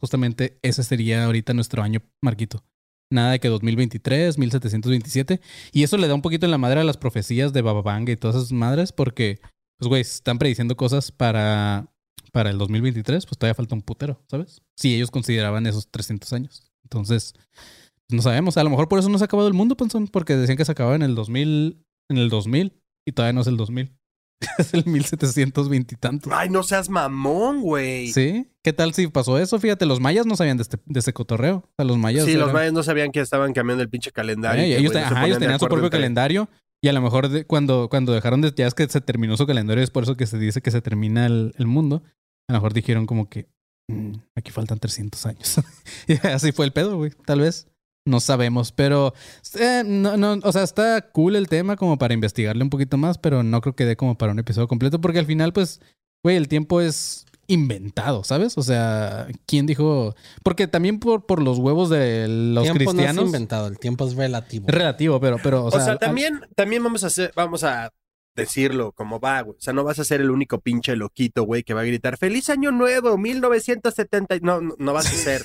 Justamente 0.00 0.58
ese 0.62 0.82
sería 0.84 1.24
ahorita 1.24 1.54
nuestro 1.54 1.82
año, 1.82 2.00
Marquito. 2.22 2.62
Nada 3.10 3.32
de 3.32 3.40
que 3.40 3.48
2023, 3.48 4.38
1727. 4.38 5.40
Y 5.72 5.82
eso 5.82 5.96
le 5.96 6.06
da 6.08 6.14
un 6.14 6.22
poquito 6.22 6.46
en 6.46 6.52
la 6.52 6.58
madre 6.58 6.80
a 6.80 6.84
las 6.84 6.96
profecías 6.98 7.52
de 7.52 7.62
Baba 7.62 7.82
Vanga 7.82 8.12
y 8.12 8.16
todas 8.16 8.36
esas 8.36 8.52
madres, 8.52 8.92
porque, 8.92 9.40
pues, 9.78 9.88
güey, 9.88 10.02
están 10.02 10.38
prediciendo 10.38 10.76
cosas 10.76 11.10
para, 11.10 11.88
para 12.32 12.50
el 12.50 12.58
2023, 12.58 13.26
pues 13.26 13.38
todavía 13.38 13.54
falta 13.54 13.74
un 13.74 13.82
putero, 13.82 14.22
¿sabes? 14.30 14.62
Si 14.76 14.94
ellos 14.94 15.10
consideraban 15.10 15.66
esos 15.66 15.88
300 15.90 16.32
años. 16.32 16.70
Entonces, 16.84 17.34
pues, 17.34 18.16
no 18.16 18.22
sabemos. 18.22 18.56
A 18.56 18.64
lo 18.64 18.70
mejor 18.70 18.88
por 18.88 18.98
eso 18.98 19.08
no 19.08 19.18
se 19.18 19.24
ha 19.24 19.26
acabado 19.26 19.48
el 19.48 19.54
mundo, 19.54 19.76
Panzón, 19.76 20.08
porque 20.08 20.36
decían 20.36 20.56
que 20.56 20.64
se 20.64 20.72
acababa 20.72 20.96
en 20.96 21.02
el 21.02 21.14
2000, 21.14 21.84
en 22.10 22.18
el 22.18 22.28
2000, 22.30 22.72
y 23.06 23.12
todavía 23.12 23.32
no 23.34 23.40
es 23.42 23.46
el 23.46 23.56
2000. 23.56 23.94
es 24.58 24.72
el 24.72 24.84
1720 24.86 25.94
y 25.94 25.98
tantos. 25.98 26.32
Ay, 26.32 26.48
no 26.48 26.62
seas 26.62 26.88
mamón, 26.88 27.60
güey. 27.60 28.12
¿Sí? 28.12 28.48
¿Qué 28.62 28.72
tal 28.72 28.94
si 28.94 29.08
pasó 29.08 29.38
eso? 29.38 29.58
Fíjate, 29.58 29.84
los 29.84 29.98
mayas 30.00 30.26
no 30.26 30.36
sabían 30.36 30.56
de 30.56 30.62
este, 30.62 30.78
de 30.86 30.98
este 31.00 31.12
cotorreo. 31.12 31.56
O 31.56 31.72
sea, 31.76 31.84
los 31.84 31.98
mayas. 31.98 32.24
Sí, 32.24 32.34
los 32.34 32.52
mayas 32.52 32.72
no 32.72 32.82
sabían 32.82 33.10
que 33.10 33.20
estaban 33.20 33.52
cambiando 33.52 33.82
el 33.82 33.88
pinche 33.90 34.12
calendario. 34.12 34.62
Eh, 34.62 34.68
y 34.68 34.72
ellos, 34.74 34.92
no 34.92 35.00
ajá, 35.00 35.26
ellos 35.26 35.38
tenían 35.38 35.58
su 35.58 35.66
propio 35.66 35.86
entre- 35.86 35.98
calendario. 35.98 36.48
Y 36.80 36.86
a 36.86 36.92
lo 36.92 37.00
mejor 37.02 37.28
de- 37.28 37.44
cuando, 37.44 37.88
cuando 37.90 38.12
dejaron 38.12 38.40
de. 38.40 38.52
Ya 38.56 38.68
es 38.68 38.74
que 38.74 38.88
se 38.88 39.00
terminó 39.00 39.36
su 39.36 39.44
calendario, 39.46 39.82
es 39.82 39.90
por 39.90 40.04
eso 40.04 40.16
que 40.16 40.26
se 40.26 40.38
dice 40.38 40.62
que 40.62 40.70
se 40.70 40.80
termina 40.80 41.26
el, 41.26 41.52
el 41.58 41.66
mundo. 41.66 42.04
A 42.48 42.52
lo 42.52 42.58
mejor 42.58 42.72
dijeron 42.74 43.06
como 43.06 43.28
que. 43.28 43.46
"Mm, 43.90 44.12
aquí 44.36 44.50
faltan 44.50 44.78
300 44.78 45.26
años. 45.26 45.60
y 46.08 46.14
así 46.26 46.52
fue 46.52 46.66
el 46.66 46.72
pedo, 46.72 46.96
güey. 46.96 47.12
Tal 47.26 47.40
vez. 47.40 47.68
No 48.06 48.20
sabemos. 48.20 48.72
Pero. 48.72 49.12
eh, 49.58 49.82
no, 49.84 50.16
no, 50.16 50.38
o 50.42 50.52
sea, 50.52 50.62
está 50.62 51.00
cool 51.12 51.36
el 51.36 51.48
tema 51.48 51.76
como 51.76 51.98
para 51.98 52.14
investigarle 52.14 52.62
un 52.62 52.70
poquito 52.70 52.96
más, 52.96 53.18
pero 53.18 53.42
no 53.42 53.60
creo 53.60 53.74
que 53.76 53.84
dé 53.84 53.96
como 53.96 54.16
para 54.16 54.32
un 54.32 54.38
episodio 54.38 54.68
completo. 54.68 55.00
Porque 55.00 55.18
al 55.18 55.26
final, 55.26 55.52
pues. 55.52 55.80
Güey, 56.24 56.36
el 56.36 56.48
tiempo 56.48 56.80
es 56.80 57.26
inventado, 57.46 58.24
¿sabes? 58.24 58.58
O 58.58 58.62
sea, 58.62 59.28
¿quién 59.46 59.66
dijo? 59.66 60.14
Porque 60.42 60.66
también 60.66 60.98
por, 60.98 61.26
por 61.26 61.40
los 61.40 61.58
huevos 61.58 61.88
de 61.90 62.26
los 62.28 62.64
tiempo 62.64 62.84
no 62.84 62.90
cristianos. 62.90 63.22
es 63.22 63.26
inventado, 63.28 63.68
el 63.68 63.78
tiempo 63.78 64.06
es 64.06 64.14
relativo. 64.16 64.66
Relativo, 64.68 65.20
pero, 65.20 65.36
pero, 65.42 65.64
o 65.64 65.68
O 65.68 65.70
sea, 65.70 65.80
sea, 65.84 65.96
también, 65.96 66.40
también 66.56 66.82
vamos 66.82 67.04
a 67.04 67.06
hacer, 67.06 67.32
vamos 67.36 67.62
a 67.64 67.90
decirlo 68.38 68.92
como 68.92 69.20
va, 69.20 69.42
güey. 69.42 69.56
O 69.58 69.60
sea, 69.60 69.72
no 69.74 69.84
vas 69.84 69.98
a 69.98 70.04
ser 70.04 70.20
el 70.22 70.30
único 70.30 70.60
pinche 70.60 70.96
loquito, 70.96 71.42
güey, 71.44 71.62
que 71.62 71.74
va 71.74 71.82
a 71.82 71.84
gritar 71.84 72.16
¡Feliz 72.16 72.48
Año 72.48 72.70
Nuevo! 72.72 73.18
1970. 73.18 74.36
y- 74.36 74.40
No, 74.40 74.60
no, 74.60 74.74
no 74.78 74.92
vas 74.94 75.06
a 75.06 75.10
ser, 75.16 75.42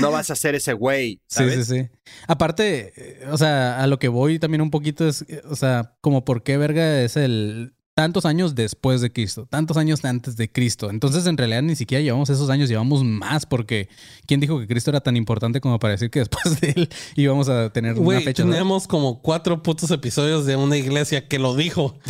no 0.00 0.10
vas 0.10 0.30
a 0.30 0.36
ser 0.36 0.54
ese 0.54 0.72
güey, 0.74 1.20
Sí, 1.26 1.36
¿sabes? 1.36 1.66
sí, 1.66 1.80
sí. 1.80 1.88
Aparte, 2.26 2.92
eh, 2.96 3.26
o 3.30 3.38
sea, 3.38 3.80
a 3.82 3.86
lo 3.86 3.98
que 3.98 4.08
voy 4.08 4.38
también 4.38 4.60
un 4.60 4.70
poquito 4.70 5.08
es, 5.08 5.22
eh, 5.28 5.40
o 5.48 5.56
sea, 5.56 5.94
como 6.00 6.24
por 6.24 6.42
qué 6.42 6.56
verga 6.56 7.00
es 7.02 7.16
el 7.16 7.74
tantos 7.94 8.26
años 8.26 8.54
después 8.54 9.00
de 9.00 9.12
Cristo, 9.12 9.46
tantos 9.48 9.76
años 9.76 10.04
antes 10.04 10.36
de 10.36 10.50
Cristo. 10.50 10.90
Entonces, 10.90 11.26
en 11.26 11.36
realidad 11.36 11.62
ni 11.62 11.76
siquiera 11.76 12.02
llevamos 12.02 12.28
esos 12.30 12.50
años, 12.50 12.68
llevamos 12.68 13.04
más 13.04 13.46
porque 13.46 13.88
¿quién 14.26 14.40
dijo 14.40 14.58
que 14.58 14.66
Cristo 14.66 14.90
era 14.90 15.00
tan 15.00 15.16
importante 15.16 15.60
como 15.60 15.78
para 15.78 15.92
decir 15.92 16.10
que 16.10 16.18
después 16.26 16.60
de 16.60 16.70
él 16.70 16.88
íbamos 17.14 17.48
a 17.48 17.70
tener 17.72 17.92
una 17.94 18.02
Güey, 18.02 18.24
fecha? 18.24 18.44
¿no? 18.44 18.50
tenemos 18.52 18.86
como 18.88 19.22
cuatro 19.22 19.62
putos 19.62 19.90
episodios 19.90 20.44
de 20.46 20.56
una 20.56 20.76
iglesia 20.76 21.28
que 21.28 21.38
lo 21.38 21.54
dijo. 21.54 21.98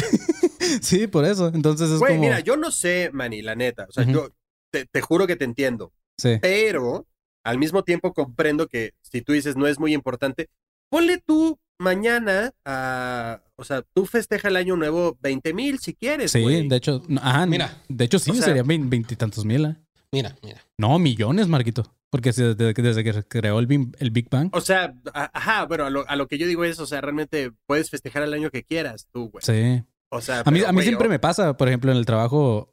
Sí, 0.80 1.06
por 1.06 1.26
eso. 1.26 1.48
Entonces 1.54 1.90
es 1.90 1.98
Güey, 1.98 2.14
como 2.14 2.22
mira, 2.22 2.40
yo 2.40 2.56
no 2.56 2.70
sé, 2.70 3.10
Manny, 3.12 3.42
la 3.42 3.54
neta. 3.54 3.86
O 3.86 3.92
sea, 3.92 4.04
yo 4.04 4.30
te, 4.72 4.86
te 4.86 5.00
juro 5.02 5.26
que 5.26 5.36
te 5.36 5.44
entiendo. 5.44 5.92
sí. 6.18 6.38
Pero 6.40 7.06
al 7.44 7.58
mismo 7.58 7.84
tiempo 7.84 8.14
comprendo 8.14 8.66
que 8.66 8.92
si 9.02 9.20
tú 9.20 9.34
dices 9.34 9.56
no 9.56 9.66
es 9.66 9.78
muy 9.78 9.92
importante, 9.92 10.48
ponle 10.90 11.18
tú 11.18 11.58
mañana 11.78 12.52
a. 12.64 13.42
O 13.56 13.64
sea, 13.64 13.82
tú 13.94 14.04
festeja 14.06 14.48
el 14.48 14.56
año 14.56 14.76
nuevo 14.76 15.16
20 15.20 15.54
mil 15.54 15.78
si 15.78 15.94
quieres. 15.94 16.32
Sí, 16.32 16.68
de 16.68 16.76
hecho, 16.76 17.02
no, 17.08 17.20
ajá, 17.22 17.46
Mira, 17.46 17.82
de 17.88 18.04
hecho 18.04 18.18
sí, 18.18 18.30
o 18.30 18.34
sea- 18.34 18.44
serían 18.44 18.66
vein- 18.66 18.90
veintitantos 18.90 19.44
mil. 19.44 19.64
¿eh? 19.66 19.76
Mira, 20.12 20.34
mira. 20.42 20.60
No, 20.78 20.98
millones, 20.98 21.48
Marquito. 21.48 21.84
Porque 22.10 22.30
desde, 22.32 22.74
que- 22.74 22.82
desde 22.82 23.02
que 23.02 23.12
se 23.12 23.24
creó 23.26 23.58
el, 23.58 23.66
Big- 23.66 23.94
el 23.98 24.10
Big 24.10 24.28
Bang. 24.30 24.48
O 24.52 24.60
sea, 24.60 24.94
ajá, 25.12 25.66
bueno, 25.66 25.84
a 25.86 25.90
lo, 25.90 26.08
a 26.08 26.14
lo 26.16 26.28
que 26.28 26.38
yo 26.38 26.46
digo 26.46 26.64
es, 26.64 26.78
o 26.78 26.86
sea, 26.86 27.00
realmente 27.00 27.50
puedes 27.66 27.90
festejar 27.90 28.22
el 28.22 28.32
año 28.34 28.50
que 28.50 28.62
quieras 28.62 29.08
tú, 29.12 29.30
güey. 29.30 29.42
Sí. 29.44 29.82
O 30.10 30.20
sea, 30.20 30.40
A 30.44 30.50
mí, 30.52 30.60
pero, 30.60 30.68
a 30.68 30.72
mí 30.72 30.82
siempre 30.82 31.08
me 31.08 31.18
pasa, 31.18 31.56
por 31.56 31.66
ejemplo, 31.66 31.90
en 31.90 31.98
el 31.98 32.06
trabajo, 32.06 32.72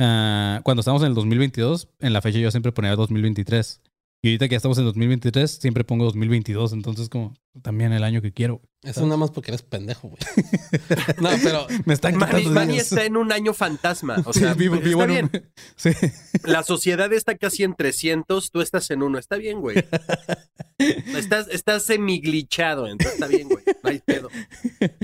ah, 0.00 0.60
cuando 0.64 0.80
estamos 0.80 1.02
en 1.02 1.08
el 1.08 1.14
2022, 1.14 1.88
en 2.00 2.12
la 2.12 2.20
fecha 2.20 2.38
yo 2.38 2.50
siempre 2.50 2.72
ponía 2.72 2.96
2023. 2.96 3.80
Y 4.24 4.28
ahorita 4.28 4.48
que 4.48 4.52
ya 4.52 4.56
estamos 4.56 4.78
en 4.78 4.84
2023, 4.84 5.50
siempre 5.50 5.84
pongo 5.84 6.04
2022. 6.06 6.72
Entonces, 6.72 7.10
como, 7.10 7.34
También 7.60 7.92
el 7.92 8.02
año 8.02 8.22
que 8.22 8.32
quiero. 8.32 8.62
Eso 8.82 9.02
nada 9.04 9.18
más 9.18 9.30
porque 9.30 9.50
eres 9.50 9.60
pendejo, 9.62 10.08
güey. 10.08 10.18
no, 11.20 11.28
pero 11.42 11.66
Me 11.84 11.92
están 11.92 12.16
Manny, 12.16 12.32
quitando 12.38 12.50
Manny 12.52 12.78
está 12.78 13.04
en 13.04 13.18
un 13.18 13.32
año 13.32 13.52
fantasma. 13.52 14.16
O 14.24 14.32
Sí, 14.32 14.40
sea, 14.40 14.54
vivo, 14.54 14.76
está 14.76 14.88
vivo 14.88 15.02
en 15.02 15.08
bien. 15.10 15.30
un- 15.30 15.42
Sí. 15.76 15.90
La 16.44 16.62
sociedad 16.62 17.12
está 17.12 17.36
casi 17.36 17.64
en 17.64 17.74
300, 17.74 18.50
tú 18.50 18.62
estás 18.62 18.90
en 18.90 19.02
uno. 19.02 19.18
Está 19.18 19.36
bien, 19.36 19.60
güey. 19.60 19.84
Estás, 20.78 21.48
estás 21.48 21.82
semi-glitchado, 21.84 22.86
entonces 22.86 23.14
está 23.14 23.26
bien, 23.26 23.48
güey. 23.48 23.62
No 23.82 23.90
hay 23.90 23.98
pedo. 24.00 24.30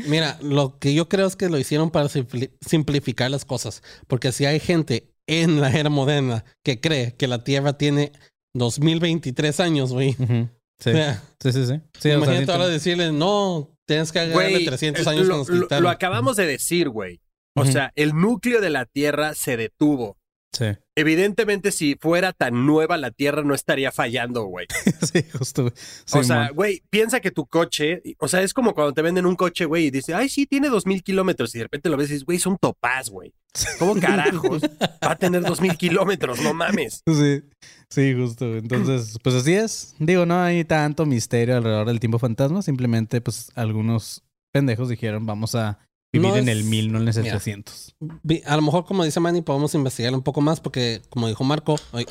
Mira, 0.08 0.38
lo 0.42 0.78
que 0.78 0.94
yo 0.94 1.10
creo 1.10 1.26
es 1.26 1.36
que 1.36 1.50
lo 1.50 1.58
hicieron 1.58 1.90
para 1.90 2.06
simpli- 2.08 2.52
simplificar 2.66 3.30
las 3.30 3.44
cosas. 3.44 3.82
Porque 4.06 4.32
si 4.32 4.46
hay 4.46 4.60
gente 4.60 5.12
en 5.26 5.60
la 5.60 5.70
era 5.70 5.90
moderna 5.90 6.44
que 6.64 6.80
cree 6.80 7.14
que 7.16 7.28
la 7.28 7.44
Tierra 7.44 7.76
tiene 7.76 8.12
2023 8.54 9.60
años, 9.60 9.92
güey. 9.92 10.12
Sí. 10.12 10.90
O 10.90 10.92
sea, 10.94 11.22
sí, 11.40 11.52
sí, 11.52 11.66
sí. 11.66 11.74
Sí, 11.74 11.98
o 11.98 12.00
sea, 12.00 12.14
imagínate 12.14 12.46
sí, 12.46 12.50
ahora 12.52 12.68
decirle, 12.68 13.12
no, 13.12 13.70
tienes 13.86 14.12
que 14.12 14.20
agregarle 14.20 14.50
Güey, 14.50 14.64
300 14.64 15.06
eh, 15.06 15.10
años 15.10 15.26
lo, 15.26 15.44
con 15.44 15.60
los 15.60 15.80
lo- 15.80 15.88
acabamos 15.90 16.36
de 16.36 16.46
decir, 16.46 16.88
güey. 16.88 17.20
O 17.54 17.64
sea, 17.66 17.92
el 17.96 18.14
núcleo 18.14 18.60
de 18.60 18.70
la 18.70 18.86
Tierra 18.86 19.34
se 19.34 19.56
detuvo. 19.56 20.16
Sí. 20.52 20.66
Evidentemente, 20.96 21.70
si 21.70 21.96
fuera 22.00 22.32
tan 22.32 22.66
nueva, 22.66 22.96
la 22.96 23.10
Tierra 23.10 23.42
no 23.42 23.54
estaría 23.54 23.92
fallando, 23.92 24.44
güey. 24.44 24.66
sí, 25.12 25.24
justo. 25.32 25.62
güey. 25.62 25.74
o 26.12 26.24
sea, 26.24 26.50
güey, 26.50 26.82
piensa 26.90 27.20
que 27.20 27.30
tu 27.30 27.46
coche, 27.46 28.02
o 28.18 28.28
sea, 28.28 28.42
es 28.42 28.52
como 28.54 28.74
cuando 28.74 28.92
te 28.92 29.02
venden 29.02 29.26
un 29.26 29.36
coche, 29.36 29.64
güey, 29.64 29.86
y 29.86 29.90
dice, 29.90 30.14
ay, 30.14 30.28
sí, 30.28 30.46
tiene 30.46 30.68
dos 30.68 30.86
mil 30.86 31.02
kilómetros, 31.02 31.54
y 31.54 31.58
de 31.58 31.64
repente 31.64 31.88
lo 31.88 31.96
ves 31.96 32.10
y 32.10 32.12
dices, 32.14 32.24
güey, 32.24 32.38
es 32.38 32.46
un 32.46 32.56
topaz, 32.56 33.10
güey. 33.10 33.32
¿Cómo 33.78 33.94
carajos 34.00 34.62
va 34.62 35.12
a 35.12 35.16
tener 35.16 35.42
dos 35.42 35.60
mil 35.60 35.76
kilómetros? 35.76 36.40
No 36.40 36.54
mames. 36.54 37.02
Sí, 37.06 37.42
sí, 37.90 38.14
justo. 38.14 38.56
Entonces, 38.56 39.18
pues 39.22 39.34
así 39.36 39.52
es. 39.54 39.94
Digo, 39.98 40.26
no 40.26 40.40
hay 40.40 40.64
tanto 40.64 41.06
misterio 41.06 41.56
alrededor 41.56 41.86
del 41.86 42.00
tiempo 42.00 42.18
fantasma. 42.18 42.62
Simplemente, 42.62 43.20
pues, 43.20 43.50
algunos 43.54 44.22
pendejos 44.52 44.88
dijeron, 44.88 45.26
vamos 45.26 45.54
a 45.54 45.78
vivir 46.12 46.28
No 46.30 46.36
en 46.36 46.48
es- 46.48 46.56
el 46.56 46.64
1000, 46.64 46.90
no 46.92 47.00
en 47.00 47.08
el 47.08 47.14
Mira. 47.14 47.38
700. 47.38 47.94
Vi- 48.22 48.42
A 48.46 48.56
lo 48.56 48.62
mejor, 48.62 48.84
como 48.84 49.04
dice 49.04 49.20
Manny, 49.20 49.42
podemos 49.42 49.74
investigar 49.74 50.12
un 50.14 50.22
poco 50.22 50.40
más 50.40 50.60
porque, 50.60 51.02
como 51.10 51.28
dijo 51.28 51.44
Marco, 51.44 51.76
hay, 51.92 52.04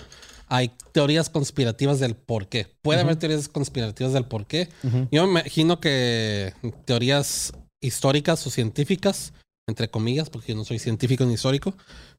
hay 0.48 0.72
teorías 0.94 1.30
conspirativas 1.30 2.00
del 2.00 2.16
por 2.16 2.48
qué. 2.48 2.68
Puede 2.82 3.02
haber 3.02 3.18
teorías 3.18 3.50
conspirativas 3.50 4.14
del 4.14 4.26
por 4.26 4.48
qué. 4.48 4.70
Yo 5.12 5.26
me 5.26 5.32
imagino 5.42 5.80
que 5.82 6.54
teorías 6.86 7.52
históricas 7.82 8.46
o 8.48 8.50
científicas, 8.50 9.34
entre 9.68 9.90
comillas, 9.90 10.30
porque 10.30 10.54
yo 10.54 10.58
no 10.58 10.66
soy 10.66 10.80
científico 10.80 11.26
ni 11.26 11.34
histórico, 11.34 11.76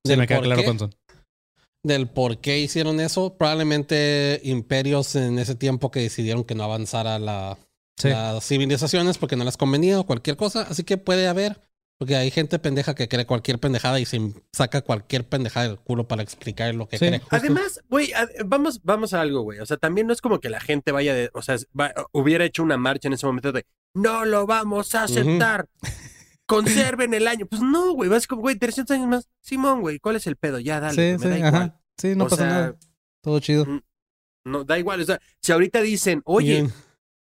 Se 0.06 0.16
me 0.16 0.26
queda 0.26 0.40
claro 0.42 0.60
qué- 0.60 0.66
con 0.66 0.78
son. 0.78 0.94
Del 1.82 2.08
por 2.08 2.38
qué 2.40 2.58
hicieron 2.58 3.00
eso. 3.00 3.36
Probablemente 3.38 4.40
imperios 4.44 5.14
en 5.16 5.38
ese 5.38 5.54
tiempo 5.54 5.90
que 5.90 6.00
decidieron 6.00 6.44
que 6.44 6.54
no 6.54 6.64
avanzara 6.64 7.18
la, 7.18 7.58
Sí. 7.98 8.08
las 8.08 8.44
civilizaciones 8.46 9.18
porque 9.18 9.36
no 9.36 9.44
les 9.44 9.56
convenía 9.56 9.98
o 10.00 10.06
cualquier 10.06 10.36
cosa. 10.36 10.62
Así 10.62 10.84
que 10.84 10.96
puede 10.98 11.28
haber, 11.28 11.60
porque 11.98 12.16
hay 12.16 12.30
gente 12.30 12.58
pendeja 12.58 12.94
que 12.94 13.08
cree 13.08 13.26
cualquier 13.26 13.58
pendejada 13.58 14.00
y 14.00 14.06
se 14.06 14.32
saca 14.52 14.80
cualquier 14.82 15.28
pendejada 15.28 15.68
del 15.68 15.78
culo 15.78 16.08
para 16.08 16.22
explicar 16.22 16.74
lo 16.74 16.88
que 16.88 16.98
Sí. 16.98 17.06
cree. 17.06 17.18
Justo. 17.20 17.36
Además, 17.36 17.80
güey, 17.90 18.12
ad- 18.14 18.28
vamos, 18.46 18.80
vamos 18.82 19.12
a 19.12 19.20
algo, 19.20 19.42
güey. 19.42 19.58
O 19.60 19.66
sea, 19.66 19.76
también 19.76 20.06
no 20.06 20.12
es 20.14 20.20
como 20.22 20.40
que 20.40 20.48
la 20.50 20.60
gente 20.60 20.92
vaya 20.92 21.14
de, 21.14 21.30
o 21.34 21.42
sea, 21.42 21.56
va- 21.78 21.92
hubiera 22.12 22.44
hecho 22.44 22.62
una 22.62 22.76
marcha 22.78 23.08
en 23.08 23.14
ese 23.14 23.26
momento 23.26 23.52
de, 23.52 23.66
no 23.94 24.24
lo 24.24 24.46
vamos 24.46 24.94
a 24.94 25.02
aceptar. 25.04 25.66
Conserven 26.50 27.14
el 27.14 27.26
año. 27.28 27.46
Pues 27.46 27.62
no, 27.62 27.92
güey, 27.92 28.10
vas 28.10 28.26
como, 28.26 28.42
güey, 28.42 28.56
300 28.56 28.96
años 28.96 29.08
más. 29.08 29.28
Simón, 29.40 29.80
güey, 29.80 29.98
¿cuál 30.00 30.16
es 30.16 30.26
el 30.26 30.36
pedo? 30.36 30.58
Ya, 30.58 30.80
dale, 30.80 30.94
Sí, 30.94 31.18
me 31.18 31.18
sí, 31.18 31.28
da 31.28 31.36
igual. 31.38 31.54
ajá. 31.54 31.80
Sí, 31.96 32.14
no 32.16 32.24
O 32.24 32.28
pasa 32.28 32.42
sea, 32.42 32.46
nada. 32.46 32.76
Todo 33.22 33.40
chido. 33.40 33.66
No, 34.44 34.64
da 34.64 34.78
igual. 34.78 35.00
O 35.00 35.04
sea, 35.04 35.20
si 35.40 35.52
ahorita 35.52 35.80
dicen, 35.82 36.22
oye, 36.24 36.54
Bien. 36.62 36.72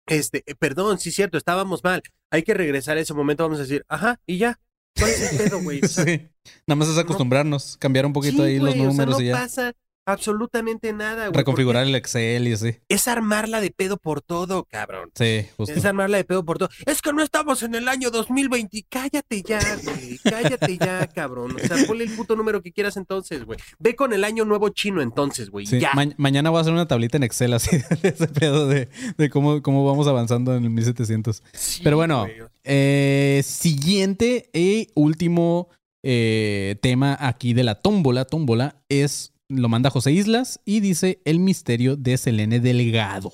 este, 0.07 0.45
eh, 0.47 0.55
perdón, 0.55 0.99
sí 0.99 1.09
es 1.09 1.15
cierto, 1.17 1.37
estábamos 1.39 1.83
mal. 1.83 2.03
Hay 2.31 2.43
que 2.43 2.55
regresar 2.55 2.97
a 2.97 3.01
ese 3.01 3.15
momento, 3.15 3.43
vamos 3.45 3.59
a 3.59 3.63
decir, 3.63 3.85
ajá, 3.89 4.21
y 4.27 4.39
ya. 4.39 4.61
¿Cuál 4.97 5.11
es 5.11 5.33
el 5.33 5.39
pedo, 5.39 5.63
güey? 5.63 5.81
O 5.83 5.89
sea, 5.89 6.05
Sí. 6.07 6.29
Nada 6.67 6.77
más 6.77 6.89
es 6.89 6.99
acostumbrarnos, 6.99 7.77
cambiar 7.79 8.07
un 8.07 8.13
poquito 8.13 8.39
sí, 8.39 8.43
ahí 8.51 8.59
los 8.59 8.71
o 8.71 8.73
sea, 8.75 8.83
números 8.85 9.17
no 9.17 9.21
y 9.23 9.27
ya. 9.29 9.33
pasa 9.35 9.73
absolutamente 10.13 10.93
nada, 10.93 11.29
güey. 11.29 11.37
Reconfigurar 11.37 11.87
el 11.87 11.95
Excel 11.95 12.49
y 12.49 12.53
así. 12.53 12.77
Es 12.89 13.09
armarla 13.09 13.61
de 13.61 13.71
pedo 13.71 13.97
por 13.97 14.21
todo, 14.23 14.65
cabrón. 14.65 15.11
Sí, 15.15 15.47
justo. 15.57 15.75
Es 15.75 15.85
armarla 15.85 16.17
de 16.17 16.25
pedo 16.25 16.45
por 16.45 16.59
todo. 16.59 16.69
Es 16.87 17.01
que 17.03 17.13
no 17.13 17.23
estamos 17.23 17.63
en 17.63 17.75
el 17.75 17.89
año 17.89 18.11
2020. 18.11 18.87
Cállate 18.89 19.43
ya, 19.43 19.61
güey. 19.85 20.19
Cállate 20.19 20.79
ya, 20.79 21.07
cabrón. 21.15 21.57
O 21.57 21.59
sea, 21.59 21.77
ponle 21.87 22.05
el 22.05 22.11
puto 22.17 22.35
número 22.37 22.63
que 22.63 22.73
quieras 22.73 22.97
entonces, 22.97 23.45
güey. 23.45 23.59
Ve 23.79 23.95
con 23.97 24.13
el 24.13 24.25
año 24.25 24.45
nuevo 24.45 24.69
chino 24.71 25.03
entonces, 25.03 25.51
güey. 25.51 25.67
Sí, 25.67 25.79
Ya. 25.81 25.93
ma- 25.95 26.07
mañana 26.17 26.51
voy 26.51 26.59
a 26.59 26.61
hacer 26.63 26.73
una 26.73 26.89
tablita 26.89 27.17
en 27.17 27.23
Excel 27.23 27.53
así 27.53 27.77
de 28.03 28.09
ese 28.09 28.29
pedo 28.29 28.67
de, 28.67 28.89
de 29.17 29.31
cómo, 29.31 29.63
cómo 29.63 29.85
vamos 29.87 30.07
avanzando 30.07 30.57
en 30.57 30.65
el 30.65 30.71
1700. 30.71 31.43
Sí, 31.53 31.81
Pero 31.85 31.97
bueno, 31.97 32.27
eh, 32.65 33.43
siguiente 33.45 34.51
y 34.53 34.89
último 34.95 35.69
eh, 36.03 36.77
tema 36.81 37.17
aquí 37.21 37.55
de 37.55 37.65
la 37.65 37.75
tómbola, 37.81 38.25
tómbola, 38.25 38.77
es, 38.89 39.33
lo 39.49 39.69
manda 39.69 39.91
José 39.91 40.13
Islas 40.13 40.61
y 40.65 40.81
dice 40.81 41.21
el 41.25 41.39
misterio 41.41 41.97
de 41.97 42.17
Selene 42.17 42.61
Delgado. 42.61 43.33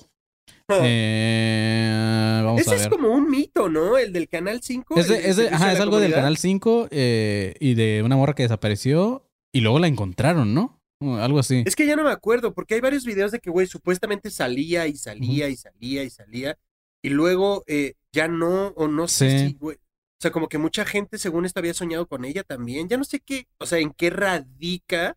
Eh, 0.69 2.41
vamos 2.43 2.61
Ese 2.61 2.71
a 2.71 2.75
es 2.75 2.81
ver. 2.81 2.89
como 2.89 3.09
un 3.09 3.29
mito, 3.29 3.69
¿no? 3.69 3.97
El 3.97 4.13
del 4.13 4.27
Canal 4.27 4.61
5. 4.61 4.95
Es, 4.97 5.07
de- 5.07 5.15
el 5.17 5.21
del 5.21 5.29
es 5.29 5.35
de- 5.37 5.43
servicio 5.43 5.65
ajá, 5.65 5.73
es 5.73 5.79
algo 5.79 5.99
del. 5.99 6.13
Canal 6.13 6.37
5 6.37 6.87
eh, 6.91 7.53
y 7.59 7.73
de 7.75 8.01
una 8.03 8.15
morra 8.15 8.33
que 8.33 8.43
desapareció 8.43 9.29
y 9.53 9.61
luego 9.61 9.79
la 9.79 9.87
encontraron, 9.87 10.53
¿no? 10.53 10.81
Algo 11.01 11.39
así. 11.39 11.63
Es 11.65 11.75
que 11.75 11.85
ya 11.85 11.95
no 11.95 12.03
me 12.03 12.09
acuerdo, 12.11 12.53
porque 12.53 12.75
hay 12.75 12.81
varios 12.81 13.05
videos 13.05 13.31
de 13.31 13.39
que, 13.39 13.49
güey, 13.49 13.67
supuestamente 13.67 14.31
salía 14.31 14.87
y 14.87 14.95
salía 14.95 15.49
y 15.49 15.55
salía 15.57 16.03
y 16.03 16.09
salía. 16.09 16.57
Y 17.03 17.09
luego 17.09 17.63
eh, 17.67 17.93
ya 18.11 18.27
no, 18.27 18.67
o 18.69 18.87
no 18.87 19.07
sé 19.07 19.47
si, 19.49 19.53
güey. 19.53 19.77
O 20.25 20.27
sea, 20.27 20.31
como 20.31 20.49
que 20.49 20.57
mucha 20.57 20.85
gente, 20.85 21.19
según 21.19 21.45
esto, 21.45 21.59
había 21.59 21.75
soñado 21.75 22.07
con 22.07 22.25
ella 22.25 22.41
también. 22.41 22.89
Ya 22.89 22.97
no 22.97 23.03
sé 23.03 23.19
qué, 23.19 23.45
o 23.59 23.67
sea, 23.67 23.77
en 23.77 23.91
qué 23.91 24.09
radica 24.09 25.15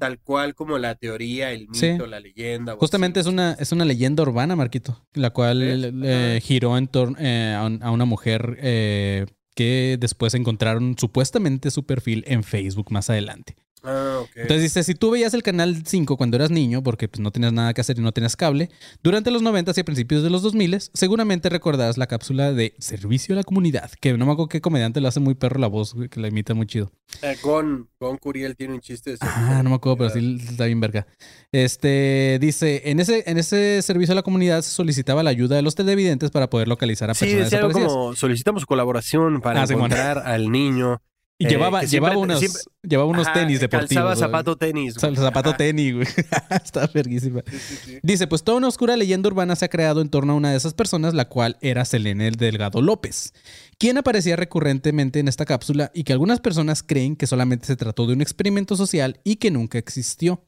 tal 0.00 0.18
cual 0.18 0.56
como 0.56 0.78
la 0.78 0.96
teoría, 0.96 1.52
el 1.52 1.68
Sí. 1.72 1.92
mito, 1.92 2.08
la 2.08 2.18
leyenda. 2.18 2.74
Justamente 2.74 3.20
es 3.20 3.26
una, 3.26 3.52
es 3.52 3.70
una 3.70 3.84
leyenda 3.84 4.24
urbana, 4.24 4.56
Marquito, 4.56 5.06
la 5.14 5.30
cual 5.30 5.62
eh, 6.04 6.40
giró 6.42 6.76
en 6.76 6.88
torno 6.88 7.16
eh, 7.20 7.54
a 7.54 7.90
una 7.92 8.04
mujer 8.04 8.58
eh, 8.60 9.26
que 9.54 9.96
después 10.00 10.34
encontraron 10.34 10.96
supuestamente 10.98 11.70
su 11.70 11.86
perfil 11.86 12.24
en 12.26 12.42
Facebook 12.42 12.90
más 12.90 13.10
adelante. 13.10 13.54
Ah, 13.84 14.20
ok. 14.22 14.30
Entonces 14.34 14.62
dice, 14.62 14.82
si 14.82 14.94
tú 14.94 15.10
veías 15.10 15.34
el 15.34 15.42
canal 15.42 15.82
5 15.86 16.16
cuando 16.16 16.36
eras 16.36 16.50
niño, 16.50 16.82
porque 16.82 17.08
pues, 17.08 17.20
no 17.20 17.30
tenías 17.30 17.52
nada 17.52 17.72
que 17.74 17.80
hacer 17.80 17.98
y 17.98 18.02
no 18.02 18.12
tenías 18.12 18.36
cable, 18.36 18.70
durante 19.02 19.30
los 19.30 19.42
90 19.42 19.72
y 19.76 19.80
a 19.80 19.84
principios 19.84 20.22
de 20.22 20.30
los 20.30 20.42
2000, 20.42 20.78
seguramente 20.92 21.48
recordarás 21.48 21.96
la 21.98 22.06
cápsula 22.06 22.52
de 22.52 22.74
Servicio 22.78 23.34
a 23.34 23.36
la 23.36 23.44
Comunidad, 23.44 23.90
que 24.00 24.12
no 24.16 24.26
me 24.26 24.32
acuerdo 24.32 24.48
qué 24.48 24.60
comediante 24.60 25.00
lo 25.00 25.08
hace 25.08 25.20
muy 25.20 25.34
perro 25.34 25.58
la 25.60 25.66
voz, 25.68 25.94
que 26.10 26.20
la 26.20 26.28
imita 26.28 26.54
muy 26.54 26.66
chido. 26.66 26.90
Eh, 27.22 27.36
Gon, 27.42 27.88
Gon 28.00 28.16
Curiel 28.18 28.56
tiene 28.56 28.74
un 28.74 28.80
chiste 28.80 29.10
de 29.12 29.18
Ah, 29.20 29.60
no 29.62 29.70
me 29.70 29.76
acuerdo, 29.76 29.98
pero 29.98 30.10
sí 30.10 30.38
está 30.48 30.66
bien 30.66 30.80
verga. 30.80 31.06
Este 31.52 32.38
dice, 32.40 32.82
en 32.90 33.00
ese, 33.00 33.24
en 33.26 33.38
ese 33.38 33.80
servicio 33.82 34.12
a 34.12 34.16
la 34.16 34.22
comunidad 34.22 34.62
se 34.62 34.70
solicitaba 34.70 35.22
la 35.22 35.30
ayuda 35.30 35.56
de 35.56 35.62
los 35.62 35.74
televidentes 35.74 36.30
para 36.30 36.50
poder 36.50 36.68
localizar 36.68 37.10
a 37.10 37.14
Sí, 37.14 37.24
personas 37.26 37.44
decía 37.50 37.58
algo 37.60 37.72
como 37.72 38.14
solicitamos 38.14 38.66
colaboración 38.66 39.40
para 39.40 39.62
Ah, 39.62 39.66
encontrar 39.68 40.18
al 40.18 40.50
niño. 40.50 41.00
Y 41.40 41.46
eh, 41.46 41.50
llevaba, 41.50 41.80
que 41.80 41.86
siempre- 41.86 42.10
llevaba 42.10 42.22
unos, 42.24 42.38
siempre- 42.40 42.62
llevaba 42.82 43.08
unos 43.10 43.26
Ajá, 43.28 43.34
tenis 43.40 43.60
deportivos. 43.60 43.94
Calzaba 44.04 44.16
zapato 44.16 44.56
tenis. 44.56 44.96
Güey. 44.98 45.14
zapato 45.16 45.50
Ajá. 45.50 45.56
tenis, 45.56 45.94
güey. 45.94 46.06
Está 46.64 46.90
verguísima. 46.92 47.42
Sí, 47.48 47.58
sí, 47.58 47.76
sí. 47.84 47.98
Dice, 48.02 48.26
pues 48.26 48.42
toda 48.42 48.58
una 48.58 48.66
oscura 48.66 48.96
leyenda 48.96 49.28
urbana 49.28 49.54
se 49.54 49.64
ha 49.64 49.68
creado 49.68 50.00
en 50.00 50.08
torno 50.08 50.32
a 50.32 50.36
una 50.36 50.50
de 50.50 50.56
esas 50.56 50.74
personas, 50.74 51.14
la 51.14 51.28
cual 51.28 51.56
era 51.60 51.84
Selene 51.84 52.32
Delgado 52.32 52.82
López, 52.82 53.32
quien 53.78 53.98
aparecía 53.98 54.34
recurrentemente 54.34 55.20
en 55.20 55.28
esta 55.28 55.44
cápsula 55.44 55.92
y 55.94 56.02
que 56.02 56.12
algunas 56.12 56.40
personas 56.40 56.82
creen 56.82 57.14
que 57.14 57.28
solamente 57.28 57.66
se 57.66 57.76
trató 57.76 58.06
de 58.08 58.14
un 58.14 58.20
experimento 58.20 58.76
social 58.76 59.20
y 59.22 59.36
que 59.36 59.52
nunca 59.52 59.78
existió. 59.78 60.44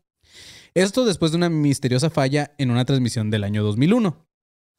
Esto 0.74 1.04
después 1.04 1.30
de 1.32 1.36
una 1.36 1.50
misteriosa 1.50 2.10
falla 2.10 2.52
en 2.58 2.70
una 2.72 2.84
transmisión 2.84 3.30
del 3.30 3.44
año 3.44 3.62
2001. 3.62 4.26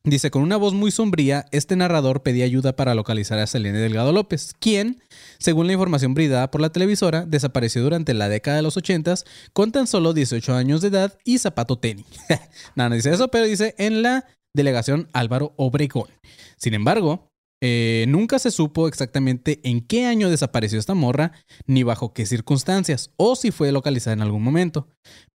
Dice, 0.04 0.32
con 0.32 0.42
una 0.42 0.58
voz 0.58 0.74
muy 0.74 0.90
sombría, 0.90 1.46
este 1.52 1.76
narrador 1.76 2.24
pedía 2.24 2.46
ayuda 2.46 2.76
para 2.76 2.96
localizar 2.96 3.38
a 3.38 3.46
Selene 3.46 3.78
Delgado 3.78 4.12
López, 4.12 4.56
quien, 4.58 5.00
según 5.38 5.68
la 5.68 5.74
información 5.74 6.16
brindada 6.16 6.50
por 6.50 6.60
la 6.60 6.72
televisora, 6.72 7.24
desapareció 7.28 7.84
durante 7.84 8.16
la 8.16 8.28
década 8.28 8.58
de 8.58 8.64
los 8.64 8.78
80 8.78 9.14
con 9.54 9.72
tan 9.72 9.86
solo 9.86 10.14
18 10.14 10.56
años 10.56 10.82
de 10.82 10.88
edad 10.88 11.20
y 11.24 11.38
zapato 11.38 11.78
tenis. 11.78 12.08
no, 12.76 12.90
no 12.90 12.96
dice 12.96 13.12
eso, 13.12 13.28
pero 13.28 13.46
dice 13.46 13.76
en 13.78 14.02
la 14.02 14.26
delegación 14.56 15.08
Álvaro 15.14 15.54
Obregón. 15.56 16.10
Sin 16.58 16.74
embargo, 16.74 17.28
eh, 17.64 18.06
nunca 18.08 18.40
se 18.40 18.50
supo 18.50 18.88
exactamente 18.88 19.60
en 19.64 19.82
qué 19.82 20.08
año 20.08 20.32
desapareció 20.32 20.80
esta 20.80 20.96
morra, 20.96 21.32
ni 21.68 21.84
bajo 21.84 22.12
qué 22.12 22.26
circunstancias, 22.26 23.12
o 23.18 23.36
si 23.36 23.52
fue 23.52 23.72
localizada 23.72 24.16
en 24.16 24.24
algún 24.24 24.42
momento. 24.42 24.88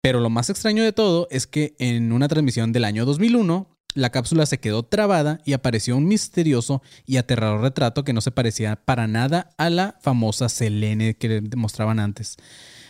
Pero 0.00 0.20
lo 0.20 0.30
más 0.30 0.48
extraño 0.48 0.82
de 0.82 0.92
todo 0.92 1.28
es 1.30 1.46
que 1.46 1.74
en 1.78 2.12
una 2.12 2.28
transmisión 2.28 2.72
del 2.72 2.84
año 2.84 3.04
2001, 3.04 3.73
la 3.94 4.10
cápsula 4.10 4.46
se 4.46 4.58
quedó 4.58 4.82
trabada 4.82 5.40
y 5.44 5.52
apareció 5.52 5.96
un 5.96 6.06
misterioso 6.06 6.82
y 7.06 7.16
aterrador 7.16 7.62
retrato 7.62 8.04
que 8.04 8.12
no 8.12 8.20
se 8.20 8.30
parecía 8.30 8.76
para 8.76 9.06
nada 9.06 9.50
a 9.56 9.70
la 9.70 9.96
famosa 10.00 10.48
Selene 10.48 11.16
que 11.16 11.42
mostraban 11.56 11.98
antes. 12.00 12.36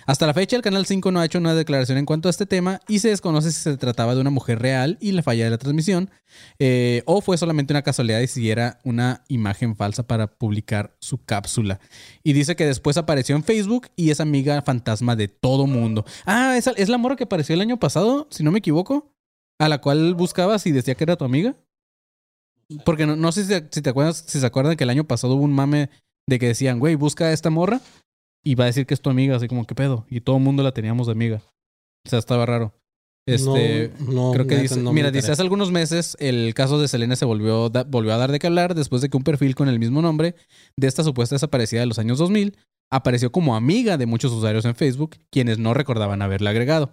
Hasta 0.06 0.26
la 0.26 0.34
fecha, 0.34 0.56
el 0.56 0.62
Canal 0.62 0.84
5 0.84 1.10
no 1.10 1.20
ha 1.20 1.24
hecho 1.24 1.38
una 1.38 1.54
declaración 1.54 1.96
en 1.96 2.04
cuanto 2.04 2.28
a 2.28 2.30
este 2.30 2.44
tema 2.44 2.80
y 2.88 2.98
se 2.98 3.08
desconoce 3.08 3.50
si 3.50 3.60
se 3.60 3.76
trataba 3.78 4.14
de 4.14 4.20
una 4.20 4.30
mujer 4.30 4.58
real 4.60 4.98
y 5.00 5.12
la 5.12 5.22
falla 5.22 5.44
de 5.44 5.50
la 5.50 5.58
transmisión, 5.58 6.10
eh, 6.58 7.02
o 7.06 7.22
fue 7.22 7.38
solamente 7.38 7.72
una 7.72 7.82
casualidad 7.82 8.20
y 8.20 8.26
si 8.26 8.50
era 8.50 8.80
una 8.84 9.24
imagen 9.28 9.76
falsa 9.76 10.06
para 10.06 10.26
publicar 10.26 10.94
su 11.00 11.24
cápsula. 11.24 11.80
Y 12.22 12.34
dice 12.34 12.54
que 12.54 12.66
después 12.66 12.98
apareció 12.98 13.34
en 13.34 13.44
Facebook 13.44 13.88
y 13.96 14.10
es 14.10 14.20
amiga 14.20 14.60
fantasma 14.60 15.16
de 15.16 15.28
todo 15.28 15.66
mundo. 15.66 16.04
Ah, 16.26 16.56
¿es, 16.56 16.66
es 16.66 16.88
la 16.90 16.98
morra 16.98 17.16
que 17.16 17.24
apareció 17.24 17.54
el 17.54 17.62
año 17.62 17.78
pasado, 17.78 18.28
si 18.30 18.42
no 18.42 18.52
me 18.52 18.58
equivoco, 18.58 19.13
a 19.60 19.68
la 19.68 19.80
cual 19.80 20.14
buscabas 20.14 20.66
y 20.66 20.72
decía 20.72 20.94
que 20.94 21.04
era 21.04 21.16
tu 21.16 21.24
amiga. 21.24 21.56
Porque 22.84 23.06
no, 23.06 23.14
no 23.16 23.30
sé 23.32 23.44
si, 23.44 23.66
si 23.70 23.82
te 23.82 23.90
acuerdas, 23.90 24.24
si 24.26 24.40
se 24.40 24.46
acuerdan 24.46 24.76
que 24.76 24.84
el 24.84 24.90
año 24.90 25.04
pasado 25.04 25.34
hubo 25.34 25.44
un 25.44 25.52
mame 25.52 25.90
de 26.28 26.38
que 26.38 26.46
decían, 26.48 26.78
güey, 26.78 26.94
busca 26.94 27.26
a 27.26 27.32
esta 27.32 27.50
morra 27.50 27.80
y 28.42 28.54
va 28.54 28.64
a 28.64 28.66
decir 28.68 28.86
que 28.86 28.94
es 28.94 29.00
tu 29.02 29.10
amiga, 29.10 29.36
así 29.36 29.48
como, 29.48 29.66
¿qué 29.66 29.74
pedo? 29.74 30.06
Y 30.08 30.20
todo 30.20 30.36
el 30.38 30.42
mundo 30.42 30.62
la 30.62 30.72
teníamos 30.72 31.06
de 31.06 31.12
amiga. 31.12 31.42
O 32.06 32.10
sea, 32.10 32.18
estaba 32.18 32.46
raro. 32.46 32.74
Este, 33.26 33.90
No, 34.00 34.12
no, 34.12 34.32
creo 34.32 34.46
que 34.46 34.56
dice, 34.58 34.76
no 34.76 34.92
mira, 34.92 35.10
dice, 35.10 35.32
hace 35.32 35.42
algunos 35.42 35.70
meses 35.72 36.14
el 36.20 36.52
caso 36.52 36.78
de 36.78 36.88
Selena 36.88 37.16
se 37.16 37.24
volvió, 37.24 37.70
da- 37.70 37.84
volvió 37.84 38.12
a 38.12 38.18
dar 38.18 38.30
de 38.30 38.38
qué 38.38 38.46
hablar 38.48 38.74
después 38.74 39.00
de 39.00 39.08
que 39.08 39.16
un 39.16 39.24
perfil 39.24 39.54
con 39.54 39.68
el 39.68 39.78
mismo 39.78 40.02
nombre 40.02 40.34
de 40.76 40.86
esta 40.86 41.02
supuesta 41.04 41.34
desaparecida 41.34 41.80
de 41.80 41.86
los 41.86 41.98
años 41.98 42.18
2000 42.18 42.56
apareció 42.92 43.32
como 43.32 43.56
amiga 43.56 43.96
de 43.96 44.04
muchos 44.06 44.30
usuarios 44.32 44.66
en 44.66 44.74
Facebook, 44.74 45.16
quienes 45.30 45.58
no 45.58 45.72
recordaban 45.72 46.20
haberla 46.20 46.50
agregado. 46.50 46.92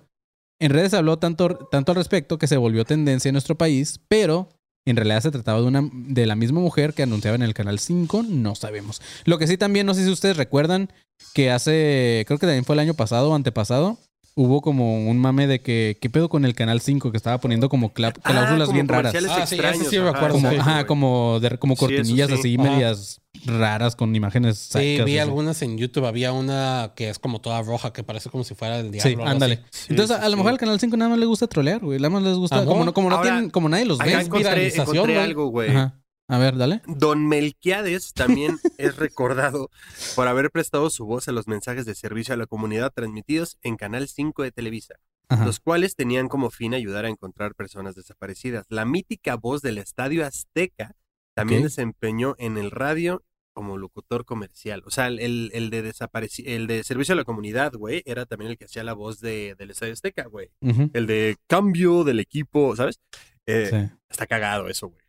En 0.61 0.69
redes 0.69 0.93
habló 0.93 1.17
tanto, 1.17 1.49
tanto 1.71 1.91
al 1.91 1.95
respecto 1.95 2.37
que 2.37 2.45
se 2.45 2.55
volvió 2.55 2.85
tendencia 2.85 3.29
en 3.29 3.33
nuestro 3.33 3.57
país, 3.57 3.99
pero 4.07 4.47
en 4.85 4.95
realidad 4.95 5.21
se 5.21 5.31
trataba 5.31 5.59
de, 5.59 5.65
una, 5.65 5.89
de 5.91 6.27
la 6.27 6.35
misma 6.35 6.59
mujer 6.59 6.93
que 6.93 7.01
anunciaba 7.01 7.33
en 7.33 7.41
el 7.41 7.55
canal 7.55 7.79
5, 7.79 8.25
no 8.29 8.53
sabemos. 8.53 9.01
Lo 9.25 9.39
que 9.39 9.47
sí 9.47 9.57
también, 9.57 9.87
no 9.87 9.95
sé 9.95 10.05
si 10.05 10.11
ustedes 10.11 10.37
recuerdan 10.37 10.93
que 11.33 11.49
hace, 11.49 12.25
creo 12.27 12.37
que 12.37 12.45
también 12.45 12.63
fue 12.63 12.75
el 12.75 12.79
año 12.79 12.93
pasado 12.93 13.31
o 13.31 13.35
antepasado, 13.35 13.97
hubo 14.35 14.61
como 14.61 15.07
un 15.09 15.17
mame 15.19 15.45
de 15.47 15.61
que, 15.61 15.97
¿qué 16.01 16.09
pedo 16.09 16.29
con 16.29 16.45
el 16.45 16.53
canal 16.55 16.81
5 16.81 17.11
que 17.11 17.17
estaba 17.17 17.39
poniendo 17.39 17.67
como 17.69 17.87
Ah, 17.95 18.11
cláusulas 18.13 18.67
como 18.67 18.73
bien 18.73 18.87
raras? 18.87 19.13
Ah, 19.29 19.45
sí, 19.45 19.57
sí 19.89 19.99
me 19.99 20.09
acuerdo, 20.09 20.35
Como, 20.35 20.49
sí, 20.49 20.55
ajá, 20.57 20.85
como, 20.87 21.39
de- 21.41 21.57
como 21.57 21.75
Sí, 21.75 21.79
cortinillas 21.79 22.29
sí. 22.29 22.33
así, 22.35 22.55
Ajá. 22.59 22.69
medias 22.71 23.21
raras 23.45 23.95
con 23.95 24.15
imágenes 24.15 24.57
Sí, 24.57 24.71
sádicas, 24.71 25.05
vi 25.05 25.17
así. 25.17 25.27
algunas 25.29 25.61
en 25.61 25.77
YouTube. 25.77 26.05
Había 26.05 26.31
una 26.33 26.91
que 26.95 27.09
es 27.09 27.17
como 27.19 27.39
toda 27.41 27.61
roja, 27.61 27.93
que 27.93 28.03
parece 28.03 28.29
como 28.29 28.43
si 28.43 28.55
fuera 28.55 28.79
el 28.79 28.91
diablo. 28.91 29.23
Sí, 29.23 29.29
ándale. 29.29 29.61
Sí, 29.71 29.87
Entonces, 29.89 30.17
sí, 30.17 30.21
a 30.23 30.25
lo 30.25 30.31
sí. 30.31 30.37
mejor 30.37 30.51
al 30.53 30.57
canal 30.57 30.79
5 30.79 30.97
nada 30.97 31.09
más 31.09 31.19
les 31.19 31.27
gusta 31.27 31.47
trolear, 31.47 31.79
güey. 31.81 31.97
Nada 31.99 32.09
más 32.09 32.23
les 32.23 32.35
gusta. 32.35 32.57
Ajá. 32.57 32.65
Como 32.65 32.83
no, 32.85 32.93
como 32.93 33.09
no 33.09 33.15
Ahora, 33.17 33.29
tienen, 33.31 33.49
como 33.49 33.69
nadie 33.69 33.85
los 33.85 33.97
ve. 33.99 34.11
encontré, 34.13 34.67
encontré 34.75 35.01
güey. 35.01 35.17
algo, 35.17 35.47
güey. 35.47 35.69
Ajá. 35.71 35.95
A 36.31 36.37
ver, 36.37 36.55
dale. 36.55 36.81
Don 36.87 37.27
Melquiades 37.27 38.13
también 38.13 38.57
es 38.77 38.95
recordado 38.95 39.69
por 40.15 40.27
haber 40.27 40.49
prestado 40.49 40.89
su 40.89 41.05
voz 41.05 41.27
a 41.27 41.31
los 41.33 41.47
mensajes 41.47 41.85
de 41.85 41.93
servicio 41.93 42.33
a 42.33 42.37
la 42.37 42.45
comunidad 42.47 42.91
transmitidos 42.93 43.57
en 43.63 43.75
Canal 43.75 44.07
5 44.07 44.43
de 44.43 44.51
Televisa, 44.51 44.95
Ajá. 45.27 45.45
los 45.45 45.59
cuales 45.59 45.95
tenían 45.95 46.29
como 46.29 46.49
fin 46.49 46.73
ayudar 46.73 47.03
a 47.05 47.09
encontrar 47.09 47.53
personas 47.53 47.95
desaparecidas. 47.95 48.65
La 48.69 48.85
mítica 48.85 49.35
voz 49.35 49.61
del 49.61 49.77
Estadio 49.77 50.25
Azteca 50.25 50.95
también 51.33 51.63
desempeñó 51.63 52.35
en 52.37 52.57
el 52.57 52.71
radio 52.71 53.23
como 53.53 53.75
locutor 53.77 54.23
comercial. 54.23 54.81
O 54.85 54.91
sea, 54.91 55.07
el, 55.07 55.49
el, 55.53 55.69
de 55.69 55.83
desapareci- 55.93 56.43
el 56.47 56.67
de 56.67 56.85
servicio 56.85 57.11
a 57.11 57.17
la 57.17 57.25
comunidad, 57.25 57.73
güey, 57.73 58.01
era 58.05 58.25
también 58.25 58.51
el 58.51 58.57
que 58.57 58.63
hacía 58.65 58.85
la 58.85 58.93
voz 58.93 59.19
de, 59.19 59.55
del 59.59 59.71
Estadio 59.71 59.91
Azteca, 59.91 60.27
güey. 60.27 60.49
El 60.93 61.07
de 61.07 61.35
cambio 61.47 62.05
del 62.05 62.21
equipo, 62.21 62.73
¿sabes? 62.77 63.01
Eh, 63.45 63.67
Sí. 63.69 63.95
Está 64.09 64.27
cagado 64.27 64.67
eso, 64.69 64.87
güey. 64.87 65.00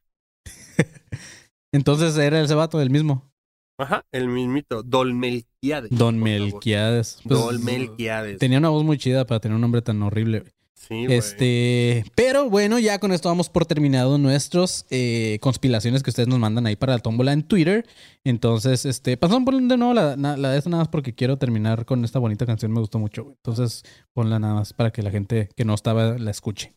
Entonces 1.73 2.17
era 2.19 2.41
ese 2.41 2.55
vato, 2.55 2.81
el 2.81 2.91
mismo. 2.91 3.31
Ajá, 3.79 4.05
el 4.13 4.29
mismito, 4.29 4.83
Don 4.83 5.19
Melquiades. 5.19 5.91
Don. 5.91 6.19
Melquiades. 6.19 7.19
Pues, 7.25 7.41
Don 7.41 7.65
Melquiades. 7.65 8.39
Tenía 8.39 8.59
una 8.59 8.69
voz 8.69 8.85
muy 8.85 8.99
chida 8.99 9.27
para 9.27 9.41
tener 9.41 9.55
un 9.55 9.61
nombre 9.63 9.83
tan 9.83 10.03
horrible. 10.03 10.45
Sí, 10.75 11.07
güey. 11.07 11.17
Este, 11.17 12.05
pero 12.17 12.51
bueno, 12.51 12.79
ya 12.79 12.99
con 12.99 13.13
esto 13.13 13.29
vamos 13.29 13.49
por 13.49 13.67
terminado 13.67 14.19
nuestros 14.19 14.85
eh, 14.91 15.39
conspiraciones 15.41 16.03
que 16.03 16.11
ustedes 16.11 16.29
nos 16.29 16.41
mandan 16.41 16.67
ahí 16.67 16.75
para 16.77 16.95
la 16.95 16.99
tómbola 16.99 17.33
en 17.33 17.45
Twitter. 17.45 17.87
Entonces, 18.25 18.85
este, 18.85 19.17
pasamos 19.17 19.45
por 19.45 19.55
de 19.61 19.77
nuevo 19.77 19.95
la, 19.95 20.17
la 20.17 20.51
de 20.51 20.59
esta 20.59 20.71
nada 20.71 20.83
más 20.83 20.89
porque 20.89 21.15
quiero 21.15 21.39
terminar 21.39 21.85
con 21.87 22.05
esta 22.05 22.19
bonita 22.19 22.47
canción, 22.47 22.73
me 22.73 22.81
gustó 22.81 22.99
mucho. 22.99 23.25
güey. 23.25 23.37
Entonces, 23.37 23.85
ponla 24.13 24.39
nada 24.39 24.55
más 24.55 24.73
para 24.73 24.91
que 24.91 25.03
la 25.03 25.11
gente 25.11 25.49
que 25.57 25.65
no 25.65 25.75
estaba 25.75 26.19
la 26.19 26.31
escuche. 26.31 26.75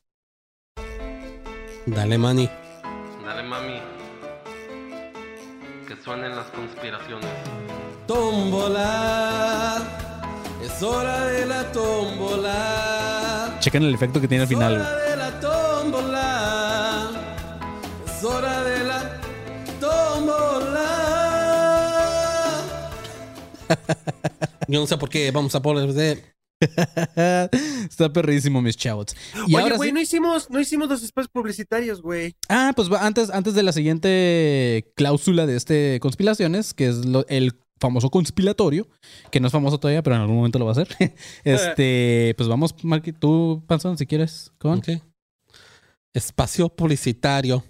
Dale, 1.88 2.18
Manny. 2.18 2.50
Dale 3.24 3.44
mami. 3.44 3.75
Que 5.88 5.96
suenen 6.04 6.36
las 6.36 6.48
conspiraciones. 6.48 7.30
Tómbola. 8.08 9.84
Es 10.64 10.82
hora 10.82 11.26
de 11.28 11.46
la 11.46 11.72
tómbola. 11.72 13.58
Chequen 13.60 13.84
el 13.84 13.94
efecto 13.94 14.20
que 14.20 14.28
tiene 14.28 14.44
al 14.44 14.48
final. 14.48 14.78
güey. 14.80 15.10
de 15.12 15.16
la 15.18 15.40
tómbola. 15.40 17.12
Es 18.06 18.24
hora 18.24 18.64
de 18.64 18.84
la 18.84 19.22
tómbola. 19.80 20.92
Yo 24.68 24.80
no 24.80 24.88
sé 24.88 24.98
por 24.98 25.10
qué 25.10 25.30
vamos 25.32 25.54
a 25.54 25.62
poner 25.62 25.94
de. 25.94 26.35
Está 27.90 28.12
perrísimo, 28.12 28.62
mis 28.62 28.76
chavos. 28.78 29.08
Y 29.48 29.56
Oye, 29.56 29.76
güey, 29.76 29.90
sí- 29.90 29.94
no 29.94 30.02
hicimos, 30.02 30.50
no 30.50 30.60
hicimos 30.60 30.90
los 30.90 31.04
espacios 31.04 31.30
publicitarios, 31.32 32.02
güey. 32.02 32.36
Ah, 32.50 32.74
pues 32.76 32.90
antes, 32.92 33.30
antes 33.30 33.54
de 33.54 33.64
la 33.64 33.72
siguiente 33.72 34.92
cláusula 34.96 35.46
de 35.46 35.56
este 35.56 36.00
conspiraciones, 36.02 36.74
que 36.74 36.88
es 36.88 37.06
lo- 37.06 37.26
el 37.28 37.54
famoso 37.80 38.10
conspiratorio, 38.10 38.88
que 39.32 39.40
no 39.40 39.48
es 39.48 39.52
famoso 39.54 39.80
todavía, 39.80 40.02
pero 40.02 40.16
en 40.16 40.22
algún 40.24 40.38
momento 40.38 40.60
lo 40.60 40.66
va 40.66 40.72
a 40.72 40.82
hacer. 40.82 40.88
este, 41.44 42.34
pues 42.38 42.48
vamos, 42.50 42.74
Marky, 42.84 43.12
tú, 43.12 43.64
Panzón, 43.68 43.98
si 43.98 44.06
quieres, 44.06 44.52
con. 44.58 44.80
Ok. 44.80 44.90
Espacio 46.14 46.70
publicitario. 46.70 47.64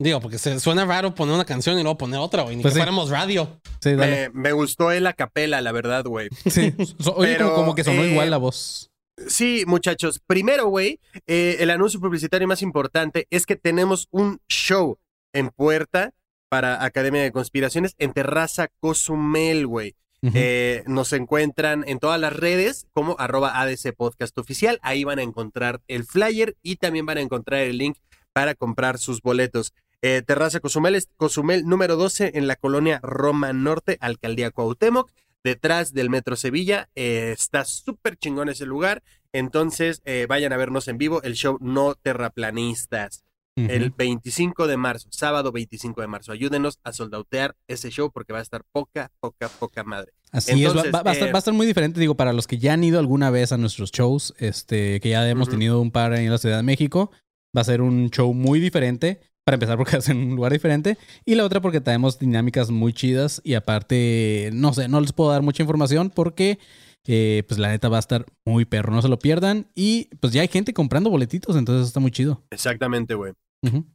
Digo, 0.00 0.20
porque 0.20 0.38
se 0.38 0.60
suena 0.60 0.84
raro 0.84 1.14
poner 1.14 1.34
una 1.34 1.44
canción 1.44 1.76
y 1.78 1.82
luego 1.82 1.98
poner 1.98 2.20
otra, 2.20 2.42
güey. 2.42 2.54
Ni 2.56 2.62
Pues 2.62 2.72
que 2.72 2.76
sí. 2.76 2.80
fuéramos 2.80 3.10
radio. 3.10 3.60
Sí, 3.80 3.94
dale. 3.94 4.30
Me, 4.30 4.42
me 4.42 4.52
gustó 4.52 4.92
el 4.92 5.06
acapela, 5.06 5.60
la 5.60 5.72
verdad, 5.72 6.04
güey. 6.04 6.28
Sí. 6.50 6.72
So- 7.00 7.14
Oye, 7.16 7.32
Pero, 7.34 7.46
como, 7.46 7.56
como 7.56 7.74
que 7.74 7.82
sonó 7.84 8.04
eh, 8.04 8.10
igual 8.12 8.30
la 8.30 8.36
voz. 8.36 8.90
Sí, 9.26 9.64
muchachos. 9.66 10.20
Primero, 10.24 10.68
güey, 10.68 11.00
eh, 11.26 11.56
el 11.58 11.70
anuncio 11.70 11.98
publicitario 12.00 12.46
más 12.46 12.62
importante 12.62 13.26
es 13.30 13.44
que 13.46 13.56
tenemos 13.56 14.06
un 14.12 14.40
show 14.48 14.98
en 15.32 15.48
puerta 15.50 16.12
para 16.48 16.84
Academia 16.84 17.20
de 17.22 17.32
Conspiraciones 17.32 17.94
en 17.98 18.12
Terraza 18.12 18.68
Cozumel, 18.80 19.66
güey. 19.66 19.96
Eh, 20.34 20.82
nos 20.88 21.12
encuentran 21.12 21.84
en 21.86 21.98
todas 22.00 22.20
las 22.20 22.32
redes 22.32 22.86
como 22.92 23.14
arroba 23.20 23.60
ADC 23.60 23.94
Podcast 23.96 24.36
Oficial. 24.38 24.78
Ahí 24.82 25.04
van 25.04 25.18
a 25.20 25.22
encontrar 25.22 25.80
el 25.88 26.04
flyer 26.04 26.56
y 26.62 26.76
también 26.76 27.06
van 27.06 27.18
a 27.18 27.20
encontrar 27.20 27.60
el 27.60 27.78
link 27.78 27.98
para 28.32 28.54
comprar 28.54 28.98
sus 28.98 29.20
boletos. 29.22 29.72
Eh, 30.02 30.22
Terraza 30.26 30.60
Cozumel 30.60 30.94
es 30.94 31.08
Cozumel 31.16 31.66
número 31.66 31.96
12 31.96 32.32
en 32.34 32.46
la 32.46 32.56
colonia 32.56 33.00
Roma 33.02 33.52
Norte, 33.52 33.98
Alcaldía 34.00 34.50
Cuauhtémoc, 34.50 35.10
detrás 35.42 35.92
del 35.92 36.10
Metro 36.10 36.36
Sevilla. 36.36 36.88
Eh, 36.94 37.32
está 37.36 37.64
súper 37.64 38.16
chingón 38.16 38.48
ese 38.48 38.66
lugar. 38.66 39.02
Entonces, 39.32 40.00
eh, 40.04 40.26
vayan 40.28 40.52
a 40.52 40.56
vernos 40.56 40.88
en 40.88 40.98
vivo 40.98 41.22
el 41.22 41.34
show 41.34 41.58
No 41.60 41.94
Terraplanistas 41.94 43.24
el 43.56 43.90
25 43.90 44.68
de 44.68 44.76
marzo, 44.76 45.08
sábado 45.10 45.50
25 45.50 46.00
de 46.00 46.06
marzo. 46.06 46.30
Ayúdenos 46.30 46.78
a 46.84 46.92
soldautear 46.92 47.56
ese 47.66 47.90
show 47.90 48.12
porque 48.12 48.32
va 48.32 48.38
a 48.38 48.42
estar 48.42 48.62
poca, 48.70 49.10
poca, 49.18 49.48
poca 49.48 49.82
madre. 49.82 50.12
Así 50.30 50.52
entonces, 50.52 50.84
es, 50.86 50.94
va, 50.94 50.98
va- 50.98 51.02
va 51.02 51.10
a 51.10 51.14
estar, 51.14 51.28
eh, 51.28 51.32
va 51.32 51.38
a 51.38 51.40
estar 51.40 51.54
muy 51.54 51.66
diferente, 51.66 51.98
digo, 51.98 52.14
para 52.16 52.32
los 52.32 52.46
que 52.46 52.58
ya 52.58 52.74
han 52.74 52.84
ido 52.84 53.00
alguna 53.00 53.30
vez 53.30 53.50
a 53.50 53.56
nuestros 53.56 53.90
shows, 53.90 54.32
este, 54.38 55.00
que 55.00 55.08
ya 55.08 55.28
hemos 55.28 55.48
tenido 55.48 55.80
un 55.80 55.90
par 55.90 56.14
en 56.14 56.30
la 56.30 56.38
Ciudad 56.38 56.58
de 56.58 56.62
México, 56.62 57.10
va 57.56 57.62
a 57.62 57.64
ser 57.64 57.80
un 57.80 58.10
show 58.10 58.32
muy 58.32 58.60
diferente, 58.60 59.20
para 59.48 59.54
empezar 59.54 59.78
porque 59.78 59.96
es 59.96 60.10
en 60.10 60.18
un 60.18 60.36
lugar 60.36 60.52
diferente, 60.52 60.98
y 61.24 61.34
la 61.34 61.42
otra 61.46 61.62
porque 61.62 61.80
tenemos 61.80 62.18
dinámicas 62.18 62.70
muy 62.70 62.92
chidas, 62.92 63.40
y 63.44 63.54
aparte, 63.54 64.50
no 64.52 64.74
sé, 64.74 64.88
no 64.88 65.00
les 65.00 65.14
puedo 65.14 65.30
dar 65.30 65.40
mucha 65.40 65.62
información 65.62 66.10
porque, 66.10 66.58
eh, 67.06 67.44
pues 67.48 67.58
la 67.58 67.68
neta 67.68 67.88
va 67.88 67.96
a 67.96 68.00
estar 68.00 68.26
muy 68.44 68.66
perro, 68.66 68.92
no 68.92 69.00
se 69.00 69.08
lo 69.08 69.18
pierdan, 69.18 69.66
y 69.74 70.10
pues 70.20 70.34
ya 70.34 70.42
hay 70.42 70.48
gente 70.48 70.74
comprando 70.74 71.08
boletitos, 71.08 71.56
entonces 71.56 71.86
está 71.86 71.98
muy 71.98 72.10
chido. 72.10 72.44
Exactamente, 72.50 73.14
güey. 73.14 73.32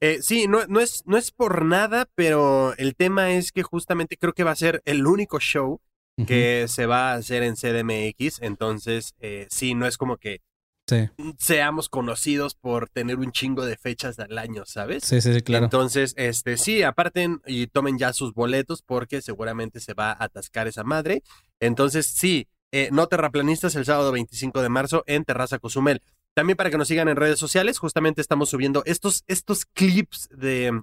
Eh, 0.02 0.18
sí, 0.24 0.48
no, 0.48 0.66
no, 0.68 0.80
es, 0.80 1.04
no 1.06 1.18
es 1.18 1.30
por 1.30 1.64
nada, 1.64 2.10
pero 2.16 2.76
el 2.78 2.96
tema 2.96 3.34
es 3.34 3.52
que 3.52 3.62
justamente 3.62 4.18
creo 4.18 4.34
que 4.34 4.44
va 4.44 4.52
a 4.52 4.56
ser 4.56 4.82
el 4.86 5.06
único 5.06 5.40
show 5.40 5.80
que 6.28 6.66
se 6.68 6.86
va 6.86 7.12
a 7.12 7.16
hacer 7.16 7.44
en 7.44 7.56
CDMX. 7.56 8.42
Entonces, 8.42 9.14
eh, 9.20 9.48
sí, 9.50 9.74
no 9.74 9.88
es 9.88 9.98
como 9.98 10.18
que 10.18 10.42
Sí, 10.86 11.10
seamos 11.38 11.88
conocidos 11.88 12.56
por 12.56 12.90
tener 12.90 13.18
un 13.18 13.32
chingo 13.32 13.66
de 13.66 13.78
fechas 13.78 14.20
al 14.20 14.38
año, 14.38 14.66
¿sabes? 14.66 15.06
sí, 15.06 15.22
sí, 15.22 15.34
sí, 15.34 15.42
claro. 15.42 15.66
Entonces, 15.66 16.14
este, 16.18 16.58
sí, 16.58 16.84
aparten 16.84 17.42
y 17.46 17.68
tomen 17.68 17.98
ya 17.98 18.12
sus 18.12 18.34
boletos 18.34 18.82
porque 18.82 19.22
seguramente 19.22 19.80
se 19.80 19.94
va 19.94 20.12
a 20.12 20.26
atascar 20.26 20.68
esa 20.68 20.84
madre. 20.84 21.24
Entonces, 21.62 22.08
sí, 22.08 22.50
eh, 22.74 22.90
no 22.92 23.08
terraplanistas 23.08 23.76
el 23.76 23.86
sábado 23.86 24.12
25 24.12 24.62
de 24.62 24.70
marzo 24.70 25.04
en 25.08 25.24
Terraza 25.24 25.60
Cozumel. 25.60 26.02
También 26.34 26.58
para 26.58 26.70
que 26.70 26.78
nos 26.78 26.88
sigan 26.88 27.08
en 27.08 27.16
redes 27.16 27.40
sociales, 27.40 27.78
justamente 27.78 28.20
estamos 28.20 28.50
subiendo 28.50 28.82
estos, 28.86 29.24
estos 29.28 29.66
clips 29.66 30.28
de, 30.36 30.82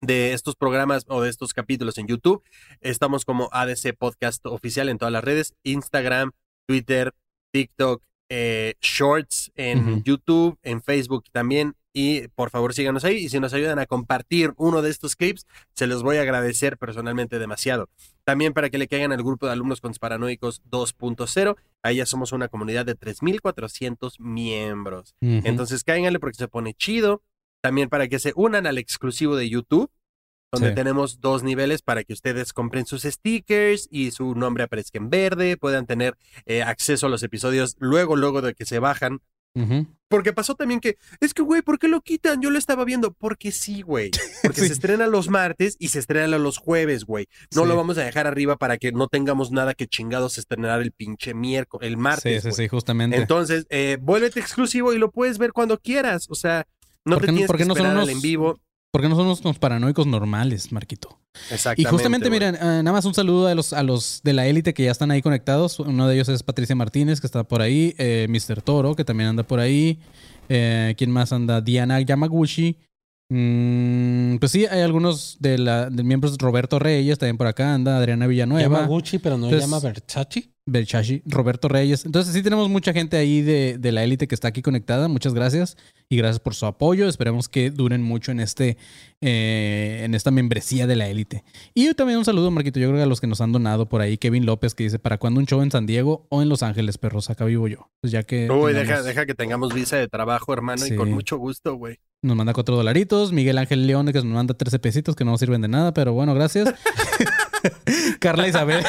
de 0.00 0.32
estos 0.32 0.56
programas 0.56 1.04
o 1.08 1.22
de 1.22 1.30
estos 1.30 1.54
capítulos 1.54 1.96
en 1.98 2.08
YouTube. 2.08 2.42
Estamos 2.80 3.24
como 3.24 3.48
ADC 3.52 3.96
Podcast 3.96 4.44
Oficial 4.46 4.88
en 4.88 4.98
todas 4.98 5.12
las 5.12 5.24
redes, 5.24 5.54
Instagram, 5.62 6.32
Twitter, 6.66 7.14
TikTok, 7.52 8.02
eh, 8.28 8.74
Shorts 8.80 9.52
en. 9.54 10.02
YouTube, 10.02 10.58
en 10.62 10.82
Facebook 10.82 11.24
también. 11.32 11.74
Y 11.92 12.28
por 12.28 12.50
favor 12.50 12.74
síganos 12.74 13.04
ahí. 13.04 13.16
Y 13.16 13.28
si 13.30 13.40
nos 13.40 13.54
ayudan 13.54 13.78
a 13.78 13.86
compartir 13.86 14.52
uno 14.58 14.82
de 14.82 14.90
estos 14.90 15.16
clips, 15.16 15.46
se 15.74 15.86
los 15.86 16.02
voy 16.02 16.18
a 16.18 16.22
agradecer 16.22 16.76
personalmente 16.76 17.38
demasiado. 17.38 17.88
También 18.24 18.52
para 18.52 18.68
que 18.68 18.76
le 18.76 18.86
caigan 18.86 19.12
al 19.12 19.22
grupo 19.22 19.46
de 19.46 19.52
alumnos 19.52 19.80
conspiranoicos 19.80 20.62
2.0. 20.70 21.56
Ahí 21.82 21.96
ya 21.96 22.04
somos 22.04 22.32
una 22.32 22.48
comunidad 22.48 22.84
de 22.84 22.98
3.400 22.98 24.20
miembros. 24.20 25.14
Ujú. 25.22 25.40
Entonces 25.44 25.84
cáiganle 25.84 26.20
porque 26.20 26.36
se 26.36 26.48
pone 26.48 26.74
chido. 26.74 27.22
También 27.62 27.88
para 27.88 28.08
que 28.08 28.18
se 28.18 28.32
unan 28.36 28.66
al 28.66 28.76
exclusivo 28.76 29.34
de 29.34 29.48
YouTube, 29.48 29.90
donde 30.56 30.70
Sí. 30.70 30.74
tenemos 30.74 31.20
dos 31.20 31.42
niveles 31.42 31.82
para 31.82 32.04
que 32.04 32.12
ustedes 32.12 32.52
compren 32.52 32.86
sus 32.86 33.02
stickers 33.02 33.88
y 33.90 34.10
su 34.10 34.34
nombre 34.34 34.64
aparezca 34.64 34.98
en 34.98 35.10
verde, 35.10 35.56
puedan 35.56 35.86
tener 35.86 36.16
eh, 36.44 36.62
acceso 36.62 37.06
a 37.06 37.10
los 37.10 37.22
episodios 37.22 37.76
luego, 37.78 38.16
luego 38.16 38.42
de 38.42 38.54
que 38.54 38.64
se 38.66 38.78
bajan. 38.78 39.20
Porque 40.08 40.34
pasó 40.34 40.54
también 40.54 40.80
que, 40.80 40.98
es 41.18 41.32
que, 41.32 41.40
güey, 41.40 41.62
¿por 41.62 41.78
qué 41.78 41.88
lo 41.88 42.02
quitan? 42.02 42.42
Yo 42.42 42.50
lo 42.50 42.58
estaba 42.58 42.84
viendo. 42.84 43.12
Porque 43.14 43.52
sí, 43.52 43.80
güey. 43.80 44.10
Porque 44.42 44.60
Sí. 44.60 44.66
se 44.66 44.72
estrena 44.74 45.06
los 45.06 45.30
martes 45.30 45.76
y 45.78 45.88
se 45.88 45.98
estrena 45.98 46.36
los 46.36 46.58
jueves, 46.58 47.04
güey. 47.04 47.26
No 47.54 47.62
Sí. 47.62 47.68
lo 47.68 47.74
vamos 47.74 47.96
a 47.96 48.04
dejar 48.04 48.26
arriba 48.26 48.56
para 48.56 48.76
que 48.76 48.92
no 48.92 49.08
tengamos 49.08 49.52
nada 49.52 49.72
que 49.72 49.86
chingados 49.86 50.36
estrenar 50.36 50.82
el 50.82 50.92
pinche 50.92 51.32
miércoles, 51.32 51.86
el 51.88 51.94
Sí, 51.94 52.00
martes. 52.00 52.42
sí, 52.42 52.48
güey. 52.50 52.54
sí, 52.54 52.68
justamente. 52.68 53.16
Entonces, 53.16 53.66
eh, 53.70 53.96
vuélvete 53.98 54.40
exclusivo 54.40 54.92
y 54.92 54.98
lo 54.98 55.10
puedes 55.10 55.38
ver 55.38 55.52
cuando 55.54 55.78
quieras. 55.78 56.26
O 56.28 56.34
sea, 56.34 56.66
no 57.06 57.16
¿Por 57.16 57.24
te 57.26 57.32
no- 57.32 57.38
tienes 57.38 57.56
que 57.56 57.64
no 57.64 57.74
son 57.74 57.86
esperar 57.86 58.02
al 58.02 58.10
en 58.10 58.20
vivo. 58.20 58.60
Porque 58.96 59.10
no 59.10 59.14
somos 59.16 59.42
unos 59.42 59.58
paranoicos 59.58 60.06
normales, 60.06 60.72
Marquito. 60.72 61.18
Exactamente. 61.50 61.82
Y 61.82 61.84
justamente, 61.84 62.28
güey. 62.30 62.40
miren, 62.40 62.54
eh, 62.54 62.58
nada 62.82 62.92
más 62.92 63.04
un 63.04 63.12
saludo 63.12 63.46
a 63.46 63.54
los, 63.54 63.74
a 63.74 63.82
los 63.82 64.22
de 64.24 64.32
la 64.32 64.46
élite 64.46 64.72
que 64.72 64.84
ya 64.84 64.90
están 64.90 65.10
ahí 65.10 65.20
conectados. 65.20 65.78
Uno 65.80 66.08
de 66.08 66.14
ellos 66.14 66.30
es 66.30 66.42
Patricia 66.42 66.74
Martínez, 66.74 67.20
que 67.20 67.26
está 67.26 67.44
por 67.44 67.60
ahí. 67.60 67.94
eh, 67.98 68.26
Mr. 68.30 68.62
Toro, 68.62 68.94
que 68.96 69.04
también 69.04 69.28
anda 69.28 69.42
por 69.42 69.60
ahí. 69.60 69.98
Eh, 70.48 70.94
¿Quién 70.96 71.10
más 71.10 71.30
anda? 71.30 71.60
Diana 71.60 72.00
Yamaguchi. 72.00 72.78
Mm, 73.28 74.36
pues 74.38 74.52
sí, 74.52 74.64
hay 74.64 74.80
algunos 74.80 75.36
de, 75.40 75.58
la, 75.58 75.90
de 75.90 76.02
miembros. 76.04 76.38
Roberto 76.38 76.78
Reyes 76.78 77.18
también 77.18 77.36
por 77.36 77.48
acá 77.48 77.74
anda. 77.74 77.98
Adriana 77.98 78.26
Villanueva. 78.26 78.62
Llama 78.78 78.86
Gucci, 78.86 79.18
pero 79.18 79.36
no 79.36 79.44
Entonces- 79.48 79.68
llama 79.68 79.80
Versace. 79.80 80.48
Belchashi, 80.66 81.22
Roberto 81.26 81.68
Reyes. 81.68 82.04
Entonces 82.04 82.34
sí 82.34 82.42
tenemos 82.42 82.68
mucha 82.68 82.92
gente 82.92 83.16
ahí 83.16 83.40
de, 83.40 83.78
de 83.78 83.92
la 83.92 84.02
élite 84.02 84.26
que 84.26 84.34
está 84.34 84.48
aquí 84.48 84.62
conectada. 84.62 85.06
Muchas 85.08 85.32
gracias 85.32 85.76
y 86.08 86.16
gracias 86.16 86.40
por 86.40 86.54
su 86.54 86.66
apoyo. 86.66 87.08
Esperemos 87.08 87.48
que 87.48 87.70
duren 87.70 88.02
mucho 88.02 88.32
en 88.32 88.40
este 88.40 88.76
eh, 89.20 90.00
en 90.04 90.14
esta 90.14 90.30
membresía 90.30 90.86
de 90.86 90.96
la 90.96 91.08
élite. 91.08 91.44
Y 91.72 91.94
también 91.94 92.18
un 92.18 92.24
saludo, 92.24 92.50
Marquito, 92.50 92.80
yo 92.80 92.88
creo 92.88 92.98
que 92.98 93.04
a 93.04 93.06
los 93.06 93.20
que 93.20 93.26
nos 93.28 93.40
han 93.40 93.52
donado 93.52 93.88
por 93.88 94.00
ahí. 94.00 94.18
Kevin 94.18 94.44
López 94.44 94.74
que 94.74 94.84
dice, 94.84 94.98
¿para 94.98 95.18
cuándo 95.18 95.38
un 95.40 95.46
show 95.46 95.62
en 95.62 95.70
San 95.70 95.86
Diego 95.86 96.26
o 96.30 96.42
en 96.42 96.48
Los 96.48 96.62
Ángeles, 96.64 96.98
perros? 96.98 97.30
Acá 97.30 97.44
vivo 97.44 97.68
yo. 97.68 97.88
Pues 98.00 98.12
ya 98.12 98.24
que 98.24 98.50
Uy, 98.50 98.72
tengamos- 98.72 98.74
deja, 98.74 99.02
deja 99.02 99.26
que 99.26 99.34
tengamos 99.34 99.72
visa 99.72 99.96
de 99.96 100.08
trabajo, 100.08 100.52
hermano, 100.52 100.84
Sí. 100.84 100.94
y 100.94 100.96
con 100.96 101.10
mucho 101.12 101.36
gusto, 101.38 101.74
güey. 101.76 101.98
nos 102.22 102.36
manda 102.36 102.52
cuatro 102.52 102.74
dolaritos. 102.76 103.32
Miguel 103.32 103.58
Ángel 103.58 103.86
León 103.86 104.06
que 104.06 104.12
nos 104.14 104.24
manda 104.24 104.52
13 104.54 104.80
pesitos 104.80 105.14
que 105.14 105.24
no 105.24 105.38
sirven 105.38 105.60
de 105.62 105.68
nada, 105.68 105.94
pero 105.94 106.12
bueno, 106.12 106.34
gracias. 106.34 106.74
Carla 108.20 108.48
Isabel. 108.48 108.84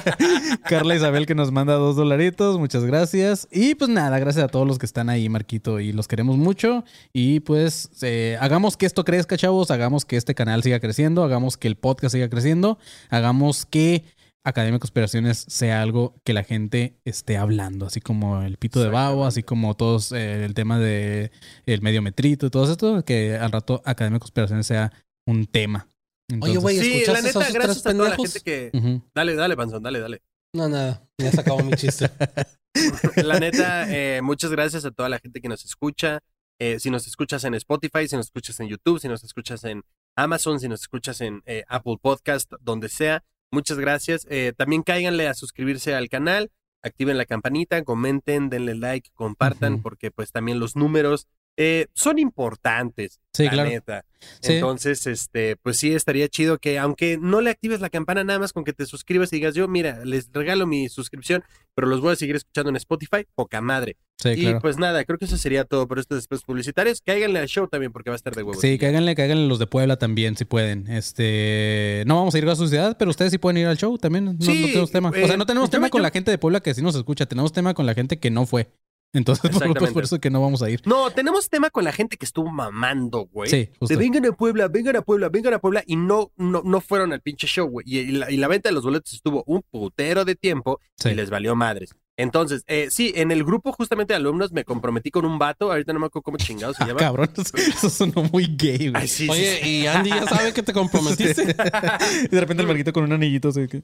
Carla 0.68 0.94
Isabel 0.94 1.26
que 1.26 1.34
nos 1.34 1.52
manda 1.52 1.74
dos 1.74 1.96
dolaritos. 1.96 2.58
Muchas 2.58 2.84
gracias. 2.84 3.48
Y 3.50 3.74
pues 3.74 3.90
nada, 3.90 4.18
gracias 4.18 4.44
a 4.44 4.48
todos 4.48 4.66
los 4.66 4.78
que 4.78 4.86
están 4.86 5.08
ahí, 5.08 5.28
Marquito. 5.28 5.80
Y 5.80 5.92
los 5.92 6.08
queremos 6.08 6.36
mucho. 6.36 6.84
Y 7.12 7.40
pues 7.40 7.90
eh, 8.02 8.36
hagamos 8.40 8.76
que 8.76 8.86
esto 8.86 9.04
crezca, 9.04 9.36
chavos. 9.36 9.70
Hagamos 9.70 10.04
que 10.04 10.16
este 10.16 10.34
canal 10.34 10.62
siga 10.62 10.80
creciendo. 10.80 11.24
Hagamos 11.24 11.56
que 11.56 11.68
el 11.68 11.76
podcast 11.76 12.14
siga 12.14 12.28
creciendo. 12.28 12.78
Hagamos 13.10 13.66
que 13.66 14.04
Academia 14.44 14.74
de 14.74 14.80
Conspiraciones 14.80 15.44
sea 15.48 15.82
algo 15.82 16.14
que 16.24 16.32
la 16.32 16.42
gente 16.42 16.98
esté 17.04 17.36
hablando. 17.36 17.86
Así 17.86 18.00
como 18.00 18.42
el 18.42 18.56
pito 18.56 18.82
de 18.82 18.88
babo, 18.88 19.24
así 19.24 19.42
como 19.42 19.74
todos 19.74 20.12
eh, 20.12 20.44
el 20.44 20.54
tema 20.54 20.78
de 20.78 21.30
el 21.66 21.80
mediometrito 21.82 22.46
y 22.46 22.50
todo 22.50 22.70
esto. 22.70 23.04
Que 23.04 23.36
al 23.36 23.52
rato 23.52 23.82
Academia 23.84 24.16
de 24.16 24.20
Conspiraciones 24.20 24.66
sea 24.66 24.92
un 25.26 25.46
tema. 25.46 25.86
Oye, 26.40 26.56
güey, 26.56 26.78
Sí, 26.78 27.02
¿escuchaste 27.02 27.12
la 27.12 27.20
neta, 27.22 27.28
esos 27.30 27.42
tres 27.42 27.54
gracias 27.54 27.86
a 27.86 27.92
toda 27.92 28.08
la 28.08 28.16
gente 28.16 28.40
que... 28.40 29.00
Dale, 29.14 29.34
dale, 29.34 29.56
Panzón, 29.56 29.82
dale, 29.82 30.00
dale. 30.00 30.22
No, 30.54 30.68
nada. 30.68 31.06
Ya 31.18 31.30
se 31.30 31.40
acabó 31.40 31.62
mi 31.62 31.72
chiste. 31.72 32.10
La 33.24 33.38
neta, 33.38 33.86
eh, 33.94 34.20
muchas 34.22 34.50
gracias 34.50 34.84
a 34.84 34.90
toda 34.90 35.08
la 35.08 35.18
gente 35.18 35.40
que 35.40 35.48
nos 35.48 35.64
escucha. 35.64 36.20
Eh, 36.58 36.78
si 36.78 36.90
nos 36.90 37.06
escuchas 37.06 37.44
en 37.44 37.54
Spotify, 37.54 38.06
si 38.06 38.16
nos 38.16 38.26
escuchas 38.26 38.60
en 38.60 38.68
YouTube, 38.68 39.00
si 39.00 39.08
nos 39.08 39.24
escuchas 39.24 39.64
en 39.64 39.82
Amazon, 40.14 40.60
si 40.60 40.68
nos 40.68 40.82
escuchas 40.82 41.20
en 41.20 41.42
eh, 41.46 41.64
Apple 41.68 41.96
Podcast, 42.00 42.52
donde 42.60 42.88
sea, 42.88 43.24
muchas 43.50 43.78
gracias. 43.78 44.26
Eh, 44.30 44.52
también 44.56 44.82
cáiganle 44.82 45.26
a 45.26 45.34
suscribirse 45.34 45.94
al 45.94 46.08
canal, 46.08 46.50
activen 46.82 47.18
la 47.18 47.24
campanita, 47.24 47.82
comenten, 47.82 48.48
denle 48.48 48.74
like, 48.74 49.10
compartan, 49.14 49.82
porque 49.82 50.10
pues 50.10 50.32
también 50.32 50.60
los 50.60 50.76
números 50.76 51.26
eh, 51.56 51.86
son 51.94 52.18
importantes. 52.18 53.20
Sí, 53.34 53.44
la 53.44 53.50
claro. 53.52 53.70
neta. 53.70 54.04
Sí. 54.40 54.54
Entonces, 54.54 55.06
este, 55.06 55.56
pues 55.56 55.78
sí, 55.78 55.92
estaría 55.94 56.28
chido 56.28 56.58
que 56.58 56.78
aunque 56.78 57.18
no 57.20 57.40
le 57.40 57.50
actives 57.50 57.80
la 57.80 57.88
campana 57.90 58.22
nada 58.24 58.38
más 58.38 58.52
con 58.52 58.62
que 58.64 58.72
te 58.72 58.86
suscribas 58.86 59.32
y 59.32 59.36
digas 59.36 59.54
yo, 59.54 59.66
mira, 59.68 60.04
les 60.04 60.30
regalo 60.32 60.66
mi 60.66 60.88
suscripción, 60.88 61.42
pero 61.74 61.88
los 61.88 62.00
voy 62.00 62.12
a 62.12 62.16
seguir 62.16 62.36
escuchando 62.36 62.70
en 62.70 62.76
Spotify, 62.76 63.26
poca 63.34 63.60
madre. 63.60 63.96
Sí, 64.18 64.28
y 64.30 64.40
claro. 64.42 64.60
pues 64.60 64.78
nada, 64.78 65.04
creo 65.04 65.18
que 65.18 65.24
eso 65.24 65.36
sería 65.36 65.64
todo 65.64 65.88
por 65.88 65.98
estos 65.98 66.18
después 66.18 66.42
publicitarios. 66.42 67.00
Cáiganle 67.04 67.40
al 67.40 67.48
show 67.48 67.66
también 67.66 67.90
porque 67.90 68.10
va 68.10 68.14
a 68.14 68.16
estar 68.16 68.34
de 68.34 68.42
huevos. 68.42 68.60
Sí, 68.60 68.78
cáiganle, 68.78 69.16
cáiganle 69.16 69.48
los 69.48 69.58
de 69.58 69.66
Puebla 69.66 69.96
también, 69.96 70.36
si 70.36 70.44
pueden. 70.44 70.86
Este, 70.88 72.04
no 72.06 72.16
vamos 72.16 72.34
a 72.34 72.38
ir 72.38 72.48
a 72.48 72.54
su 72.54 72.68
ciudad, 72.68 72.96
pero 72.98 73.10
ustedes 73.10 73.32
sí 73.32 73.38
pueden 73.38 73.56
ir 73.58 73.66
al 73.66 73.76
show 73.78 73.98
también. 73.98 74.24
No, 74.26 74.32
Sí, 74.40 74.60
no 74.60 74.66
tenemos 74.68 74.90
tema. 74.92 75.08
o 75.10 75.14
eh, 75.14 75.26
sea, 75.26 75.36
no 75.36 75.46
tenemos 75.46 75.68
yo 75.68 75.72
tema 75.72 75.88
con 75.90 76.00
yo- 76.00 76.02
la 76.04 76.10
gente 76.10 76.30
de 76.30 76.38
Puebla 76.38 76.60
que 76.60 76.74
sí 76.74 76.82
nos 76.82 76.94
escucha, 76.94 77.26
tenemos 77.26 77.52
tema 77.52 77.74
con 77.74 77.86
la 77.86 77.94
gente 77.94 78.18
que 78.18 78.30
no 78.30 78.46
fue. 78.46 78.68
Entonces, 79.12 79.50
por, 79.50 79.74
pues, 79.78 79.92
por 79.92 80.04
eso 80.04 80.18
que 80.18 80.30
no 80.30 80.40
vamos 80.40 80.62
a 80.62 80.70
ir. 80.70 80.80
No, 80.86 81.10
tenemos 81.10 81.48
tema 81.50 81.70
con 81.70 81.84
la 81.84 81.92
gente 81.92 82.16
que 82.16 82.24
estuvo 82.24 82.50
mamando, 82.50 83.28
güey. 83.32 83.50
Sí, 83.50 83.68
justo. 83.78 83.94
De 83.94 83.96
vengan 83.96 84.24
a 84.26 84.32
Puebla, 84.32 84.68
vengan 84.68 84.96
a 84.96 85.02
Puebla, 85.02 85.28
vengan 85.28 85.54
a 85.54 85.58
Puebla 85.58 85.82
y 85.86 85.96
no, 85.96 86.32
no, 86.36 86.62
no 86.64 86.80
fueron 86.80 87.12
al 87.12 87.20
pinche 87.20 87.46
show, 87.46 87.68
güey. 87.68 87.84
Y, 87.88 87.98
y 87.98 88.12
la, 88.12 88.30
y 88.30 88.36
la 88.36 88.48
venta 88.48 88.68
de 88.68 88.74
los 88.74 88.84
boletos 88.84 89.12
estuvo 89.12 89.44
un 89.46 89.62
putero 89.70 90.24
de 90.24 90.34
tiempo 90.34 90.80
Sí. 90.96 91.10
y 91.10 91.14
les 91.14 91.30
valió 91.30 91.54
madres. 91.56 91.94
Entonces, 92.18 92.62
eh, 92.66 92.88
sí, 92.90 93.12
en 93.16 93.30
el 93.32 93.42
grupo 93.42 93.72
justamente 93.72 94.12
de 94.12 94.16
alumnos 94.18 94.52
me 94.52 94.64
comprometí 94.64 95.10
con 95.10 95.24
un 95.24 95.38
vato, 95.38 95.72
ahorita 95.72 95.92
no 95.94 96.00
me 96.00 96.06
acuerdo 96.06 96.22
cómo 96.24 96.36
chingados 96.36 96.76
se 96.76 96.82
Ah, 96.84 96.86
llama. 96.88 97.00
cabrón, 97.00 97.30
eso, 97.54 97.88
sonó 97.88 98.24
muy 98.30 98.46
gay, 98.56 98.90
güey. 98.90 99.02
Ay, 99.02 99.08
sí, 99.08 99.24
sí, 99.24 99.30
Oye, 99.30 99.60
sí. 99.62 99.68
y 99.80 99.86
Andy 99.86 100.10
ya 100.10 100.26
sabe 100.26 100.52
que 100.52 100.62
te 100.62 100.72
comprometiste. 100.72 101.42
Y 102.24 102.28
de 102.28 102.40
repente 102.40 102.62
el 102.62 102.68
marquito 102.68 102.92
con 102.92 103.04
un 103.04 103.12
anillito 103.12 103.48
así 103.48 103.66
que... 103.66 103.82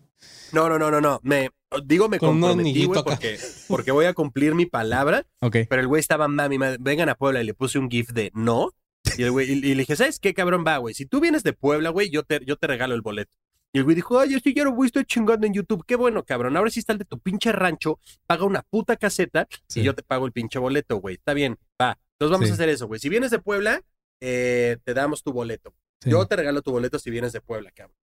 No, 0.52 0.68
no, 0.68 0.78
no, 0.78 0.90
no, 0.90 1.00
no. 1.00 1.20
Me, 1.22 1.50
digo, 1.84 2.08
me 2.08 2.18
Con 2.18 2.30
un 2.30 2.40
comprometí, 2.40 2.70
anillito 2.70 2.88
güey, 2.88 3.00
acá. 3.00 3.10
porque, 3.10 3.38
porque 3.66 3.90
voy 3.92 4.04
a 4.04 4.12
cumplir 4.14 4.54
mi 4.54 4.66
palabra. 4.66 5.26
Ok. 5.40 5.56
Pero 5.68 5.80
el 5.80 5.88
güey 5.88 6.00
estaba 6.00 6.28
mami, 6.28 6.58
mami, 6.58 6.76
vengan 6.80 7.08
a 7.08 7.14
Puebla 7.14 7.40
y 7.42 7.44
le 7.46 7.54
puse 7.54 7.78
un 7.78 7.90
GIF 7.90 8.10
de 8.10 8.30
no. 8.34 8.72
Y 9.16 9.22
el 9.22 9.30
güey, 9.30 9.48
y, 9.50 9.52
y 9.54 9.74
le 9.74 9.76
dije, 9.82 9.96
¿sabes 9.96 10.20
qué 10.20 10.34
cabrón 10.34 10.64
va, 10.66 10.76
güey? 10.78 10.94
Si 10.94 11.06
tú 11.06 11.20
vienes 11.20 11.42
de 11.42 11.54
Puebla, 11.54 11.88
güey, 11.90 12.10
yo 12.10 12.24
te, 12.24 12.40
yo 12.44 12.56
te 12.56 12.66
regalo 12.66 12.94
el 12.94 13.00
boleto. 13.00 13.34
Y 13.72 13.78
el 13.78 13.84
güey 13.84 13.94
dijo, 13.96 14.18
ay, 14.18 14.38
sí, 14.42 14.54
ya 14.54 14.64
lo 14.64 14.72
voy, 14.72 14.86
estoy 14.86 15.04
chingando 15.04 15.46
en 15.46 15.52
YouTube. 15.52 15.84
Qué 15.86 15.94
bueno, 15.96 16.24
cabrón. 16.24 16.56
Ahora 16.56 16.70
sí 16.70 16.80
está 16.80 16.92
el 16.94 16.98
de 16.98 17.04
tu 17.04 17.18
pinche 17.18 17.52
rancho, 17.52 18.00
paga 18.26 18.44
una 18.44 18.62
puta 18.62 18.96
caseta 18.96 19.46
Sí. 19.68 19.80
y 19.80 19.82
yo 19.84 19.94
te 19.94 20.02
pago 20.02 20.24
el 20.26 20.32
pinche 20.32 20.58
boleto, 20.58 20.96
güey. 20.96 21.16
Está 21.16 21.34
bien, 21.34 21.58
va. 21.80 21.98
Entonces 22.14 22.32
vamos 22.32 22.46
Sí. 22.46 22.52
a 22.52 22.54
hacer 22.54 22.68
eso, 22.70 22.86
güey. 22.86 22.98
Si 22.98 23.08
vienes 23.08 23.30
de 23.30 23.38
Puebla, 23.40 23.82
eh, 24.20 24.78
te 24.84 24.94
damos 24.94 25.22
tu 25.22 25.32
boleto. 25.32 25.74
Sí. 26.02 26.10
Yo 26.10 26.24
te 26.26 26.36
regalo 26.36 26.62
tu 26.62 26.70
boleto 26.72 26.98
si 26.98 27.10
vienes 27.10 27.32
de 27.32 27.40
Puebla, 27.40 27.70
cabrón. 27.72 27.94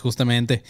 Justamente. 0.00 0.62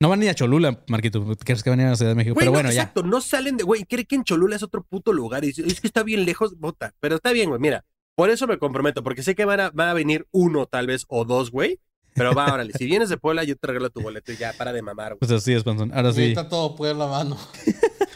No 0.00 0.08
van 0.08 0.20
ni 0.20 0.28
a 0.28 0.34
Cholula, 0.34 0.82
Marquito. 0.88 1.24
¿Quieres 1.44 1.62
que 1.62 1.70
van 1.70 1.80
a 1.80 1.82
ir 1.82 1.86
a 1.88 1.90
la 1.90 1.96
Ciudad 1.96 2.10
de 2.12 2.14
México? 2.14 2.34
Güey, 2.34 2.42
Pero 2.44 2.52
no, 2.52 2.56
bueno, 2.56 2.70
ya. 2.70 2.82
exacto, 2.82 3.02
no 3.02 3.20
salen 3.20 3.56
de, 3.56 3.64
güey, 3.64 3.84
cree 3.84 4.04
que 4.06 4.14
en 4.16 4.24
Cholula 4.24 4.56
es 4.56 4.62
otro 4.62 4.82
puto 4.82 5.12
lugar 5.12 5.44
y 5.44 5.50
es 5.50 5.80
que 5.80 5.86
está 5.86 6.02
bien 6.02 6.24
lejos, 6.24 6.58
bota, 6.58 6.94
pero 7.00 7.16
está 7.16 7.32
bien, 7.32 7.50
güey, 7.50 7.60
mira, 7.60 7.84
por 8.14 8.30
eso 8.30 8.46
me 8.46 8.58
comprometo, 8.58 9.02
porque 9.02 9.22
sé 9.22 9.34
que 9.34 9.44
van 9.44 9.60
a, 9.60 9.70
van 9.70 9.88
a 9.88 9.94
venir 9.94 10.26
uno 10.30 10.66
tal 10.66 10.86
vez 10.86 11.04
o 11.08 11.24
dos, 11.26 11.50
güey, 11.50 11.80
pero 12.14 12.34
va, 12.34 12.52
órale, 12.52 12.72
si 12.78 12.86
vienes 12.86 13.08
de 13.08 13.16
Puebla 13.16 13.44
yo 13.44 13.56
te 13.56 13.66
regalo 13.66 13.90
tu 13.90 14.00
boleto 14.00 14.32
y 14.32 14.36
ya, 14.36 14.52
para 14.52 14.72
de 14.72 14.82
mamar, 14.82 15.12
güey. 15.12 15.18
Pues 15.20 15.30
así 15.30 15.52
es, 15.52 15.62
Panzón. 15.64 15.92
Ahora 15.94 16.10
Y 16.10 16.14
sí. 16.14 16.20
ahorita 16.22 16.48
todo 16.48 16.74
Puebla 16.76 17.06
mano. 17.06 17.38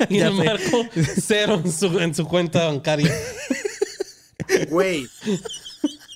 y 0.09 0.19
Ya 0.19 0.29
el 0.29 0.37
sé. 0.37 0.45
Marco 0.45 0.89
cero 1.21 1.61
en 1.65 1.73
su, 1.73 1.99
en 2.01 2.15
su 2.15 2.27
cuenta 2.27 2.67
bancaria. 2.67 3.13
Güey, 4.71 5.09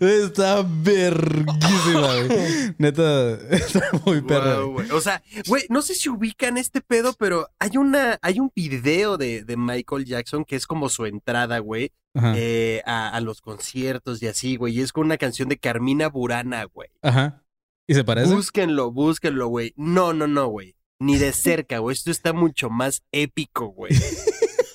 Está 0.00 0.64
verguísima, 0.66 2.14
güey. 2.22 2.74
Neta, 2.78 3.34
está 3.50 3.90
muy 4.06 4.22
perra. 4.22 4.60
Wow, 4.60 4.72
güey. 4.72 4.90
O 4.90 5.02
sea, 5.02 5.22
güey, 5.48 5.64
no 5.68 5.82
sé 5.82 5.94
si 5.94 6.08
ubican 6.08 6.56
este 6.56 6.80
pedo, 6.80 7.12
pero 7.18 7.50
hay 7.58 7.76
una, 7.76 8.18
hay 8.22 8.40
un 8.40 8.50
video 8.56 9.18
de, 9.18 9.44
de 9.44 9.58
Michael 9.58 10.06
Jackson 10.06 10.46
que 10.46 10.56
es 10.56 10.66
como 10.66 10.88
su 10.88 11.04
entrada, 11.04 11.58
güey, 11.58 11.92
eh, 12.14 12.80
a, 12.86 13.10
a 13.10 13.20
los 13.20 13.42
conciertos 13.42 14.22
y 14.22 14.28
así, 14.28 14.56
güey. 14.56 14.78
Y 14.78 14.80
es 14.80 14.92
con 14.92 15.04
una 15.04 15.18
canción 15.18 15.50
de 15.50 15.58
Carmina 15.58 16.08
Burana, 16.08 16.64
güey. 16.64 16.88
Ajá. 17.02 17.43
¿Y 17.86 17.94
se 17.94 18.04
parece? 18.04 18.34
Búsquenlo, 18.34 18.90
búsquenlo, 18.90 19.48
güey. 19.48 19.72
No, 19.76 20.12
no, 20.12 20.26
no, 20.26 20.46
güey. 20.48 20.74
Ni 20.98 21.18
de 21.18 21.32
cerca, 21.32 21.78
güey. 21.78 21.94
Esto 21.94 22.10
está 22.10 22.32
mucho 22.32 22.70
más 22.70 23.02
épico, 23.12 23.68
güey. 23.68 23.92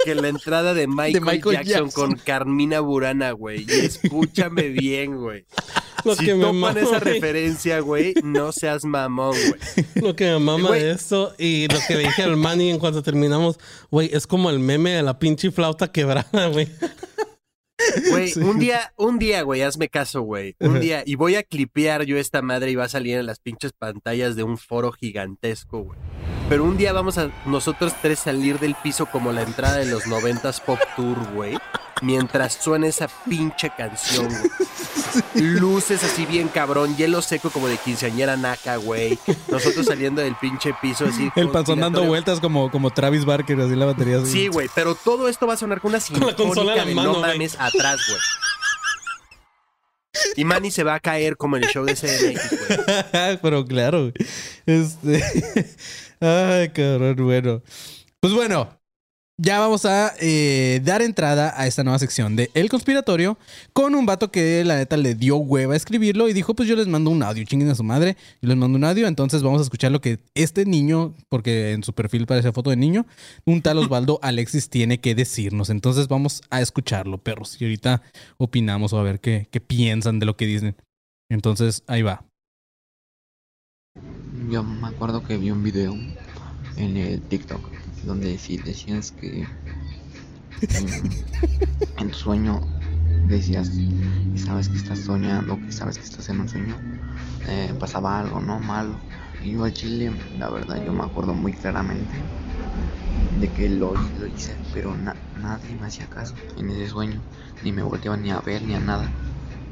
Que 0.06 0.16
la 0.16 0.30
entrada 0.30 0.74
de 0.74 0.88
Michael, 0.88 1.22
Michael 1.26 1.58
Jackson, 1.58 1.86
Jackson. 1.88 1.92
con 1.92 2.18
Carmina 2.20 2.80
Burana, 2.80 3.32
güey. 3.32 3.66
Y 3.68 3.72
escúchame 3.86 4.70
bien, 4.70 5.18
güey. 5.18 5.46
Lo 6.06 6.16
si 6.16 6.26
que 6.26 6.36
me 6.36 6.44
topan 6.46 6.56
mama, 6.58 6.80
esa 6.80 7.00
referencia, 7.02 7.82
güey, 7.82 8.14
no 8.24 8.54
seas 8.54 8.86
mamón, 8.86 9.36
güey. 9.36 9.86
Lo 9.96 10.16
que 10.16 10.32
me 10.32 10.40
mama 10.40 10.72
de 10.72 10.92
esto 10.92 11.36
y 11.38 11.68
lo 11.68 11.78
que 11.86 11.96
le 11.96 12.04
dije 12.04 12.24
al 12.24 12.38
Manny 12.38 12.70
en 12.70 12.80
cuanto 12.80 13.04
terminamos, 13.04 13.60
güey, 13.92 14.10
es 14.14 14.26
como 14.26 14.50
el 14.50 14.60
meme 14.60 14.92
de 14.92 15.04
la 15.04 15.20
pinche 15.20 15.52
flauta 15.52 15.92
quebrada, 15.92 16.48
güey. 16.48 16.70
Güey, 18.10 18.34
un 18.38 18.60
día, 18.60 18.94
un 18.98 19.20
día, 19.20 19.42
güey, 19.42 19.62
hazme 19.62 19.90
caso, 19.90 20.22
güey. 20.22 20.56
Un 20.60 20.80
día, 20.80 21.04
y 21.06 21.16
voy 21.16 21.36
a 21.36 21.44
clipear 21.44 22.04
yo 22.04 22.18
esta 22.18 22.42
madre 22.42 22.72
y 22.72 22.76
va 22.76 22.86
a 22.86 22.90
salir 22.90 23.18
en 23.18 23.26
las 23.26 23.40
pinches 23.40 23.72
pantallas 23.74 24.36
de 24.36 24.44
un 24.44 24.58
foro 24.58 24.92
gigantesco, 24.92 25.80
güey. 25.84 26.00
Pero 26.50 26.64
un 26.64 26.78
día 26.78 26.94
vamos 26.94 27.18
a 27.18 27.32
nosotros 27.46 27.94
tres 28.02 28.20
salir 28.20 28.60
del 28.60 28.76
piso 28.76 29.06
como 29.06 29.32
la 29.32 29.44
entrada 29.44 29.78
de 29.78 29.86
los 29.86 30.08
noventas 30.08 30.60
Pop 30.62 30.80
Tour, 30.96 31.18
güey. 31.34 31.58
Mientras 32.02 32.54
suena 32.54 32.88
esa 32.88 33.08
pinche 33.28 33.72
canción, 33.76 34.28
güey. 34.30 35.54
Luces 35.60 36.04
así 36.04 36.26
bien 36.26 36.48
cabrón, 36.48 36.96
hielo 36.96 37.22
seco 37.22 37.50
como 37.50 37.68
de 37.68 37.78
quinceañera 37.78 38.38
naca, 38.38 38.78
güey. 38.78 39.18
Nosotros 39.50 39.86
saliendo 39.86 40.22
del 40.22 40.36
pinche 40.36 40.74
piso 40.82 41.06
así. 41.06 41.30
El 41.36 41.50
panzón 41.50 41.80
dando 41.80 42.04
vueltas 42.06 42.40
como, 42.40 42.72
como 42.72 42.92
Travis 42.92 43.26
Barker, 43.26 43.60
así 43.62 43.76
la 43.76 43.86
batería. 43.86 44.20
así. 44.20 44.32
Sí, 44.32 44.48
güey, 44.48 44.70
pero 44.74 44.96
todo 44.96 45.28
esto 45.28 45.46
va 45.48 45.54
a 45.56 45.58
sonar 45.58 45.82
con 45.82 45.90
una 45.90 46.00
sinfónica 46.00 46.44
en 46.62 46.66
la 46.66 46.86
de 46.86 46.96
mano, 46.96 47.14
no 47.14 47.20
güey. 47.20 47.32
mames 47.32 47.56
atrás, 47.60 48.00
güey. 48.08 48.20
Y 50.36 50.44
Manny 50.44 50.72
se 50.72 50.84
va 50.84 50.96
a 50.96 51.00
caer 51.00 51.38
como 51.38 51.58
en 51.58 51.64
el 51.64 51.70
show 51.70 51.86
de 51.86 51.96
CNX, 51.96 52.50
güey. 52.50 53.38
Pero 53.42 53.66
claro. 53.66 54.12
Este. 54.66 55.24
Ay, 56.20 56.70
cabrón, 56.70 57.16
bueno. 57.20 57.62
Pues 58.20 58.34
bueno. 58.34 58.79
Ya 59.42 59.58
vamos 59.62 59.86
a 59.86 60.14
eh, 60.20 60.82
dar 60.84 61.02
entrada 61.02 61.54
a 61.56 61.66
esta 61.66 61.82
nueva 61.86 61.98
sección 61.98 62.36
de 62.36 62.52
El 62.54 62.68
Conspiratorio 62.68 63.38
con 63.72 63.96
un 63.96 64.06
vato 64.06 64.32
que 64.32 64.66
la 64.66 64.76
neta 64.76 64.98
le 64.98 65.16
dio 65.16 65.38
hueva 65.38 65.76
a 65.76 65.78
escribirlo 65.78 66.28
y 66.28 66.34
dijo, 66.34 66.54
pues 66.54 66.68
yo 66.68 66.76
les 66.76 66.88
mando 66.88 67.10
un 67.10 67.24
audio, 67.24 67.46
chinguen 67.46 67.70
a 67.70 67.76
su 67.76 67.86
madre, 67.86 68.18
yo 68.42 68.50
les 68.50 68.58
mando 68.58 68.78
un 68.78 68.84
audio, 68.84 69.08
entonces 69.08 69.42
vamos 69.42 69.62
a 69.62 69.64
escuchar 69.64 69.94
lo 69.94 70.02
que 70.02 70.20
este 70.36 70.66
niño, 70.66 71.14
porque 71.30 71.72
en 71.72 71.84
su 71.86 71.94
perfil 71.94 72.26
parece 72.26 72.52
foto 72.52 72.70
de 72.70 72.76
niño, 72.76 73.06
un 73.46 73.62
tal 73.62 73.78
Osvaldo 73.78 74.20
Alexis 74.22 74.70
tiene 74.70 75.00
que 75.00 75.16
decirnos. 75.16 75.70
Entonces 75.70 76.10
vamos 76.10 76.42
a 76.50 76.60
escucharlo, 76.60 77.18
perros, 77.18 77.62
y 77.62 77.64
ahorita 77.64 78.02
opinamos 78.36 78.92
o 78.92 79.00
a 79.00 79.04
ver 79.04 79.22
qué, 79.22 79.48
qué 79.50 79.62
piensan 79.62 80.20
de 80.20 80.26
lo 80.26 80.36
que 80.36 80.48
dicen. 80.48 80.76
Entonces, 81.30 81.84
ahí 81.88 82.02
va. 82.02 82.26
Yo 84.50 84.64
me 84.64 84.90
acuerdo 84.90 85.24
que 85.24 85.38
vi 85.38 85.50
un 85.50 85.64
video 85.64 85.96
en 86.76 86.98
el 86.98 87.22
TikTok 87.22 87.89
donde 88.02 88.38
si 88.40 88.58
decías 88.60 89.12
que 89.12 89.50
mm, 90.70 91.10
en 91.98 92.12
tu 92.12 92.18
sueño 92.18 92.62
decías 93.22 93.72
que 93.72 94.40
sabes 94.40 94.70
que 94.70 94.78
estás 94.78 95.02
soñando, 95.02 95.60
que 95.60 95.72
sabes 95.74 95.98
que 96.00 96.06
estás 96.06 96.30
en 96.30 96.42
un 96.42 96.50
sueño, 96.50 96.84
eh, 97.44 97.76
pasaba 97.80 98.20
algo, 98.20 98.42
¿no? 98.42 98.60
Malo. 98.62 99.06
Y 99.38 99.54
yo 99.54 99.64
al 99.66 99.74
chile, 99.74 100.12
la 100.32 100.50
verdad, 100.52 100.78
yo 100.84 100.94
me 100.94 101.04
acuerdo 101.06 101.36
muy 101.36 101.54
claramente 101.54 102.26
de 103.30 103.52
que 103.54 103.70
lo, 103.70 103.96
lo 104.14 104.28
hice, 104.28 104.58
pero 104.72 104.96
na- 104.96 105.16
nadie 105.34 105.76
me 105.76 105.88
hacía 105.88 106.08
caso 106.08 106.42
en 106.56 106.70
ese 106.70 106.88
sueño, 106.90 107.24
ni 107.62 107.72
me 107.74 107.84
volteaba 107.84 108.18
ni 108.18 108.32
a 108.32 108.42
ver 108.42 108.64
ni 108.64 108.76
a 108.76 108.80
nada. 108.80 109.14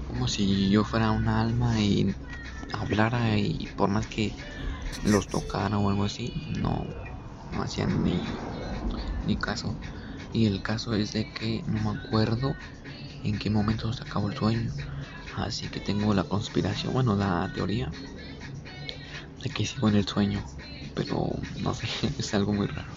Como 0.04 0.28
si 0.28 0.72
yo 0.72 0.86
fuera 0.86 1.12
una 1.12 1.42
alma 1.42 1.82
y 1.82 2.16
hablara 2.74 3.38
y 3.40 3.68
por 3.76 3.90
más 3.90 4.08
que 4.08 4.34
los 5.02 5.30
tocara 5.30 5.80
o 5.80 5.90
algo 5.90 6.06
así, 6.06 6.34
no, 6.48 6.86
no 7.58 7.64
hacían 7.64 8.04
ni, 8.04 8.22
ni 9.26 9.36
caso. 9.36 9.76
Y 10.32 10.46
el 10.46 10.62
caso 10.62 10.94
es 10.94 11.14
de 11.14 11.32
que 11.34 11.64
no 11.68 11.92
me 11.92 12.00
acuerdo 12.00 12.56
en 13.24 13.38
qué 13.40 13.50
momento 13.50 13.92
se 13.92 14.04
acabó 14.04 14.30
el 14.30 14.38
sueño. 14.38 14.72
Así 15.36 15.68
que 15.68 15.80
tengo 15.80 16.14
la 16.14 16.24
conspiración, 16.24 16.94
bueno, 16.94 17.16
la 17.16 17.52
teoría 17.54 17.92
de 19.44 19.50
que 19.50 19.66
sigo 19.66 19.90
en 19.90 19.96
el 19.96 20.08
sueño. 20.08 20.42
Pero 20.96 21.30
no 21.62 21.74
sé, 21.74 21.88
es 22.18 22.34
algo 22.34 22.54
muy 22.54 22.68
raro. 22.68 22.88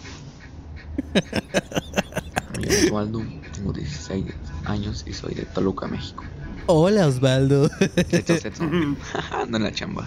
Mi 2.56 2.64
nombre 2.64 2.78
es 2.78 2.84
Osvaldo, 2.86 3.22
tengo 3.52 3.72
16 3.72 4.26
años 4.66 5.04
y 5.06 5.12
soy 5.12 5.34
de 5.34 5.44
Toluca, 5.44 5.86
México. 5.86 6.24
Hola, 6.66 7.06
Osvaldo. 7.06 7.68
Sexo, 8.08 8.36
sexo. 8.36 8.64
Ando 9.32 9.56
en 9.56 9.62
la 9.62 9.72
chamba. 9.72 10.06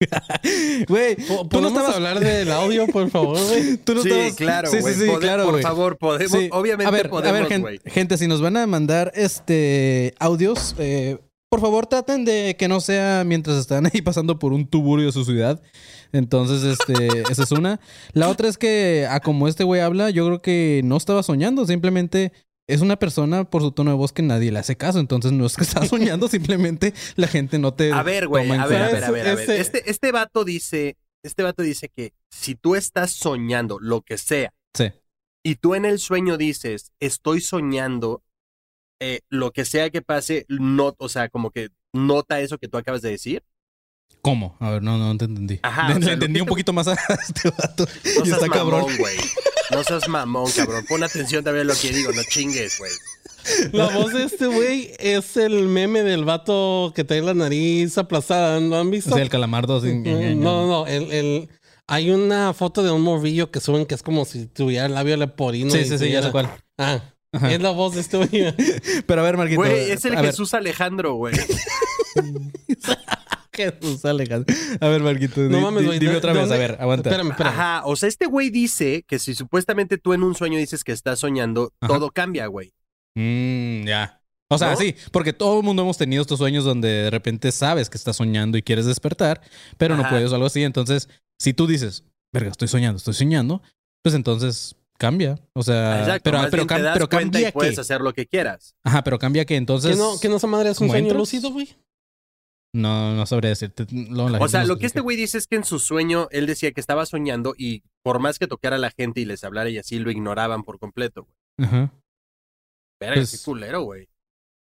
Güey, 0.88 1.16
tú 1.16 1.22
no 1.34 1.48
¿Podemos 1.48 1.72
estabas 1.72 1.96
hablar 1.96 2.20
del 2.20 2.50
audio, 2.52 2.86
por 2.86 3.08
favor, 3.10 3.38
güey? 3.38 3.76
Tú 3.84 3.94
no 3.94 4.02
sí, 4.02 4.08
estabas- 4.10 4.34
claro, 4.36 4.70
Sí, 4.70 4.78
güey. 4.80 4.94
sí, 4.94 5.00
sí, 5.06 5.10
claro, 5.20 5.44
Por 5.44 5.60
favor, 5.62 5.98
podemos. 5.98 6.32
Sí. 6.38 6.48
Obviamente 6.52 6.88
a 6.88 6.90
ver, 6.90 7.06
a 7.06 7.10
podemos, 7.10 7.40
ver, 7.40 7.48
gen- 7.48 7.60
güey. 7.62 7.80
gente, 7.86 8.16
si 8.18 8.26
nos 8.26 8.40
van 8.40 8.56
a 8.56 8.66
mandar 8.66 9.12
este 9.14 10.14
audios, 10.18 10.74
eh, 10.78 11.18
por 11.50 11.60
favor 11.60 11.86
traten 11.86 12.24
de 12.24 12.56
que 12.58 12.68
no 12.68 12.80
sea 12.80 13.24
mientras 13.26 13.56
están 13.58 13.86
ahí 13.86 14.00
pasando 14.02 14.38
por 14.38 14.52
un 14.52 14.66
tuburio 14.66 15.06
de 15.06 15.12
su 15.12 15.24
ciudad. 15.24 15.60
Entonces, 16.12 16.62
este, 16.64 17.08
esa 17.30 17.42
es 17.42 17.52
una. 17.52 17.80
La 18.12 18.28
otra 18.28 18.48
es 18.48 18.56
que, 18.58 19.06
a 19.10 19.20
como 19.20 19.48
este 19.48 19.64
güey 19.64 19.80
habla, 19.80 20.10
yo 20.10 20.26
creo 20.26 20.42
que 20.42 20.80
no 20.84 20.96
estaba 20.96 21.22
soñando, 21.22 21.66
simplemente 21.66 22.32
es 22.72 22.80
una 22.80 22.96
persona 22.96 23.44
por 23.44 23.62
su 23.62 23.72
tono 23.72 23.90
de 23.90 23.96
voz 23.96 24.12
que 24.12 24.22
nadie 24.22 24.50
le 24.52 24.58
hace 24.58 24.76
caso. 24.76 24.98
Entonces, 25.00 25.32
no 25.32 25.46
es 25.46 25.56
que 25.56 25.64
está 25.64 25.84
soñando, 25.86 26.28
simplemente 26.28 26.94
la 27.16 27.26
gente 27.28 27.58
no 27.58 27.74
te. 27.74 27.92
A 27.92 28.02
ver, 28.02 28.26
güey, 28.28 28.50
a 28.50 28.66
ver, 28.66 28.82
a 28.82 28.88
ver, 28.88 29.04
a 29.04 29.10
ver, 29.10 29.28
a 29.28 29.34
ver. 29.34 29.50
Este, 29.50 29.90
este 29.90 30.12
vato 30.12 30.44
dice, 30.44 30.96
este 31.22 31.42
vato 31.42 31.62
dice 31.62 31.88
que 31.88 32.12
si 32.30 32.54
tú 32.54 32.74
estás 32.76 33.10
soñando 33.12 33.78
lo 33.80 34.02
que 34.02 34.16
sea 34.18 34.52
Sí. 34.74 34.92
y 35.44 35.56
tú 35.56 35.74
en 35.74 35.84
el 35.84 35.98
sueño 35.98 36.36
dices, 36.36 36.92
estoy 37.00 37.40
soñando, 37.40 38.22
eh, 39.00 39.20
lo 39.28 39.50
que 39.50 39.64
sea 39.64 39.90
que 39.90 40.02
pase, 40.02 40.46
no, 40.48 40.94
o 40.98 41.08
sea, 41.08 41.28
como 41.28 41.50
que 41.50 41.68
nota 41.92 42.40
eso 42.40 42.58
que 42.58 42.68
tú 42.68 42.78
acabas 42.78 43.02
de 43.02 43.10
decir. 43.10 43.42
¿Cómo? 44.22 44.56
A 44.60 44.70
ver, 44.70 44.82
no, 44.82 44.98
no 44.98 45.16
te 45.16 45.24
entendí. 45.24 45.58
Ajá, 45.62 45.88
Le- 45.94 45.94
o 45.96 46.02
sea, 46.02 46.12
entendí 46.12 46.40
un 46.40 46.46
te- 46.46 46.50
poquito 46.50 46.72
más 46.72 46.86
a 46.88 46.92
este 47.28 47.50
vato. 47.50 47.86
No 48.18 48.26
y 48.26 48.30
está 48.30 48.48
cabrón. 48.48 48.80
mamón, 48.82 48.96
güey. 48.98 49.16
No 49.72 49.84
seas 49.84 50.08
mamón, 50.08 50.50
cabrón. 50.52 50.84
Pon 50.88 51.02
atención 51.02 51.44
también 51.44 51.66
a 51.68 51.72
lo 51.72 51.78
que 51.80 51.90
digo, 51.92 52.12
no 52.12 52.22
chingues, 52.24 52.78
güey. 52.78 52.90
La 53.72 53.88
voz 53.88 54.12
de 54.12 54.24
este 54.24 54.46
güey 54.46 54.92
es 54.98 55.36
el 55.36 55.66
meme 55.68 56.02
del 56.02 56.24
vato 56.24 56.92
que 56.94 57.04
trae 57.04 57.22
la 57.22 57.32
nariz 57.34 57.96
aplastada. 57.98 58.60
¿Lo 58.60 58.76
han 58.76 58.90
visto? 58.90 59.10
O 59.10 59.14
sea, 59.14 59.22
el 59.22 59.30
calamardo. 59.30 59.76
así, 59.78 59.92
No, 59.94 60.34
no, 60.34 60.66
no. 60.66 60.86
El, 60.86 61.10
el- 61.12 61.48
hay 61.86 62.10
una 62.10 62.52
foto 62.54 62.82
de 62.84 62.90
un 62.92 63.02
morrillo 63.02 63.50
que 63.50 63.58
suben 63.60 63.84
que 63.86 63.94
es 63.96 64.02
como 64.02 64.24
si 64.24 64.46
tuviera 64.46 64.86
el 64.86 64.94
labio 64.94 65.16
leporino. 65.16 65.70
Sí, 65.70 65.84
sí, 65.84 65.98
sí, 65.98 66.10
ya 66.10 66.22
sé 66.22 66.30
cuál. 66.30 66.48
Ah, 66.78 67.00
Ajá. 67.32 67.52
es 67.52 67.60
la 67.60 67.70
voz 67.70 67.94
de 67.94 68.00
este 68.02 68.16
güey. 68.18 68.30
Pero 69.06 69.20
a 69.20 69.24
ver, 69.24 69.36
Marquito. 69.36 69.60
Güey, 69.60 69.90
es 69.90 70.04
el 70.04 70.16
a 70.16 70.20
ver, 70.22 70.30
Jesús 70.30 70.54
Alejandro, 70.54 71.14
güey. 71.14 71.34
Jesús 73.60 74.04
Alejandro. 74.04 74.54
A 74.80 74.88
ver, 74.88 75.02
Marquito. 75.02 75.40
No 75.42 75.56
di- 75.58 75.62
mames, 75.62 75.82
di-. 75.90 75.98
Dime 75.98 76.12
¿de- 76.12 76.18
otra 76.18 76.32
vez, 76.32 76.42
dónde- 76.48 76.54
a 76.54 76.58
ver, 76.58 76.76
aguanta. 76.80 77.10
Espérame, 77.10 77.30
espérame. 77.30 77.52
Ajá, 77.52 77.82
o 77.86 77.96
sea, 77.96 78.08
este 78.08 78.26
güey 78.26 78.50
dice 78.50 79.04
que 79.06 79.18
si 79.18 79.34
supuestamente 79.34 79.98
tú 79.98 80.12
en 80.14 80.22
un 80.22 80.34
sueño 80.34 80.58
dices 80.58 80.84
que 80.84 80.92
estás 80.92 81.18
soñando, 81.18 81.72
Ajá. 81.80 81.92
todo 81.94 82.10
cambia, 82.10 82.46
güey. 82.46 82.72
Mm, 83.16 83.84
ya. 83.86 84.20
O 84.52 84.58
sea, 84.58 84.72
¿No? 84.72 84.76
sí, 84.76 84.96
porque 85.12 85.32
todo 85.32 85.58
el 85.60 85.64
mundo 85.64 85.82
hemos 85.82 85.96
tenido 85.96 86.22
estos 86.22 86.38
sueños 86.38 86.64
donde 86.64 86.88
de 86.88 87.10
repente 87.10 87.52
sabes 87.52 87.88
que 87.88 87.96
estás 87.96 88.16
soñando 88.16 88.58
y 88.58 88.62
quieres 88.62 88.84
despertar, 88.86 89.40
pero 89.78 89.96
no 89.96 90.08
puedes 90.08 90.32
o 90.32 90.34
algo 90.34 90.46
así. 90.46 90.62
Entonces, 90.64 91.08
si 91.38 91.54
tú 91.54 91.68
dices, 91.68 92.02
verga, 92.32 92.50
estoy 92.50 92.66
soñando, 92.66 92.96
estoy 92.96 93.14
soñando, 93.14 93.62
pues 94.02 94.14
entonces 94.16 94.74
cambia. 94.98 95.38
O 95.54 95.62
sea, 95.62 96.00
Exacto, 96.00 96.30
pero, 96.32 96.50
pero, 96.50 96.66
cam- 96.66 96.92
pero 96.94 97.08
cambia 97.08 97.48
y 97.48 97.52
puedes 97.52 97.76
que. 97.76 97.80
hacer 97.80 98.00
lo 98.00 98.12
que 98.12 98.26
quieras. 98.26 98.74
Ajá, 98.82 99.04
pero 99.04 99.20
cambia 99.20 99.44
que 99.44 99.54
entonces. 99.54 99.92
¿Que 99.92 99.96
no, 99.96 100.18
que 100.20 100.28
no 100.28 100.36
esa 100.38 100.48
madre 100.48 100.70
es 100.70 100.80
un 100.80 100.88
¿cómo 100.88 100.94
sueño 100.94 101.06
entras? 101.06 101.18
lúcido, 101.20 101.50
güey? 101.52 101.68
No, 102.72 103.14
no 103.14 103.26
sabría 103.26 103.50
decirte. 103.50 103.84
O 104.14 104.48
sea, 104.48 104.64
lo 104.64 104.76
que 104.78 104.86
este 104.86 105.00
güey 105.00 105.16
dice 105.16 105.38
es 105.38 105.46
que 105.46 105.56
en 105.56 105.64
su 105.64 105.78
sueño 105.80 106.28
él 106.30 106.46
decía 106.46 106.70
que 106.72 106.80
estaba 106.80 107.04
soñando 107.04 107.54
y 107.58 107.82
por 108.04 108.20
más 108.20 108.38
que 108.38 108.46
tocara 108.46 108.76
a 108.76 108.78
la 108.78 108.90
gente 108.90 109.20
y 109.20 109.24
les 109.24 109.42
hablara 109.42 109.70
y 109.70 109.78
así, 109.78 109.98
lo 109.98 110.10
ignoraban 110.10 110.62
por 110.62 110.78
completo. 110.78 111.24
güey. 111.24 111.68
Ajá. 111.68 111.92
Verga, 113.00 113.16
Pues, 113.16 113.30
qué 113.32 113.44
culero, 113.44 113.82
güey. 113.82 114.08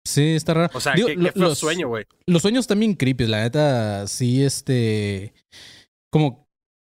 Sí, 0.07 0.23
está 0.35 0.55
raro. 0.55 0.71
O 0.73 0.81
sea, 0.81 0.95
Digo, 0.95 1.09
qué, 1.09 1.15
lo- 1.17 1.33
qué 1.33 1.39
los- 1.41 1.59
sueño, 1.59 1.89
güey. 1.89 2.07
Los 2.27 2.41
sueños 2.43 2.67
también 2.67 2.95
creepy, 2.95 3.27
la 3.27 3.43
neta, 3.43 4.07
sí, 4.09 4.43
este, 4.43 5.35
como, 6.11 6.49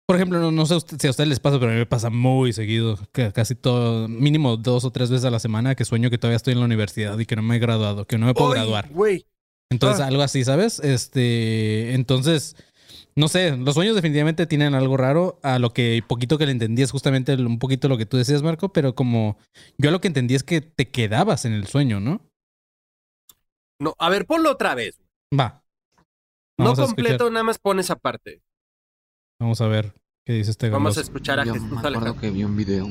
por 0.06 0.16
ejemplo, 0.16 0.38
no, 0.40 0.50
no 0.50 0.64
sé 0.64 0.78
si 0.98 1.06
a 1.06 1.10
ustedes 1.10 1.28
les 1.28 1.40
pasa, 1.40 1.58
pero 1.58 1.70
a 1.70 1.74
mí 1.74 1.78
me 1.80 1.86
pasa 1.86 2.08
muy 2.08 2.52
seguido, 2.54 2.98
que 3.12 3.30
casi 3.32 3.54
todo, 3.54 4.08
mínimo 4.08 4.56
dos 4.56 4.84
o 4.84 4.90
tres 4.90 5.10
veces 5.10 5.26
a 5.26 5.30
la 5.30 5.38
semana 5.38 5.74
que 5.74 5.84
sueño 5.84 6.08
que 6.08 6.16
todavía 6.18 6.36
estoy 6.36 6.54
en 6.54 6.60
la 6.60 6.64
universidad 6.66 7.18
y 7.18 7.26
que 7.26 7.36
no 7.36 7.42
me 7.42 7.56
he 7.56 7.58
graduado, 7.58 8.06
que 8.06 8.16
no 8.16 8.24
me 8.26 8.32
puedo 8.34 8.50
graduar. 8.50 8.88
Güey, 8.90 9.26
Entonces, 9.74 10.00
ah. 10.00 10.06
algo 10.06 10.22
así, 10.22 10.44
¿sabes? 10.44 10.78
Este, 10.80 11.94
entonces, 11.94 12.56
no 13.16 13.28
sé, 13.28 13.56
los 13.56 13.74
sueños 13.74 13.94
definitivamente 13.94 14.46
tienen 14.46 14.74
algo 14.74 14.96
raro. 14.96 15.38
A 15.42 15.58
lo 15.58 15.72
que 15.72 16.02
poquito 16.06 16.38
que 16.38 16.46
le 16.46 16.52
entendí 16.52 16.82
es 16.82 16.92
justamente 16.92 17.34
un 17.34 17.58
poquito 17.58 17.88
lo 17.88 17.98
que 17.98 18.06
tú 18.06 18.16
decías, 18.16 18.42
Marco, 18.42 18.72
pero 18.72 18.94
como 18.94 19.36
yo 19.78 19.90
lo 19.90 20.00
que 20.00 20.08
entendí 20.08 20.34
es 20.34 20.44
que 20.44 20.60
te 20.60 20.88
quedabas 20.88 21.44
en 21.44 21.52
el 21.52 21.66
sueño, 21.66 22.00
¿no? 22.00 22.20
no, 23.80 23.94
a 23.98 24.08
ver, 24.08 24.26
ponlo 24.26 24.52
otra 24.52 24.74
vez. 24.74 25.00
Va. 25.38 25.62
No 26.56 26.66
Vamos 26.66 26.78
completo, 26.78 27.30
nada 27.30 27.42
más 27.42 27.58
pon 27.58 27.80
esa 27.80 27.96
parte. 27.96 28.40
Vamos 29.40 29.60
a 29.60 29.66
ver 29.66 29.92
qué 30.24 30.34
dice 30.34 30.52
este 30.52 30.70
Vamos 30.70 30.96
a 30.96 31.00
escuchar 31.00 31.40
a 31.40 31.44
Yo 31.44 31.54
Jesús 31.54 31.68
me 31.68 31.78
acuerdo 31.78 31.98
Alejandro. 31.98 32.20
que 32.20 32.30
vi 32.30 32.44
un 32.44 32.56
video 32.56 32.86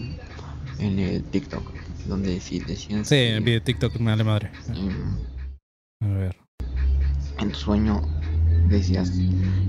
en 0.79 0.99
el 0.99 1.23
TikTok 1.23 1.63
donde 2.05 2.39
sí 2.41 2.59
decían 2.59 3.05
Sí, 3.05 3.15
que 3.15 3.35
el 3.35 3.43
video 3.43 3.59
de 3.59 3.65
TikTok 3.65 3.95
me 3.95 4.11
vale 4.11 4.23
madre. 4.25 4.51
A 6.01 6.07
ver. 6.07 6.42
En 7.39 7.51
tu 7.51 7.59
sueño 7.59 8.01
decías 8.69 9.11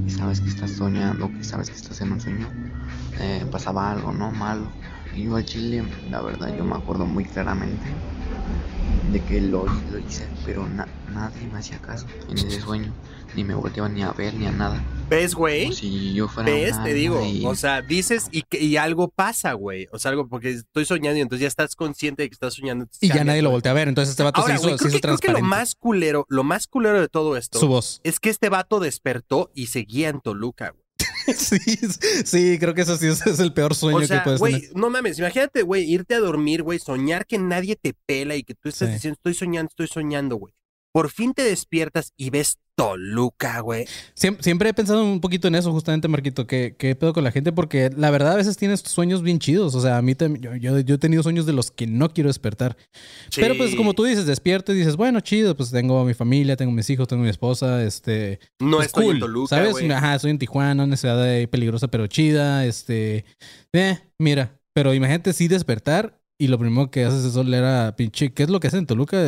y 0.07 0.11
sabes 0.11 0.41
que 0.41 0.49
estás 0.49 0.71
soñando, 0.73 1.29
que 1.33 1.45
sabes 1.45 1.71
que 1.71 1.77
estás 1.77 2.01
en 2.01 2.13
un 2.13 2.21
sueño, 2.21 2.47
eh, 3.21 3.45
pasaba 3.51 3.91
algo, 3.91 4.13
¿no? 4.13 4.31
Malo. 4.33 4.71
Y 5.15 5.25
yo 5.25 5.37
al 5.37 5.45
chile, 5.45 5.85
la 6.11 6.21
verdad, 6.23 6.55
yo 6.57 6.65
me 6.65 6.75
acuerdo 6.77 7.07
muy 7.07 7.25
claramente 7.25 7.87
de 9.13 9.21
que 9.25 9.41
lo, 9.41 9.67
lo 9.67 9.99
hice, 9.99 10.29
pero 10.45 10.67
na- 10.69 10.89
nadie 11.13 11.47
me 11.49 11.59
hacía 11.59 11.79
caso 11.79 12.07
en 12.29 12.39
ese 12.45 12.61
sueño. 12.61 12.93
Ni 13.37 13.45
me 13.45 13.55
volteaban 13.55 13.95
ni 13.95 14.03
a 14.03 14.13
ver 14.13 14.35
ni 14.35 14.47
a 14.47 14.53
nada. 14.53 14.83
¿Ves, 15.11 15.35
güey? 15.35 15.73
Si 15.73 16.15
yo 16.15 16.29
fuera 16.29 16.51
¿Ves? 16.51 16.83
Te 16.83 16.95
digo. 16.95 17.25
y- 17.25 17.45
O 17.45 17.55
sea, 17.55 17.83
dices 17.83 18.29
y, 18.31 18.43
que- 18.43 18.63
y 18.63 18.77
algo 18.77 19.09
pasa, 19.09 19.53
güey. 19.53 19.87
O 19.93 19.99
sea, 19.99 20.11
algo 20.13 20.29
porque 20.29 20.51
estoy 20.51 20.85
soñando 20.87 21.19
y 21.19 21.23
entonces 21.23 21.43
ya 21.43 21.49
estás 21.49 21.75
consciente 21.77 22.23
de 22.23 22.29
que 22.31 22.35
estás 22.35 22.55
soñando. 22.55 22.87
Y 23.01 23.09
ya 23.09 23.23
nadie 23.25 23.43
lo 23.43 23.51
voltea 23.51 23.73
a 23.73 23.75
ver. 23.75 23.89
Entonces 23.89 24.11
este 24.13 24.23
vato 24.23 24.41
Ahora, 24.41 24.55
se 24.57 24.61
hizo, 24.61 24.69
güey, 24.69 24.79
se 24.79 24.79
creo, 24.79 24.89
hizo 25.15 25.21
que, 25.21 25.27
creo 25.27 25.35
que 25.37 25.41
lo 25.43 25.47
más 25.47 25.75
culero, 25.75 26.25
lo 26.29 26.43
más 26.45 26.67
culero 26.67 27.01
de 27.01 27.09
todo 27.09 27.37
esto 27.37 27.59
Su 27.59 27.69
voz. 27.69 28.01
es 28.05 28.19
que 28.21 28.31
este 28.31 28.49
vato 28.49 28.81
despertó 28.81 29.51
y 29.55 29.67
seguía 29.67 30.09
en 30.09 30.21
Toluca, 30.21 30.71
güey. 30.71 30.85
sí, 31.37 31.59
sí, 32.25 32.59
creo 32.59 32.75
que 32.75 32.83
eso 32.83 32.97
sí 32.97 33.07
es, 33.07 33.27
es 33.27 33.41
el 33.41 33.53
peor 33.53 33.75
sueño 33.75 33.97
O 33.99 34.01
que 34.01 34.07
sea, 34.07 34.23
puedes 34.25 34.39
güey, 34.41 34.61
tener. 34.61 34.77
no 34.77 34.91
mames, 34.91 35.19
imagínate, 35.19 35.63
güey, 35.63 35.91
irte 35.91 36.15
a 36.15 36.21
dormir, 36.21 36.63
güey, 36.63 36.79
soñar 36.79 37.27
que 37.27 37.39
nadie 37.39 37.77
te 37.77 37.95
pela 38.07 38.37
y 38.37 38.43
que 38.45 38.55
tú 38.55 38.69
estás 38.69 38.89
Sí. 38.89 38.95
diciendo, 38.95 39.15
estoy 39.17 39.35
soñando, 39.35 39.69
estoy 39.71 39.89
soñando, 39.89 40.37
güey. 40.37 40.53
Por 40.95 41.11
fin 41.11 41.35
te 41.35 41.43
despiertas 41.43 42.13
y 42.17 42.31
ves 42.31 42.59
Toluca, 42.77 43.59
güey. 43.61 43.85
Siem- 44.15 44.41
Siempre, 44.41 44.69
he 44.69 44.75
pensado 44.75 45.03
un 45.05 45.21
poquito 45.21 45.49
en 45.49 45.57
eso, 45.57 45.73
justamente, 45.73 46.07
Marquito. 46.07 46.47
¿Qué, 46.47 46.77
¿Qué 46.79 46.95
pedo 46.95 47.13
con 47.13 47.25
la 47.25 47.33
gente? 47.33 47.51
Porque 47.51 47.91
la 47.97 48.13
verdad, 48.13 48.33
a 48.33 48.37
veces 48.37 48.57
tienes 48.57 48.81
sueños 48.81 49.23
bien 49.23 49.41
chidos. 49.41 49.75
O 49.75 49.81
sea, 49.81 49.97
a 49.97 50.03
mí 50.03 50.15
también, 50.15 50.43
yo, 50.43 50.55
yo, 50.55 50.79
yo 50.79 50.95
he 50.95 50.99
tenido 50.99 51.25
sueños 51.25 51.47
de 51.47 51.53
los 51.53 51.73
que 51.73 51.89
no 51.89 52.11
quiero 52.11 52.29
despertar. 52.29 52.77
Pero 53.35 53.57
pues, 53.57 53.75
como 53.75 53.93
tú 53.95 54.05
dices, 54.05 54.27
despierto 54.27 54.73
y 54.73 54.77
dices, 54.77 54.95
bueno, 54.95 55.19
chido, 55.21 55.57
pues 55.57 55.73
tengo 55.73 55.99
a 55.99 56.05
mi 56.05 56.15
familia, 56.15 56.55
tengo 56.57 56.71
mis 56.71 56.89
hijos, 56.91 57.09
tengo 57.09 57.25
mi 57.25 57.29
esposa, 57.29 57.83
este. 57.83 58.39
No 58.61 58.77
pues, 58.77 58.87
estoy 58.87 59.05
cool, 59.05 59.15
en 59.17 59.21
Toluca, 59.21 59.49
¿Sabes? 59.57 59.91
Ajá, 59.91 60.19
soy 60.21 60.31
en 60.31 60.39
Tijuana, 60.39 60.85
una 60.85 60.97
ciudad 60.97 61.21
ahí 61.23 61.49
peligrosa 61.49 61.89
pero 61.89 62.07
chida, 62.07 62.65
este... 62.67 63.25
Eh, 63.73 63.99
mira, 64.19 64.61
pero 64.73 64.95
imagínate 64.95 65.33
sí 65.33 65.49
despertar 65.49 66.21
y 66.41 66.49
lo 66.49 66.59
primero 66.59 66.91
que 66.91 67.05
haces 67.05 67.25
es 67.25 67.37
oler 67.37 67.65
a 67.65 67.97
pinche... 67.97 68.33
¿Qué 68.33 68.45
es 68.45 68.51
lo 68.51 68.61
que 68.61 68.69
hacen 68.69 68.81
en 68.81 68.87
Toluca? 68.87 69.19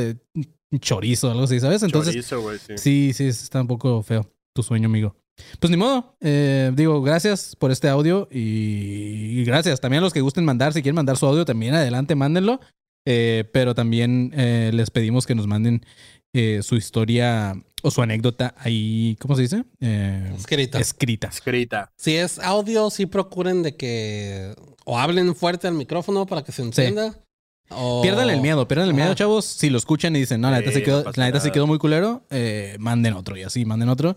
Un 0.72 0.80
chorizo 0.80 1.28
o 1.28 1.30
algo 1.30 1.44
así, 1.44 1.60
¿sabes? 1.60 1.82
Entonces, 1.82 2.12
Chorizo, 2.14 2.40
güey, 2.42 2.58
sí. 2.58 2.78
sí, 2.78 3.12
sí, 3.12 3.26
está 3.26 3.60
un 3.60 3.68
poco 3.68 4.02
feo 4.02 4.30
tu 4.52 4.62
sueño, 4.62 4.86
amigo. 4.86 5.14
Pues 5.60 5.70
ni 5.70 5.76
modo, 5.76 6.16
eh, 6.20 6.72
digo, 6.74 7.02
gracias 7.02 7.54
por 7.56 7.70
este 7.70 7.88
audio 7.88 8.26
y, 8.32 9.40
y 9.40 9.44
gracias 9.44 9.80
también 9.80 10.02
a 10.02 10.04
los 10.04 10.12
que 10.12 10.22
gusten 10.22 10.44
mandar, 10.44 10.72
si 10.72 10.82
quieren 10.82 10.96
mandar 10.96 11.18
su 11.18 11.26
audio 11.26 11.44
también 11.44 11.74
adelante, 11.74 12.14
mándenlo. 12.14 12.60
Eh, 13.08 13.44
pero 13.52 13.74
también 13.74 14.32
eh, 14.34 14.72
les 14.74 14.90
pedimos 14.90 15.26
que 15.26 15.36
nos 15.36 15.46
manden 15.46 15.84
eh, 16.32 16.60
su 16.62 16.74
historia 16.74 17.54
o 17.82 17.90
su 17.90 18.02
anécdota 18.02 18.54
ahí, 18.58 19.16
¿cómo 19.20 19.36
se 19.36 19.42
dice? 19.42 19.64
Eh, 19.80 20.32
Escrita. 20.36 20.80
escrita. 20.80 21.28
Escrita. 21.28 21.92
Si 21.96 22.16
es 22.16 22.38
audio, 22.40 22.90
sí 22.90 23.06
procuren 23.06 23.62
de 23.62 23.76
que 23.76 24.54
o 24.84 24.98
hablen 24.98 25.36
fuerte 25.36 25.68
al 25.68 25.74
micrófono 25.74 26.26
para 26.26 26.42
que 26.42 26.50
se 26.50 26.62
entienda. 26.62 27.16
O... 27.70 28.02
Pierdan 28.02 28.30
el 28.30 28.40
miedo, 28.40 28.68
pierdan 28.68 28.88
el 28.88 28.94
miedo, 28.94 29.08
Ajá. 29.08 29.16
chavos. 29.16 29.44
Si 29.44 29.70
lo 29.70 29.78
escuchan 29.78 30.14
y 30.16 30.20
dicen, 30.20 30.40
no, 30.40 30.50
la 30.50 30.58
neta 30.58 30.70
Sí, 30.70 30.76
se 30.78 30.82
quedó, 30.82 31.04
no 31.04 31.10
la 31.14 31.26
neta 31.26 31.40
se 31.40 31.50
quedó 31.52 31.66
muy 31.66 31.78
culero, 31.78 32.22
eh, 32.30 32.76
manden 32.78 33.14
otro 33.14 33.36
y 33.36 33.42
así, 33.42 33.64
manden 33.64 33.88
otro. 33.88 34.16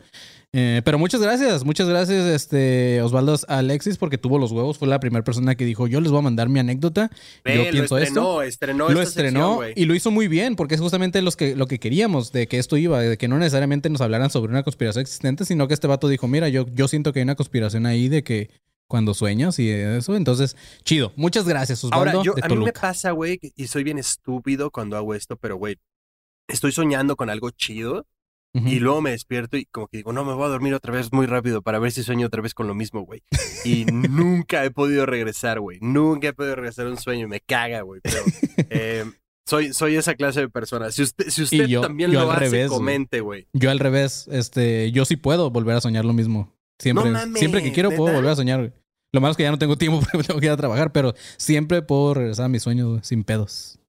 Eh, 0.52 0.82
pero 0.84 0.98
muchas 0.98 1.22
gracias, 1.22 1.64
muchas 1.64 1.88
gracias, 1.88 2.26
este 2.26 3.04
Osvaldo 3.04 3.38
Alexis, 3.48 3.98
porque 3.98 4.18
tuvo 4.18 4.40
los 4.40 4.52
huevos. 4.52 4.80
Fue 4.80 4.88
la 4.88 5.00
primera 5.00 5.24
persona 5.24 5.54
que 5.56 5.64
dijo, 5.64 5.86
yo 5.86 6.02
les 6.02 6.12
voy 6.12 6.20
a 6.20 6.24
mandar 6.24 6.50
mi 6.50 6.60
anécdota. 6.60 7.12
Ve, 7.44 7.56
yo 7.56 7.64
lo 7.66 7.70
pienso 7.72 7.98
estrenó, 8.00 8.42
esto. 8.42 8.42
estrenó 8.42 8.90
lo 8.90 9.00
sección, 9.02 9.26
estrenó 9.28 9.56
güey. 9.58 9.74
y 9.76 9.86
lo 9.86 9.94
hizo 9.94 10.10
muy 10.10 10.28
bien, 10.28 10.56
porque 10.56 10.76
es 10.76 10.82
justamente 10.82 11.22
los 11.22 11.36
que, 11.36 11.56
lo 11.56 11.68
que 11.68 11.80
queríamos, 11.80 12.32
de 12.32 12.48
que 12.48 12.58
esto 12.58 12.78
iba, 12.78 13.00
de 13.00 13.18
que 13.18 13.28
no 13.28 13.38
necesariamente 13.38 13.90
nos 13.90 14.02
hablaran 14.02 14.32
sobre 14.32 14.52
una 14.52 14.64
conspiración 14.64 15.02
existente, 15.02 15.46
sino 15.46 15.68
que 15.68 15.76
este 15.76 15.86
vato 15.88 16.08
dijo, 16.08 16.28
mira, 16.28 16.50
yo, 16.50 16.66
yo 16.74 16.88
siento 16.88 17.14
que 17.14 17.20
hay 17.20 17.24
una 17.24 17.36
conspiración 17.36 17.86
ahí 17.86 18.10
de 18.10 18.24
que 18.24 18.50
cuando 18.90 19.14
sueñas 19.14 19.58
y 19.60 19.70
eso. 19.70 20.18
Entonces, 20.18 20.58
chido. 20.84 21.14
Muchas 21.16 21.48
gracias, 21.48 21.82
Osvaldo. 21.86 22.18
Ahora, 22.18 22.24
yo, 22.26 22.34
de 22.34 22.42
a 22.44 22.48
mí 22.50 22.56
me 22.56 22.62
Toluca. 22.66 22.82
pasa, 22.82 23.12
güey, 23.12 23.40
y 23.56 23.68
soy 23.68 23.86
bien 23.86 23.98
estúpido 24.00 24.72
cuando 24.72 24.98
hago 24.98 25.16
esto, 25.16 25.38
pero, 25.38 25.56
güey, 25.56 25.78
estoy 26.50 26.74
soñando 26.74 27.16
con 27.16 27.30
algo 27.30 27.52
chido 27.52 28.06
y 28.66 28.80
luego 28.80 29.00
me 29.00 29.12
despierto 29.12 29.58
y 29.58 29.66
como 29.66 29.88
que 29.88 29.98
digo, 29.98 30.12
no, 30.12 30.26
me 30.26 30.34
voy 30.34 30.46
a 30.46 30.48
dormir 30.48 30.74
otra 30.74 30.92
vez 30.92 31.14
muy 31.14 31.28
rápido 31.28 31.62
para 31.62 31.78
ver 31.78 31.92
si 31.92 32.02
sueño 32.02 32.26
otra 32.26 32.42
vez 32.42 32.56
con 32.56 32.66
lo 32.66 32.74
mismo, 32.74 33.02
güey. 33.02 33.22
Y 33.64 33.86
nunca 33.86 34.66
he 34.66 34.72
podido 34.72 35.06
regresar, 35.06 35.60
güey. 35.60 35.78
Nunca 35.82 36.30
he 36.30 36.34
podido 36.34 36.56
regresar 36.56 36.88
a 36.88 36.90
un 36.90 36.98
sueño 36.98 37.26
y 37.26 37.30
me 37.30 37.42
caga, 37.42 37.82
güey. 37.82 38.02
Pero 38.02 38.24
eh, 38.72 39.06
soy, 39.46 39.72
soy 39.72 39.98
esa 39.98 40.16
clase 40.16 40.40
de 40.42 40.50
persona. 40.50 40.90
Si 40.92 41.04
usted, 41.04 41.30
si 41.30 41.44
usted 41.44 41.68
yo- 41.68 41.82
también 41.82 42.10
yo 42.10 42.22
lo 42.22 42.32
hace, 42.32 42.40
revés, 42.46 42.70
comente, 42.70 43.22
güey. 43.22 43.48
Yo 43.54 43.70
al 43.70 43.78
revés, 43.78 44.28
este, 44.32 44.92
yo 44.92 45.06
sí 45.06 45.16
puedo 45.16 45.52
volver 45.52 45.76
a 45.76 45.82
soñar 45.82 46.04
lo 46.04 46.14
mismo. 46.14 46.52
Siempre, 46.80 47.06
No 47.06 47.12
mames, 47.12 47.38
siempre 47.40 47.62
que 47.62 47.72
quiero 47.72 47.92
puedo 47.92 48.14
volver 48.16 48.32
a 48.32 48.36
soñar. 48.36 48.74
Lo 49.14 49.22
malo 49.22 49.32
es 49.32 49.38
que 49.38 49.44
ya 49.44 49.52
no 49.52 49.58
tengo 49.60 49.78
tiempo 49.78 50.00
porque 50.12 50.28
tengo 50.28 50.40
que 50.40 50.46
ir 50.48 50.52
a 50.52 50.58
trabajar, 50.58 50.92
pero 50.92 51.14
siempre 51.38 51.82
puedo 51.82 52.14
regresar 52.14 52.46
a 52.46 52.50
mis 52.50 52.64
sueños 52.64 53.00
sin 53.06 53.24
pedos. 53.24 53.80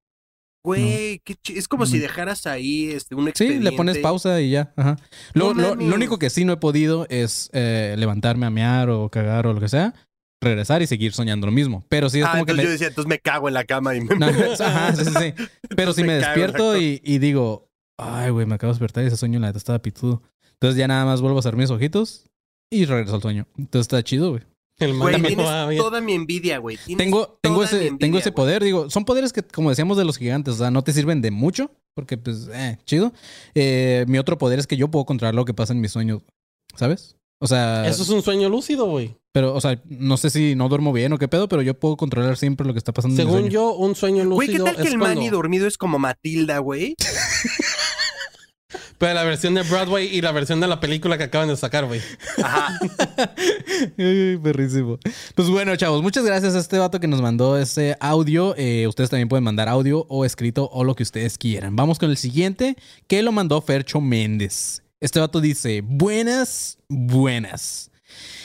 Güey, 0.65 1.21
qué 1.25 1.37
chi- 1.37 1.57
es 1.57 1.69
como 1.69 1.87
si 1.87 1.99
dejaras 1.99 2.47
ahí 2.47 2.91
este, 2.91 3.15
un 3.15 3.25
Sí, 3.25 3.29
expediente. 3.31 3.71
le 3.71 3.77
pones 3.77 3.97
pausa 3.99 4.41
y 4.43 4.51
ya. 4.51 4.75
Ajá. 4.77 4.97
Lo, 5.33 5.55
No 5.55 5.75
lo- 5.75 5.75
lo 5.75 5.95
único 5.95 6.19
que 6.19 6.29
sí 6.29 6.45
no 6.45 6.53
he 6.53 6.57
podido 6.59 7.07
es 7.09 7.49
eh, 7.55 7.95
levantarme 7.99 8.45
a 8.45 8.51
mear 8.51 8.91
o 8.91 9.09
cagar 9.09 9.47
o 9.47 9.55
lo 9.55 9.61
que 9.61 9.69
sea, 9.71 9.95
regresar 10.43 10.83
y 10.83 10.87
seguir 10.87 11.13
soñando 11.15 11.47
lo 11.47 11.53
mismo. 11.53 11.83
Pero 11.89 12.11
sí 12.11 12.21
es 12.21 12.27
Ah, 12.27 12.33
como 12.33 12.45
que 12.45 12.53
entonces 12.53 12.65
me, 12.65 12.69
yo 12.69 12.73
decía, 12.73 12.89
entonces 12.89 13.09
me 13.09 13.19
cago 13.21 13.49
en 13.49 13.55
la 13.55 13.65
cama 13.65 13.95
y 13.97 14.03
me... 14.03 14.15
No, 14.17 14.27
ajá, 14.27 14.95
sí, 14.97 15.05
sí, 15.07 15.13
sí. 15.19 15.35
Pero 15.77 15.95
si 15.95 16.03
me 16.03 16.09
Me 16.09 16.15
en 16.17 16.21
despierto 16.21 16.77
y, 16.77 17.01
y 17.05 17.19
digo, 17.19 17.71
ay, 17.99 18.29
güey, 18.31 18.45
me 18.45 18.57
acabo 18.57 18.71
de 18.73 18.75
despertar 18.75 19.05
y 19.05 19.07
ese 19.07 19.17
sueño 19.17 19.41
la 19.41 19.47
neta 19.47 19.59
estaba 19.59 19.79
pitudo. 19.81 20.23
Entonces 20.53 20.77
ya 20.79 20.87
nada 20.89 21.07
más 21.07 21.23
vuelvo 21.23 21.39
a 21.39 21.41
hacer 21.41 21.57
mis 21.57 21.71
ojitos 21.71 22.27
y 22.71 22.85
regreso 22.85 23.15
al 23.15 23.23
sueño. 23.23 23.47
Entonces 23.57 23.85
está 23.85 24.03
chido, 24.03 24.33
güey. 24.33 24.43
El 24.81 24.97
Güey, 24.99 25.13
mame 25.17 25.29
tienes 25.29 25.47
va 25.47 25.69
bien. 25.69 25.83
toda 25.83 26.01
mi 26.01 26.15
envidia, 26.15 26.59
güey. 26.59 26.79
Tienes 26.85 27.05
Tengo, 27.05 27.39
tengo 27.41 27.59
mi 27.59 27.65
ese, 27.65 27.77
envidia, 27.77 27.99
tengo 27.99 28.19
ese 28.19 28.31
güey. 28.31 28.37
poder, 28.37 28.65
digo, 28.65 28.91
son 28.91 29.05
poderes 29.05 29.33
que, 29.33 29.43
como 29.43 29.71
decíamos 29.71 29.97
de 29.97 30.05
los 30.05 30.17
gigantes, 30.19 30.55
o 30.55 30.57
sea, 30.59 30.71
no 30.71 30.83
te 30.83 30.93
sirven 30.93 31.21
de 31.23 31.31
mucho, 31.31 31.71
porque 31.95 32.17
pues, 32.19 32.49
eh, 32.53 32.79
chido. 32.87 33.13
Eh, 33.55 34.05
mi 34.09 34.19
otro 34.19 34.39
poder 34.39 34.59
es 34.59 34.67
que 34.67 34.77
yo 34.77 34.89
puedo 34.89 35.05
controlar 35.05 35.35
lo 35.35 35.45
que 35.45 35.55
pasa 35.55 35.73
en 35.73 35.81
mis 35.81 35.93
sueños, 35.93 36.23
¿sabes? 36.77 37.17
O 37.43 37.47
sea, 37.47 37.87
Eso 37.89 38.03
es 38.03 38.09
un 38.11 38.21
sueño 38.23 38.51
lúcido, 38.51 38.85
güey. 38.85 39.17
pero, 39.33 39.55
o 39.55 39.61
sea, 39.63 39.81
no 39.89 40.19
sé 40.19 40.29
si 40.29 40.55
no 40.55 40.69
duermo 40.69 40.93
bien 40.93 41.13
o 41.15 41.19
qué 41.19 41.27
pedo, 41.27 41.49
pero 41.49 41.63
yo 41.63 41.73
puedo 41.73 41.97
controlar 41.97 42.37
siempre 42.37 42.67
lo 42.67 42.75
que 42.75 42.79
está 42.79 42.93
pasando 42.93 43.15
en 43.15 43.17
Según 43.17 43.45
mis 43.45 43.53
sueños. 43.53 43.55
yo, 43.55 43.73
un 43.77 43.95
sueño 43.95 44.29
Güey, 44.29 44.49
¿qué 44.49 44.59
lúcido 44.59 44.65
tal 44.67 44.77
que 44.77 44.89
el 44.93 44.99
cuando... 44.99 45.21
Manny 45.21 45.31
dormido 45.31 45.67
es 45.67 45.79
como 45.79 45.99
Matilda, 45.99 46.59
güey? 46.59 46.97
Pero 49.01 49.15
la 49.15 49.25
versión 49.25 49.55
de 49.55 49.63
Broadway 49.63 50.15
y 50.15 50.21
la 50.21 50.31
versión 50.31 50.61
de 50.61 50.69
la 50.69 50.79
película 50.79 51.17
que 51.17 51.25
acaban 51.25 51.49
de 51.49 51.57
sacar, 51.57 51.87
güey. 51.87 52.03
Ajá. 52.43 52.79
Perrísimo. 53.97 54.99
Pues 55.35 55.49
bueno, 55.49 55.75
chavos, 55.77 56.03
muchas 56.03 56.23
gracias 56.23 56.55
a 56.55 56.59
este 56.59 56.77
vato 56.77 57.01
que 57.01 57.09
nos 57.09 57.23
mandó 57.23 57.57
ese 57.57 57.97
audio. 57.99 58.55
Eh, 58.59 58.87
ustedes 58.87 59.09
también 59.09 59.31
pueden 59.31 59.43
mandar 59.43 59.71
audio 59.71 60.05
o 60.11 60.27
escrito 60.27 60.69
o 60.71 60.85
lo 60.85 60.95
que 60.97 61.03
ustedes 61.03 61.39
quieran. 61.39 61.77
Vamos 61.77 61.99
con 61.99 62.11
el 62.11 62.19
siguiente, 62.19 62.77
que 63.07 63.23
lo 63.23 63.33
mandó 63.33 63.63
Fercho 63.63 64.03
Méndez. 64.03 64.83
Este 65.01 65.19
vato 65.19 65.41
dice, 65.41 65.81
buenas, 65.83 66.77
buenas. 66.91 67.91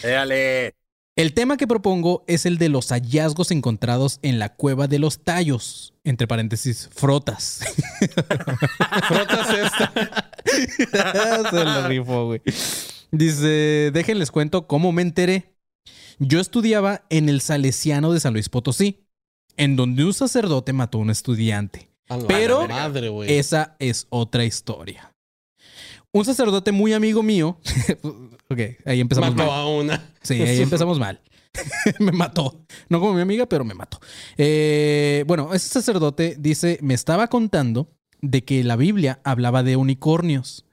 Déjale. 0.03 0.74
El 1.18 1.34
tema 1.34 1.58
que 1.58 1.68
propongo 1.68 2.24
es 2.28 2.45
el 2.45 2.58
de 2.58 2.70
los 2.70 2.89
hallazgos 2.93 3.51
encontrados 3.51 4.20
en 4.22 4.39
la 4.39 4.56
cueva 4.56 4.88
de 4.88 4.99
los 4.99 5.20
tallos. 5.20 5.93
Entre 6.06 6.28
paréntesis, 6.28 6.89
frotas. 6.93 7.60
Frotas 9.08 9.49
esta. 9.49 10.24
Se 11.50 11.64
lo 11.64 11.88
rifó, 11.88 12.26
güey. 12.26 12.41
Dice, 13.12 13.91
déjenles 13.93 14.32
cuento 14.32 14.68
cómo 14.68 14.91
me 14.91 15.02
enteré. 15.02 15.56
Yo 16.20 16.39
estudiaba 16.39 17.06
en 17.10 17.30
el 17.30 17.41
Salesiano 17.41 18.12
de 18.14 18.20
San 18.20 18.34
Luis 18.34 18.50
Potosí, 18.50 19.06
en 19.58 19.76
donde 19.76 20.06
un 20.06 20.14
sacerdote 20.14 20.74
mató 20.74 20.98
a 20.98 21.02
un 21.02 21.10
estudiante. 21.10 21.89
A 22.08 22.20
Pero 22.20 22.68
madre. 22.68 23.12
Esa 23.38 23.76
es 23.80 24.08
otra 24.10 24.46
historia. 24.46 25.12
Un 26.12 26.24
sacerdote 26.24 26.72
muy 26.72 26.93
amigo 26.93 27.24
mío. 27.24 27.60
ok, 28.50 28.60
ahí 28.86 29.02
empezamos 29.02 29.32
Mató 29.36 29.52
mal. 29.52 29.60
a 29.60 29.68
una. 29.68 30.10
Sí, 30.22 30.41
ahí 30.41 30.62
empezamos 30.62 30.98
mal. 31.00 31.22
me 32.00 32.12
mató. 32.12 32.66
No 32.89 33.00
como 33.00 33.14
mi 33.14 33.22
amiga, 33.22 33.46
pero 33.46 33.66
me 33.66 33.74
mató. 33.74 34.00
Eh, 34.38 35.24
bueno, 35.28 35.54
ese 35.54 35.68
sacerdote 35.68 36.36
dice, 36.39 36.80
me 36.82 36.93
estaba 36.93 37.28
contando 37.28 37.95
de 38.32 38.43
que 38.43 38.63
la 38.63 38.76
Biblia 38.76 39.19
hablaba 39.23 39.63
de 39.63 39.76
unicornios, 39.76 40.65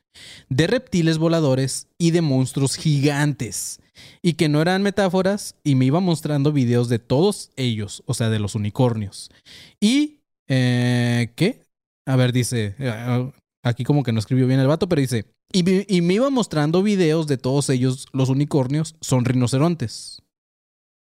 de 0.49 0.67
reptiles 0.67 1.19
voladores 1.19 1.87
y 1.99 2.11
de 2.11 2.21
monstruos 2.23 2.77
gigantes. 2.77 3.81
Y 4.23 4.35
que 4.35 4.49
no 4.49 4.61
eran 4.63 4.83
metáforas 4.83 5.55
y 5.65 5.75
me 5.75 5.85
iba 5.85 6.01
mostrando 6.01 6.51
videos 6.53 6.89
de 6.89 6.99
todos 6.99 7.51
ellos, 7.57 8.03
o 8.07 8.15
sea, 8.15 8.29
de 8.31 8.39
los 8.39 8.55
unicornios. 8.55 9.31
Y... 9.81 10.19
Eh, 10.49 11.33
¿Qué? 11.37 11.63
A 12.07 12.17
ver, 12.17 12.33
dice... 12.33 12.75
eh, 12.79 13.33
Aquí 13.65 13.85
como 13.85 14.03
que 14.03 14.11
no 14.13 14.19
escribió 14.19 14.47
bien 14.49 14.59
el 14.61 14.67
vato, 14.67 14.89
pero 14.89 15.01
dice... 15.01 15.25
Y, 15.53 15.63
me- 15.63 15.87
y 15.89 16.01
me 16.01 16.15
iba 16.15 16.31
mostrando 16.31 16.83
videos 16.83 17.27
de 17.29 17.37
todos 17.37 17.69
ellos, 17.71 18.07
los 18.13 18.29
unicornios, 18.29 18.97
son 19.01 19.25
rinocerontes. 19.25 20.21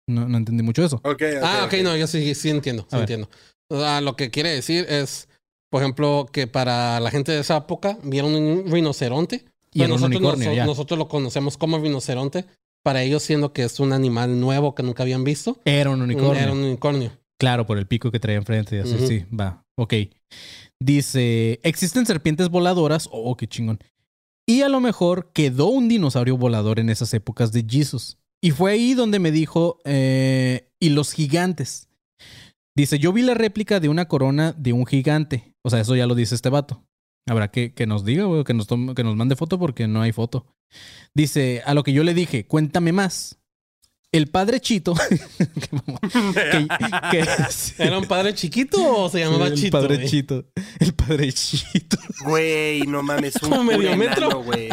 No, 0.09 0.29
no 0.29 0.39
entendí 0.39 0.63
mucho 0.63 0.85
eso. 0.85 1.01
Ok, 1.05 1.23
Ah, 1.43 1.65
ok, 1.67 1.75
no, 1.83 1.97
yo 1.97 2.07
sí, 2.07 2.35
sí 2.35 2.49
entiendo, 2.51 2.87
sí 2.91 2.97
entiendo. 2.97 3.29
O 3.71 3.79
sea, 3.81 4.01
lo 4.01 4.15
que 4.17 4.31
quiere 4.31 4.51
decir 4.51 4.87
es, 4.89 5.29
por 5.71 5.83
ejemplo, 5.83 6.27
que 6.31 6.47
para 6.47 7.01
la 7.01 7.11
gente 7.11 7.33
de 7.33 7.41
esa 7.41 7.57
época 7.59 7.99
vieron 8.03 8.35
un 8.35 8.71
rinoceronte. 8.71 9.45
Y 9.73 9.81
pero 9.81 9.95
nosotros, 9.95 10.21
unicornio, 10.21 10.65
nosotros 10.65 10.99
lo 10.99 11.09
conocemos 11.09 11.57
como 11.57 11.79
rinoceronte. 11.79 12.47
Para 12.83 13.03
ellos, 13.03 13.25
siendo 13.25 13.53
que 13.53 13.65
es 13.65 13.81
un 13.81 13.93
animal 13.93 14.41
nuevo 14.41 14.75
que 14.75 14.83
nunca 14.83 15.03
habían 15.03 15.25
visto. 15.25 15.59
Era 15.65 15.91
un 15.91 16.03
unicornio. 16.03 16.41
Era 16.41 16.53
un 16.53 16.59
unicornio. 16.59 17.11
Claro, 17.39 17.67
por 17.67 17.79
el 17.79 17.87
pico 17.87 18.11
que 18.11 18.21
traía 18.21 18.39
enfrente 18.39 18.81
así, 18.81 19.07
sí, 19.07 19.25
va. 19.35 19.65
Ok. 19.77 19.95
Dice, 20.81 21.61
existen 21.63 22.07
serpientes 22.07 22.49
voladoras. 22.49 23.09
Oh, 23.11 23.37
qué 23.37 23.47
chingón. 23.47 23.81
Y 24.47 24.63
a 24.63 24.69
lo 24.69 24.81
mejor 24.81 25.33
quedó 25.33 25.67
un 25.67 25.89
dinosaurio 25.89 26.37
volador 26.37 26.79
en 26.79 26.89
esas 26.89 27.13
épocas 27.13 27.51
de 27.53 27.67
Jesus. 27.69 28.19
Y 28.41 28.53
fue 28.53 28.73
ahí 28.73 28.95
donde 28.95 29.19
me 29.19 29.33
dijo, 29.33 29.81
eh, 29.85 30.71
y 30.79 30.91
los 30.91 31.13
gigantes. 31.13 31.86
Dice, 32.77 32.99
yo 32.99 33.13
vi 33.13 33.23
la 33.23 33.35
réplica 33.35 33.81
de 33.81 33.89
una 33.89 34.07
corona 34.07 34.53
de 34.53 34.75
un 34.75 34.85
gigante. 34.85 35.55
O 35.63 35.71
sea, 35.71 35.81
eso 35.81 35.97
ya 35.97 36.07
lo 36.07 36.15
dice 36.15 36.35
este 36.35 36.51
vato. 36.51 36.85
Habrá 37.27 37.51
que, 37.51 37.73
que 37.73 37.87
nos 37.87 38.05
diga, 38.05 38.25
güey, 38.25 38.45
que 38.45 38.55
nos, 38.55 38.67
que 38.69 39.03
nos 39.03 39.17
mande 39.17 39.35
foto 39.35 39.59
porque 39.59 39.89
no 39.89 40.03
hay 40.03 40.13
foto. 40.13 40.47
Dice, 41.15 41.63
a 41.65 41.75
lo 41.75 41.83
que 41.83 41.95
yo 41.95 42.05
le 42.05 42.13
dije, 42.13 42.47
cuéntame 42.47 42.93
más. 42.93 43.41
El 44.17 44.29
padre 44.29 44.61
Chito, 44.61 44.95
que, 45.09 45.19
que- 46.69 46.69
que- 47.11 47.27
¿Era 47.85 47.99
un 47.99 48.07
padre 48.07 48.35
chiquito 48.35 48.79
o 49.05 49.11
se 49.11 49.19
llamaba 49.21 49.49
el 49.49 49.55
Chito? 49.55 49.79
padre? 49.79 50.07
Chito. 50.07 50.45
El 50.81 50.95
padre 50.95 51.33
Chito. 51.33 51.99
Güey, 52.25 52.81
no 52.83 53.03
mames, 53.03 53.35
un 53.43 53.67
medio 53.67 53.83
cura 53.91 53.97
metro. 53.97 54.27
enano, 54.27 54.43
güey. 54.43 54.69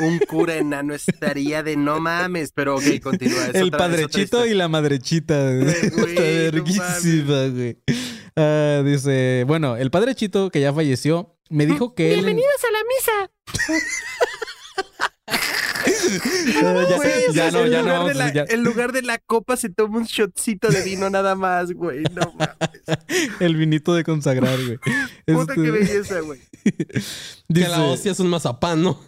Un 0.00 0.18
cura 0.28 0.56
enano 0.56 0.94
estaría 0.94 1.62
de 1.62 1.76
no 1.76 2.00
mames, 2.00 2.52
pero 2.54 2.76
ok, 2.76 3.00
continúa. 3.02 3.46
es 3.46 3.54
El 3.54 3.70
padre 3.70 4.06
Chito 4.08 4.44
y 4.46 4.52
la 4.54 4.68
madrechita. 4.68 5.50
Está 5.52 5.96
no 5.96 6.06
verguísima, 6.06 7.46
güey. 7.48 7.78
Ah, 8.36 8.82
dice, 8.84 9.44
bueno, 9.46 9.76
el 9.78 9.90
padre 9.90 10.14
Chito, 10.14 10.50
que 10.50 10.60
ya 10.60 10.72
falleció, 10.74 11.38
me 11.48 11.64
dijo 11.64 11.94
que 11.94 12.08
él... 12.10 12.16
Bienvenidos 12.16 12.60
a 12.62 12.72
la 12.72 12.78
misa. 12.84 13.30
Ya, 16.60 16.96
Güey, 16.96 17.12
ya 17.34 17.48
en 17.48 17.54
no, 17.54 17.66
ya 17.66 17.82
no. 17.82 18.12
la- 18.12 18.32
ya- 18.32 18.44
En 18.48 18.62
lugar 18.62 18.92
de 18.92 19.02
la 19.02 19.18
copa 19.18 19.56
se 19.56 19.68
toma 19.68 19.98
un 19.98 20.04
shotcito 20.04 20.68
de 20.68 20.82
vino 20.82 21.10
nada 21.10 21.34
más, 21.34 21.72
güey. 21.72 22.02
No 22.14 22.32
mames. 22.38 22.56
el 23.40 23.56
vinito 23.56 23.94
de 23.94 24.04
consagrar, 24.04 24.56
güey. 24.64 24.78
Puta 25.26 25.52
Este, 25.52 25.54
que 25.64 25.70
belleza, 25.70 26.20
güey. 26.20 26.40
Que 27.54 27.60
la 27.68 27.82
hostia 27.84 28.12
es 28.12 28.20
un 28.20 28.28
mazapán, 28.28 28.82
¿no? 28.82 29.00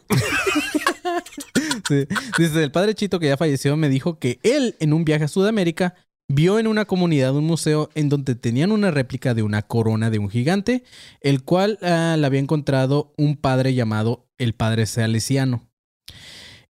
sí. 1.88 2.06
Dice, 2.38 2.62
el 2.62 2.70
padre 2.72 2.94
Chito, 2.94 3.18
que 3.18 3.26
ya 3.28 3.36
falleció, 3.36 3.76
me 3.76 3.88
dijo 3.88 4.18
que 4.18 4.38
él, 4.42 4.76
en 4.80 4.92
un 4.92 5.04
viaje 5.04 5.24
a 5.24 5.28
Sudamérica, 5.28 5.94
vio 6.28 6.58
en 6.58 6.66
una 6.66 6.84
comunidad 6.84 7.34
un 7.34 7.44
museo 7.44 7.88
en 7.94 8.08
donde 8.08 8.34
tenían 8.34 8.70
una 8.72 8.90
réplica 8.90 9.34
de 9.34 9.42
una 9.42 9.62
corona 9.62 10.10
de 10.10 10.18
un 10.18 10.28
gigante, 10.28 10.84
el 11.20 11.42
cual 11.42 11.78
ah, 11.82 12.16
la 12.18 12.26
había 12.26 12.40
encontrado 12.40 13.14
un 13.16 13.36
padre 13.36 13.74
llamado 13.74 14.28
el 14.38 14.54
padre 14.54 14.86
Salesiano. 14.86 15.67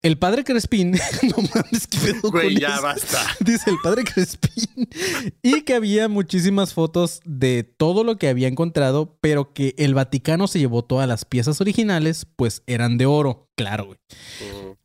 El 0.03 0.16
padre 0.16 0.44
Crespín, 0.44 0.92
no 1.22 1.36
mames, 1.55 1.88
pedo 1.88 2.30
Güey, 2.30 2.59
ya 2.61 2.74
eso? 2.74 2.82
basta. 2.82 3.20
Dice 3.40 3.70
el 3.70 3.76
padre 3.82 4.05
Crespín. 4.05 4.88
Y 5.42 5.62
que 5.62 5.74
había 5.74 6.07
muchísimas 6.09 6.72
fotos 6.72 7.20
de 7.24 7.64
todo 7.64 8.05
lo 8.05 8.16
que 8.16 8.28
había 8.28 8.46
encontrado, 8.46 9.18
pero 9.20 9.53
que 9.53 9.74
el 9.76 9.94
Vaticano 9.94 10.46
se 10.46 10.61
llevó 10.61 10.84
todas 10.84 11.09
las 11.09 11.24
piezas 11.24 11.61
originales, 11.61 12.26
pues 12.36 12.62
eran 12.68 12.96
de 12.96 13.07
oro. 13.07 13.49
Claro, 13.57 13.86
güey. 13.86 13.99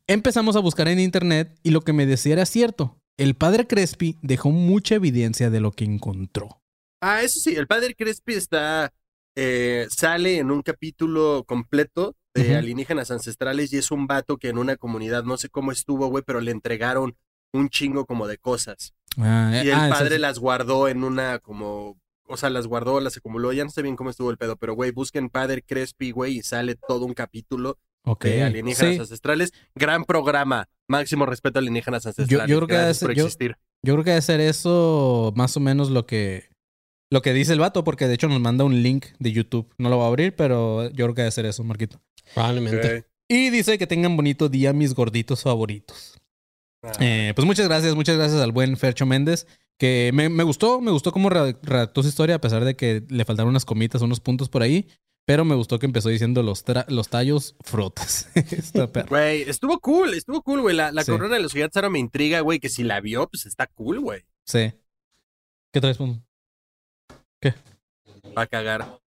Empezamos 0.08 0.56
a 0.56 0.60
buscar 0.60 0.88
en 0.88 0.98
internet 0.98 1.56
y 1.62 1.70
lo 1.70 1.82
que 1.82 1.92
me 1.92 2.06
decía 2.06 2.32
era 2.32 2.44
cierto. 2.46 2.98
El 3.16 3.36
padre 3.36 3.68
Crespi 3.68 4.18
dejó 4.20 4.50
mucha 4.50 4.96
evidencia 4.96 5.48
de 5.48 5.60
lo 5.60 5.70
que 5.70 5.84
encontró. 5.84 6.60
Ah, 7.00 7.22
eso 7.22 7.38
sí, 7.38 7.54
el 7.54 7.68
padre 7.68 7.94
Crespi 7.94 8.34
está. 8.34 8.92
eh, 9.36 9.86
sale 9.90 10.38
en 10.38 10.50
un 10.50 10.62
capítulo 10.62 11.44
completo 11.46 12.16
de 12.34 12.56
alienígenas 12.56 13.10
ancestrales 13.10 13.72
y 13.72 13.78
es 13.78 13.90
un 13.90 14.06
vato 14.06 14.36
que 14.38 14.48
en 14.48 14.58
una 14.58 14.76
comunidad, 14.76 15.24
no 15.24 15.36
sé 15.36 15.48
cómo 15.48 15.70
estuvo, 15.72 16.08
güey, 16.08 16.24
pero 16.26 16.40
le 16.40 16.50
entregaron 16.50 17.16
un 17.52 17.68
chingo 17.68 18.04
como 18.06 18.26
de 18.26 18.38
cosas. 18.38 18.92
Ah, 19.16 19.52
Y 19.64 19.68
el 19.68 19.74
ah, 19.74 19.88
padre 19.90 20.18
las 20.18 20.38
guardó 20.40 20.88
en 20.88 21.04
una 21.04 21.38
como. 21.38 21.96
O 22.26 22.36
sea, 22.36 22.48
las 22.50 22.66
guardó, 22.66 23.00
las 23.00 23.16
acumuló. 23.18 23.52
Ya 23.52 23.64
no 23.64 23.70
sé 23.70 23.82
bien 23.82 23.96
cómo 23.96 24.10
estuvo 24.10 24.30
el 24.30 24.38
pedo, 24.38 24.56
pero 24.56 24.74
güey, 24.74 24.90
busquen 24.90 25.28
Padre 25.28 25.62
Crespi, 25.62 26.10
güey, 26.10 26.38
y 26.38 26.42
sale 26.42 26.74
todo 26.74 27.04
un 27.04 27.12
capítulo 27.14 27.78
de 28.20 28.42
alienígenas 28.42 28.94
Sí, 28.94 29.00
ancestrales. 29.00 29.52
Gran 29.74 30.04
programa. 30.04 30.68
Máximo 30.88 31.26
respeto 31.26 31.58
a 31.58 31.60
alienígenas 31.60 32.06
ancestrales. 32.06 32.48
Yo- 32.48 32.60
yo 32.60 32.66
creo 32.66 32.68
que 32.84 32.90
ese- 32.90 33.06
por 33.06 33.14
yo- 33.14 33.24
existir. 33.24 33.56
yo 33.82 33.94
creo 33.94 34.04
que 34.04 34.10
debe 34.10 34.22
ser 34.22 34.40
eso 34.40 35.32
más 35.36 35.56
o 35.56 35.60
menos 35.60 35.90
lo 35.90 36.06
que 36.06 36.48
lo 37.14 37.22
que 37.22 37.32
dice 37.32 37.52
el 37.52 37.60
vato, 37.60 37.84
porque 37.84 38.08
de 38.08 38.14
hecho 38.14 38.28
nos 38.28 38.40
manda 38.40 38.64
un 38.64 38.82
link 38.82 39.06
de 39.20 39.30
YouTube. 39.32 39.72
No 39.78 39.88
lo 39.88 39.98
va 39.98 40.04
a 40.04 40.08
abrir, 40.08 40.34
pero 40.34 40.88
yo 40.90 41.04
creo 41.06 41.14
que 41.14 41.22
debe 41.22 41.30
ser 41.30 41.46
eso, 41.46 41.62
Marquito. 41.64 42.00
Probablemente. 42.34 43.06
Y 43.28 43.50
dice 43.50 43.78
que 43.78 43.86
tengan 43.86 44.16
bonito 44.16 44.48
día, 44.48 44.72
mis 44.72 44.94
gorditos 44.94 45.42
favoritos. 45.42 46.20
Ah. 46.82 46.92
Eh, 47.00 47.32
pues 47.34 47.46
muchas 47.46 47.66
gracias, 47.68 47.94
muchas 47.94 48.16
gracias 48.16 48.40
al 48.40 48.52
buen 48.52 48.76
Fercho 48.76 49.06
Méndez. 49.06 49.46
Que 49.78 50.10
me, 50.12 50.28
me 50.28 50.42
gustó, 50.44 50.80
me 50.80 50.90
gustó 50.90 51.10
cómo 51.12 51.30
re- 51.30 51.56
redactó 51.62 52.02
su 52.02 52.08
historia, 52.08 52.34
a 52.36 52.40
pesar 52.40 52.64
de 52.64 52.76
que 52.76 53.04
le 53.08 53.24
faltaron 53.24 53.50
unas 53.50 53.64
comitas, 53.64 54.02
unos 54.02 54.20
puntos 54.20 54.48
por 54.48 54.62
ahí. 54.62 54.88
Pero 55.26 55.44
me 55.44 55.54
gustó 55.54 55.78
que 55.78 55.86
empezó 55.86 56.10
diciendo 56.10 56.42
los, 56.42 56.66
tra- 56.66 56.86
los 56.88 57.08
tallos 57.08 57.56
frotas. 57.60 58.28
Güey, 59.08 59.42
estuvo 59.42 59.78
cool, 59.80 60.14
estuvo 60.14 60.42
cool, 60.42 60.60
güey. 60.62 60.76
La, 60.76 60.92
la 60.92 61.02
Sí. 61.04 61.12
corona 61.12 61.36
de 61.36 61.42
los 61.42 61.52
gigantes 61.52 61.76
ahora 61.76 61.90
me 61.90 61.98
intriga, 62.00 62.40
güey, 62.40 62.58
que 62.60 62.68
si 62.68 62.82
la 62.82 63.00
vio, 63.00 63.28
pues 63.28 63.46
está 63.46 63.66
cool, 63.68 64.00
güey. 64.00 64.22
Sí. 64.44 64.72
¿Qué 65.72 65.80
traes, 65.80 65.96
Pum? 65.96 66.20
Va 68.36 68.42
a 68.42 68.46
cagar. 68.46 68.98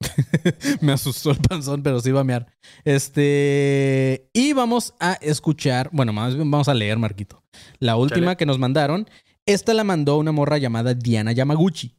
Me 0.80 0.92
asustó 0.92 1.30
el 1.30 1.38
panzón, 1.38 1.82
pero 1.82 2.00
sí 2.00 2.10
va 2.12 2.20
a 2.20 2.24
mear. 2.24 2.46
Este. 2.84 4.28
Y 4.32 4.52
vamos 4.52 4.94
a 5.00 5.14
escuchar. 5.14 5.90
Bueno, 5.92 6.12
más 6.12 6.34
bien 6.36 6.50
vamos 6.50 6.68
a 6.68 6.74
leer, 6.74 6.98
Marquito. 6.98 7.42
La 7.80 7.96
última 7.96 8.26
Chale. 8.26 8.36
que 8.36 8.46
nos 8.46 8.58
mandaron. 8.58 9.08
Esta 9.46 9.74
la 9.74 9.82
mandó 9.84 10.18
una 10.18 10.32
morra 10.32 10.58
llamada 10.58 10.94
Diana 10.94 11.32
Yamaguchi. 11.32 11.94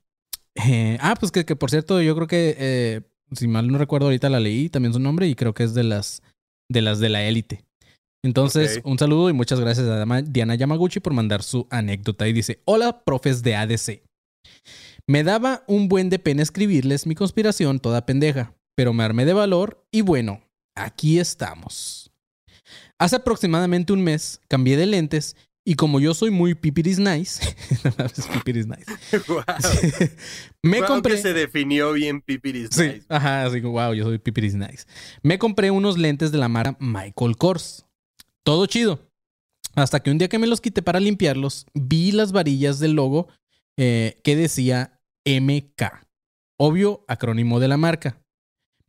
Eh, 0.55 0.97
ah, 1.01 1.15
pues 1.19 1.31
que, 1.31 1.45
que 1.45 1.55
por 1.55 1.69
cierto, 1.69 2.01
yo 2.01 2.15
creo 2.15 2.27
que. 2.27 2.55
eh, 2.57 3.01
si 3.31 3.47
mal 3.47 3.67
no 3.67 3.77
recuerdo, 3.77 4.07
ahorita 4.07 4.29
la 4.29 4.39
leí 4.39 4.69
también 4.69 4.93
su 4.93 4.99
nombre 4.99 5.27
y 5.27 5.35
creo 5.35 5.53
que 5.53 5.63
es 5.63 5.73
de 5.73 5.83
las 5.83 6.23
de 6.71 6.81
las 6.81 6.99
de 6.99 7.09
la 7.09 7.23
élite. 7.23 7.63
Entonces, 8.23 8.81
un 8.83 8.99
saludo 8.99 9.29
y 9.29 9.33
muchas 9.33 9.59
gracias 9.59 9.87
a 9.87 10.21
Diana 10.23 10.55
Yamaguchi 10.55 10.99
por 10.99 11.13
mandar 11.13 11.41
su 11.41 11.67
anécdota. 11.69 12.27
Y 12.27 12.33
dice: 12.33 12.61
Hola, 12.65 13.03
profes 13.03 13.43
de 13.43 13.55
ADC. 13.55 14.01
Me 15.09 15.23
daba 15.23 15.63
un 15.65 15.87
buen 15.87 16.11
de 16.11 16.19
pena 16.19 16.43
escribirles 16.43 17.07
mi 17.07 17.15
conspiración 17.15 17.79
toda 17.79 18.05
pendeja, 18.05 18.53
pero 18.75 18.93
me 18.93 19.03
armé 19.03 19.25
de 19.25 19.33
valor 19.33 19.83
y 19.91 20.01
bueno, 20.01 20.39
aquí 20.75 21.17
estamos. 21.17 22.11
Hace 22.99 23.15
aproximadamente 23.15 23.91
un 23.91 24.03
mes 24.03 24.39
cambié 24.47 24.77
de 24.77 24.85
lentes 24.85 25.35
y 25.65 25.73
como 25.73 25.99
yo 25.99 26.13
soy 26.13 26.29
muy 26.29 26.53
pipiris 26.53 26.99
nice, 26.99 27.55
pipiris 28.33 28.67
nice, 28.67 28.85
Wow. 29.27 29.43
me 30.61 30.77
Wow, 30.81 30.87
compré... 30.87 31.15
que 31.15 31.21
se 31.23 31.33
definió 31.33 31.91
bien 31.93 32.21
Pipiris. 32.21 32.69
Sí, 32.71 32.83
Nice. 32.83 33.05
ajá, 33.09 33.45
así 33.45 33.61
wow, 33.61 33.95
yo 33.95 34.03
soy 34.03 34.19
pipiris 34.19 34.53
nice. 34.53 34.85
Me 35.23 35.39
compré 35.39 35.71
unos 35.71 35.97
lentes 35.97 36.31
de 36.31 36.37
la 36.37 36.49
marca 36.49 36.77
Michael 36.79 37.35
Kors. 37.35 37.83
Todo 38.43 38.67
chido. 38.67 39.09
Hasta 39.73 40.01
que 40.01 40.11
un 40.11 40.19
día 40.19 40.29
que 40.29 40.37
me 40.37 40.45
los 40.45 40.61
quité 40.61 40.83
para 40.83 40.99
limpiarlos, 40.99 41.65
vi 41.73 42.11
las 42.11 42.31
varillas 42.31 42.77
del 42.77 42.91
logo 42.91 43.27
eh, 43.75 44.19
que 44.23 44.35
decía 44.35 44.98
MK. 45.37 46.07
Obvio, 46.57 47.05
acrónimo 47.07 47.59
de 47.59 47.67
la 47.67 47.77
marca. 47.77 48.21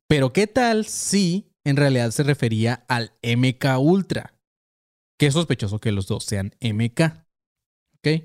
Pero 0.08 0.32
¿qué 0.32 0.46
tal 0.46 0.86
si 0.86 1.52
en 1.64 1.76
realidad 1.76 2.10
se 2.10 2.22
refería 2.22 2.84
al 2.88 3.12
MK 3.22 3.78
Ultra? 3.78 4.34
Qué 5.18 5.30
sospechoso 5.30 5.78
que 5.78 5.92
los 5.92 6.06
dos 6.06 6.24
sean 6.24 6.54
MK. 6.60 7.00
¿Ok? 7.98 8.24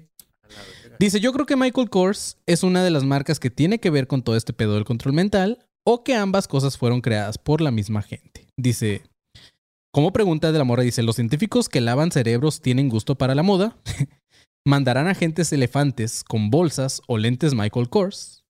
Dice, 0.97 1.19
yo 1.19 1.33
creo 1.33 1.45
que 1.45 1.57
Michael 1.57 1.89
Kors 1.89 2.37
es 2.45 2.63
una 2.63 2.83
de 2.83 2.89
las 2.89 3.03
marcas 3.03 3.39
que 3.39 3.49
tiene 3.49 3.79
que 3.79 3.89
ver 3.89 4.07
con 4.07 4.23
todo 4.23 4.37
este 4.37 4.53
pedo 4.53 4.75
del 4.75 4.85
control 4.85 5.13
mental 5.13 5.67
o 5.83 6.03
que 6.03 6.15
ambas 6.15 6.47
cosas 6.47 6.77
fueron 6.77 7.01
creadas 7.01 7.37
por 7.37 7.61
la 7.61 7.71
misma 7.71 8.01
gente. 8.01 8.47
Dice, 8.57 9.03
como 9.91 10.13
pregunta 10.13 10.51
de 10.51 10.57
la 10.57 10.63
morra, 10.63 10.83
dice, 10.83 11.03
los 11.03 11.15
científicos 11.15 11.69
que 11.69 11.81
lavan 11.81 12.11
cerebros 12.11 12.61
tienen 12.61 12.89
gusto 12.89 13.15
para 13.15 13.35
la 13.35 13.43
moda. 13.43 13.77
Mandarán 14.65 15.07
agentes 15.07 15.53
elefantes 15.53 16.23
con 16.23 16.49
bolsas 16.49 17.01
o 17.07 17.17
lentes 17.17 17.53
Michael 17.53 17.89
Kors. 17.89 18.43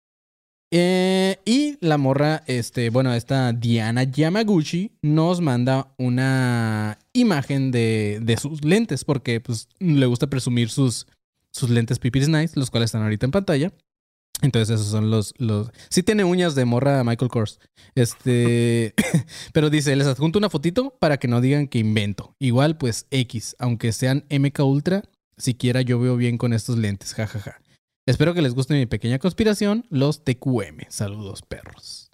Eh, 0.71 1.37
y 1.45 1.77
la 1.79 1.97
morra, 1.97 2.43
este, 2.47 2.89
bueno, 2.89 3.13
esta 3.13 3.53
Diana 3.53 4.03
Yamaguchi 4.03 4.91
nos 5.01 5.39
manda 5.41 5.93
una 5.97 6.97
imagen 7.13 7.71
de, 7.71 8.19
de 8.21 8.37
sus 8.37 8.63
lentes 8.63 9.05
porque 9.05 9.39
pues 9.39 9.69
le 9.79 10.05
gusta 10.05 10.27
presumir 10.27 10.69
sus, 10.69 11.07
sus 11.51 11.69
lentes 11.69 11.99
Pipiris 11.99 12.29
Nice, 12.29 12.59
los 12.59 12.71
cuales 12.71 12.87
están 12.87 13.03
ahorita 13.03 13.25
en 13.25 13.31
pantalla. 13.31 13.73
Entonces 14.41 14.75
esos 14.75 14.91
son 14.91 15.09
los... 15.09 15.33
los... 15.37 15.71
Sí 15.89 16.03
tiene 16.03 16.23
uñas 16.23 16.55
de 16.55 16.65
morra 16.65 17.03
Michael 17.03 17.31
Kors. 17.31 17.59
Este... 17.95 18.93
Pero 19.53 19.69
dice, 19.69 19.95
les 19.95 20.07
adjunto 20.07 20.39
una 20.39 20.49
fotito 20.49 20.95
para 20.99 21.17
que 21.17 21.27
no 21.27 21.41
digan 21.41 21.67
que 21.67 21.79
invento. 21.79 22.35
Igual 22.39 22.77
pues 22.77 23.07
X, 23.11 23.55
aunque 23.59 23.93
sean 23.93 24.25
MK 24.29 24.59
Ultra, 24.59 25.03
siquiera 25.37 25.81
yo 25.81 25.99
veo 25.99 26.15
bien 26.17 26.37
con 26.37 26.53
estos 26.53 26.77
lentes, 26.77 27.13
jajaja. 27.13 27.59
Espero 28.07 28.33
que 28.33 28.41
les 28.41 28.53
guste 28.53 28.73
mi 28.75 28.85
pequeña 28.85 29.17
conspiración, 29.19 29.85
los 29.89 30.23
TQM. 30.23 30.81
Saludos, 30.89 31.41
perros. 31.41 32.09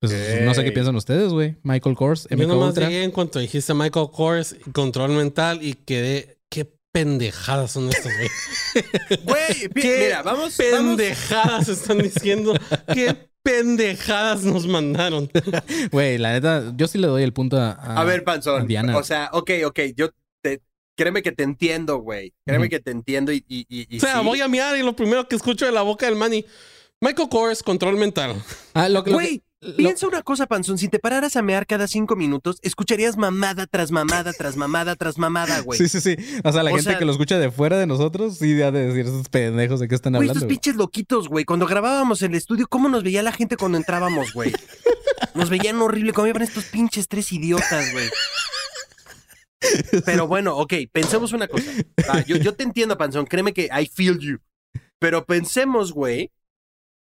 Pues 0.00 0.12
no 0.42 0.52
sé 0.52 0.64
qué 0.64 0.72
piensan 0.72 0.96
ustedes, 0.96 1.28
güey. 1.32 1.56
Michael 1.62 1.94
Kors, 1.94 2.26
Yo 2.28 2.36
MK 2.36 2.46
nomás 2.48 2.68
Ultra. 2.70 2.88
llegué 2.88 3.04
en 3.04 3.12
cuanto 3.12 3.38
dijiste 3.38 3.72
Michael 3.72 4.08
Kors, 4.12 4.56
control 4.72 5.12
mental 5.12 5.62
y 5.62 5.74
quedé. 5.74 6.38
Qué 6.50 6.68
pendejadas 6.92 7.70
son 7.70 7.88
estas, 7.88 8.12
güey. 8.16 8.28
Güey, 9.24 9.68
pi- 9.68 9.80
¿Qué 9.82 9.98
mira, 10.06 10.22
vamos. 10.22 10.56
vamos- 10.58 10.96
pendejadas 10.96 11.68
están 11.68 11.98
diciendo. 11.98 12.54
Qué 12.92 13.16
pendejadas 13.44 14.42
nos 14.42 14.66
mandaron. 14.66 15.30
Güey, 15.92 16.18
la 16.18 16.32
neta, 16.32 16.72
yo 16.76 16.88
sí 16.88 16.98
le 16.98 17.06
doy 17.06 17.22
el 17.22 17.32
punto 17.32 17.58
a... 17.60 17.70
A, 17.72 18.00
A 18.00 18.04
ver, 18.04 18.24
Panzón. 18.24 18.62
a 18.62 18.64
Diana. 18.64 18.96
O 18.96 19.04
sea, 19.04 19.30
ok, 19.32 19.50
ok. 19.66 19.80
Yo. 19.96 20.08
Créeme 20.96 21.22
que 21.22 21.32
te 21.32 21.42
entiendo, 21.42 21.96
güey. 21.98 22.32
Créeme 22.44 22.68
que 22.68 22.80
te 22.80 22.90
entiendo 22.90 23.32
y. 23.32 23.44
y, 23.48 23.66
y- 23.68 23.86
y 23.88 23.96
O 23.96 24.00
sea, 24.00 24.18
sí. 24.20 24.24
voy 24.26 24.40
a 24.40 24.48
miar 24.48 24.76
y 24.76 24.82
lo 24.82 24.94
primero 24.94 25.26
que 25.28 25.36
escucho 25.36 25.64
de 25.66 25.72
la 25.72 25.82
boca 25.82 26.06
del 26.06 26.16
Manny. 26.16 26.44
Michael 27.00 27.28
Kors, 27.28 27.62
control 27.62 27.96
mental. 27.96 28.34
Ah, 28.74 28.88
lo 28.88 29.02
que- 29.02 29.10
lo 29.10 29.16
Güey, 29.16 29.42
lo- 29.60 29.74
piensa 29.76 30.06
una 30.06 30.22
cosa, 30.22 30.46
Panzón. 30.46 30.78
Si 30.78 30.88
te 30.88 30.98
pararas 31.00 31.34
a 31.34 31.42
mear 31.42 31.66
cada 31.66 31.88
cinco 31.88 32.14
minutos, 32.14 32.58
escucharías 32.62 33.16
mamada 33.16 33.66
tras 33.66 33.90
mamada 33.90 34.32
tras 34.32 34.56
mamada 34.56 34.94
tras 34.94 35.18
mamada, 35.18 35.60
güey. 35.60 35.78
Sí, 35.78 35.88
sí, 35.88 36.00
sí. 36.00 36.16
O 36.44 36.52
sea, 36.52 36.62
la 36.62 36.70
O 36.70 36.74
gente 36.76 36.90
sea- 36.90 36.98
que 36.98 37.04
lo 37.04 37.10
escucha 37.12 37.38
de 37.38 37.50
fuera 37.50 37.76
de 37.78 37.86
nosotros, 37.86 38.36
sí 38.38 38.60
ha 38.62 38.70
de 38.70 38.86
decir 38.86 39.06
esos 39.06 39.28
pendejos 39.30 39.80
de 39.80 39.88
qué 39.88 39.94
están 39.96 40.12
Güey, 40.12 40.28
hablando. 40.28 40.38
estos 40.38 40.46
güey. 40.46 40.56
pinches 40.58 40.76
loquitos, 40.76 41.28
güey. 41.28 41.44
Cuando 41.44 41.66
grabábamos 41.66 42.22
el 42.22 42.34
estudio, 42.36 42.68
¿cómo 42.68 42.88
nos 42.88 43.02
veía 43.02 43.22
la 43.22 43.32
gente 43.32 43.56
cuando 43.56 43.78
entrábamos, 43.78 44.32
güey? 44.34 44.52
Nos 45.34 45.48
veían 45.50 45.80
horrible. 45.80 46.12
¿Cómo 46.12 46.26
iban 46.28 46.42
estos 46.42 46.64
pinches 46.66 47.08
tres 47.08 47.32
idiotas, 47.32 47.90
güey? 47.92 48.08
Pero 50.04 50.26
bueno, 50.26 50.56
ok, 50.56 50.74
pensemos 50.92 51.32
una 51.32 51.48
cosa. 51.48 51.70
Ah, 52.08 52.22
yo, 52.26 52.36
yo 52.36 52.54
te 52.54 52.62
entiendo, 52.64 52.96
Panzón. 52.98 53.26
Créeme 53.26 53.52
que 53.52 53.64
I 53.66 53.86
feel 53.86 54.18
you. 54.18 54.38
Pero 54.98 55.24
pensemos, 55.24 55.92
güey, 55.92 56.30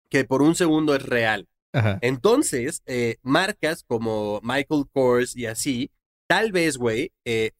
que 0.10 0.26
por 0.26 0.42
un 0.42 0.56
segundo 0.56 0.96
es 0.96 1.04
real. 1.04 1.48
Ajá. 1.74 2.00
Entonces, 2.02 2.82
eh, 2.86 3.18
marcas 3.22 3.84
como 3.86 4.40
Michael 4.44 4.86
Kors 4.94 5.36
y 5.36 5.46
así, 5.46 5.92
tal 6.28 6.52
vez, 6.52 6.78
güey, 6.78 7.12
eh, 7.26 7.52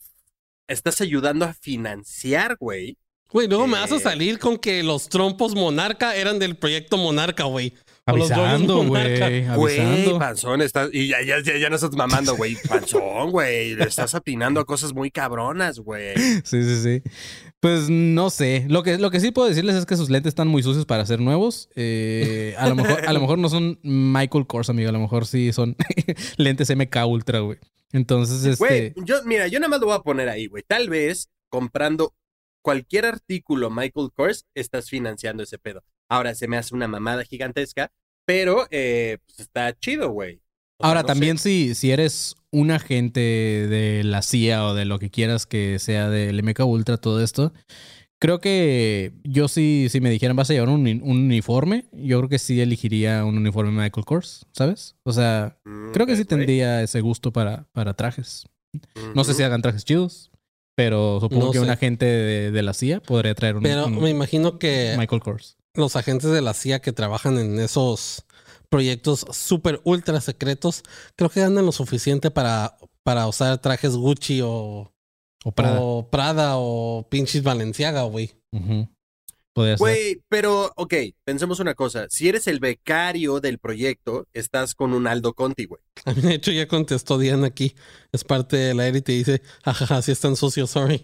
estás 0.68 1.02
ayudando 1.02 1.46
a 1.46 1.54
financiar, 1.54 2.58
güey. 2.60 2.98
Güey, 3.30 3.48
luego 3.48 3.68
me 3.68 3.78
vas 3.80 3.92
a 3.92 3.98
Eh. 3.98 4.00
salir 4.00 4.40
con 4.40 4.58
que 4.58 4.84
los 4.84 5.10
trompos 5.10 5.54
Monarca 5.56 6.16
eran 6.16 6.40
del 6.40 6.58
proyecto 6.58 6.98
Monarca, 6.98 7.44
güey. 7.44 7.74
Avisando, 8.08 8.86
güey. 8.86 9.46
Güey, 9.48 10.18
panzón, 10.18 10.62
estás, 10.62 10.90
y 10.94 11.10
ya, 11.10 11.22
ya, 11.22 11.42
ya, 11.42 11.58
ya 11.58 11.70
no 11.70 11.76
estás 11.76 11.92
mamando, 11.92 12.36
güey. 12.38 12.56
Panzón, 12.68 13.32
güey. 13.32 13.76
Le 13.76 13.84
estás 13.84 14.16
atinando 14.16 14.62
a 14.62 14.66
cosas 14.66 14.94
muy 14.94 15.12
cabronas, 15.12 15.80
güey. 15.80 16.16
Sí, 16.44 16.64
sí, 16.64 16.82
sí. 16.82 17.02
Pues 17.60 17.90
no 17.90 18.30
sé. 18.30 18.66
Lo 18.70 18.82
que, 18.82 18.98
lo 18.98 19.12
que 19.12 19.20
sí 19.20 19.32
puedo 19.32 19.50
decirles 19.50 19.76
es 19.76 19.86
que 19.86 19.98
sus 19.98 20.10
lentes 20.10 20.30
están 20.30 20.48
muy 20.48 20.64
sucios 20.64 20.86
para 20.86 21.06
ser 21.06 21.20
nuevos. 21.20 21.70
Eh, 21.76 22.56
a, 22.58 22.70
lo 22.70 22.76
mejor, 22.76 23.06
a 23.06 23.12
lo 23.12 23.20
mejor 23.20 23.40
no 23.40 23.50
son 23.50 23.78
Michael 23.84 24.48
Kors, 24.48 24.70
amigo. 24.70 24.90
A 24.90 24.94
lo 24.94 25.00
mejor 25.00 25.26
sí 25.26 25.52
son 25.52 25.76
lentes 26.38 26.74
MK 26.74 26.96
Ultra, 27.06 27.40
güey. 27.40 27.60
Entonces, 27.92 28.58
Güey, 28.58 28.88
este. 28.88 29.02
yo, 29.04 29.16
mira, 29.26 29.48
yo 29.48 29.60
nada 29.60 29.70
más 29.70 29.80
lo 29.80 29.88
voy 29.88 29.96
a 29.96 30.00
poner 30.00 30.30
ahí, 30.30 30.48
güey. 30.48 30.64
Tal 30.66 30.90
vez 30.90 31.30
comprando 31.50 32.14
cualquier 32.62 33.06
artículo 33.06 33.70
Michael 33.70 34.10
Kors, 34.14 34.46
estás 34.54 34.90
financiando 34.90 35.44
ese 35.44 35.58
pedo. 35.58 35.84
Ahora 36.10 36.36
se 36.36 36.48
me 36.48 36.58
hace 36.58 36.76
una 36.76 36.88
mamada 36.88 37.24
gigantesca, 37.24 37.92
pero 38.26 38.68
eh, 38.72 39.18
pues 39.26 39.40
está 39.40 39.74
chido, 39.78 40.10
güey. 40.12 40.42
O 40.80 40.86
sea, 40.86 40.90
Ahora, 40.90 41.04
no 41.04 41.08
también 41.08 41.38
sé. 41.38 41.40
si, 41.40 41.76
si 41.76 41.92
eres 41.92 42.36
un 42.52 42.72
agente 42.72 43.20
de 43.20 44.04
la 44.04 44.22
CIA 44.22 44.66
o 44.68 44.74
de 44.76 44.86
lo 44.86 45.00
que 45.00 45.10
quieras 45.10 45.46
que 45.46 45.80
sea 45.80 46.10
del 46.10 46.42
MK 46.44 46.60
Ultra, 46.66 46.98
todo 46.98 47.24
esto, 47.24 47.52
creo 48.20 48.40
que 48.40 49.14
yo 49.24 49.48
sí, 49.48 49.88
si 49.90 50.02
me 50.02 50.10
dijeran 50.10 50.36
vas 50.36 50.50
a 50.50 50.54
llevar 50.54 50.70
un, 50.70 50.88
un 50.88 51.18
uniforme, 51.26 51.86
yo 51.94 52.18
creo 52.20 52.30
que 52.30 52.40
sí 52.40 52.62
elegiría 52.62 53.26
un 53.26 53.38
uniforme 53.38 53.72
Michael 53.72 54.06
Kors, 54.06 54.46
¿sabes? 54.54 54.96
O 55.04 55.12
sea, 55.14 55.58
Mm, 55.66 55.92
creo 55.94 56.06
que 56.06 56.16
sí 56.16 56.26
tendría 56.26 56.82
ese 56.84 57.02
gusto 57.02 57.32
para, 57.34 57.68
para 57.74 57.94
trajes. 57.96 58.46
No 59.16 59.24
sé 59.24 59.34
si 59.34 59.44
hagan 59.44 59.62
trajes 59.62 59.84
chidos, 59.86 60.32
pero 60.76 61.20
supongo 61.20 61.48
No 61.48 61.52
que 61.52 61.60
un 61.60 61.70
agente 61.70 62.06
de, 62.06 62.52
de 62.52 62.62
la 62.62 62.74
CIA 62.74 63.00
podría 63.02 63.34
traer 63.34 63.56
un, 63.58 63.64
Pero 63.64 63.88
un 63.88 64.02
me 64.02 64.10
imagino 64.12 64.60
que 64.60 64.96
Michael 64.98 65.22
Kors. 65.22 65.57
Los 65.78 65.96
agentes 65.96 66.32
de 66.32 66.42
la 66.42 66.54
CIA 66.54 66.82
que 66.82 66.92
trabajan 66.92 67.38
en 67.38 67.60
esos 67.60 68.26
proyectos 68.70 69.26
súper 69.32 69.80
ultra 69.86 70.20
secretos, 70.20 70.84
creo 71.16 71.30
que 71.30 71.40
ganan 71.40 71.66
lo 71.66 71.72
suficiente 71.72 72.32
para, 72.32 72.78
para 73.04 73.28
usar 73.28 73.58
trajes 73.60 73.96
Gucci 73.96 74.42
o 74.44 74.92
O 75.46 75.52
Prada. 75.52 75.80
o, 75.80 76.10
Prada, 76.10 76.54
o 76.58 77.08
pinches 77.10 77.44
Valenciaga, 77.44 78.04
güey. 78.04 78.36
Podría 79.58 79.76
ser. 79.76 79.80
Güey, 79.80 80.22
pero, 80.30 80.72
ok, 80.76 80.94
pensemos 81.24 81.60
una 81.60 81.74
cosa. 81.74 82.06
Si 82.12 82.30
eres 82.30 82.46
el 82.46 82.60
becario 82.60 83.40
del 83.40 83.58
proyecto, 83.58 84.28
estás 84.32 84.76
con 84.76 84.94
un 84.94 85.08
Aldo 85.08 85.34
Conti, 85.34 85.66
güey. 85.66 85.82
A 86.06 86.14
mí, 86.14 86.22
de 86.22 86.36
hecho, 86.36 86.52
ya 86.52 86.68
contestó 86.68 87.18
Diana 87.18 87.48
aquí. 87.48 87.74
Es 88.12 88.24
parte 88.24 88.56
de 88.56 88.76
la 88.76 88.88
y 88.88 89.02
dice, 89.02 89.42
jajaja, 89.66 90.04
sí 90.04 90.12
están 90.12 90.36
sucios, 90.36 90.70
sorry. 90.70 91.04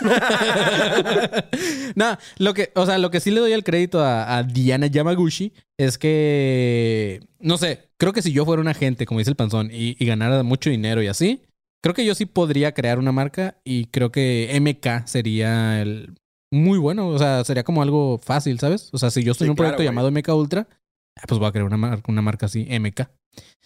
no, 1.94 2.16
lo 2.38 2.54
que, 2.54 2.72
o 2.74 2.86
sea, 2.86 2.96
lo 2.96 3.10
que 3.10 3.20
sí 3.20 3.30
le 3.30 3.40
doy 3.40 3.52
el 3.52 3.64
crédito 3.64 4.00
a, 4.00 4.38
a 4.38 4.44
Diana 4.44 4.86
Yamaguchi 4.86 5.52
es 5.76 5.98
que, 5.98 7.20
no 7.38 7.58
sé, 7.58 7.90
creo 7.98 8.14
que 8.14 8.22
si 8.22 8.32
yo 8.32 8.46
fuera 8.46 8.62
un 8.62 8.68
agente, 8.68 9.04
como 9.04 9.18
dice 9.18 9.30
el 9.30 9.36
panzón, 9.36 9.68
y, 9.70 9.94
y 10.02 10.06
ganara 10.06 10.42
mucho 10.42 10.70
dinero 10.70 11.02
y 11.02 11.08
así, 11.08 11.42
creo 11.82 11.92
que 11.92 12.06
yo 12.06 12.14
sí 12.14 12.24
podría 12.24 12.72
crear 12.72 12.98
una 12.98 13.12
marca 13.12 13.58
y 13.62 13.88
creo 13.88 14.10
que 14.10 14.58
MK 14.58 15.06
sería 15.06 15.82
el 15.82 16.14
muy 16.54 16.78
bueno, 16.78 17.08
o 17.08 17.18
sea, 17.18 17.44
sería 17.44 17.64
como 17.64 17.82
algo 17.82 18.18
fácil, 18.18 18.58
¿sabes? 18.58 18.88
O 18.92 18.98
sea, 18.98 19.10
si 19.10 19.22
yo 19.24 19.32
estoy 19.32 19.44
Sí, 19.46 19.48
en 19.48 19.50
un 19.50 19.56
proyecto 19.56 19.78
claro, 19.78 19.90
llamado 19.90 20.10
MK 20.10 20.28
Ultra, 20.34 20.68
Ah, 21.16 21.22
pues 21.28 21.38
voy 21.38 21.46
a 21.48 21.52
crear 21.52 21.66
una, 21.66 21.76
mar- 21.76 22.02
una 22.08 22.22
marca 22.22 22.46
así, 22.46 22.66
MK. 22.68 23.08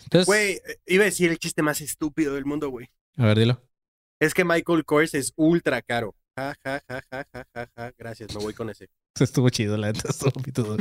Entonces, 0.04 0.26
Güey, 0.26 0.52
eh, 0.56 0.60
iba 0.86 1.04
a 1.04 1.06
decir 1.06 1.30
el 1.30 1.38
chiste 1.38 1.62
más 1.62 1.80
estúpido 1.80 2.34
del 2.34 2.44
mundo, 2.44 2.68
güey. 2.68 2.88
a 3.16 3.24
ver, 3.24 3.38
dilo. 3.38 3.62
Es 4.20 4.34
que 4.34 4.44
Michael 4.44 4.84
Kors 4.84 5.14
es 5.14 5.32
ultra 5.36 5.80
caro. 5.80 6.14
Ja, 6.36 6.54
ja, 6.62 6.82
ja, 6.88 7.02
ja, 7.10 7.26
ja, 7.32 7.46
ja, 7.54 7.70
ja. 7.74 7.92
Gracias, 7.96 8.34
me 8.34 8.40
voy 8.42 8.52
con 8.52 8.68
ese. 8.68 8.88
Estuvo 9.18 9.48
chido, 9.48 9.76
la 9.78 9.90
neta, 9.92 10.08
estuvo 10.10 10.30
pitudo. 10.42 10.76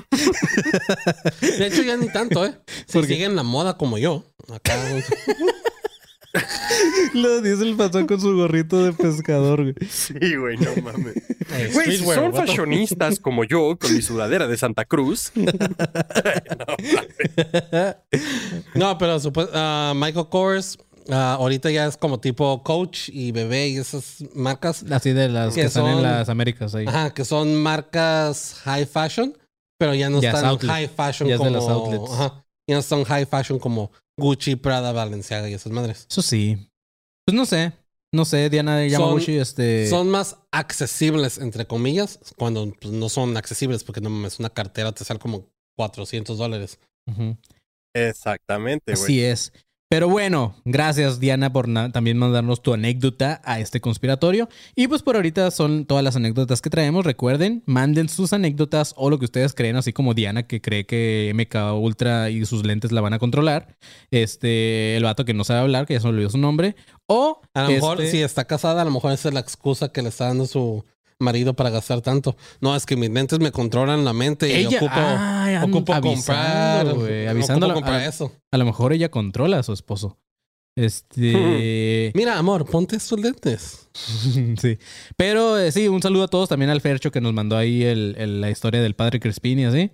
De 1.41 1.67
hecho, 1.67 1.81
ya 1.83 1.95
ni 1.97 2.09
tanto, 2.09 2.45
¿eh? 2.45 2.59
Si 2.87 2.93
¿Por 2.93 3.07
qué? 3.07 3.13
siguen 3.13 3.35
la 3.35 3.43
moda 3.43 3.77
como 3.77 3.97
yo. 3.97 4.25
Acá. 4.53 4.75
Lo 7.13 7.41
dice 7.41 7.63
el 7.63 7.75
pasó 7.75 8.05
con 8.05 8.19
su 8.21 8.35
gorrito 8.35 8.83
de 8.83 8.93
pescador, 8.93 9.61
güey. 9.63 9.75
Sí, 9.89 10.13
güey, 10.35 10.57
no 10.57 10.69
mames. 10.83 11.15
eh, 11.17 11.69
Güey, 11.73 11.87
si 11.91 11.97
streetwear, 11.97 12.15
son 12.19 12.33
fashionistas 12.33 13.19
como 13.19 13.43
yo, 13.43 13.77
con 13.79 13.93
mi 13.93 14.01
sudadera 14.01 14.47
de 14.47 14.57
Santa 14.57 14.85
Cruz. 14.85 15.31
No, 18.75 18.97
pero 18.97 19.17
ah, 19.53 19.93
Michael 19.95 20.27
Kors 20.29 20.77
ah, 21.09 21.33
ahorita 21.39 21.71
ya 21.71 21.87
es 21.87 21.97
como 21.97 22.19
tipo 22.19 22.61
Coach 22.63 23.09
y 23.09 23.31
Bebé 23.31 23.69
y 23.69 23.77
esas 23.77 24.23
marcas. 24.33 24.83
Así 24.89 25.13
de 25.13 25.29
las 25.29 25.53
que, 25.55 25.61
Que 25.61 25.67
están 25.67 25.85
en 25.85 25.93
son- 25.95 26.03
las 26.03 26.29
Américas 26.29 26.75
ahí. 26.75 26.85
Ajá, 26.87 27.13
que 27.13 27.25
son 27.25 27.55
marcas 27.55 28.55
high 28.63 28.85
fashion, 28.85 29.35
pero 29.77 29.93
ya 29.95 30.09
no 30.09 30.21
Ya 30.21 30.29
están 30.31 30.45
outlet. 30.45 30.71
high 30.71 30.87
fashion 30.87 31.29
Ya 31.29 31.35
es 31.35 31.41
de 31.41 31.45
como. 31.47 31.57
los 31.57 31.67
outlets. 31.69 32.11
Ajá, 32.11 32.45
ya 32.67 32.75
no 32.75 32.79
están 32.79 33.03
high 33.03 33.25
fashion 33.25 33.59
como 33.59 33.91
Gucci, 34.17 34.55
Prada, 34.55 34.91
Balenciaga 34.91 35.49
y 35.49 35.53
esas 35.53 35.71
madres. 35.71 36.07
Eso 36.09 36.21
sí. 36.21 36.69
Pues 37.25 37.35
no 37.35 37.45
sé. 37.45 37.73
No 38.13 38.25
sé, 38.25 38.49
Diana 38.49 38.85
Yamaguchi, 38.87 39.37
este. 39.37 39.87
Son 39.89 40.09
más 40.09 40.37
accesibles, 40.51 41.37
entre 41.37 41.67
comillas, 41.67 42.19
cuando 42.37 42.73
pues, 42.79 42.93
no 42.93 43.09
son 43.09 43.35
accesibles, 43.35 43.83
porque 43.83 44.01
no 44.01 44.09
mames, 44.09 44.39
una 44.39 44.49
cartera 44.49 44.93
te 44.93 45.03
sale 45.03 45.19
como 45.19 45.49
400 45.77 46.37
dólares. 46.37 46.79
Exactamente, 47.93 48.93
güey. 48.93 49.03
Así 49.03 49.23
es. 49.23 49.51
Pero 49.89 50.09
bueno, 50.09 50.53
gracias 50.65 51.21
Diana 51.21 51.53
por 51.53 51.67
también 51.93 52.17
mandarnos 52.17 52.61
tu 52.61 52.73
anécdota 52.73 53.41
a 53.45 53.61
este 53.61 53.79
conspiratorio. 53.79 54.49
Y 54.75 54.89
pues 54.89 55.01
por 55.01 55.15
ahorita 55.15 55.49
son 55.49 55.85
todas 55.85 56.03
las 56.03 56.17
anécdotas 56.17 56.59
que 56.61 56.69
traemos. 56.69 57.05
Recuerden, 57.05 57.63
manden 57.65 58.09
sus 58.09 58.33
anécdotas 58.33 58.93
o 58.97 59.09
lo 59.09 59.17
que 59.17 59.23
ustedes 59.25 59.53
creen, 59.53 59.77
así 59.77 59.93
como 59.93 60.13
Diana 60.13 60.43
que 60.43 60.59
cree 60.59 60.85
que 60.85 61.31
MK 61.33 61.73
Ultra 61.79 62.29
y 62.29 62.45
sus 62.45 62.65
lentes 62.65 62.91
la 62.91 62.99
van 62.99 63.13
a 63.13 63.19
controlar. 63.19 63.77
Este, 64.11 64.97
el 64.97 65.05
vato 65.05 65.23
que 65.23 65.33
no 65.33 65.45
sabe 65.45 65.61
hablar, 65.61 65.85
que 65.85 65.93
ya 65.93 66.01
se 66.01 66.07
me 66.07 66.13
olvidó 66.13 66.31
su 66.31 66.37
nombre. 66.37 66.75
O 67.05 67.39
A 67.53 67.63
lo 67.63 67.69
mejor, 67.69 68.01
este- 68.01 68.11
si 68.11 68.21
está 68.23 68.43
casada, 68.43 68.81
a 68.81 68.85
lo 68.85 68.91
mejor 68.91 69.13
esa 69.13 69.29
es 69.29 69.33
la 69.33 69.39
excusa 69.39 69.93
que 69.93 70.01
le 70.01 70.09
está 70.09 70.25
dando 70.25 70.47
su 70.47 70.83
marido 71.19 71.53
para 71.55 71.69
gastar 71.69 72.01
tanto. 72.01 72.35
No, 72.61 72.75
es 72.75 72.85
que 72.85 72.95
mis 72.95 73.09
lentes 73.09 73.39
me 73.39 73.51
controlan 73.51 74.05
la 74.05 74.13
mente 74.13 74.49
y 74.49 74.65
ella 74.65 74.77
ocupo, 74.77 74.93
Ay, 74.95 75.55
an- 75.55 75.63
ocupo 75.73 75.93
avisando, 75.93 76.15
comprar. 76.15 76.87
ocupo 76.87 77.29
avisándolo 77.29 77.73
comprar 77.73 77.99
a- 78.01 78.05
eso. 78.07 78.31
A 78.51 78.57
lo 78.57 78.65
mejor 78.65 78.93
ella 78.93 79.09
controla 79.09 79.59
a 79.59 79.63
su 79.63 79.73
esposo. 79.73 80.17
Este. 80.75 82.11
Mira, 82.15 82.37
amor, 82.37 82.65
ponte 82.69 82.95
estos 82.95 83.19
lentes. 83.19 83.89
sí. 83.93 84.77
Pero 85.15 85.57
eh, 85.57 85.71
sí, 85.71 85.87
un 85.87 86.01
saludo 86.01 86.23
a 86.23 86.27
todos. 86.27 86.49
También 86.49 86.69
al 86.69 86.81
Fercho 86.81 87.11
que 87.11 87.21
nos 87.21 87.33
mandó 87.33 87.57
ahí 87.57 87.83
el- 87.83 88.15
el- 88.17 88.41
la 88.41 88.49
historia 88.51 88.81
del 88.81 88.95
padre 88.95 89.19
Crespini, 89.19 89.65
así. 89.65 89.91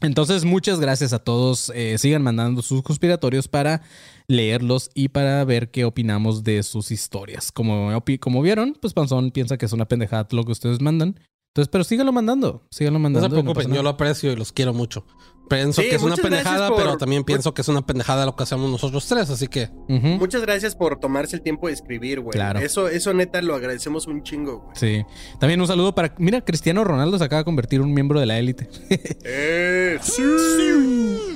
Entonces, 0.00 0.44
muchas 0.44 0.80
gracias 0.80 1.12
a 1.12 1.18
todos. 1.20 1.72
Eh, 1.74 1.96
sigan 1.98 2.22
mandando 2.22 2.62
sus 2.62 2.82
conspiratorios 2.82 3.48
para 3.48 3.82
leerlos 4.28 4.90
y 4.94 5.08
para 5.08 5.44
ver 5.44 5.70
qué 5.70 5.84
opinamos 5.84 6.44
de 6.44 6.62
sus 6.62 6.90
historias. 6.90 7.52
Como, 7.52 7.90
como 8.20 8.42
vieron, 8.42 8.76
pues 8.80 8.94
Panzón 8.94 9.30
piensa 9.30 9.56
que 9.56 9.66
es 9.66 9.72
una 9.72 9.86
pendejada 9.86 10.26
lo 10.30 10.44
que 10.44 10.52
ustedes 10.52 10.80
mandan. 10.80 11.20
Entonces, 11.54 11.70
pero 11.70 11.84
síganlo 11.84 12.12
mandando. 12.12 12.66
Síganlo 12.70 12.98
No 12.98 13.04
mandando. 13.04 13.28
se 13.28 13.40
y 13.40 13.42
preocupen, 13.42 13.72
yo 13.72 13.82
lo 13.82 13.90
aprecio 13.90 14.32
y 14.32 14.36
los 14.36 14.52
quiero 14.52 14.74
mucho. 14.74 15.06
Pienso 15.48 15.82
Sí, 15.82 15.88
que 15.90 15.96
es 15.96 16.02
una 16.02 16.16
pendejada, 16.16 16.68
por- 16.68 16.78
pero 16.78 16.96
también 16.96 17.22
por- 17.22 17.26
pienso 17.26 17.52
que 17.52 17.60
es 17.62 17.68
una 17.68 17.84
pendejada 17.84 18.24
lo 18.24 18.34
que 18.34 18.42
hacemos 18.44 18.70
nosotros 18.70 19.06
tres, 19.06 19.28
así 19.30 19.46
que. 19.48 19.68
Muchas 19.88 20.42
gracias 20.42 20.74
por 20.74 20.98
tomarse 20.98 21.36
el 21.36 21.42
tiempo 21.42 21.66
de 21.66 21.74
escribir, 21.74 22.20
güey. 22.20 22.32
Claro. 22.32 22.60
Eso, 22.60 22.88
eso 22.88 23.12
neta 23.12 23.42
lo 23.42 23.54
agradecemos 23.54 24.06
un 24.06 24.22
chingo, 24.22 24.60
güey. 24.60 24.76
Sí. 24.76 25.04
También 25.38 25.60
un 25.60 25.66
saludo 25.66 25.94
para. 25.94 26.14
Mira, 26.18 26.40
Cristiano 26.40 26.82
Ronaldo 26.84 27.18
se 27.18 27.24
acaba 27.24 27.40
de 27.40 27.44
convertir 27.44 27.80
en 27.80 27.86
un 27.86 27.94
miembro 27.94 28.20
de 28.20 28.26
la 28.26 28.38
élite. 28.38 28.68
Eh, 29.26 29.98
sí. 30.02 30.22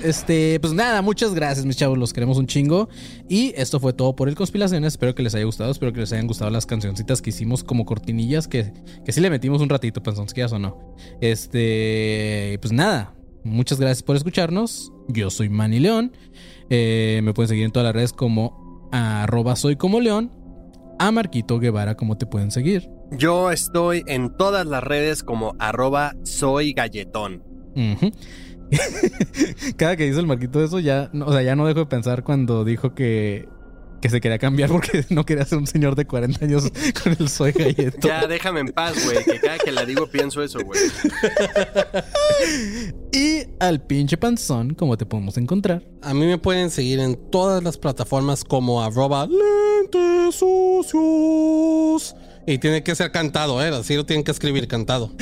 Este, 0.02 0.58
pues 0.60 0.72
nada, 0.72 1.02
muchas 1.02 1.34
gracias, 1.34 1.66
mis 1.66 1.76
chavos. 1.76 1.98
Los 1.98 2.12
queremos 2.12 2.38
un 2.38 2.46
chingo. 2.46 2.88
Y 3.28 3.52
esto 3.56 3.80
fue 3.80 3.92
todo 3.92 4.14
por 4.16 4.28
el 4.28 4.34
Conspiraciones. 4.36 4.94
Espero 4.94 5.14
que 5.14 5.22
les 5.22 5.34
haya 5.34 5.44
gustado. 5.44 5.70
Espero 5.70 5.92
que 5.92 6.00
les 6.00 6.12
hayan 6.12 6.26
gustado 6.26 6.50
las 6.50 6.66
cancioncitas 6.66 7.20
que 7.20 7.30
hicimos 7.30 7.64
como 7.64 7.84
cortinillas. 7.84 8.48
Que, 8.48 8.72
que 9.04 9.12
sí 9.12 9.20
le 9.20 9.30
metimos 9.30 9.60
un 9.60 9.68
ratito, 9.68 10.02
pensoncias 10.02 10.52
o 10.52 10.58
no. 10.58 10.94
Este, 11.20 12.58
pues 12.60 12.72
nada. 12.72 13.14
Muchas 13.48 13.80
gracias 13.80 14.02
por 14.02 14.16
escucharnos. 14.16 14.92
Yo 15.08 15.30
soy 15.30 15.48
Manny 15.48 15.80
León. 15.80 16.12
Eh, 16.70 17.20
me 17.22 17.34
pueden 17.34 17.48
seguir 17.48 17.64
en 17.64 17.72
todas 17.72 17.86
las 17.86 17.94
redes 17.94 18.12
como 18.12 18.88
arroba 18.92 19.56
soy 19.56 19.76
como 19.76 20.00
León. 20.00 20.32
A 20.98 21.10
Marquito 21.12 21.58
Guevara, 21.58 21.96
¿cómo 21.96 22.18
te 22.18 22.26
pueden 22.26 22.50
seguir? 22.50 22.88
Yo 23.12 23.50
estoy 23.50 24.02
en 24.06 24.36
todas 24.36 24.66
las 24.66 24.82
redes 24.82 25.22
como 25.22 25.54
arroba 25.58 26.14
soy 26.24 26.72
galletón. 26.72 27.44
Cada 29.76 29.96
que 29.96 30.04
dice 30.04 30.20
el 30.20 30.26
Marquito 30.26 30.62
eso, 30.62 30.80
ya, 30.80 31.10
o 31.24 31.32
sea, 31.32 31.42
ya 31.42 31.56
no 31.56 31.66
dejo 31.66 31.80
de 31.80 31.86
pensar 31.86 32.22
cuando 32.22 32.64
dijo 32.64 32.94
que, 32.94 33.48
que 34.02 34.10
se 34.10 34.20
quería 34.20 34.38
cambiar 34.38 34.70
porque 34.70 35.04
no 35.10 35.24
quería 35.24 35.44
ser 35.44 35.58
un 35.58 35.66
señor 35.66 35.94
de 35.94 36.06
40 36.06 36.44
años 36.44 36.70
con 37.02 37.16
el 37.18 37.28
soy 37.28 37.52
galleto. 37.52 38.08
Ya 38.08 38.26
déjame 38.26 38.60
en 38.60 38.68
paz, 38.68 39.04
güey. 39.04 39.24
Que 39.24 39.40
cada 39.40 39.58
que 39.58 39.72
la 39.72 39.84
digo 39.84 40.06
pienso 40.08 40.42
eso, 40.42 40.58
güey. 40.60 40.80
Y 43.12 43.37
al 43.60 43.80
pinche 43.80 44.16
panzón, 44.16 44.74
¿cómo 44.74 44.96
te 44.96 45.06
podemos 45.06 45.36
encontrar? 45.36 45.82
a 46.02 46.14
mí 46.14 46.26
me 46.26 46.38
pueden 46.38 46.70
seguir 46.70 47.00
en 47.00 47.16
todas 47.30 47.62
las 47.62 47.76
plataformas 47.76 48.44
como 48.44 48.82
arroba 48.82 49.26
lentes 49.26 50.34
sucios. 50.34 52.14
Y 52.46 52.56
tiene 52.56 52.82
que 52.82 52.94
ser 52.94 53.12
cantado, 53.12 53.62
¿eh? 53.62 53.68
Así 53.68 53.94
lo 53.94 54.06
tienen 54.06 54.24
que 54.24 54.30
escribir 54.30 54.68
cantado. 54.68 55.12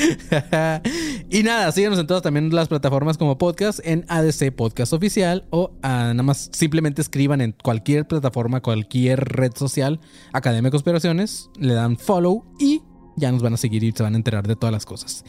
y 1.30 1.42
nada, 1.42 1.72
síganos 1.72 1.98
en 1.98 2.06
todas 2.06 2.22
también 2.22 2.54
las 2.54 2.68
plataformas 2.68 3.18
como 3.18 3.36
podcast, 3.36 3.80
en 3.82 4.04
ADC 4.06 4.54
Podcast 4.54 4.92
Oficial 4.92 5.44
o 5.50 5.72
ah, 5.82 6.12
nada 6.12 6.22
más 6.22 6.50
simplemente 6.52 7.02
escriban 7.02 7.40
en 7.40 7.50
cualquier 7.50 8.06
plataforma, 8.06 8.60
cualquier 8.60 9.24
red 9.24 9.50
social, 9.56 9.98
Academia 10.32 10.68
de 10.68 10.70
Conspiraciones, 10.70 11.50
le 11.58 11.74
dan 11.74 11.96
follow 11.96 12.44
y 12.60 12.82
ya 13.16 13.32
nos 13.32 13.42
van 13.42 13.54
a 13.54 13.56
seguir 13.56 13.82
y 13.84 13.92
se 13.92 14.02
van 14.02 14.14
a 14.14 14.16
enterar 14.16 14.46
de 14.46 14.56
todas 14.56 14.72
las 14.72 14.84
cosas. 14.84 15.24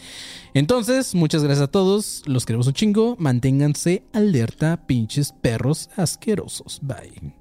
Entonces, 0.53 1.15
muchas 1.15 1.43
gracias 1.43 1.63
a 1.63 1.71
todos, 1.71 2.23
los 2.25 2.45
queremos 2.45 2.67
un 2.67 2.73
chingo, 2.73 3.15
manténganse 3.19 4.03
alerta, 4.13 4.85
pinches 4.85 5.31
perros 5.31 5.89
asquerosos. 5.95 6.79
Bye. 6.81 7.33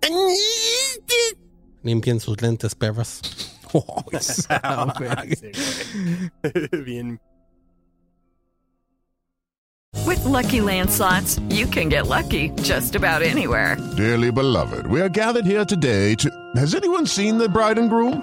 Limpien 1.82 2.20
sus 2.20 2.40
lentes, 2.40 2.74
perras. 2.74 3.20
Ah. 4.51 4.93
Bien. 6.85 7.18
With 10.05 10.24
Lucky 10.24 10.60
Land 10.60 10.90
slots, 10.90 11.40
you 11.48 11.66
can 11.66 11.89
get 11.89 12.06
lucky 12.06 12.51
just 12.62 12.94
about 12.94 13.23
anywhere. 13.23 13.77
Dearly 13.97 14.31
beloved, 14.31 14.86
we 14.86 15.01
are 15.01 15.09
gathered 15.09 15.47
here 15.47 15.64
today 15.64 16.14
to. 16.16 16.31
Has 16.55 16.74
anyone 16.74 17.06
seen 17.06 17.39
the 17.39 17.48
bride 17.48 17.78
and 17.78 17.90
groom? 17.90 18.23